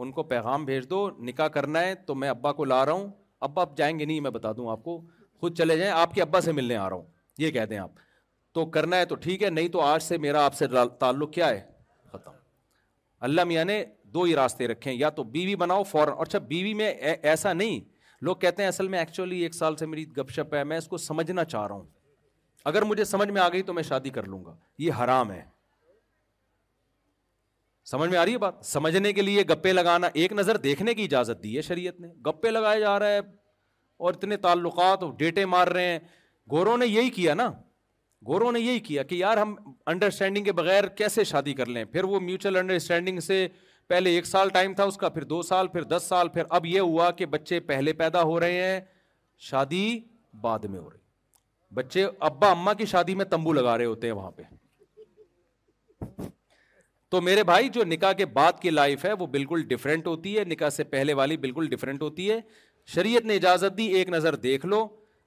ان 0.00 0.12
کو 0.12 0.22
پیغام 0.22 0.64
بھیج 0.64 0.88
دو 0.90 1.08
نکاح 1.26 1.48
کرنا 1.56 1.80
ہے 1.80 1.94
تو 2.06 2.14
میں 2.14 2.28
ابا 2.28 2.52
کو 2.52 2.64
لا 2.64 2.84
رہا 2.86 2.92
ہوں 2.92 3.08
ابا 3.48 3.62
آپ 3.62 3.76
جائیں 3.76 3.98
گے 3.98 4.04
نہیں 4.04 4.20
میں 4.20 4.30
بتا 4.30 4.52
دوں 4.56 4.70
آپ 4.70 4.84
کو 4.84 5.00
خود 5.40 5.56
چلے 5.58 5.76
جائیں 5.78 5.90
آپ 5.92 6.14
کے 6.14 6.22
ابا 6.22 6.40
سے 6.40 6.52
ملنے 6.52 6.76
آ 6.76 6.88
رہا 6.88 6.96
ہوں 6.96 7.04
یہ 7.38 7.50
کہہ 7.50 7.64
دیں 7.70 7.78
آپ 7.78 7.90
تو 8.54 8.64
کرنا 8.70 8.96
ہے 8.96 9.04
تو 9.10 9.14
ٹھیک 9.26 9.42
ہے 9.42 9.50
نہیں 9.50 9.68
تو 9.76 9.80
آج 9.80 10.02
سے 10.02 10.18
میرا 10.26 10.44
آپ 10.44 10.54
سے 10.54 10.66
تعلق 11.00 11.32
کیا 11.32 11.48
ہے 11.48 11.60
ختم 12.12 12.30
اللہ 13.28 13.44
میاں 13.44 13.64
نے 13.64 13.84
دو 14.14 14.22
ہی 14.22 14.34
راستے 14.36 14.68
رکھے 14.68 14.90
ہیں 14.90 14.98
یا 14.98 15.08
تو 15.18 15.24
بیوی 15.34 15.54
بناؤ 15.56 15.82
فوراً 15.90 16.14
اچھا 16.20 16.38
بیوی 16.48 16.74
میں 16.82 16.90
ایسا 16.90 17.52
نہیں 17.52 17.80
لوگ 18.26 18.36
کہتے 18.40 18.62
ہیں 18.62 18.68
اصل 18.68 18.88
میں 18.88 18.98
ایکچولی 18.98 19.40
ایک 19.42 19.54
سال 19.54 19.76
سے 19.76 19.86
میری 19.86 20.04
گپ 20.18 20.30
شپ 20.34 20.54
ہے 20.54 20.64
میں 20.64 20.78
اس 20.78 20.88
کو 20.88 20.96
سمجھنا 21.04 21.44
چاہ 21.44 21.66
رہا 21.66 21.74
ہوں 21.74 21.86
اگر 22.70 22.82
مجھے 22.90 23.04
سمجھ 23.04 23.28
میں 23.30 23.40
آ 23.42 23.48
گئی 23.52 23.62
تو 23.62 23.72
میں 23.74 23.82
شادی 23.82 24.10
کر 24.18 24.26
لوں 24.28 24.44
گا 24.44 24.54
یہ 24.78 24.92
حرام 25.02 25.30
ہے 25.32 25.42
سمجھ 27.90 28.08
میں 28.10 28.18
آ 28.18 28.24
رہی 28.24 28.32
ہے 28.32 28.38
بات 28.38 28.64
سمجھنے 28.64 29.12
کے 29.12 29.22
لیے 29.22 29.42
گپے 29.50 29.72
لگانا 29.72 30.08
ایک 30.22 30.32
نظر 30.32 30.56
دیکھنے 30.66 30.94
کی 30.94 31.04
اجازت 31.04 31.42
دی 31.42 31.56
ہے 31.56 31.62
شریعت 31.62 32.00
نے 32.00 32.08
گپے 32.26 32.50
لگائے 32.50 32.80
جا 32.80 32.98
رہے 32.98 33.12
ہیں 33.12 33.20
اور 33.96 34.14
اتنے 34.14 34.36
تعلقات 34.46 35.02
ڈیٹے 35.18 35.44
مار 35.54 35.66
رہے 35.74 35.88
ہیں 35.90 35.98
گوروں 36.50 36.76
نے 36.78 36.86
یہی 36.86 37.10
کیا 37.16 37.34
نا 37.34 37.50
گوروں 38.26 38.52
نے 38.52 38.60
یہی 38.60 38.78
کیا 38.86 39.02
کہ 39.02 39.14
یار 39.14 39.36
ہم 39.36 39.54
انڈرسٹینڈنگ 39.92 40.44
کے 40.44 40.52
بغیر 40.62 40.86
کیسے 41.00 41.24
شادی 41.32 41.54
کر 41.60 41.66
لیں 41.76 41.84
پھر 41.92 42.04
وہ 42.12 42.20
میوچل 42.28 42.56
انڈرسٹینڈنگ 42.56 43.20
سے 43.26 43.46
پہلے 43.88 44.10
ایک 44.14 44.26
سال 44.26 44.48
ٹائم 44.54 44.74
تھا 44.74 44.84
اس 44.90 44.96
کا 44.96 45.08
پھر 45.16 45.24
دو 45.34 45.40
سال 45.42 45.68
پھر 45.68 45.82
دس 45.96 46.02
سال 46.08 46.28
پھر 46.36 46.42
اب 46.58 46.66
یہ 46.66 46.80
ہوا 46.80 47.10
کہ 47.18 47.26
بچے 47.36 47.60
پہلے 47.70 47.92
پیدا 48.02 48.22
ہو 48.30 48.38
رہے 48.40 48.62
ہیں 48.64 48.80
شادی 49.50 49.82
بعد 50.42 50.64
میں 50.70 50.78
ہو 50.80 50.88
رہی 50.90 51.74
بچے 51.74 52.06
ابا 52.30 52.50
اماں 52.50 52.74
کی 52.78 52.84
شادی 52.86 53.14
میں 53.14 53.24
تمبو 53.30 53.52
لگا 53.52 53.76
رہے 53.78 53.84
ہوتے 53.84 54.06
ہیں 54.06 54.14
وہاں 54.14 54.30
پہ 54.30 54.42
تو 57.12 57.20
میرے 57.20 57.42
بھائی 57.44 57.68
جو 57.68 57.82
نکاح 57.84 58.12
کے 58.18 58.26
بعد 58.36 58.60
کی 58.60 58.70
لائف 58.70 59.04
ہے 59.04 59.12
وہ 59.18 59.26
بالکل 59.32 59.62
ڈفرینٹ 59.68 60.06
ہوتی 60.06 60.36
ہے 60.36 60.44
نکاح 60.48 60.68
سے 60.76 60.84
پہلے 60.92 61.12
والی 61.14 61.36
بالکل 61.42 61.66
ڈفرینٹ 61.70 62.02
ہوتی 62.02 62.30
ہے 62.30 62.38
شریعت 62.94 63.24
نے 63.30 63.34
اجازت 63.36 63.76
دی 63.78 63.86
ایک 63.96 64.08
نظر 64.10 64.34
دیکھ 64.46 64.64
لو 64.66 64.78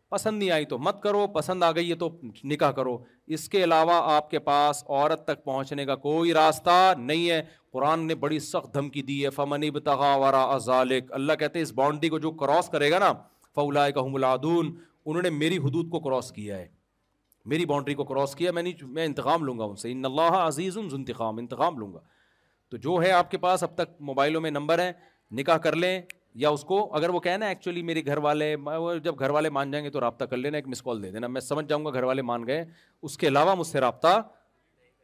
پسند 0.09 0.37
نہیں 0.39 0.51
آئی 0.51 0.65
تو 0.71 0.77
مت 0.87 1.01
کرو 1.03 1.25
پسند 1.35 1.63
آ 1.63 1.71
گئی 1.75 1.89
ہے 1.89 1.95
تو 2.03 2.09
نکاح 2.51 2.71
کرو 2.79 2.97
اس 3.37 3.47
کے 3.49 3.63
علاوہ 3.63 3.99
آپ 4.13 4.29
کے 4.29 4.39
پاس 4.47 4.83
عورت 4.87 5.23
تک 5.27 5.43
پہنچنے 5.43 5.85
کا 5.85 5.95
کوئی 6.09 6.33
راستہ 6.33 6.77
نہیں 6.97 7.29
ہے 7.29 7.41
قرآن 7.73 8.07
نے 8.07 8.15
بڑی 8.25 8.39
سخت 8.49 8.73
دھمکی 8.73 9.01
دی 9.11 9.23
ہے 9.23 9.29
فمن 9.35 9.69
بتغا 9.73 10.15
ورا 10.25 10.41
ازالک 10.55 11.11
اللہ 11.21 11.33
کہتے 11.39 11.59
ہیں 11.59 11.63
اس 11.65 11.73
باؤنڈری 11.81 12.09
کو 12.15 12.19
جو 12.25 12.31
کراس 12.43 12.69
کرے 12.69 12.89
گا 12.91 12.99
نا 13.07 13.11
فولا 13.55 13.89
کا 13.89 14.05
ہنگلادون 14.05 14.75
انہوں 15.05 15.21
نے 15.23 15.29
میری 15.43 15.57
حدود 15.67 15.91
کو 15.91 15.99
کراس 16.09 16.31
کیا 16.35 16.57
ہے 16.57 16.67
میری 17.49 17.65
باؤنڈری 17.65 17.93
کو 17.95 18.03
کراس 18.03 18.35
کیا 18.35 18.51
میں 18.51 18.61
نہیں 18.63 18.85
میں 18.93 19.05
انتقام 19.05 19.43
لوں 19.45 19.57
گا 19.57 19.63
ان 19.63 19.75
سے 19.81 19.91
ان 19.91 20.05
اللہ 20.05 20.35
عزیز 20.37 20.77
انتخاب 20.77 21.37
انتقام 21.39 21.77
لوں 21.79 21.93
گا 21.93 21.99
تو 22.71 22.77
جو 22.85 22.95
ہے 23.03 23.11
آپ 23.11 23.31
کے 23.31 23.37
پاس 23.37 23.63
اب 23.63 23.75
تک 23.75 23.89
موبائلوں 24.09 24.41
میں 24.41 24.51
نمبر 24.51 24.79
ہیں 24.79 24.91
نکاح 25.39 25.57
کر 25.65 25.75
لیں 25.75 25.99
یا 26.43 26.49
اس 26.55 26.63
کو 26.69 26.77
اگر 26.95 27.09
وہ 27.09 27.19
کہنا 27.25 27.47
ایکچولی 27.49 27.81
میرے 27.89 28.05
گھر 28.05 28.17
والے 28.25 28.53
جب 29.03 29.19
گھر 29.19 29.29
والے 29.29 29.49
مان 29.57 29.71
جائیں 29.71 29.83
گے 29.85 29.89
تو 29.89 29.99
رابطہ 30.01 30.25
کر 30.31 30.37
لینا 30.37 30.57
ایک 30.57 30.67
مس 30.67 30.81
کال 30.83 31.03
دے 31.03 31.11
دینا 31.11 31.27
میں 31.35 31.41
سمجھ 31.41 31.65
جاؤں 31.67 31.85
گا 31.85 31.91
گھر 31.93 32.03
والے 32.03 32.21
مان 32.31 32.47
گئے 32.47 32.65
اس 33.09 33.17
کے 33.17 33.27
علاوہ 33.27 33.55
مجھ 33.55 33.67
سے 33.67 33.79
رابطہ 33.81 34.19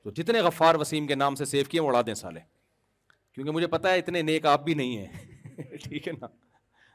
تو 0.03 0.11
جتنے 0.21 0.39
غفار 0.41 0.75
وسیم 0.79 1.07
کے 1.07 1.15
نام 1.15 1.35
سے 1.35 1.45
سیو 1.45 1.63
کیے 1.69 1.79
اڑا 1.81 2.01
دیں 2.05 2.13
سالے 2.21 2.39
کیونکہ 3.33 3.51
مجھے 3.51 3.67
پتہ 3.77 3.87
ہے 3.87 3.97
اتنے 3.99 4.21
نیک 4.21 4.45
آپ 4.53 4.63
بھی 4.63 4.73
نہیں 4.73 4.97
ہیں 4.97 5.37
ٹھیک 5.83 6.07
ہے 6.07 6.13
نا 6.21 6.27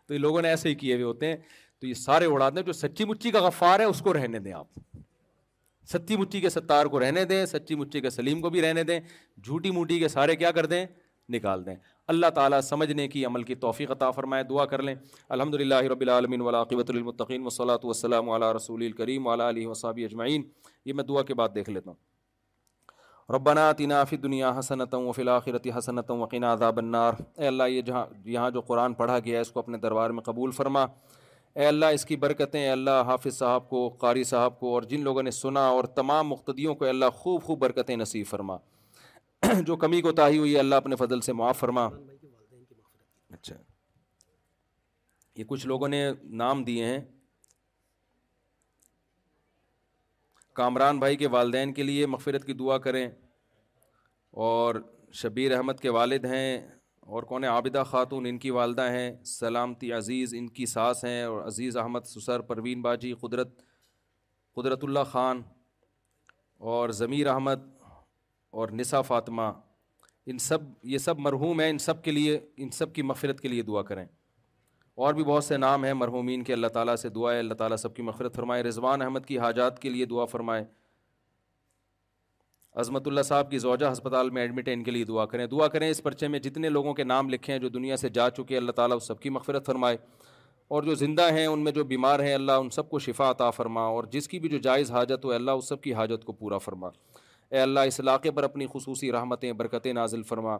تو 0.06 0.14
یہ 0.14 0.18
لوگوں 0.18 0.42
نے 0.42 0.48
ایسے 0.48 0.68
ہی 0.68 0.74
کیے 0.82 0.94
ہوئے 0.94 1.04
ہوتے 1.04 1.26
ہیں 1.26 1.36
تو 1.80 1.86
یہ 1.86 1.94
سارے 2.04 2.26
اڑا 2.32 2.48
دیں 2.56 2.62
جو 2.62 2.72
سچی 2.82 3.04
مچی 3.04 3.30
کا 3.30 3.40
غفار 3.46 3.80
ہے 3.80 3.84
اس 3.84 4.00
کو 4.04 4.12
رہنے 4.14 4.38
دیں 4.48 4.52
آپ 4.62 4.66
سچی 5.92 6.16
مچی 6.16 6.40
کے 6.40 6.48
ستار 6.50 6.86
کو 6.92 7.00
رہنے 7.00 7.24
دیں 7.24 7.44
سچی 7.46 7.74
مچی 7.74 8.00
کے 8.00 8.10
سلیم 8.10 8.40
کو 8.42 8.50
بھی 8.50 8.62
رہنے 8.62 8.82
دیں 8.84 9.00
جھوٹی 9.42 9.70
موٹی 9.70 9.98
کے 9.98 10.08
سارے 10.08 10.36
کیا 10.36 10.50
کر 10.52 10.66
دیں 10.66 10.84
نکال 11.32 11.64
دیں 11.66 11.74
اللہ 12.12 12.26
تعالیٰ 12.34 12.60
سمجھنے 12.62 13.06
کی 13.08 13.24
عمل 13.26 13.42
کی 13.42 13.54
توفیق 13.64 13.90
عطا 13.90 14.10
فرمائے 14.16 14.42
دعا 14.50 14.64
کر 14.72 14.82
لیں 14.82 14.94
الحمد 15.36 15.54
للہ 15.60 15.74
رب 15.92 16.00
العالمین 16.00 16.40
ولاقبۃ 16.40 16.90
المطقین 16.94 17.46
وصلاۃ 17.46 17.84
وسلم 17.84 18.30
علیہ 18.30 18.52
رسول 18.56 18.82
الکریم 18.84 19.26
علیہ 19.28 19.44
علیہ 19.48 19.66
وصابی 19.68 20.04
اجمعین 20.04 20.42
یہ 20.84 20.92
میں 20.92 21.04
دعا 21.04 21.22
کے 21.30 21.34
بعد 21.42 21.54
دیکھ 21.54 21.70
لیتا 21.70 21.90
ہوں 21.90 23.32
ربنا 23.34 23.70
ربنات 23.70 24.08
فی 24.08 24.16
دنیا 24.16 24.52
حسنت 24.58 24.94
و 24.94 25.12
فی 25.12 25.22
الآخرت 25.22 25.66
حسنت 25.78 26.10
عذاب 26.52 26.74
بنار 26.74 27.12
اے 27.36 27.46
اللہ 27.46 27.68
یہ 27.68 27.80
جہاں 27.86 28.04
یہاں 28.24 28.50
جو 28.50 28.60
قرآن 28.68 28.94
پڑھا 29.00 29.18
گیا 29.24 29.36
ہے 29.36 29.40
اس 29.42 29.50
کو 29.52 29.60
اپنے 29.60 29.78
دربار 29.86 30.10
میں 30.18 30.22
قبول 30.22 30.50
فرما 30.60 30.84
اے 31.58 31.66
اللہ 31.66 31.84
اس 31.96 32.04
کی 32.06 32.16
برکتیں 32.22 32.60
اے 32.60 32.68
اللہ 32.70 33.02
حافظ 33.06 33.36
صاحب 33.36 33.68
کو 33.68 33.88
قاری 34.00 34.24
صاحب 34.30 34.58
کو 34.60 34.72
اور 34.74 34.82
جن 34.88 35.02
لوگوں 35.04 35.22
نے 35.22 35.30
سنا 35.30 35.60
اور 35.76 35.84
تمام 35.98 36.28
مقتدیوں 36.28 36.74
کو 36.74 36.84
اے 36.84 36.90
اللہ 36.90 37.10
خوب 37.20 37.42
خوب 37.42 37.58
برکتیں 37.58 37.94
نصیب 37.96 38.26
فرما 38.30 38.56
جو 39.66 39.76
کمی 39.84 40.00
کو 40.02 40.12
تاہی 40.20 40.38
ہوئی 40.38 40.52
ہے 40.54 40.58
اللہ 40.60 40.74
اپنے 40.84 40.96
فضل 41.04 41.20
سے 41.28 41.32
معاف 41.40 41.58
فرما 41.58 41.84
اچھا 43.32 43.54
یہ 45.36 45.44
کچھ 45.48 45.66
لوگوں 45.66 45.88
نے 45.88 46.04
نام 46.42 46.62
دیے 46.64 46.84
ہیں 46.86 47.00
کامران 50.60 50.98
بھائی 50.98 51.16
کے 51.24 51.28
والدین 51.38 51.72
کے 51.74 51.82
لیے 51.82 52.06
مغفرت 52.16 52.44
کی 52.46 52.52
دعا 52.60 52.78
کریں 52.88 53.06
اور 54.50 54.74
شبیر 55.22 55.56
احمد 55.56 55.80
کے 55.80 55.88
والد 55.98 56.24
ہیں 56.34 56.48
اور 57.14 57.22
کون 57.22 57.44
عابدہ 57.44 57.82
خاتون 57.90 58.26
ان 58.26 58.38
کی 58.38 58.50
والدہ 58.50 58.84
ہیں 58.90 59.10
سلامتی 59.32 59.90
عزیز 59.92 60.34
ان 60.38 60.46
کی 60.54 60.66
ساس 60.66 61.04
ہیں 61.04 61.22
اور 61.24 61.42
عزیز 61.46 61.76
احمد 61.76 62.06
سسر 62.06 62.40
پروین 62.48 62.80
باجی 62.82 63.12
قدرت 63.20 63.60
قدرت 64.56 64.84
اللہ 64.84 65.04
خان 65.10 65.42
اور 66.72 66.90
ضمیر 67.00 67.26
احمد 67.32 67.60
اور 68.60 68.68
نسا 68.78 69.00
فاطمہ 69.12 69.42
ان 70.32 70.38
سب 70.48 70.62
یہ 70.94 70.98
سب 70.98 71.18
مرحوم 71.26 71.60
ہیں 71.60 71.68
ان 71.70 71.78
سب 71.88 72.02
کے 72.04 72.10
لیے 72.12 72.38
ان 72.64 72.70
سب 72.78 72.92
کی 72.94 73.02
مغفرت 73.12 73.40
کے 73.40 73.48
لیے 73.48 73.62
دعا 73.70 73.82
کریں 73.90 74.04
اور 75.04 75.14
بھی 75.14 75.24
بہت 75.24 75.44
سے 75.44 75.56
نام 75.56 75.84
ہیں 75.84 75.94
مرحومین 75.94 76.42
کے 76.44 76.52
اللہ 76.52 76.66
تعالیٰ 76.78 76.96
سے 77.04 77.08
دعا 77.18 77.32
ہے 77.32 77.38
اللہ 77.38 77.54
تعالیٰ 77.62 77.76
سب 77.76 77.94
کی 77.96 78.02
مغفرت 78.02 78.36
فرمائے 78.36 78.62
رضوان 78.62 79.02
احمد 79.02 79.26
کی 79.26 79.38
حاجات 79.38 79.78
کے 79.82 79.88
لیے 79.90 80.04
دعا 80.14 80.24
فرمائے 80.34 80.64
عظمت 82.80 83.06
اللہ 83.08 83.22
صاحب 83.24 83.50
کی 83.50 83.58
زوجہ 83.58 83.90
ہسپتال 83.92 84.30
میں 84.36 84.40
ایڈمٹ 84.42 84.66
ہے 84.68 84.72
ان 84.74 84.82
کے 84.84 84.90
لیے 84.90 85.04
دعا 85.10 85.24
کریں 85.26 85.44
دعا 85.52 85.66
کریں 85.74 85.88
اس 85.88 86.02
پرچے 86.02 86.28
میں 86.28 86.38
جتنے 86.46 86.68
لوگوں 86.68 86.92
کے 86.94 87.04
نام 87.04 87.28
لکھے 87.30 87.52
ہیں 87.52 87.60
جو 87.60 87.68
دنیا 87.76 87.96
سے 87.96 88.08
جا 88.18 88.28
چکے 88.38 88.56
اللہ 88.56 88.72
تعالیٰ 88.80 88.96
اس 88.96 89.06
سب 89.08 89.20
کی 89.20 89.28
مغفرت 89.36 89.66
فرمائے 89.66 89.96
اور 90.76 90.82
جو 90.82 90.94
زندہ 91.02 91.30
ہیں 91.34 91.46
ان 91.46 91.60
میں 91.64 91.72
جو 91.72 91.84
بیمار 91.92 92.20
ہیں 92.24 92.34
اللہ 92.34 92.52
ان 92.60 92.68
سب 92.70 92.90
کو 92.90 92.98
شفا 92.98 93.30
عطا 93.30 93.48
فرما 93.58 93.84
اور 93.96 94.04
جس 94.12 94.28
کی 94.28 94.38
بھی 94.38 94.48
جو 94.48 94.58
جائز 94.66 94.90
حاجت 94.92 95.24
ہو 95.24 95.32
اللہ 95.32 95.50
اس 95.60 95.68
سب 95.68 95.80
کی 95.82 95.92
حاجت 95.94 96.24
کو 96.24 96.32
پورا 96.42 96.58
فرما 96.66 96.88
اے 97.50 97.58
اللہ 97.60 97.80
اس 97.92 98.00
علاقے 98.00 98.30
پر 98.38 98.44
اپنی 98.44 98.66
خصوصی 98.72 99.10
رحمتیں 99.12 99.50
برکتیں 99.62 99.92
نازل 100.00 100.22
فرما 100.30 100.56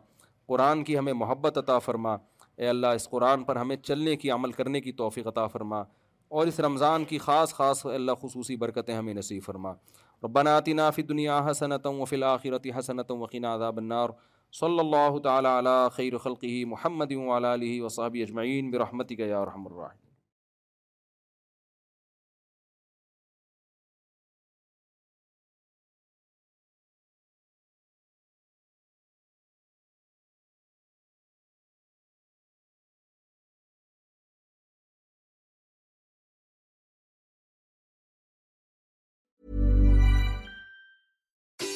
قرآن 0.48 0.84
کی 0.84 0.98
ہمیں 0.98 1.12
محبت 1.24 1.59
عطا 1.59 1.78
فرما 1.88 2.14
اے 2.14 2.68
اللہ 2.68 2.97
اس 3.01 3.09
قرآن 3.10 3.43
پر 3.44 3.56
ہمیں 3.56 3.76
چلنے 3.82 4.16
کی 4.16 4.30
عمل 4.30 4.52
کرنے 4.60 4.80
کی 4.80 4.93
توفیق 5.05 5.26
عطا 5.26 5.47
فرما 5.56 5.82
اور 6.38 6.47
اس 6.47 6.60
رمضان 6.60 7.05
کی 7.12 7.18
خاص 7.28 7.55
خاص 7.55 7.84
اللہ 7.86 8.12
خصوصی 8.22 8.56
برکتیں 8.62 8.94
ہمیں 8.94 9.14
نصیب 9.14 9.43
فرما 9.44 9.72
ربنا 10.24 10.52
آتنا 10.59 10.84
فی 10.97 11.02
دنیا 11.09 11.40
حسنت 11.51 11.86
و 11.86 12.05
فلاخرتی 12.10 12.70
حسنت 12.76 13.10
قنا 13.32 13.55
عذاب 13.55 13.78
النار 13.84 14.10
صلی 14.60 14.78
اللہ 14.84 15.18
تعالی 15.24 15.48
علی 15.59 15.74
خیر 15.97 16.18
خلقہ 16.26 16.52
محمد 16.72 17.12
و 17.16 17.30
آلہ 17.32 17.55
علیہ 17.60 17.82
وصحبی 17.82 18.22
اجمعین 18.22 18.72
یا 18.74 19.24
غیاحم 19.26 19.66
الرحیم 19.66 20.05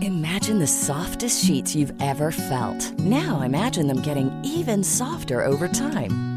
Imagine 0.00 0.60
the 0.60 0.66
softest 0.66 1.44
sheets 1.44 1.74
you've 1.74 1.92
ever 2.00 2.30
felt. 2.30 2.80
Now 3.00 3.40
imagine 3.40 3.88
them 3.88 4.00
getting 4.00 4.30
even 4.44 4.84
softer 4.84 5.44
over 5.44 5.66
time. 5.66 6.20